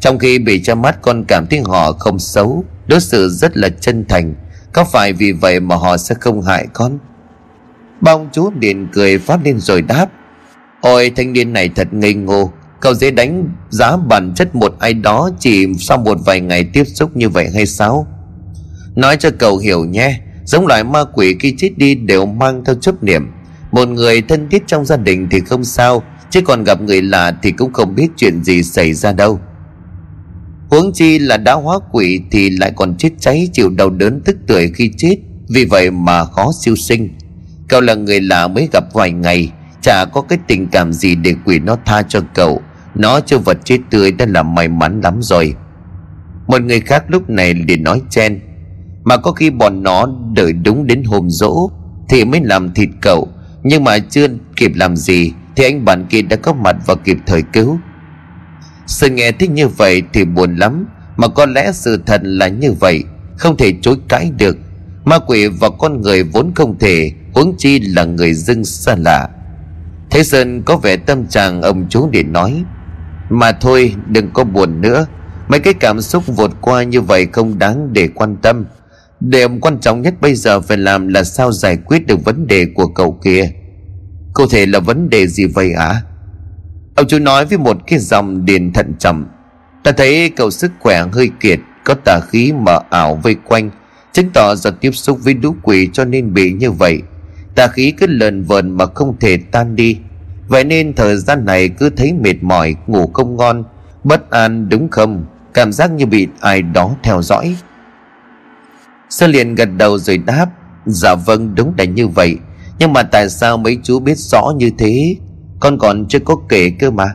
Trong 0.00 0.18
khi 0.18 0.38
bị 0.38 0.62
cho 0.62 0.74
mắt 0.74 1.02
con 1.02 1.24
cảm 1.28 1.46
thấy 1.46 1.60
họ 1.64 1.92
không 1.92 2.18
xấu, 2.18 2.64
Đối 2.86 3.00
xử 3.00 3.28
rất 3.28 3.56
là 3.56 3.68
chân 3.68 4.04
thành 4.08 4.34
có 4.72 4.84
phải 4.84 5.12
vì 5.12 5.32
vậy 5.32 5.60
mà 5.60 5.76
họ 5.76 5.96
sẽ 5.96 6.14
không 6.20 6.42
hại 6.42 6.66
con? 6.72 6.98
Bong 8.00 8.28
chú 8.32 8.50
liền 8.60 8.88
cười 8.92 9.18
phát 9.18 9.40
lên 9.44 9.60
rồi 9.60 9.82
đáp. 9.82 10.06
Ôi, 10.80 11.12
thanh 11.16 11.32
niên 11.32 11.52
này 11.52 11.70
thật 11.76 11.88
ngây 11.92 12.14
ngô. 12.14 12.52
Cậu 12.80 12.94
dễ 12.94 13.10
đánh 13.10 13.48
giá 13.70 13.96
bản 13.96 14.32
chất 14.36 14.54
một 14.54 14.74
ai 14.78 14.94
đó 14.94 15.30
Chỉ 15.38 15.66
sau 15.78 15.98
một 15.98 16.18
vài 16.26 16.40
ngày 16.40 16.64
tiếp 16.72 16.84
xúc 16.84 17.16
như 17.16 17.28
vậy 17.28 17.48
hay 17.54 17.66
sao? 17.66 18.06
Nói 18.96 19.16
cho 19.16 19.30
cậu 19.38 19.58
hiểu 19.58 19.84
nhé, 19.84 20.20
Giống 20.44 20.66
loại 20.66 20.84
ma 20.84 21.04
quỷ 21.14 21.36
khi 21.40 21.54
chết 21.58 21.70
đi 21.76 21.94
đều 21.94 22.26
mang 22.26 22.64
theo 22.64 22.74
chấp 22.74 23.02
niệm. 23.02 23.30
Một 23.72 23.88
người 23.88 24.22
thân 24.22 24.48
thiết 24.48 24.62
trong 24.66 24.84
gia 24.84 24.96
đình 24.96 25.28
thì 25.30 25.40
không 25.40 25.64
sao, 25.64 26.02
Chứ 26.30 26.40
còn 26.44 26.64
gặp 26.64 26.80
người 26.80 27.02
lạ 27.02 27.32
thì 27.42 27.52
cũng 27.52 27.72
không 27.72 27.94
biết 27.94 28.08
chuyện 28.16 28.44
gì 28.44 28.62
xảy 28.62 28.92
ra 28.92 29.12
đâu. 29.12 29.40
Huống 30.72 30.92
chi 30.92 31.18
là 31.18 31.36
đã 31.36 31.52
hóa 31.52 31.78
quỷ 31.92 32.20
thì 32.30 32.50
lại 32.50 32.72
còn 32.76 32.96
chết 32.96 33.10
cháy, 33.18 33.48
chịu 33.52 33.70
đau 33.70 33.90
đớn 33.90 34.20
tức 34.24 34.36
tuổi 34.46 34.72
khi 34.74 34.90
chết. 34.96 35.16
Vì 35.48 35.64
vậy 35.64 35.90
mà 35.90 36.24
khó 36.24 36.50
siêu 36.60 36.76
sinh. 36.76 37.08
Cậu 37.68 37.80
là 37.80 37.94
người 37.94 38.20
lạ 38.20 38.48
mới 38.48 38.68
gặp 38.72 38.84
vài 38.92 39.12
ngày. 39.12 39.50
Chả 39.82 40.04
có 40.12 40.22
cái 40.22 40.38
tình 40.46 40.68
cảm 40.68 40.92
gì 40.92 41.14
để 41.14 41.34
quỷ 41.44 41.58
nó 41.58 41.76
tha 41.84 42.02
cho 42.02 42.20
cậu. 42.34 42.62
Nó 42.94 43.20
cho 43.20 43.38
vật 43.38 43.58
chết 43.64 43.78
tươi 43.90 44.12
đã 44.12 44.26
là 44.28 44.42
may 44.42 44.68
mắn 44.68 45.00
lắm 45.00 45.22
rồi. 45.22 45.54
Một 46.46 46.62
người 46.62 46.80
khác 46.80 47.04
lúc 47.08 47.30
này 47.30 47.54
liền 47.54 47.82
nói 47.82 48.02
chen. 48.10 48.40
Mà 49.04 49.16
có 49.16 49.32
khi 49.32 49.50
bọn 49.50 49.82
nó 49.82 50.06
đợi 50.36 50.52
đúng 50.52 50.86
đến 50.86 51.02
hôm 51.04 51.30
rỗ 51.30 51.70
Thì 52.08 52.24
mới 52.24 52.40
làm 52.44 52.74
thịt 52.74 52.88
cậu. 53.00 53.28
Nhưng 53.62 53.84
mà 53.84 53.98
chưa 53.98 54.26
kịp 54.56 54.72
làm 54.74 54.96
gì 54.96 55.32
Thì 55.56 55.64
anh 55.64 55.84
bạn 55.84 56.06
kia 56.10 56.22
đã 56.22 56.36
có 56.36 56.52
mặt 56.52 56.76
và 56.86 56.94
kịp 56.94 57.16
thời 57.26 57.42
cứu. 57.42 57.78
Sơn 58.86 59.14
nghe 59.14 59.32
thích 59.32 59.50
như 59.50 59.68
vậy 59.68 60.02
thì 60.12 60.24
buồn 60.24 60.56
lắm, 60.56 60.86
Mà 61.16 61.28
có 61.28 61.46
lẽ 61.46 61.72
sự 61.72 62.02
thật 62.06 62.20
là 62.24 62.48
như 62.48 62.72
vậy, 62.72 63.04
Không 63.38 63.56
thể 63.56 63.74
chối 63.82 63.96
cãi 64.08 64.30
được 64.38 64.56
Ma 65.04 65.18
quỷ 65.18 65.48
và 65.48 65.68
con 65.78 66.00
người 66.00 66.22
vốn 66.22 66.52
không 66.54 66.78
thể, 66.78 67.12
Huống 67.34 67.54
chi 67.58 67.80
là 67.80 68.04
người 68.04 68.34
dưng 68.34 68.64
xa 68.64 68.96
lạ 68.98 69.28
Thế 70.10 70.24
Sơn 70.24 70.62
có 70.62 70.76
vẻ 70.76 70.96
tâm 70.96 71.26
trạng 71.26 71.62
ông 71.62 71.86
chú 71.90 72.08
để 72.12 72.22
nói, 72.22 72.64
Mà 73.30 73.52
thôi, 73.52 73.94
đừng 74.06 74.30
có 74.32 74.44
buồn 74.44 74.80
nữa 74.80 75.06
Mấy 75.48 75.60
cái 75.60 75.74
cảm 75.74 76.00
xúc 76.00 76.24
vượt 76.26 76.50
qua 76.60 76.82
như 76.82 77.00
vậy 77.00 77.26
không 77.32 77.58
đáng 77.58 77.92
để 77.92 78.08
quan 78.14 78.36
tâm 78.36 78.64
Điều 79.20 79.48
quan 79.60 79.78
trọng 79.78 80.02
nhất 80.02 80.14
bây 80.20 80.34
giờ 80.34 80.60
phải 80.60 80.76
làm 80.76 81.08
là 81.08 81.24
sao 81.24 81.52
giải 81.52 81.76
quyết 81.76 82.06
được 82.06 82.24
vấn 82.24 82.46
đề 82.46 82.66
của 82.74 82.86
cậu 82.86 83.20
kia 83.24 83.50
Cụ 84.34 84.46
thể 84.46 84.66
là 84.66 84.80
vấn 84.80 85.10
đề 85.10 85.26
gì 85.26 85.44
vậy 85.44 85.72
ạ? 85.72 85.86
À? 85.86 86.02
Ông 86.94 87.06
chú 87.08 87.18
nói 87.18 87.46
với 87.46 87.58
một 87.58 87.76
cái 87.86 87.98
dòng 87.98 88.44
điền 88.44 88.72
thận 88.72 88.94
trọng. 88.98 89.24
Ta 89.84 89.92
thấy 89.92 90.30
cậu 90.36 90.50
sức 90.50 90.72
khỏe 90.80 91.04
hơi 91.12 91.30
kiệt, 91.40 91.60
Có 91.84 91.94
tà 92.04 92.20
khí 92.28 92.52
mờ 92.52 92.80
ảo 92.90 93.20
vây 93.22 93.34
quanh, 93.34 93.70
Chứng 94.12 94.30
tỏ 94.34 94.54
do 94.54 94.70
tiếp 94.70 94.90
xúc 94.90 95.18
với 95.22 95.34
đú 95.34 95.54
quỷ 95.62 95.88
cho 95.92 96.04
nên 96.04 96.34
bị 96.34 96.52
như 96.52 96.70
vậy. 96.70 97.02
Tà 97.54 97.66
khí 97.66 97.92
cứ 97.98 98.06
lờn 98.06 98.42
vờn 98.42 98.70
mà 98.70 98.86
không 98.86 99.18
thể 99.20 99.38
tan 99.50 99.76
đi. 99.76 99.98
Vậy 100.48 100.64
nên 100.64 100.94
thời 100.94 101.16
gian 101.16 101.44
này 101.44 101.68
cứ 101.68 101.90
thấy 101.90 102.12
mệt 102.12 102.42
mỏi, 102.42 102.74
Ngủ 102.86 103.10
không 103.14 103.36
ngon, 103.36 103.64
Bất 104.04 104.30
an 104.30 104.68
đúng 104.68 104.88
không 104.88 105.24
Cảm 105.54 105.72
giác 105.72 105.90
như 105.90 106.06
bị 106.06 106.28
ai 106.40 106.62
đó 106.62 106.96
theo 107.02 107.22
dõi. 107.22 107.56
Sơ 109.10 109.26
liền 109.26 109.54
gật 109.54 109.68
đầu 109.76 109.98
rồi 109.98 110.18
đáp 110.18 110.46
Dạ 110.86 111.14
vâng 111.14 111.54
đúng 111.54 111.74
là 111.78 111.84
như 111.84 112.08
vậy. 112.08 112.36
Nhưng 112.78 112.92
mà 112.92 113.02
tại 113.02 113.28
sao 113.28 113.56
mấy 113.56 113.78
chú 113.82 114.00
biết 114.00 114.18
rõ 114.18 114.52
như 114.56 114.70
thế? 114.78 115.16
Con 115.62 115.78
còn 115.78 116.06
chưa 116.08 116.18
có 116.18 116.36
kể 116.48 116.70
cơ 116.70 116.90
mà. 116.90 117.14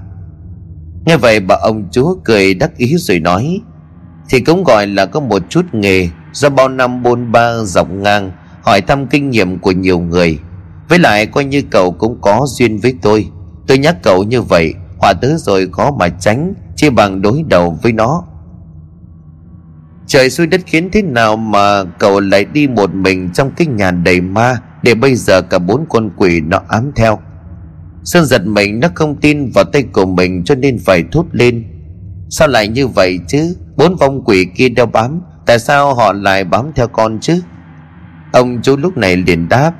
Nghe 1.05 1.17
vậy 1.17 1.39
bà 1.39 1.55
ông 1.55 1.87
chú 1.91 2.19
cười 2.25 2.53
đắc 2.53 2.77
ý 2.77 2.95
rồi 2.97 3.19
nói, 3.19 3.61
Thì 4.29 4.39
cũng 4.39 4.63
gọi 4.63 4.87
là 4.87 5.05
có 5.05 5.19
một 5.19 5.41
chút 5.49 5.65
nghề 5.71 6.09
Do 6.33 6.49
bao 6.49 6.69
năm 6.69 7.03
bôn 7.03 7.31
ba 7.31 7.57
dọc 7.63 7.89
ngang, 7.91 8.31
Hỏi 8.61 8.81
thăm 8.81 9.07
kinh 9.07 9.29
nghiệm 9.29 9.59
của 9.59 9.71
nhiều 9.71 9.99
người. 9.99 10.39
Với 10.89 10.99
lại 10.99 11.25
coi 11.25 11.45
như 11.45 11.61
cậu 11.69 11.91
cũng 11.91 12.21
có 12.21 12.45
duyên 12.47 12.77
với 12.77 12.93
tôi. 13.01 13.27
Tôi 13.67 13.77
nhắc 13.77 13.97
cậu 14.03 14.23
như 14.23 14.41
vậy, 14.41 14.73
Họa 14.97 15.13
tứ 15.13 15.37
rồi 15.37 15.69
khó 15.71 15.91
mà 15.91 16.09
tránh 16.09 16.53
Chỉ 16.75 16.89
bằng 16.89 17.21
đối 17.21 17.43
đầu 17.43 17.79
với 17.81 17.91
nó. 17.91 18.23
Trời 20.07 20.29
xui 20.29 20.47
đất 20.47 20.61
khiến 20.65 20.89
thế 20.93 21.01
nào 21.01 21.37
mà 21.37 21.83
cậu 21.83 22.19
lại 22.19 22.45
đi 22.45 22.67
một 22.67 22.93
mình 22.93 23.29
trong 23.33 23.51
cái 23.51 23.67
nhà 23.67 23.91
đầy 23.91 24.21
ma 24.21 24.59
Để 24.83 24.95
bây 24.95 25.15
giờ 25.15 25.41
cả 25.41 25.59
bốn 25.59 25.85
con 25.89 26.09
quỷ 26.17 26.41
nó 26.41 26.61
ám 26.67 26.91
theo? 26.95 27.19
Sơn 28.07 28.25
giật 28.25 28.45
mình 28.45 28.79
nó 28.79 28.87
không 28.95 29.15
tin 29.15 29.49
vào 29.49 29.63
tay 29.63 29.83
của 29.83 30.05
mình 30.05 30.43
cho 30.43 30.55
nên 30.55 30.79
phải 30.85 31.03
thốt 31.11 31.25
lên. 31.31 31.65
Sao 32.29 32.47
lại 32.47 32.67
như 32.67 32.87
vậy 32.87 33.19
chứ? 33.27 33.55
Bốn 33.75 33.95
vong 33.95 34.23
quỷ 34.25 34.47
kia 34.55 34.69
đeo 34.69 34.85
bám, 34.85 35.21
Tại 35.45 35.59
sao 35.59 35.93
họ 35.93 36.13
lại 36.13 36.43
bám 36.43 36.71
theo 36.75 36.87
con 36.87 37.19
chứ? 37.19 37.41
Ông 38.31 38.59
chú 38.63 38.77
lúc 38.77 38.97
này 38.97 39.15
liền 39.17 39.49
đáp, 39.49 39.71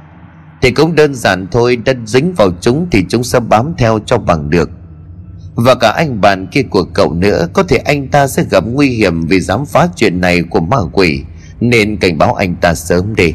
Thì 0.62 0.72
cũng 0.72 0.96
đơn 0.96 1.16
giản 1.16 1.48
thôi, 1.52 1.78
Đất 1.86 1.98
dính 2.06 2.34
vào 2.34 2.50
chúng 2.62 2.88
thì 2.92 3.06
chúng 3.10 3.24
sẽ 3.24 3.40
bám 3.40 3.74
theo 3.78 4.00
cho 4.06 4.18
bằng 4.18 4.50
được. 4.50 4.70
Và 5.56 5.76
cả 5.76 5.94
anh 5.98 6.22
bạn 6.22 6.48
kia 6.48 6.64
của 6.64 6.84
cậu 6.84 7.14
nữa, 7.14 7.48
Có 7.54 7.64
thể 7.64 7.78
anh 7.78 8.08
ta 8.08 8.28
sẽ 8.28 8.44
gặp 8.52 8.64
nguy 8.68 8.90
hiểm 8.90 9.22
Vì 9.28 9.40
dám 9.40 9.66
phá 9.66 9.88
chuyện 9.96 10.22
này 10.22 10.42
của 10.42 10.60
ma 10.60 10.78
quỷ, 10.92 11.24
Nên 11.60 11.98
cảnh 11.98 12.18
báo 12.18 12.34
anh 12.34 12.56
ta 12.56 12.74
sớm 12.74 13.16
đi. 13.16 13.34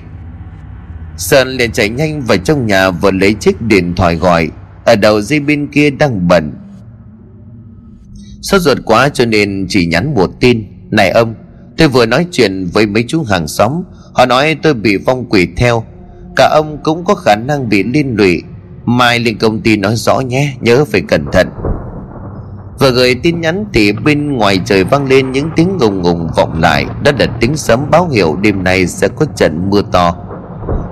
Sơn 1.16 1.48
liền 1.48 1.72
chạy 1.72 1.88
nhanh 1.88 2.22
vào 2.22 2.36
trong 2.36 2.66
nhà 2.66 2.90
Vừa 2.90 3.10
lấy 3.10 3.34
chiếc 3.34 3.62
điện 3.62 3.94
thoại 3.94 4.16
gọi. 4.16 4.50
Ở 4.92 4.96
đầu 4.96 5.20
dây 5.20 5.40
bên 5.40 5.66
kia 5.66 5.90
đang 5.90 6.28
bận 6.28 6.52
Sốt 8.42 8.60
ruột 8.60 8.78
quá 8.84 9.08
cho 9.08 9.24
nên 9.24 9.66
chỉ 9.68 9.86
nhắn 9.86 10.14
một 10.14 10.30
tin. 10.40 10.64
Này 10.90 11.10
ông, 11.10 11.34
Tôi 11.76 11.88
vừa 11.88 12.06
nói 12.06 12.26
chuyện 12.30 12.66
với 12.72 12.86
mấy 12.86 13.04
chú 13.08 13.22
hàng 13.22 13.48
xóm. 13.48 13.72
Họ 14.14 14.26
nói 14.26 14.56
tôi 14.62 14.74
bị 14.74 14.96
vong 14.96 15.26
quỷ 15.28 15.48
theo. 15.56 15.84
Cả 16.36 16.48
ông 16.52 16.78
cũng 16.84 17.04
có 17.04 17.14
khả 17.14 17.36
năng 17.36 17.68
bị 17.68 17.82
liên 17.82 18.14
lụy. 18.16 18.42
Mai 18.84 19.18
lên 19.18 19.38
công 19.38 19.60
ty 19.60 19.76
nói 19.76 19.96
rõ 19.96 20.20
nhé, 20.20 20.54
Nhớ 20.60 20.84
phải 20.84 21.00
cẩn 21.00 21.24
thận. 21.32 21.48
Vừa 22.80 22.90
gửi 22.90 23.14
tin 23.22 23.40
nhắn 23.40 23.64
thì 23.72 23.92
bên 23.92 24.32
ngoài 24.32 24.60
trời 24.64 24.84
vang 24.84 25.08
lên 25.08 25.32
những 25.32 25.50
tiếng 25.56 25.76
ngùng 25.80 26.02
ngùng 26.02 26.28
vọng 26.36 26.60
lại. 26.60 26.86
Đó 27.04 27.12
là 27.18 27.26
tiếng 27.40 27.56
sấm 27.56 27.80
báo 27.90 28.08
hiệu 28.08 28.36
đêm 28.42 28.64
nay 28.64 28.86
sẽ 28.86 29.08
có 29.08 29.26
trận 29.36 29.70
mưa 29.70 29.82
to. 29.92 30.16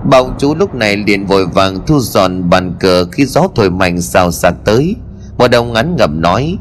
Bảo 0.05 0.31
chú 0.39 0.55
lúc 0.55 0.75
này 0.75 0.97
liền 0.97 1.27
vội 1.27 1.47
vàng 1.47 1.87
thu 1.87 2.01
dọn 2.01 2.51
bàn 2.51 2.75
cờ 2.81 3.05
khi 3.13 3.25
gió 3.27 3.49
thổi 3.55 3.71
mạnh 3.71 4.01
xào 4.01 4.31
xạc 4.31 4.55
tới. 4.65 4.97
Một 5.39 5.49
đồng 5.49 5.73
ngắn 5.73 5.97
ngầm 5.97 6.21
nói 6.21 6.59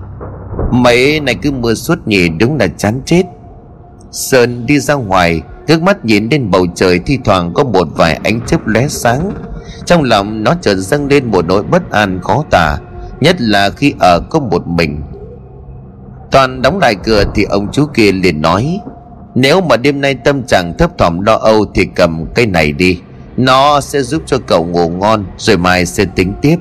Mấy 0.72 1.20
này 1.20 1.36
cứ 1.36 1.52
mưa 1.52 1.74
suốt 1.74 2.08
nhỉ, 2.08 2.30
đúng 2.30 2.58
là 2.58 2.68
chán 2.68 3.02
chết. 3.06 3.24
Sơn 4.12 4.66
đi 4.66 4.80
ra 4.80 4.94
ngoài, 4.94 5.42
Ngước 5.68 5.82
mắt 5.82 6.06
nhìn 6.06 6.30
lên 6.32 6.52
bầu 6.52 6.68
trời 6.76 7.00
thi 7.00 7.20
thoảng 7.26 7.54
có 7.54 7.64
một 7.64 7.88
vài 7.96 8.20
ánh 8.24 8.42
chớp 8.48 8.68
lóe 8.68 8.88
sáng. 8.88 9.32
Trong 9.86 10.04
lòng 10.04 10.44
nó 10.44 10.54
chợt 10.62 10.76
dâng 10.76 11.08
lên 11.08 11.32
một 11.32 11.46
nỗi 11.46 11.64
bất 11.64 11.92
an 11.92 12.20
khó 12.24 12.44
tả, 12.52 12.78
Nhất 13.20 13.36
là 13.40 13.70
khi 13.70 13.94
ở 14.00 14.20
có 14.20 14.40
một 14.40 14.68
mình. 14.68 15.02
Toàn 16.32 16.62
đóng 16.62 16.80
lại 16.80 16.96
cửa 17.04 17.24
thì 17.36 17.44
ông 17.44 17.72
chú 17.72 17.86
kia 17.94 18.12
liền 18.12 18.42
nói, 18.42 18.80
Nếu 19.36 19.62
mà 19.62 19.78
đêm 19.78 20.02
nay 20.02 20.16
tâm 20.16 20.44
trạng 20.44 20.78
thấp 20.78 20.98
thỏm 20.98 21.22
lo 21.22 21.36
âu 21.36 21.66
Thì 21.76 21.86
cầm 21.96 22.26
cây 22.36 22.46
này 22.46 22.72
đi. 22.72 23.00
Nó 23.40 23.82
sẽ 23.82 24.02
giúp 24.02 24.24
cho 24.26 24.38
cậu 24.48 24.66
ngủ 24.66 24.90
ngon, 24.90 25.26
Rồi 25.38 25.58
mai 25.58 25.86
sẽ 25.86 26.06
tính 26.06 26.34
tiếp. 26.42 26.56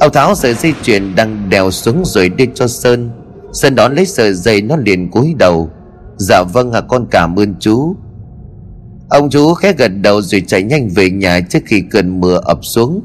Ông 0.00 0.12
tháo 0.12 0.34
sợi 0.34 0.54
dây 0.54 0.74
chuyền 0.82 1.14
đang 1.14 1.50
đèo 1.50 1.70
xuống 1.70 2.02
rồi 2.04 2.28
đưa 2.28 2.44
cho 2.54 2.66
Sơn. 2.66 3.10
Sơn 3.52 3.74
đón 3.74 3.94
lấy 3.94 4.06
sợi 4.06 4.34
dây 4.34 4.62
nó 4.62 4.76
liền 4.76 5.10
cúi 5.10 5.34
đầu. 5.38 5.70
Dạ 6.16 6.42
vâng 6.42 6.72
à 6.72 6.80
con 6.80 7.06
cảm 7.10 7.36
ơn 7.38 7.54
chú. 7.60 7.96
Ông 9.08 9.30
chú 9.30 9.54
khẽ 9.54 9.72
gật 9.78 9.88
đầu 9.88 10.22
rồi 10.22 10.42
chạy 10.46 10.62
nhanh 10.62 10.88
về 10.88 11.10
nhà 11.10 11.40
trước 11.40 11.58
khi 11.66 11.82
cơn 11.90 12.20
mưa 12.20 12.40
ập 12.44 12.58
xuống. 12.62 13.00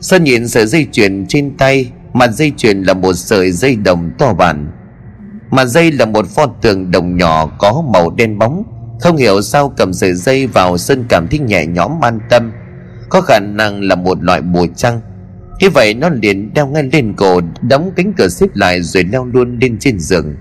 Sơn 0.00 0.24
nhìn 0.24 0.48
sợi 0.48 0.66
dây 0.66 0.86
chuyền 0.92 1.26
trên 1.28 1.56
tay. 1.56 1.90
Mặt 2.12 2.30
dây 2.30 2.52
chuyền 2.56 2.82
là 2.82 2.94
một 2.94 3.14
sợi 3.14 3.50
dây 3.52 3.76
đồng 3.76 4.10
to 4.18 4.34
bản. 4.34 4.72
Mặt 5.50 5.64
dây 5.64 5.92
là 5.92 6.04
một 6.04 6.26
pho 6.26 6.46
tường 6.46 6.90
đồng 6.90 7.16
nhỏ 7.16 7.46
có 7.58 7.84
màu 7.92 8.10
đen 8.10 8.38
bóng. 8.38 8.73
Không 9.04 9.16
hiểu 9.16 9.42
sao 9.42 9.68
cầm 9.76 9.92
sợi 9.92 10.14
dây 10.14 10.46
vào 10.46 10.78
Sơn 10.78 11.04
cảm 11.08 11.28
thấy 11.28 11.38
nhẹ 11.38 11.66
nhõm 11.66 12.04
an 12.04 12.20
tâm. 12.30 12.52
Có 13.08 13.20
khả 13.20 13.38
năng 13.40 13.82
là 13.82 13.94
một 13.94 14.22
loại 14.22 14.40
bùa 14.40 14.66
trăng. 14.76 15.00
Thế 15.60 15.68
vậy, 15.68 15.94
nó 15.94 16.08
liền 16.08 16.54
đeo 16.54 16.66
ngay 16.66 16.82
lên 16.92 17.14
cổ, 17.16 17.40
Đóng 17.62 17.90
cánh 17.96 18.12
cửa 18.12 18.28
xếp 18.28 18.46
lại 18.54 18.82
rồi 18.82 19.04
leo 19.04 19.24
luôn 19.24 19.58
lên 19.60 19.78
trên 19.78 19.98
giường. 19.98 20.34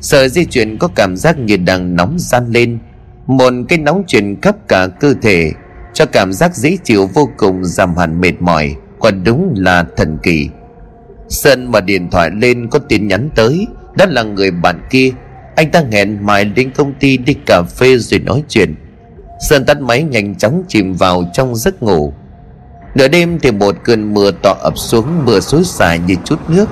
Sợi 0.00 0.28
dây 0.28 0.44
chuyển 0.44 0.78
có 0.78 0.88
cảm 0.94 1.16
giác 1.16 1.38
như 1.38 1.56
đang 1.56 1.96
nóng 1.96 2.16
gian 2.18 2.52
lên. 2.52 2.78
Một 3.26 3.52
cái 3.68 3.78
nóng 3.78 4.04
truyền 4.06 4.40
khắp 4.40 4.56
cả 4.68 4.86
cơ 4.86 5.14
thể, 5.22 5.52
Cho 5.94 6.06
cảm 6.06 6.32
giác 6.32 6.56
dễ 6.56 6.76
chịu 6.84 7.06
vô 7.06 7.30
cùng, 7.36 7.64
giảm 7.64 7.96
hẳn 7.96 8.20
mệt 8.20 8.34
mỏi. 8.40 8.76
Quả 8.98 9.10
đúng 9.10 9.54
là 9.56 9.84
thần 9.96 10.18
kỳ. 10.22 10.48
Sơn 11.28 11.72
mở 11.72 11.80
điện 11.80 12.10
thoại 12.10 12.30
lên, 12.30 12.68
có 12.70 12.78
tin 12.78 13.08
nhắn 13.08 13.30
tới. 13.34 13.66
Đó 13.96 14.06
là 14.08 14.22
người 14.22 14.50
bạn 14.50 14.80
kia. 14.90 15.10
Anh 15.56 15.70
ta 15.70 15.82
hẹn 15.92 16.26
mai 16.26 16.44
đến 16.44 16.70
công 16.70 16.94
ty 16.94 17.16
đi 17.16 17.34
cà 17.46 17.62
phê 17.62 17.98
rồi 17.98 18.20
nói 18.20 18.42
chuyện. 18.48 18.74
Sơn 19.48 19.64
tắt 19.64 19.80
máy 19.80 20.02
nhanh 20.02 20.34
chóng 20.34 20.62
chìm 20.68 20.94
vào 20.94 21.24
trong 21.32 21.56
giấc 21.56 21.82
ngủ. 21.82 22.12
Nửa 22.94 23.08
đêm 23.08 23.38
thì 23.42 23.50
một 23.50 23.76
cơn 23.84 24.14
mưa 24.14 24.30
to 24.42 24.56
ập 24.60 24.78
xuống, 24.78 25.24
Mưa 25.24 25.40
xối 25.40 25.64
xả 25.64 25.96
như 25.96 26.14
chút 26.24 26.38
nước. 26.48 26.68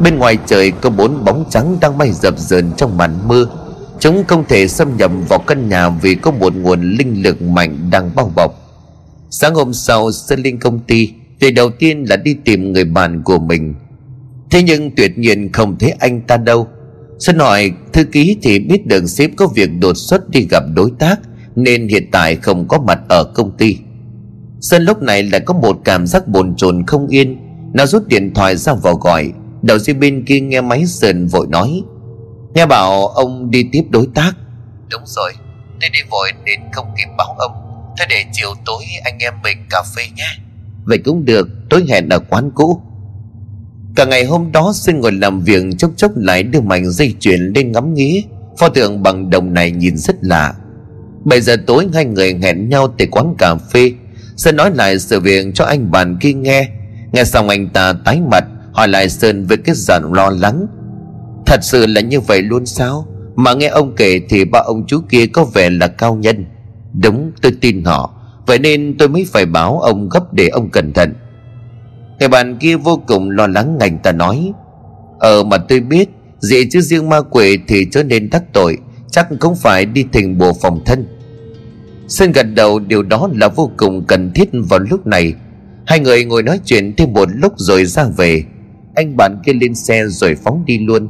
Bên 0.00 0.18
ngoài 0.18 0.38
trời 0.46 0.70
có 0.70 0.90
bốn 0.90 1.24
bóng 1.24 1.44
trắng 1.50 1.76
đang 1.80 1.98
bay 1.98 2.12
dập 2.12 2.38
dờn 2.38 2.72
trong 2.76 2.96
màn 2.96 3.28
mưa. 3.28 3.46
Chúng 4.00 4.24
không 4.24 4.44
thể 4.48 4.68
xâm 4.68 4.96
nhập 4.96 5.10
vào 5.28 5.38
căn 5.38 5.68
nhà 5.68 5.88
Vì 5.88 6.14
có 6.14 6.30
một 6.30 6.54
nguồn 6.56 6.82
linh 6.82 7.22
lực 7.22 7.42
mạnh 7.42 7.90
đang 7.90 8.10
bao 8.14 8.32
bọc. 8.36 8.54
Sáng 9.30 9.54
hôm 9.54 9.74
sau, 9.74 10.12
Sơn 10.12 10.42
lên 10.42 10.58
công 10.58 10.78
ty 10.78 11.12
Việc 11.42 11.50
đầu 11.50 11.70
tiên 11.70 12.04
là 12.08 12.16
đi 12.16 12.36
tìm 12.44 12.72
người 12.72 12.84
bạn 12.84 13.22
của 13.22 13.38
mình. 13.38 13.74
Thế 14.50 14.62
nhưng 14.62 14.90
tuyệt 14.90 15.18
nhiên 15.18 15.52
không 15.52 15.78
thấy 15.78 15.90
anh 15.98 16.20
ta 16.20 16.36
đâu. 16.36 16.68
Sơn 17.22 17.38
hỏi, 17.38 17.72
thư 17.92 18.04
ký 18.04 18.36
thì 18.42 18.58
biết 18.58 18.86
đường 18.86 19.08
sếp 19.08 19.30
có 19.36 19.46
việc 19.46 19.70
đột 19.80 19.96
xuất 19.96 20.30
đi 20.30 20.46
gặp 20.50 20.62
đối 20.74 20.90
tác, 20.98 21.20
Nên 21.56 21.88
hiện 21.88 22.10
tại 22.12 22.36
không 22.36 22.68
có 22.68 22.78
mặt 22.78 22.98
ở 23.08 23.24
công 23.24 23.56
ty. 23.56 23.78
Sơn 24.60 24.82
lúc 24.82 25.02
này 25.02 25.22
lại 25.22 25.40
có 25.40 25.54
một 25.54 25.78
cảm 25.84 26.06
giác 26.06 26.28
bồn 26.28 26.54
chồn 26.56 26.86
không 26.86 27.06
yên. 27.06 27.38
Nó 27.74 27.86
rút 27.86 28.08
điện 28.08 28.34
thoại 28.34 28.56
ra 28.56 28.74
vào 28.74 28.94
gọi. 28.94 29.32
Đầu 29.62 29.78
dây 29.78 29.94
bên 29.94 30.24
kia 30.24 30.40
nghe 30.40 30.60
máy 30.60 30.86
Sơn 30.86 31.26
vội 31.26 31.46
nói, 31.50 31.82
Nghe 32.54 32.66
bảo 32.66 33.06
ông 33.06 33.50
đi 33.50 33.68
tiếp 33.72 33.82
đối 33.90 34.08
tác. 34.14 34.32
Đúng 34.90 35.02
rồi, 35.06 35.32
Tôi 35.80 35.90
đi 35.92 35.98
vội 36.10 36.32
nên 36.44 36.60
không 36.72 36.86
kịp 36.96 37.08
báo 37.18 37.34
ông. 37.38 37.52
Thế 37.98 38.06
để 38.08 38.24
chiều 38.32 38.54
tối 38.64 38.84
anh 39.04 39.18
em 39.18 39.34
mình 39.42 39.58
cà 39.70 39.82
phê 39.96 40.02
nhé. 40.16 40.28
Vậy 40.84 40.98
cũng 41.04 41.24
được, 41.24 41.48
Tối 41.70 41.84
hẹn 41.88 42.08
ở 42.08 42.18
quán 42.18 42.50
cũ. 42.54 42.82
Cả 43.96 44.04
ngày 44.04 44.24
hôm 44.24 44.52
đó 44.52 44.72
xin 44.74 45.00
ngồi 45.00 45.12
làm 45.12 45.40
việc, 45.40 45.64
chốc 45.78 45.90
chốc 45.96 46.12
lại 46.16 46.42
đưa 46.42 46.60
mảnh 46.60 46.90
dây 46.90 47.14
chuyền 47.20 47.40
lên 47.54 47.72
ngắm 47.72 47.94
nghía. 47.94 48.20
Pho 48.58 48.68
tượng 48.68 49.02
bằng 49.02 49.30
đồng 49.30 49.54
này 49.54 49.70
nhìn 49.70 49.96
rất 49.96 50.16
lạ. 50.20 50.54
Bây 51.24 51.40
giờ 51.40 51.56
tối, 51.66 51.86
hai 51.94 52.04
người 52.04 52.34
hẹn 52.42 52.68
nhau 52.68 52.88
tới 52.98 53.06
quán 53.06 53.34
cà 53.38 53.54
phê. 53.54 53.92
Sơn 54.36 54.56
nói 54.56 54.70
lại 54.74 54.98
sự 54.98 55.20
việc 55.20 55.46
cho 55.54 55.64
anh 55.64 55.90
bạn 55.90 56.16
kia 56.20 56.32
nghe. 56.32 56.68
Nghe 57.12 57.24
xong 57.24 57.48
anh 57.48 57.68
ta 57.68 57.92
tái 58.04 58.20
mặt, 58.30 58.44
Hỏi 58.72 58.88
lại 58.88 59.08
Sơn 59.08 59.46
với 59.46 59.56
cái 59.56 59.74
giọng 59.74 60.12
lo 60.12 60.30
lắng. 60.30 60.66
Thật 61.46 61.60
sự 61.62 61.86
là 61.86 62.00
như 62.00 62.20
vậy 62.20 62.42
luôn 62.42 62.66
sao? 62.66 63.06
Mà 63.36 63.54
nghe 63.54 63.66
ông 63.66 63.94
kể 63.96 64.20
thì 64.28 64.44
ba 64.44 64.58
ông 64.58 64.84
chú 64.86 65.00
kia 65.08 65.26
có 65.26 65.44
vẻ 65.44 65.70
là 65.70 65.88
cao 65.88 66.14
nhân. 66.14 66.44
Đúng, 67.02 67.32
tôi 67.42 67.52
tin 67.60 67.84
họ. 67.84 68.14
Vậy 68.46 68.58
nên 68.58 68.94
tôi 68.98 69.08
mới 69.08 69.26
phải 69.32 69.46
báo 69.46 69.80
ông 69.80 70.08
gấp 70.08 70.32
để 70.32 70.48
ông 70.48 70.70
cẩn 70.70 70.92
thận. 70.92 71.14
Người 72.22 72.28
bạn 72.28 72.56
kia 72.58 72.76
vô 72.76 73.02
cùng 73.06 73.30
lo 73.30 73.46
lắng 73.46 73.78
ngành 73.78 73.98
ta 73.98 74.12
nói. 74.12 74.52
Ờ 75.18 75.44
mà 75.44 75.58
tôi 75.58 75.80
biết, 75.80 76.08
Dị 76.40 76.68
chứ 76.70 76.80
riêng 76.80 77.08
ma 77.08 77.20
quỷ 77.20 77.58
thì 77.68 77.86
trở 77.92 78.02
nên 78.02 78.30
đắc 78.30 78.42
tội, 78.52 78.78
Chắc 79.10 79.28
cũng 79.40 79.54
phải 79.54 79.86
đi 79.86 80.04
thỉnh 80.12 80.38
bùa 80.38 80.52
phòng 80.52 80.80
thân. 80.86 81.06
Sơn 82.08 82.32
gật 82.32 82.42
đầu, 82.42 82.78
điều 82.78 83.02
đó 83.02 83.28
là 83.34 83.48
vô 83.48 83.70
cùng 83.76 84.04
cần 84.06 84.30
thiết 84.34 84.48
vào 84.52 84.80
lúc 84.90 85.06
này. 85.06 85.34
Hai 85.86 86.00
người 86.00 86.24
ngồi 86.24 86.42
nói 86.42 86.60
chuyện 86.64 86.96
thêm 86.96 87.12
một 87.12 87.28
lúc 87.34 87.52
rồi 87.56 87.84
ra 87.84 88.04
về. 88.16 88.44
Anh 88.94 89.16
bạn 89.16 89.38
kia 89.44 89.52
lên 89.52 89.74
xe 89.74 90.04
rồi 90.06 90.34
phóng 90.44 90.64
đi 90.66 90.78
luôn. 90.78 91.08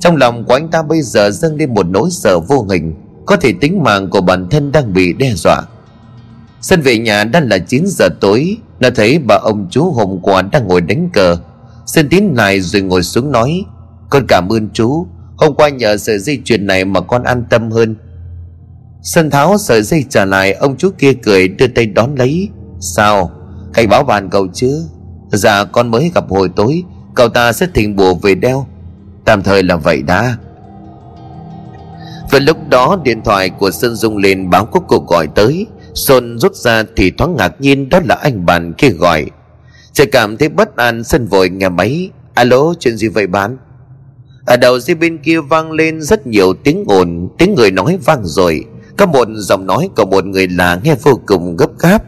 Trong 0.00 0.16
lòng 0.16 0.44
của 0.44 0.54
anh 0.54 0.68
ta 0.70 0.82
bây 0.82 1.02
giờ 1.02 1.30
dâng 1.30 1.56
lên 1.56 1.74
một 1.74 1.86
nỗi 1.86 2.10
sợ 2.10 2.40
vô 2.40 2.66
hình, 2.70 2.94
Có 3.26 3.36
thể 3.36 3.52
tính 3.60 3.82
mạng 3.82 4.10
của 4.10 4.20
bản 4.20 4.48
thân 4.50 4.72
đang 4.72 4.92
bị 4.92 5.12
đe 5.12 5.32
dọa. 5.34 5.62
Sân 6.60 6.80
về 6.80 6.98
nhà 6.98 7.24
đã 7.24 7.40
là 7.40 7.58
9 7.58 7.84
giờ 7.86 8.08
tối 8.20 8.56
nó 8.82 8.88
thấy 8.94 9.18
bà 9.18 9.34
ông 9.34 9.66
chú 9.70 9.90
hôm 9.90 10.18
qua 10.22 10.42
đang 10.42 10.68
ngồi 10.68 10.80
đánh 10.80 11.10
cờ. 11.12 11.36
Sơn 11.86 12.08
tín 12.08 12.24
lại 12.34 12.60
rồi 12.60 12.82
ngồi 12.82 13.02
xuống 13.02 13.32
nói, 13.32 13.64
Con 14.10 14.26
cảm 14.28 14.48
ơn 14.48 14.68
chú. 14.72 15.06
Hôm 15.36 15.54
qua 15.54 15.68
nhờ 15.68 15.96
sợi 15.96 16.18
dây 16.18 16.40
chuyền 16.44 16.66
này 16.66 16.84
mà 16.84 17.00
con 17.00 17.22
an 17.22 17.44
tâm 17.50 17.70
hơn. 17.70 17.96
Sơn 19.02 19.30
tháo 19.30 19.58
sợi 19.58 19.82
dây 19.82 20.04
trả 20.08 20.24
lại, 20.24 20.52
Ông 20.52 20.76
chú 20.76 20.90
kia 20.98 21.12
cười 21.12 21.48
đưa 21.48 21.66
tay 21.66 21.86
đón 21.86 22.14
lấy. 22.14 22.48
Sao? 22.80 23.30
Cảnh 23.74 23.88
báo 23.88 24.04
bàn 24.04 24.30
cậu 24.30 24.46
chứ. 24.54 24.84
Dạ 25.32 25.64
con 25.64 25.90
mới 25.90 26.10
gặp 26.14 26.24
hồi 26.28 26.48
tối. 26.56 26.82
Cậu 27.14 27.28
ta 27.28 27.52
sẽ 27.52 27.66
thỉnh 27.74 27.96
bùa 27.96 28.14
về 28.14 28.34
đeo. 28.34 28.66
Tạm 29.24 29.42
thời 29.42 29.62
là 29.62 29.76
vậy 29.76 30.02
đã. 30.02 30.36
Và 32.30 32.38
lúc 32.38 32.56
đó 32.68 32.98
điện 33.04 33.22
thoại 33.24 33.50
của 33.50 33.70
Sơn 33.70 33.94
Dung 33.94 34.16
lên, 34.16 34.50
báo 34.50 34.64
có 34.64 34.80
cuộc 34.80 35.06
gọi 35.06 35.26
tới. 35.26 35.66
Sơn 35.94 36.38
rút 36.38 36.54
ra 36.54 36.82
thì 36.96 37.10
thoáng 37.10 37.36
ngạc 37.36 37.60
nhiên 37.60 37.88
đó 37.88 38.00
là 38.04 38.14
anh 38.14 38.46
bạn 38.46 38.72
kia 38.78 38.88
gọi. 38.90 39.26
Chỉ 39.92 40.04
cảm 40.06 40.36
thấy 40.36 40.48
bất 40.48 40.76
an, 40.76 41.04
sân 41.04 41.26
vội 41.26 41.48
nghe 41.48 41.68
máy. 41.68 42.10
Alo, 42.34 42.74
chuyện 42.80 42.96
gì 42.96 43.08
vậy 43.08 43.26
bạn? 43.26 43.56
Ở 44.46 44.56
đầu 44.56 44.80
dây 44.80 44.94
bên 44.94 45.18
kia 45.18 45.40
vang 45.40 45.72
lên 45.72 46.02
rất 46.02 46.26
nhiều 46.26 46.54
tiếng 46.64 46.84
ồn, 46.86 47.28
Tiếng 47.38 47.54
người 47.54 47.70
nói 47.70 47.98
vang 48.04 48.24
rồi. 48.24 48.64
Có 48.96 49.06
một 49.06 49.28
giọng 49.34 49.66
nói 49.66 49.88
của 49.96 50.04
một 50.04 50.24
người 50.24 50.48
lạ 50.48 50.80
nghe 50.82 50.94
vô 51.02 51.20
cùng 51.26 51.56
gấp 51.56 51.78
gáp. 51.78 52.02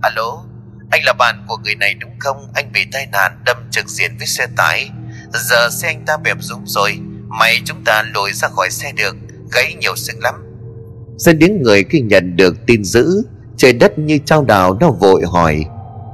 Alo, 0.00 0.42
anh 0.90 1.04
là 1.04 1.12
bạn 1.12 1.44
của 1.48 1.56
người 1.56 1.74
này 1.74 1.94
đúng 1.94 2.18
không? 2.18 2.36
Anh 2.54 2.72
bị 2.72 2.80
tai 2.92 3.06
nạn, 3.12 3.32
đâm 3.44 3.56
trực 3.70 3.88
diện 3.88 4.16
với 4.18 4.26
xe 4.26 4.46
tải. 4.56 4.90
Giờ 5.32 5.68
xe 5.70 5.88
anh 5.88 6.04
ta 6.06 6.16
bẹp 6.16 6.36
rúm 6.40 6.64
rồi. 6.66 6.98
May 7.28 7.60
chúng 7.64 7.84
ta 7.84 8.02
lùi 8.02 8.32
ra 8.32 8.48
khỏi 8.48 8.70
xe 8.70 8.92
được. 8.92 9.16
Gãy 9.52 9.74
nhiều 9.80 9.96
sức 9.96 10.16
lắm. 10.22 10.34
Dân 11.16 11.38
tiếng 11.40 11.62
người 11.62 11.84
khi 11.84 12.00
nhận 12.00 12.36
được 12.36 12.66
tin 12.66 12.84
dữ, 12.84 13.22
Trời 13.56 13.72
đất 13.72 13.98
như 13.98 14.18
trao 14.24 14.44
đảo 14.44 14.76
nó 14.80 14.90
vội 14.90 15.22
hỏi, 15.32 15.64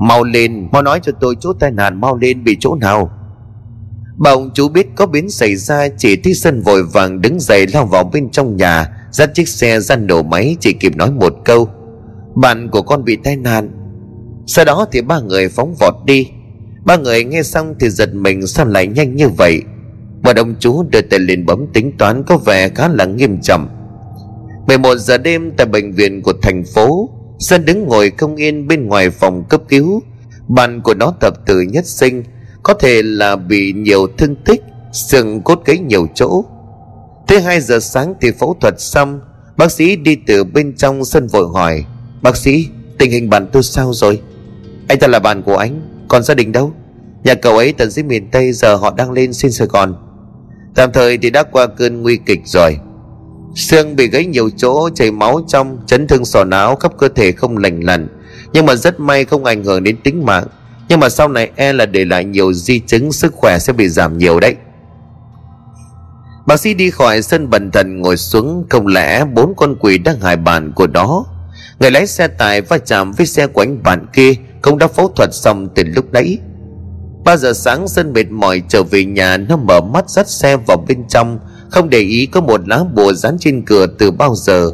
Mau 0.01 0.25
lên, 0.25 0.69
Mau 0.73 0.83
nói 0.83 1.01
cho 1.03 1.13
tôi 1.21 1.37
chỗ 1.41 1.53
tai 1.53 1.71
nạn 1.71 2.01
mau 2.01 2.17
lên 2.17 2.45
bị 2.45 2.57
chỗ 2.61 2.75
nào. 2.75 3.11
Bà 4.17 4.31
ông 4.31 4.51
chú 4.55 4.69
biết 4.69 4.87
có 4.97 5.07
biến 5.07 5.31
xảy 5.31 5.57
ra, 5.57 5.89
Chỉ 5.99 6.17
thấy 6.17 6.35
sân 6.35 6.61
vội 6.61 6.83
vàng 6.85 7.21
đứng 7.21 7.41
dậy 7.41 7.67
lao 7.67 7.87
vào 7.87 8.05
bên 8.05 8.31
trong 8.31 8.57
nhà, 8.57 8.87
Dắt 9.11 9.31
chiếc 9.35 9.49
xe 9.49 9.81
ra 9.81 9.97
nổ 9.97 10.23
máy 10.23 10.57
Chỉ 10.61 10.73
kịp 10.73 10.97
nói 10.97 11.11
một 11.11 11.35
câu, 11.45 11.69
Bạn 12.35 12.69
của 12.69 12.83
con 12.83 13.05
bị 13.05 13.17
tai 13.17 13.37
nạn. 13.37 13.71
Sau 14.47 14.65
đó 14.65 14.87
thì 14.93 15.03
ba 15.03 15.21
người 15.21 15.49
phóng 15.49 15.75
vọt 15.81 15.95
đi. 16.05 16.31
Ba 16.85 16.97
người 16.97 17.25
nghe 17.25 17.43
xong 17.43 17.75
thì 17.81 17.91
giật 17.91 18.15
mình, 18.15 18.47
sao 18.47 18.67
lại 18.67 18.87
nhanh 18.87 19.17
như 19.17 19.29
vậy? 19.29 19.63
Bà 20.23 20.33
ông 20.37 20.55
chú 20.61 20.83
đưa 20.83 21.01
tay 21.01 21.19
lên 21.19 21.47
bấm 21.47 21.67
tính 21.73 21.93
toán 21.99 22.23
có 22.27 22.37
vẻ 22.37 22.69
khá 22.69 22.89
là 22.89 23.05
nghiêm 23.05 23.41
trọng. 23.41 23.69
11 24.67 24.97
giờ 24.99 25.19
đêm 25.19 25.53
tại 25.57 25.67
bệnh 25.67 25.93
viện 25.93 26.23
của 26.23 26.33
thành 26.43 26.65
phố 26.75 27.11
Sơn 27.39 27.65
đứng 27.65 27.87
ngồi 27.87 28.13
không 28.19 28.37
yên 28.37 28.69
bên 28.69 28.87
ngoài 28.87 29.11
phòng 29.11 29.45
cấp 29.49 29.63
cứu. 29.69 30.03
Bạn 30.49 30.81
của 30.81 30.95
nó 30.95 31.15
tập 31.21 31.35
từ 31.47 31.61
nhất 31.61 31.87
sinh, 31.87 32.25
Có 32.63 32.75
thể 32.75 33.03
là 33.03 33.37
bị 33.37 33.73
nhiều 33.73 34.07
thương 34.19 34.37
tích, 34.37 34.63
Xương 34.93 35.43
cốt 35.43 35.63
gãy 35.65 35.79
nhiều 35.79 36.07
chỗ. 36.15 36.45
Tới 37.27 37.41
2 37.41 37.61
giờ 37.61 37.81
sáng 37.81 38.15
thì 38.21 38.31
phẫu 38.41 38.57
thuật 38.61 38.81
xong, 38.81 39.21
Bác 39.57 39.73
sĩ 39.73 39.97
đi 39.97 40.17
từ 40.27 40.45
bên 40.45 40.77
trong 40.77 41.05
sân 41.05 41.27
vội 41.27 41.49
hỏi, 41.55 41.85
Bác 42.23 42.37
sĩ, 42.37 42.69
tình 42.99 43.11
hình 43.11 43.31
bạn 43.31 43.47
tôi 43.53 43.63
sao 43.63 43.93
rồi? 43.93 44.21
Anh 44.89 44.99
ta 44.99 45.07
là 45.07 45.19
bạn 45.19 45.43
của 45.43 45.57
anh, 45.57 46.05
Còn 46.09 46.23
gia 46.23 46.35
đình 46.35 46.53
đâu? 46.53 46.73
Nhà 47.25 47.35
cậu 47.35 47.57
ấy 47.57 47.73
tận 47.73 47.91
dưới 47.91 48.03
miền 48.03 48.31
Tây 48.31 48.53
giờ 48.53 48.75
họ 48.77 48.95
đang 48.97 49.13
lên 49.13 49.33
xin 49.33 49.53
Sài 49.53 49.67
Gòn. 49.67 49.95
Tạm 50.75 50.93
thời 50.93 51.19
thì 51.19 51.31
đã 51.31 51.43
qua 51.43 51.67
cơn 51.67 52.03
nguy 52.03 52.17
kịch 52.17 52.41
rồi. 52.45 52.79
Xương 53.55 53.97
bị 53.97 54.09
gãy 54.09 54.27
nhiều 54.27 54.51
chỗ, 54.57 54.89
chảy 54.95 55.11
máu 55.11 55.41
trong, 55.49 55.79
Chấn 55.87 56.07
thương 56.07 56.25
sọ 56.25 56.45
não 56.45 56.77
khắp 56.77 56.93
cơ 56.99 57.09
thể 57.09 57.33
không 57.33 57.59
lành 57.59 57.81
lặn. 57.81 58.09
Nhưng 58.53 58.67
mà 58.67 58.75
rất 58.75 59.01
may 59.01 59.25
không 59.25 59.45
ảnh 59.45 59.65
hưởng 59.65 59.85
đến 59.85 59.97
tính 60.05 60.25
mạng. 60.25 60.45
Nhưng 60.89 61.01
mà 61.01 61.09
sau 61.09 61.29
này 61.29 61.51
e 61.57 61.73
là 61.73 61.87
để 61.87 62.05
lại 62.05 62.25
nhiều 62.25 62.53
di 62.53 62.79
chứng, 62.79 63.13
Sức 63.13 63.35
khỏe 63.35 63.59
sẽ 63.59 63.73
bị 63.73 63.89
giảm 63.89 64.19
nhiều 64.19 64.41
đấy. 64.41 64.57
Bác 66.47 66.61
sĩ 66.61 66.75
đi 66.75 66.91
khỏi 66.91 67.23
sân 67.23 67.51
bần 67.51 67.71
thần 67.71 68.01
ngồi 68.01 68.17
xuống, 68.17 68.65
Không 68.71 68.87
lẽ 68.87 69.25
bốn 69.25 69.55
con 69.57 69.77
quỷ 69.81 69.99
đang 69.99 70.21
hại 70.21 70.37
bạn 70.37 70.73
của 70.75 70.87
đó? 70.87 71.27
Người 71.81 71.91
lái 71.91 72.07
xe 72.07 72.29
tải 72.29 72.61
va 72.61 72.79
chạm 72.79 73.13
với 73.13 73.27
xe 73.27 73.47
của 73.47 73.63
anh 73.63 73.83
bạn 73.83 74.07
kia 74.13 74.33
không 74.63 74.79
đã 74.79 74.89
phẫu 74.89 75.09
thuật 75.17 75.35
xong 75.35 75.69
từ 75.75 75.83
lúc 75.87 76.13
nãy. 76.13 76.39
Ba 77.25 77.37
giờ 77.37 77.53
sáng, 77.53 77.89
sân 77.89 78.13
mệt 78.13 78.31
mỏi 78.31 78.63
trở 78.69 78.83
về 78.83 79.05
nhà, 79.05 79.37
Nó 79.37 79.57
mở 79.57 79.81
mắt 79.81 80.11
dắt 80.11 80.29
xe 80.29 80.57
vào 80.57 80.85
bên 80.89 81.05
trong. 81.09 81.39
Không 81.73 81.91
để 81.91 81.99
ý 81.99 82.27
có 82.27 82.41
một 82.41 82.69
lá 82.69 82.85
bùa 82.95 83.13
dán 83.13 83.37
trên 83.41 83.63
cửa 83.63 83.87
từ 83.99 84.11
bao 84.11 84.35
giờ. 84.35 84.73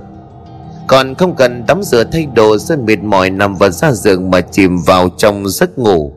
Còn 0.89 1.15
không 1.15 1.37
cần 1.37 1.65
tắm 1.67 1.83
rửa 1.83 2.05
thay 2.13 2.27
đồ 2.35 2.59
sơn 2.59 2.87
mệt 2.87 3.03
mỏi 3.03 3.31
nằm 3.31 3.55
vào 3.55 3.71
ra 3.71 3.93
giường 3.93 4.31
Mà 4.31 4.41
chìm 4.41 4.79
vào 4.87 5.09
trong 5.17 5.49
giấc 5.49 5.79
ngủ. 5.79 6.13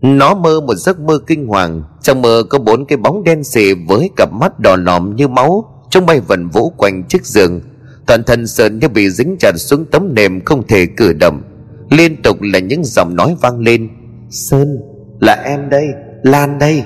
Nó 0.00 0.34
mơ 0.34 0.60
một 0.60 0.74
giấc 0.74 1.00
mơ 1.00 1.18
kinh 1.26 1.46
hoàng. 1.46 1.82
Trong 2.02 2.22
mơ 2.22 2.42
có 2.48 2.58
bốn 2.58 2.84
cái 2.84 2.96
bóng 2.96 3.24
đen 3.24 3.44
xì 3.44 3.74
Với 3.74 4.10
cặp 4.16 4.32
mắt 4.32 4.60
đỏ 4.60 4.76
lòm 4.76 5.16
như 5.16 5.28
máu. 5.28 5.64
Trong 5.90 6.06
bay 6.06 6.20
vần 6.20 6.48
vũ 6.48 6.70
quanh 6.70 7.04
chiếc 7.08 7.26
giường. 7.26 7.60
Toàn 8.06 8.22
thân 8.24 8.46
sơn 8.46 8.78
như 8.78 8.88
bị 8.88 9.10
dính 9.10 9.36
chặt 9.40 9.52
xuống 9.56 9.84
tấm 9.84 10.14
nệm 10.14 10.44
không 10.44 10.66
thể 10.66 10.86
cử 10.86 11.12
động. 11.12 11.42
Liên 11.90 12.22
tục 12.22 12.36
là 12.40 12.58
những 12.58 12.84
giọng 12.84 13.16
nói 13.16 13.36
vang 13.40 13.60
lên. 13.60 13.88
Sơn, 14.30 14.78
là 15.20 15.34
em 15.34 15.70
đây, 15.70 15.86
lan 16.22 16.58
đây 16.58 16.84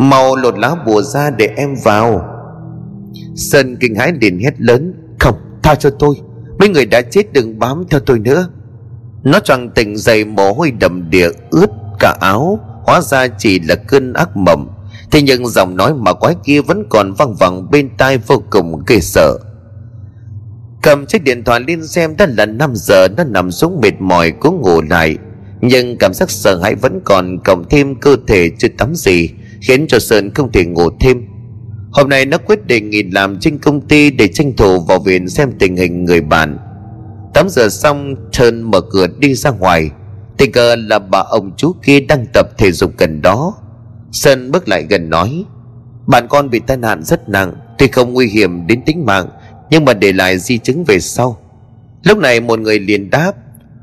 mau 0.00 0.36
lột 0.36 0.58
lá 0.58 0.74
bùa 0.86 1.02
ra 1.02 1.30
để 1.30 1.50
em 1.56 1.74
vào. 1.84 2.24
Sơn 3.36 3.76
kinh 3.80 3.94
hãi 3.94 4.12
liền 4.20 4.38
hét 4.38 4.60
lớn, 4.60 4.94
không, 5.18 5.34
tha 5.62 5.74
cho 5.74 5.90
tôi. 5.90 6.14
Mấy 6.58 6.68
người 6.68 6.86
đã 6.86 7.02
chết, 7.02 7.32
đừng 7.32 7.58
bám 7.58 7.84
theo 7.90 8.00
tôi 8.00 8.18
nữa. 8.18 8.48
Nó 9.22 9.40
choàng 9.40 9.70
tỉnh 9.70 9.96
dậy, 9.96 10.24
mồ 10.24 10.52
hôi 10.52 10.70
đầm 10.70 11.10
đìa 11.10 11.28
ướt 11.50 11.70
cả 11.98 12.16
áo, 12.20 12.58
hóa 12.86 13.00
ra 13.00 13.26
chỉ 13.28 13.60
là 13.60 13.74
cơn 13.74 14.12
ác 14.12 14.36
mộng. 14.36 14.68
Thế 15.10 15.22
nhưng 15.22 15.46
giọng 15.46 15.76
nói 15.76 15.94
mà 15.94 16.12
quái 16.12 16.34
kia 16.44 16.60
vẫn 16.60 16.84
còn 16.90 17.12
văng 17.12 17.34
vẳng 17.34 17.70
bên 17.70 17.90
tai 17.98 18.18
vô 18.18 18.42
cùng 18.50 18.82
ghê 18.86 19.00
sợ. 19.00 19.38
Cầm 20.82 21.06
chiếc 21.06 21.24
điện 21.24 21.44
thoại 21.44 21.60
lên 21.66 21.86
xem, 21.86 22.16
đã 22.16 22.26
là 22.26 22.46
5 22.46 22.72
giờ, 22.74 23.08
Nó 23.16 23.24
nằm 23.24 23.50
xuống 23.50 23.80
mệt 23.80 24.00
mỏi, 24.00 24.32
cố 24.40 24.50
ngủ 24.50 24.82
lại. 24.90 25.18
Nhưng 25.60 25.98
cảm 25.98 26.14
giác 26.14 26.30
sợ 26.30 26.60
hãi 26.62 26.74
vẫn 26.74 27.00
còn, 27.04 27.38
Cộng 27.44 27.68
thêm 27.68 27.94
cơ 28.00 28.16
thể 28.26 28.50
chưa 28.58 28.68
tắm 28.78 28.94
gì. 28.94 29.30
Khiến 29.60 29.86
cho 29.88 29.98
Sơn 29.98 30.30
không 30.34 30.52
thể 30.52 30.64
ngủ 30.64 30.90
thêm. 31.00 31.26
Hôm 31.92 32.08
nay 32.08 32.26
nó 32.26 32.38
quyết 32.38 32.66
định 32.66 32.90
nghỉ 32.90 33.02
làm 33.02 33.40
trên 33.40 33.58
công 33.58 33.80
ty 33.80 34.10
Để 34.10 34.28
tranh 34.28 34.52
thủ 34.56 34.80
vào 34.80 34.98
viện 34.98 35.28
xem 35.28 35.52
tình 35.58 35.76
hình 35.76 36.04
người 36.04 36.20
bạn. 36.20 36.58
Tắm 37.34 37.48
giờ 37.48 37.68
xong 37.68 38.14
Trơn 38.32 38.62
mở 38.62 38.80
cửa 38.80 39.06
đi 39.18 39.34
ra 39.34 39.50
ngoài. 39.50 39.90
Tình 40.38 40.52
cờ 40.52 40.76
là 40.76 40.98
bà 40.98 41.18
ông 41.18 41.52
chú 41.56 41.74
kia 41.82 42.00
đang 42.00 42.26
tập 42.32 42.46
thể 42.58 42.72
dục 42.72 42.92
gần 42.98 43.22
đó. 43.22 43.54
Sơn 44.12 44.50
bước 44.50 44.68
lại 44.68 44.86
gần 44.88 45.10
nói, 45.10 45.44
Bạn 46.06 46.26
con 46.28 46.50
bị 46.50 46.60
tai 46.66 46.76
nạn 46.76 47.02
rất 47.02 47.28
nặng, 47.28 47.54
Tuy 47.78 47.88
không 47.88 48.12
nguy 48.12 48.26
hiểm 48.26 48.66
đến 48.66 48.82
tính 48.86 49.06
mạng, 49.06 49.28
nhưng 49.70 49.84
mà 49.84 49.94
để 49.94 50.12
lại 50.12 50.38
di 50.38 50.58
chứng 50.58 50.84
về 50.84 51.00
sau. 51.00 51.38
Lúc 52.04 52.18
này 52.18 52.40
một 52.40 52.58
người 52.58 52.78
liền 52.78 53.10
đáp, 53.10 53.32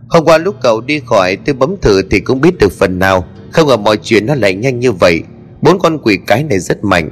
hôm 0.10 0.26
qua 0.26 0.38
lúc 0.38 0.56
cậu 0.62 0.82
đi 0.82 1.02
khỏi, 1.06 1.38
tôi 1.46 1.56
bấm 1.56 1.76
thử 1.82 2.02
thì 2.12 2.20
cũng 2.20 2.42
biết 2.42 2.58
được 2.60 2.72
phần 2.72 3.00
nào, 3.00 3.26
không 3.52 3.68
ngờ 3.68 3.78
mọi 3.78 3.98
chuyện 3.98 4.26
nó 4.26 4.36
lại 4.36 4.54
nhanh 4.54 4.80
như 4.80 4.92
vậy 4.92 5.24
bốn 5.68 5.80
con 5.80 5.98
quỷ 6.04 6.20
cái 6.28 6.44
này 6.44 6.60
rất 6.60 6.84
mạnh. 6.84 7.10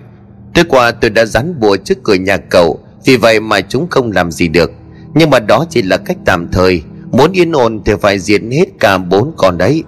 Tối 0.53 0.65
qua 0.69 0.91
tôi 0.91 1.09
đã 1.09 1.25
dán 1.25 1.59
bùa 1.59 1.77
trước 1.77 2.03
cửa 2.03 2.13
nhà 2.13 2.37
cậu, 2.37 2.79
vì 3.05 3.17
vậy 3.17 3.39
mà 3.39 3.61
chúng 3.61 3.87
không 3.89 4.11
làm 4.11 4.31
gì 4.31 4.47
được. 4.47 4.71
Nhưng 5.13 5.29
mà 5.29 5.39
đó 5.39 5.65
chỉ 5.69 5.81
là 5.81 5.97
cách 5.97 6.17
tạm 6.25 6.47
thời. 6.51 6.83
Muốn 7.11 7.31
yên 7.31 7.51
ổn 7.51 7.81
thì 7.85 7.93
phải 8.01 8.19
diệt 8.19 8.41
hết 8.51 8.65
cả 8.79 8.97
bốn 8.97 9.33
con 9.37 9.57
đấy. 9.57 9.83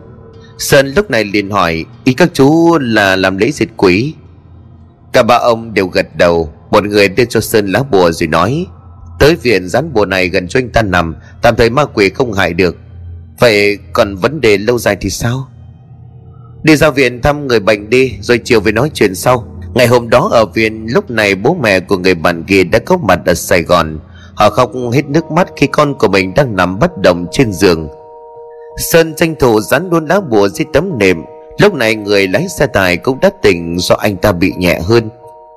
Sơn 0.58 0.94
lúc 0.96 1.12
này 1.12 1.24
liền 1.24 1.50
hỏi, 1.50 1.86
ý 2.04 2.14
các 2.14 2.30
chú 2.34 2.78
là 2.82 3.16
làm 3.16 3.38
lễ 3.38 3.52
diệt 3.52 3.68
quỷ? 3.78 4.14
Cả 5.14 5.24
ba 5.24 5.36
ông 5.36 5.74
đều 5.74 5.88
gật 5.88 6.16
đầu. 6.16 6.54
Một 6.72 6.84
người 6.84 7.08
đưa 7.10 7.26
cho 7.26 7.42
sơn 7.42 7.68
lá 7.68 7.84
bùa 7.92 8.12
rồi 8.12 8.28
nói, 8.28 8.66
Tới 9.20 9.36
viện 9.36 9.70
dán 9.70 9.94
bùa 9.94 10.06
này 10.06 10.30
gần 10.30 10.48
cho 10.48 10.60
anh 10.60 10.70
ta 10.70 10.82
nằm, 10.82 11.16
Tạm 11.42 11.56
thời 11.56 11.70
ma 11.70 11.86
quỷ 11.86 12.10
không 12.10 12.34
hại 12.34 12.54
được. 12.54 12.78
Vậy 13.40 13.78
còn 13.94 14.16
vấn 14.16 14.42
đề 14.42 14.58
lâu 14.58 14.80
dài 14.80 14.98
thì 15.02 15.10
sao? 15.10 15.48
Đi 16.68 16.76
ra 16.76 16.90
viện 16.90 17.22
thăm 17.22 17.48
người 17.48 17.60
bệnh 17.60 17.90
đi, 17.90 18.14
Rồi 18.22 18.40
chiều 18.44 18.60
về 18.60 18.72
nói 18.72 18.92
chuyện 18.94 19.16
sau. 19.16 19.44
Ngày 19.74 19.88
hôm 19.88 20.10
đó 20.10 20.30
ở 20.32 20.46
viện, 20.46 20.88
lúc 20.90 21.10
này 21.12 21.36
bố 21.36 21.58
mẹ 21.62 21.80
của 21.80 21.98
người 21.98 22.14
bạn 22.14 22.44
kia 22.44 22.64
đã 22.64 22.80
có 22.80 22.98
mặt 22.98 23.20
ở 23.26 23.34
Sài 23.34 23.62
Gòn. 23.62 24.00
Họ 24.36 24.50
khóc 24.50 24.72
hết 24.94 25.06
nước 25.06 25.32
mắt 25.32 25.48
khi 25.56 25.68
con 25.68 25.98
của 25.98 26.08
mình 26.08 26.34
đang 26.36 26.56
nằm 26.56 26.80
bất 26.80 27.02
động 27.02 27.26
trên 27.32 27.54
giường. 27.54 27.88
Sơn 28.92 29.14
tranh 29.16 29.36
thủ 29.40 29.62
dán 29.62 29.90
luôn 29.92 30.06
lá 30.06 30.20
bùa 30.20 30.48
dưới 30.48 30.66
tấm 30.74 30.98
nệm. 30.98 31.18
Lúc 31.60 31.74
này 31.74 31.96
người 31.96 32.28
lái 32.28 32.48
xe 32.60 32.68
tải 32.68 32.98
cũng 32.98 33.20
đã 33.22 33.30
tỉnh 33.42 33.80
do 33.80 33.96
anh 33.96 34.18
ta 34.18 34.32
bị 34.32 34.54
nhẹ 34.58 34.80
hơn. 34.80 35.10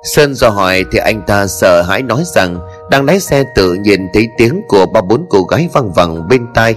Sơn 0.02 0.34
do 0.34 0.48
hỏi 0.48 0.84
thì 0.92 0.98
anh 0.98 1.22
ta 1.26 1.46
sợ 1.46 1.82
hãi 1.82 2.02
nói 2.02 2.22
rằng 2.34 2.58
Đang 2.90 3.04
lái 3.04 3.20
xe 3.20 3.44
tự 3.56 3.74
nhiên 3.74 4.08
thấy 4.14 4.28
tiếng 4.38 4.62
của 4.68 4.86
ba 4.86 5.00
bốn 5.00 5.26
cô 5.30 5.42
gái 5.42 5.68
văng 5.72 5.92
vẳng 5.92 6.28
bên 6.28 6.46
tai. 6.54 6.74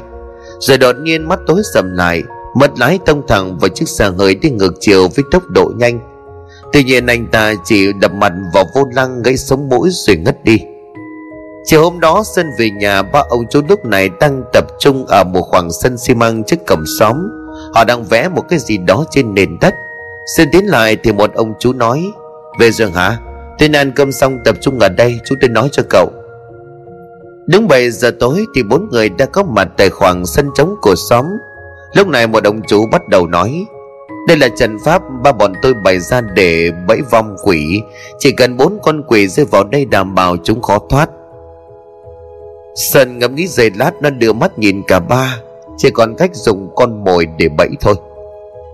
Rồi 0.60 0.78
đột 0.78 0.96
nhiên 1.04 1.28
mắt 1.28 1.40
tối 1.48 1.62
sầm 1.74 1.94
lại. 1.94 2.24
Mất 2.54 2.80
lái 2.80 3.00
tông 3.06 3.28
thẳng 3.28 3.58
vào 3.58 3.70
chiếc 3.70 3.90
xe 3.90 4.10
hơi 4.18 4.36
đi 4.36 4.50
ngược 4.50 4.74
chiều 4.80 5.08
với 5.08 5.26
tốc 5.32 5.44
độ 5.50 5.72
nhanh. 5.78 6.00
Tuy 6.74 6.84
nhiên 6.84 7.06
anh 7.06 7.28
ta 7.28 7.54
chỉ 7.64 7.94
đập 7.94 8.14
mặt 8.14 8.34
vào 8.54 8.66
vô 8.76 8.88
lăng 8.96 9.22
gãy 9.22 9.38
sống 9.38 9.70
mũi 9.70 9.90
rồi 9.92 10.18
ngất 10.18 10.44
đi. 10.44 10.60
Chiều 11.66 11.84
hôm 11.84 12.00
đó 12.00 12.24
Sơn 12.36 12.50
về 12.58 12.70
nhà, 12.70 13.02
ba 13.02 13.24
ông 13.30 13.46
chú 13.50 13.62
lúc 13.70 13.86
này 13.86 14.10
đang 14.20 14.44
tập 14.54 14.66
trung 14.80 15.06
ở 15.06 15.24
một 15.24 15.42
khoảng 15.42 15.72
sân 15.72 15.98
xi 15.98 16.14
măng 16.14 16.44
trước 16.44 16.66
cổng 16.68 16.84
xóm. 17.00 17.16
Họ 17.74 17.84
đang 17.84 18.04
vẽ 18.04 18.30
một 18.30 18.42
cái 18.50 18.60
gì 18.60 18.78
đó 18.78 19.06
trên 19.12 19.34
nền 19.34 19.58
đất. 19.62 19.74
Sơn 20.36 20.48
tiến 20.52 20.66
lại 20.66 20.98
thì 21.04 21.12
một 21.12 21.34
ông 21.34 21.54
chú 21.60 21.74
nói, 21.74 22.12
Về 22.60 22.72
rồi 22.72 22.92
hả? 22.92 23.18
Tên 23.60 23.72
ăn 23.72 23.92
cơm 23.92 24.12
xong 24.12 24.40
tập 24.46 24.56
trung 24.62 24.80
ở 24.80 24.90
đây, 24.90 25.20
Chú 25.26 25.36
tôi 25.42 25.50
nói 25.50 25.70
cho 25.72 25.84
cậu. 25.90 26.12
Đúng 27.48 27.68
7 27.68 27.92
giờ 27.92 28.12
tối 28.20 28.46
thì 28.56 28.64
bốn 28.64 28.90
người 28.90 29.10
đã 29.10 29.26
có 29.26 29.44
mặt 29.44 29.68
tại 29.78 29.90
khoảng 29.90 30.26
sân 30.26 30.50
trống 30.56 30.76
của 30.82 30.96
xóm. 31.10 31.26
Lúc 31.94 32.08
này 32.08 32.28
một 32.28 32.44
ông 32.44 32.62
chú 32.68 32.86
bắt 32.92 33.08
đầu 33.08 33.28
nói, 33.28 33.66
Đây 34.28 34.38
là 34.38 34.48
trận 34.48 34.78
pháp 34.86 35.02
ba 35.24 35.32
bọn 35.32 35.54
tôi 35.62 35.74
bày 35.74 36.00
ra 36.00 36.22
để 36.22 36.72
bẫy 36.88 37.02
vong 37.12 37.36
quỷ. 37.44 37.82
Chỉ 38.20 38.32
cần 38.32 38.58
bốn 38.58 38.78
con 38.84 39.04
quỷ 39.08 39.28
rơi 39.28 39.46
vào 39.46 39.64
đây 39.64 39.86
đảm 39.86 40.16
bảo 40.16 40.38
chúng 40.44 40.62
khó 40.62 40.80
thoát. 40.90 41.10
Sơn 42.76 43.20
ngẫm 43.20 43.36
nghĩ 43.36 43.48
giây 43.48 43.72
lát, 43.76 43.92
nó 44.02 44.10
đưa 44.10 44.34
mắt 44.34 44.60
nhìn 44.60 44.82
cả 44.88 45.00
ba, 45.00 45.38
Chỉ 45.78 45.90
còn 45.92 46.16
cách 46.18 46.36
dùng 46.36 46.70
con 46.76 47.04
mồi 47.04 47.28
để 47.38 47.50
bẫy 47.58 47.70
thôi. 47.82 47.96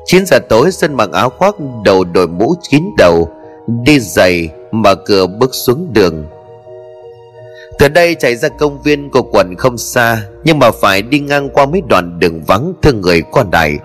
9 0.06 0.26
giờ 0.26 0.40
tối, 0.50 0.72
Sơn 0.72 0.94
mặc 0.94 1.12
áo 1.12 1.30
khoác, 1.30 1.56
đầu 1.86 2.04
đội 2.04 2.28
mũ 2.28 2.54
kín 2.70 2.84
đầu, 2.98 3.30
Đi 3.84 4.00
giày, 4.00 4.50
mở 4.72 4.96
cửa 4.96 5.28
bước 5.28 5.50
xuống 5.54 5.88
đường 5.94 6.26
từ 7.80 7.88
đây 7.88 8.16
chạy 8.16 8.36
ra 8.36 8.50
công 8.50 8.82
viên 8.82 9.10
của 9.10 9.22
quận 9.22 9.56
không 9.58 9.78
xa, 9.78 10.24
Nhưng 10.44 10.60
mà 10.60 10.72
phải 10.72 11.02
đi 11.02 11.20
ngang 11.20 11.50
qua 11.50 11.66
mấy 11.66 11.82
đoạn 11.90 12.20
đường 12.20 12.44
vắng 12.48 12.74
thương 12.82 13.02
người 13.02 13.24
con 13.32 13.52
đại. 13.52 13.78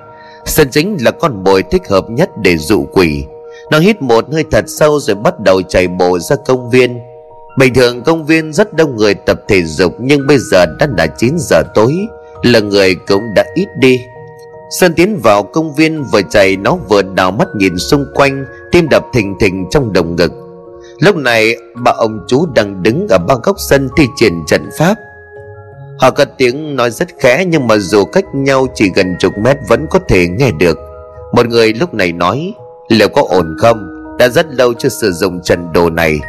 Sân 0.44 0.68
chính 0.70 0.96
là 1.00 1.10
con 1.10 1.44
mồi 1.44 1.62
thích 1.62 1.82
hợp 1.88 2.10
nhất 2.10 2.30
để 2.42 2.56
dụ 2.56 2.86
quỷ. 2.92 3.24
Nó 3.70 3.78
hít 3.78 4.02
một 4.02 4.24
hơi 4.32 4.44
thật 4.50 4.64
sâu 4.66 5.00
rồi 5.00 5.16
bắt 5.16 5.40
đầu 5.40 5.62
chạy 5.62 5.88
bộ 5.88 6.18
ra 6.18 6.36
công 6.46 6.70
viên. 6.70 6.98
Bình 7.58 7.74
thường 7.74 8.02
công 8.02 8.26
viên 8.26 8.52
rất 8.52 8.74
đông 8.74 8.96
người 8.96 9.14
tập 9.14 9.38
thể 9.48 9.62
dục, 9.62 9.92
Nhưng 9.98 10.26
bây 10.26 10.38
giờ 10.38 10.66
đã 10.78 10.86
là 10.98 11.06
9 11.06 11.34
giờ 11.38 11.62
tối, 11.74 11.94
Là 12.42 12.60
người 12.60 12.94
cũng 12.94 13.22
đã 13.34 13.44
ít 13.54 13.68
đi. 13.78 14.00
Sơn 14.70 14.94
tiến 14.96 15.20
vào 15.22 15.42
công 15.42 15.74
viên 15.74 16.04
vừa 16.12 16.22
chạy, 16.30 16.56
nó 16.56 16.76
vừa 16.88 17.02
đào 17.02 17.30
mắt 17.30 17.48
nhìn 17.56 17.78
xung 17.78 18.04
quanh, 18.14 18.44
Tim 18.72 18.88
đập 18.88 19.04
thình 19.12 19.34
thình 19.40 19.66
trong 19.70 19.92
đồng 19.92 20.16
ngực. 20.16 20.43
Lúc 21.00 21.16
này, 21.16 21.56
bà 21.74 21.92
ông 21.92 22.24
chú 22.28 22.46
đang 22.54 22.82
đứng 22.82 23.06
ở 23.10 23.18
ba 23.28 23.34
góc 23.42 23.56
sân 23.58 23.88
thi 23.96 24.06
triển 24.16 24.32
trận 24.46 24.70
pháp. 24.78 24.94
Họ 25.98 26.10
có 26.10 26.24
tiếng 26.38 26.76
nói 26.76 26.90
rất 26.90 27.08
khẽ, 27.18 27.44
nhưng 27.48 27.66
mà 27.66 27.76
dù 27.78 28.04
cách 28.04 28.24
nhau 28.34 28.66
chỉ 28.74 28.90
gần 28.94 29.16
chục 29.18 29.32
mét 29.38 29.56
vẫn 29.68 29.86
có 29.90 29.98
thể 30.08 30.26
nghe 30.28 30.50
được. 30.50 30.78
Một 31.32 31.46
người 31.46 31.72
lúc 31.72 31.94
này 31.94 32.12
nói, 32.12 32.54
Liệu 32.88 33.08
có 33.08 33.22
ổn 33.28 33.56
không? 33.58 33.90
Đã 34.18 34.28
rất 34.28 34.46
lâu 34.54 34.74
chưa 34.74 34.88
sử 34.88 35.12
dụng 35.12 35.42
trận 35.42 35.72
đồ 35.72 35.90
này. 35.90 36.20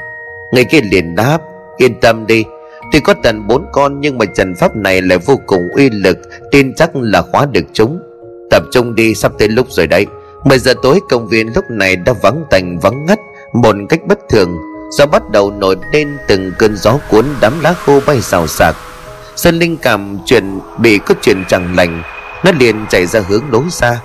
Người 0.52 0.64
kia 0.64 0.82
liền 0.82 1.16
đáp, 1.16 1.40
Yên 1.78 2.00
tâm 2.00 2.28
đi, 2.28 2.44
Tuy 2.92 3.00
có 3.00 3.14
tận 3.24 3.48
bốn 3.48 3.66
con, 3.72 4.02
nhưng 4.02 4.18
mà 4.18 4.26
trận 4.26 4.56
pháp 4.56 4.76
này 4.76 5.02
lại 5.02 5.18
vô 5.18 5.40
cùng 5.48 5.68
uy 5.76 5.90
lực, 5.90 6.18
Tin 6.52 6.74
chắc 6.74 6.96
là 6.96 7.22
khóa 7.22 7.46
được 7.46 7.66
chúng. 7.74 8.00
Tập 8.52 8.64
trung 8.72 8.96
đi, 8.96 9.16
sắp 9.16 9.32
tới 9.38 9.48
lúc 9.48 9.68
rồi 9.70 9.88
đấy. 9.88 10.06
10 10.44 10.60
giờ 10.60 10.74
tối, 10.82 11.00
công 11.10 11.28
viên 11.28 11.54
lúc 11.56 11.66
này 11.70 11.96
đã 11.96 12.14
vắng 12.22 12.44
tành, 12.50 12.80
vắng 12.80 13.06
ngắt 13.06 13.20
một 13.56 13.76
cách 13.90 13.99
bất 14.07 14.19
thường, 14.30 14.57
gió 14.91 15.06
bắt 15.06 15.30
đầu 15.32 15.52
nổi 15.52 15.76
lên 15.94 16.18
từng 16.27 16.52
cơn 16.60 16.77
gió 16.77 16.98
cuốn 17.10 17.26
đám 17.41 17.60
lá 17.61 17.73
khô 17.73 17.99
bay 18.06 18.22
xào 18.22 18.48
xạc. 18.48 18.76
Sơn 19.36 19.60
linh 19.60 19.77
cảm 19.77 20.18
chuyện 20.26 20.60
bị 20.80 20.98
có 20.98 21.15
chuyện 21.22 21.44
chẳng 21.48 21.76
lành, 21.76 22.03
nó 22.45 22.52
liền 22.60 22.86
chạy 22.90 23.06
ra 23.06 23.19
hướng 23.19 23.44
lối 23.52 23.64
xa. 23.69 23.99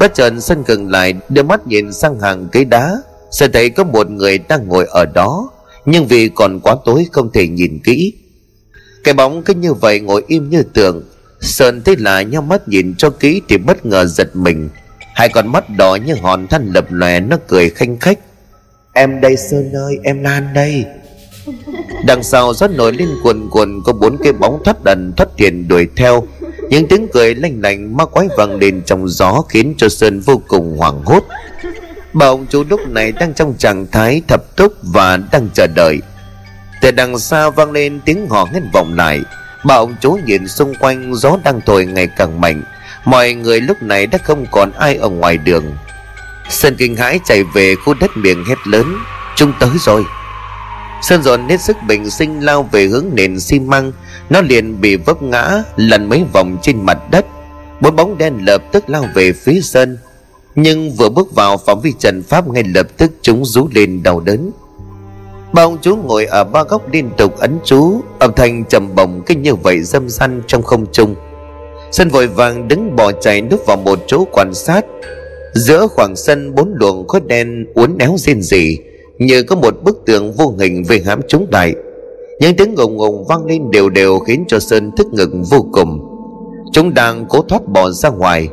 Bất 0.00 0.14
chợt 0.14 0.32
sơn 0.40 0.62
gần 0.66 0.90
lại 0.90 1.14
đưa 1.28 1.42
mắt 1.42 1.66
nhìn 1.66 1.92
sang 1.92 2.20
hàng 2.20 2.48
cây 2.52 2.64
đá 2.64 2.96
sơn 3.30 3.52
thấy 3.52 3.70
có 3.70 3.84
một 3.84 4.10
người 4.10 4.38
đang 4.38 4.68
ngồi 4.68 4.86
ở 4.90 5.04
đó, 5.06 5.50
nhưng 5.84 6.06
vì 6.06 6.28
còn 6.28 6.60
quá 6.60 6.76
tối 6.84 7.06
không 7.12 7.30
thể 7.32 7.48
nhìn 7.48 7.80
kỹ. 7.84 8.12
Cái 9.04 9.14
bóng 9.14 9.42
cứ 9.42 9.54
như 9.54 9.74
vậy 9.74 10.00
ngồi 10.00 10.24
im 10.26 10.50
như 10.50 10.62
tượng 10.62 11.02
sơn 11.40 11.82
thấy 11.84 11.96
là 11.96 12.22
nhau 12.22 12.42
mắt 12.42 12.68
nhìn 12.68 12.94
cho 12.98 13.10
kỹ 13.10 13.42
thì 13.48 13.56
bất 13.56 13.86
ngờ 13.86 14.04
giật 14.06 14.36
mình. 14.36 14.68
Hai 15.14 15.28
con 15.28 15.52
mắt 15.52 15.64
đỏ 15.76 15.94
như 15.94 16.14
hòn 16.14 16.46
than 16.46 16.70
lập 16.74 16.86
lòe, 16.90 17.20
nó 17.20 17.36
cười 17.48 17.70
khanh 17.70 17.98
khách. 17.98 18.18
Em 18.98 19.20
đây 19.20 19.36
Sơn 19.36 19.72
ơi, 19.72 19.98
em 20.04 20.22
Lan 20.22 20.54
đây. 20.54 20.84
Đằng 22.04 22.22
sau 22.22 22.54
rót 22.54 22.70
nổi 22.70 22.92
lên 22.92 23.08
cuồn 23.22 23.48
cuồn 23.50 23.82
Có 23.84 23.92
bốn 23.92 24.16
cái 24.22 24.32
bóng 24.32 24.62
thoát 24.64 24.84
đần 24.84 25.12
thoát 25.16 25.26
tiền 25.36 25.68
đuổi 25.68 25.88
theo. 25.96 26.26
Những 26.70 26.88
tiếng 26.88 27.08
cười 27.12 27.34
lanh 27.34 27.60
lành 27.62 27.96
ma 27.96 28.04
quái 28.04 28.28
vang 28.36 28.58
lên 28.58 28.82
trong 28.86 29.08
gió 29.08 29.42
Khiến 29.48 29.74
cho 29.78 29.88
Sơn 29.88 30.20
vô 30.20 30.42
cùng 30.48 30.76
hoảng 30.76 31.02
hốt. 31.04 31.24
Bà 32.12 32.26
ông 32.26 32.46
chú 32.50 32.64
lúc 32.68 32.80
này 32.88 33.12
đang 33.12 33.34
trong 33.34 33.54
trạng 33.58 33.86
thái 33.86 34.22
thập 34.28 34.56
túc 34.56 34.72
Và 34.82 35.16
đang 35.32 35.48
chờ 35.54 35.66
đợi. 35.66 36.00
Từ 36.80 36.90
đằng 36.90 37.18
xa 37.18 37.50
vang 37.50 37.72
lên 37.72 38.00
tiếng 38.04 38.26
hò 38.28 38.44
hét 38.44 38.62
vọng 38.72 38.94
lại. 38.96 39.20
Bà 39.64 39.74
ông 39.74 39.94
chú 40.00 40.18
nhìn 40.26 40.48
xung 40.48 40.74
quanh, 40.74 41.14
Gió 41.14 41.38
đang 41.44 41.60
thổi 41.66 41.86
ngày 41.86 42.08
càng 42.16 42.40
mạnh. 42.40 42.62
Mọi 43.04 43.34
người 43.34 43.60
lúc 43.60 43.82
này 43.82 44.06
đã 44.06 44.18
không 44.18 44.46
còn 44.50 44.72
ai 44.72 44.96
ở 44.96 45.08
ngoài 45.08 45.38
đường. 45.38 45.64
Sơn 46.48 46.76
kinh 46.78 46.96
hãi 46.96 47.20
chạy 47.24 47.44
về 47.44 47.74
khu 47.74 47.94
đất 47.94 48.16
miệng 48.16 48.44
hét 48.44 48.66
lớn, 48.66 48.96
Chúng 49.36 49.52
tới 49.60 49.70
rồi. 49.78 50.04
Sơn 51.02 51.22
dồn 51.22 51.48
hết 51.48 51.60
sức 51.60 51.76
bình 51.88 52.10
sinh 52.10 52.40
lao 52.40 52.68
về 52.72 52.86
hướng 52.86 53.04
nền 53.12 53.40
xi 53.40 53.58
măng. 53.58 53.92
Nó 54.30 54.40
liền 54.40 54.80
bị 54.80 54.96
vấp 54.96 55.22
ngã 55.22 55.62
Lần 55.76 56.08
mấy 56.08 56.24
vòng 56.32 56.56
trên 56.62 56.86
mặt 56.86 56.98
đất. 57.10 57.26
Bốn 57.80 57.96
bóng 57.96 58.18
đen 58.18 58.38
lập 58.46 58.62
tức 58.72 58.90
lao 58.90 59.04
về 59.14 59.32
phía 59.32 59.60
Sơn, 59.60 59.98
Nhưng 60.54 60.92
vừa 60.92 61.08
bước 61.08 61.34
vào 61.34 61.56
phạm 61.56 61.80
vi 61.80 61.92
trần 61.98 62.22
pháp 62.22 62.48
Ngay 62.48 62.64
lập 62.74 62.86
tức 62.96 63.12
chúng 63.22 63.44
rú 63.44 63.68
lên 63.74 64.02
đau 64.02 64.20
đớn. 64.20 64.50
Ba 65.52 65.62
ông 65.62 65.78
chú 65.82 65.96
ngồi 65.96 66.24
ở 66.24 66.44
ba 66.44 66.62
góc 66.62 66.92
liên 66.92 67.10
tục 67.16 67.38
ấn 67.38 67.58
chú, 67.64 68.00
Âm 68.18 68.32
thanh 68.36 68.64
trầm 68.64 68.94
bồng 68.94 69.22
kinh 69.26 69.42
như 69.42 69.54
vậy 69.54 69.82
dâm 69.82 70.10
săn 70.10 70.42
trong 70.46 70.62
không 70.62 70.86
trung. 70.92 71.14
Sơn 71.92 72.08
vội 72.08 72.26
vàng 72.26 72.68
đứng 72.68 72.96
bỏ 72.96 73.12
chạy 73.12 73.40
núp 73.40 73.66
vào 73.66 73.76
một 73.76 73.98
chỗ 74.06 74.24
quan 74.32 74.54
sát 74.54 74.84
giữa 75.56 75.86
khoảng 75.86 76.16
sân 76.16 76.54
bốn 76.54 76.74
luồng 76.74 77.08
khói 77.08 77.20
đen 77.26 77.66
uốn 77.74 77.98
éo 77.98 78.14
rên 78.18 78.42
rỉ, 78.42 78.78
như 79.18 79.42
có 79.42 79.56
một 79.56 79.74
bức 79.84 80.02
tường 80.06 80.32
vô 80.32 80.54
hình 80.58 80.84
về 80.88 81.02
hãm 81.06 81.20
chúng 81.28 81.46
lại. 81.52 81.74
Những 82.40 82.56
tiếng 82.56 82.74
ngùng 82.74 82.96
ngùng 82.96 83.24
vang 83.24 83.46
lên 83.46 83.70
đều 83.70 83.88
đều 83.88 84.18
khiến 84.18 84.44
cho 84.48 84.58
sơn 84.58 84.90
thức 84.96 85.06
ngực 85.12 85.30
vô 85.50 85.66
cùng. 85.72 86.00
Chúng 86.72 86.94
đang 86.94 87.26
cố 87.28 87.42
thoát 87.42 87.68
bỏ 87.68 87.90
ra 87.90 88.08
ngoài. 88.08 88.48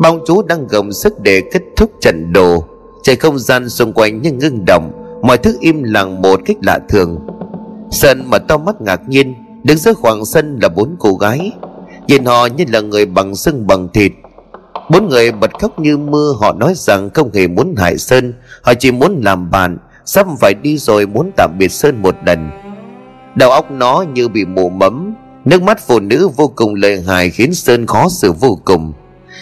Bao 0.00 0.18
chú 0.26 0.42
đang 0.42 0.66
gồng 0.66 0.92
sức 0.92 1.20
để 1.20 1.42
kết 1.52 1.62
thúc 1.76 1.90
trận 2.00 2.32
đồ. 2.32 2.64
Trời 3.02 3.16
không 3.16 3.38
gian 3.38 3.68
xung 3.68 3.92
quanh 3.92 4.22
như 4.22 4.32
ngưng 4.32 4.64
động, 4.64 4.92
mọi 5.22 5.38
thứ 5.38 5.56
im 5.60 5.82
lặng 5.82 6.22
một 6.22 6.40
cách 6.44 6.56
lạ 6.62 6.78
thường. 6.88 7.18
Sơn 7.90 8.22
mở 8.30 8.38
to 8.38 8.58
mắt 8.58 8.80
ngạc 8.80 9.08
nhiên, 9.08 9.34
đứng 9.64 9.78
giữa 9.78 9.92
khoảng 9.94 10.24
sân 10.24 10.58
là 10.62 10.68
bốn 10.68 10.96
cô 10.98 11.14
gái. 11.14 11.52
Nhìn 12.08 12.24
họ 12.24 12.46
như 12.46 12.64
là 12.72 12.80
người 12.80 13.06
bằng 13.06 13.36
xương 13.36 13.66
bằng 13.66 13.88
thịt. 13.94 14.12
Bốn 14.90 15.08
người 15.08 15.32
bật 15.32 15.50
khóc 15.60 15.78
như 15.78 15.96
mưa, 15.96 16.32
Họ 16.40 16.52
nói 16.52 16.72
rằng 16.76 17.10
không 17.10 17.30
hề 17.34 17.46
muốn 17.46 17.74
hại 17.76 17.98
Sơn. 17.98 18.32
Họ 18.62 18.74
chỉ 18.74 18.92
muốn 18.92 19.20
làm 19.24 19.50
bạn, 19.50 19.78
Sắp 20.04 20.26
phải 20.40 20.54
đi 20.54 20.78
rồi 20.78 21.06
muốn 21.06 21.30
tạm 21.36 21.50
biệt 21.58 21.68
Sơn 21.68 22.02
một 22.02 22.16
lần. 22.26 22.50
Đầu 23.34 23.50
óc 23.50 23.70
nó 23.70 24.04
như 24.14 24.28
bị 24.28 24.44
mù 24.44 24.68
mấm 24.68 25.14
Nước 25.44 25.62
mắt 25.62 25.80
phụ 25.86 26.00
nữ 26.00 26.28
vô 26.36 26.52
cùng 26.56 26.74
lợi 26.74 27.00
hại 27.06 27.30
Khiến 27.30 27.54
Sơn 27.54 27.86
khó 27.86 28.08
xử 28.08 28.32
vô 28.32 28.58
cùng. 28.64 28.92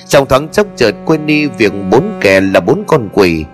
Trong 0.08 0.26
thoáng 0.26 0.48
chốc 0.48 0.66
chợt 0.76 0.94
quên 1.04 1.26
đi 1.26 1.46
Việc 1.46 1.72
bốn 1.90 2.18
kẻ 2.20 2.40
là 2.40 2.60
bốn 2.60 2.84
con 2.86 3.08
quỷ. 3.12 3.44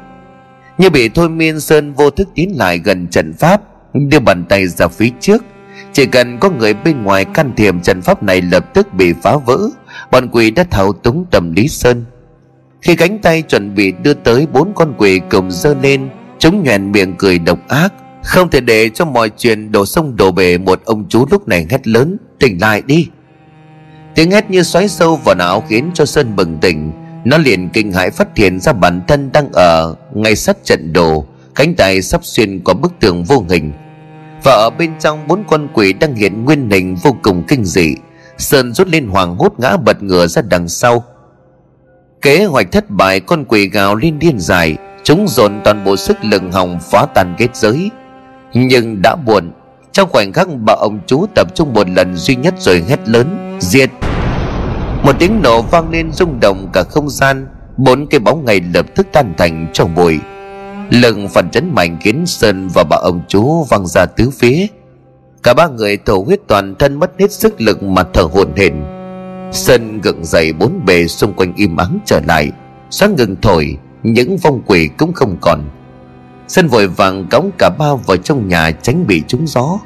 Như 0.79 0.91
bị 0.91 1.09
thôi 1.09 1.29
miên, 1.29 1.61
Sơn 1.61 1.93
vô 1.93 2.11
thức 2.11 2.29
tiến 2.35 2.53
lại 2.57 2.79
gần 2.79 3.07
trận 3.07 3.33
pháp, 3.39 3.61
Đưa 3.95 4.21
bàn 4.21 4.45
tay 4.49 4.69
ra 4.69 4.89
phía 4.89 5.11
trước. 5.21 5.45
Chỉ 5.93 6.07
cần 6.07 6.39
có 6.39 6.51
người 6.51 6.75
bên 6.75 7.03
ngoài 7.03 7.25
can 7.25 7.53
thiệp, 7.57 7.75
trận 7.83 8.03
pháp 8.03 8.23
này 8.23 8.43
lập 8.43 8.75
tức 8.75 8.95
bị 8.95 9.12
phá 9.23 9.37
vỡ. 9.37 9.59
Bọn 10.11 10.29
quỷ 10.33 10.51
đã 10.51 10.65
thao 10.71 10.93
túng 10.93 11.25
tầm 11.31 11.53
lý 11.53 11.69
sơn. 11.69 12.05
Khi 12.83 12.97
cánh 12.97 13.19
tay 13.19 13.43
chuẩn 13.43 13.75
bị 13.75 13.93
đưa 14.03 14.15
tới 14.15 14.47
bốn 14.53 14.73
con 14.75 14.95
quỷ 14.99 15.21
cùng 15.31 15.51
dơ 15.51 15.75
lên, 15.83 16.09
chúng 16.39 16.65
nhoèn 16.65 16.93
miệng 16.93 17.15
cười 17.19 17.39
độc 17.39 17.69
ác. 17.69 17.93
Không 18.23 18.51
thể 18.51 18.61
để 18.61 18.89
cho 18.89 19.05
mọi 19.05 19.31
chuyện 19.39 19.73
đổ 19.73 19.87
sông 19.87 20.17
đổ 20.17 20.31
bể 20.31 20.59
một 20.59 20.81
ông 20.85 21.05
chú 21.09 21.27
lúc 21.31 21.49
này 21.49 21.67
hét 21.71 21.89
lớn, 21.89 22.17
tỉnh 22.39 22.61
lại 22.61 22.83
đi! 22.87 23.07
Tiếng 24.15 24.31
hét 24.31 24.51
như 24.51 24.62
xoáy 24.62 24.89
sâu 24.89 25.17
vào 25.25 25.35
não 25.35 25.65
khiến 25.69 25.91
cho 25.95 26.05
sơn 26.05 26.37
bừng 26.37 26.59
tỉnh. 26.59 26.93
Nó 27.25 27.39
liền 27.39 27.69
kinh 27.69 27.93
hãi 27.93 28.11
phát 28.11 28.29
hiện 28.37 28.61
ra 28.61 28.73
bản 28.73 29.01
thân 29.09 29.33
đang 29.33 29.53
ở 29.53 29.95
ngay 30.15 30.37
sát 30.37 30.57
trận 30.65 30.93
đồ. 30.93 31.27
Cánh 31.55 31.75
tay 31.75 32.03
sắp 32.03 32.25
xuyên 32.25 32.61
qua 32.61 32.75
bức 32.75 32.93
tường 33.01 33.25
vô 33.25 33.45
hình 33.49 33.73
và 34.45 34.53
ở 34.53 34.71
bên 34.79 34.93
trong 34.99 35.29
bốn 35.29 35.45
con 35.49 35.69
quỷ 35.75 35.93
đang 35.93 36.15
hiện 36.15 36.45
nguyên 36.45 36.71
hình 36.71 36.97
vô 37.03 37.17
cùng 37.23 37.43
kinh 37.49 37.65
dị. 37.65 37.95
Sơn 38.39 38.73
rút 38.75 38.89
lên 38.89 39.09
hoàng 39.09 39.37
hốt 39.37 39.53
ngã 39.59 39.77
bật 39.77 40.03
ngửa 40.03 40.27
ra 40.27 40.43
đằng 40.43 40.69
sau. 40.69 41.05
Kế 42.23 42.45
hoạch 42.45 42.73
thất 42.73 42.91
bại, 42.91 43.21
con 43.21 43.45
quỷ 43.45 43.69
gào 43.69 43.95
lên 43.95 44.19
điên 44.19 44.39
dài. 44.39 44.77
Chúng 45.05 45.29
dồn 45.29 45.61
toàn 45.65 45.85
bộ 45.85 45.97
sức 45.97 46.17
lực 46.25 46.43
hòng 46.53 46.79
phá 46.91 47.07
tan 47.15 47.35
kết 47.39 47.57
giới. 47.57 47.91
Nhưng 48.55 49.03
đã 49.03 49.17
buồn 49.17 49.53
trong 49.93 50.09
khoảnh 50.11 50.33
khắc 50.33 50.49
bà 50.65 50.75
ông 50.75 51.01
chú 51.07 51.27
tập 51.35 51.55
trung 51.55 51.73
một 51.75 51.89
lần 51.91 52.17
duy 52.17 52.37
nhất 52.37 52.55
rồi 52.59 52.85
hét 52.89 53.09
lớn 53.09 53.59
diệt 53.61 53.91
một 55.05 55.12
tiếng 55.19 55.43
nổ 55.43 55.62
vang 55.62 55.91
lên 55.91 56.12
rung 56.12 56.41
động 56.41 56.69
cả 56.73 56.83
không 56.83 57.11
gian. 57.11 57.47
Bốn 57.77 58.07
cái 58.07 58.21
bóng 58.21 58.45
ngay 58.45 58.61
lập 58.75 58.87
tức 58.95 59.07
tan 59.12 59.35
thành 59.39 59.67
cho 59.73 59.85
bụi 59.85 60.19
lưng 60.91 61.29
phần 61.29 61.51
chấn 61.51 61.75
mạnh 61.75 61.99
khiến 62.01 62.27
sơn 62.27 62.69
và 62.75 62.85
bà 62.91 62.97
ông 62.97 63.21
chú 63.29 63.65
văng 63.65 63.87
ra 63.87 64.07
tứ 64.07 64.31
phía. 64.31 64.67
Cả 65.43 65.55
ba 65.55 65.69
người 65.69 65.97
thổ 65.97 66.23
huyết 66.23 66.41
toàn 66.47 66.75
thân 66.79 66.99
mất 66.99 67.11
hết 67.19 67.33
sức 67.33 67.61
lực 67.61 67.83
mà 67.83 68.03
thở 68.15 68.23
hổn 68.23 68.53
hển. 68.57 68.75
Sơn 69.53 70.01
gượng 70.01 70.25
dậy 70.25 70.53
bốn 70.53 70.81
bề 70.87 71.07
xung 71.07 71.33
quanh 71.33 71.53
im 71.57 71.77
ắng 71.77 71.99
trở 72.05 72.21
lại. 72.21 72.51
Sáng 72.91 73.17
ngừng 73.17 73.37
thổi, 73.43 73.77
những 74.03 74.37
vong 74.37 74.62
quỷ 74.67 74.89
cũng 74.99 75.12
không 75.12 75.37
còn. 75.41 75.65
Sơn 76.49 76.69
vội 76.69 76.87
vàng 76.87 77.27
cõng 77.31 77.51
cả 77.59 77.71
ba 77.79 77.95
vào 78.07 78.17
trong 78.17 78.49
nhà 78.49 78.71
tránh 78.71 79.07
bị 79.07 79.23
trúng 79.29 79.47
gió. 79.47 79.79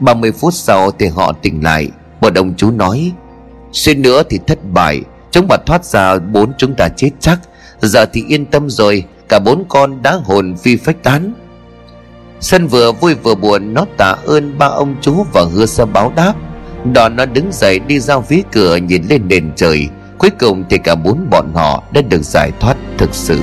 30 0.00 0.32
phút 0.32 0.54
sau 0.54 0.90
thì 0.90 1.06
họ 1.06 1.32
tỉnh 1.32 1.64
lại. 1.64 1.88
Một 2.20 2.34
ông 2.34 2.54
chú 2.56 2.70
nói 2.70 3.12
Xuyên 3.72 4.02
nữa 4.02 4.22
thì 4.30 4.38
thất 4.46 4.58
bại. 4.72 5.00
Chúng 5.30 5.46
bà 5.48 5.56
thoát 5.66 5.84
ra, 5.84 6.18
bốn 6.18 6.52
chúng 6.58 6.74
ta 6.74 6.88
chết 6.88 7.10
chắc. 7.20 7.40
Giờ 7.80 8.06
thì 8.12 8.24
yên 8.28 8.46
tâm 8.46 8.70
rồi 8.70 9.04
Cả 9.28 9.38
bốn 9.38 9.64
con 9.68 10.02
đã 10.02 10.18
hồn 10.24 10.56
phi 10.56 10.76
phách 10.76 11.02
tán. 11.02 11.32
Sân 12.40 12.66
vừa 12.66 12.92
vui 12.92 13.14
vừa 13.14 13.34
buồn, 13.34 13.74
Nó 13.74 13.84
tạ 13.96 14.16
ơn 14.26 14.58
ba 14.58 14.66
ông 14.66 14.96
chú 15.00 15.24
và 15.32 15.42
hứa 15.52 15.66
sẽ 15.66 15.84
báo 15.84 16.12
đáp. 16.16 16.34
Đó 16.92 17.08
nó 17.08 17.26
đứng 17.26 17.52
dậy 17.52 17.78
đi 17.78 18.00
ra 18.00 18.20
phía 18.20 18.42
cửa 18.52 18.76
nhìn 18.76 19.02
lên 19.08 19.28
nền 19.28 19.52
trời. 19.56 19.88
Cuối 20.18 20.30
cùng 20.38 20.64
thì 20.70 20.78
cả 20.78 20.94
bốn 20.94 21.26
bọn 21.30 21.54
họ 21.54 21.82
đã 21.92 22.02
được 22.02 22.22
giải 22.22 22.50
thoát 22.60 22.76
thực 22.98 23.14
sự. 23.14 23.40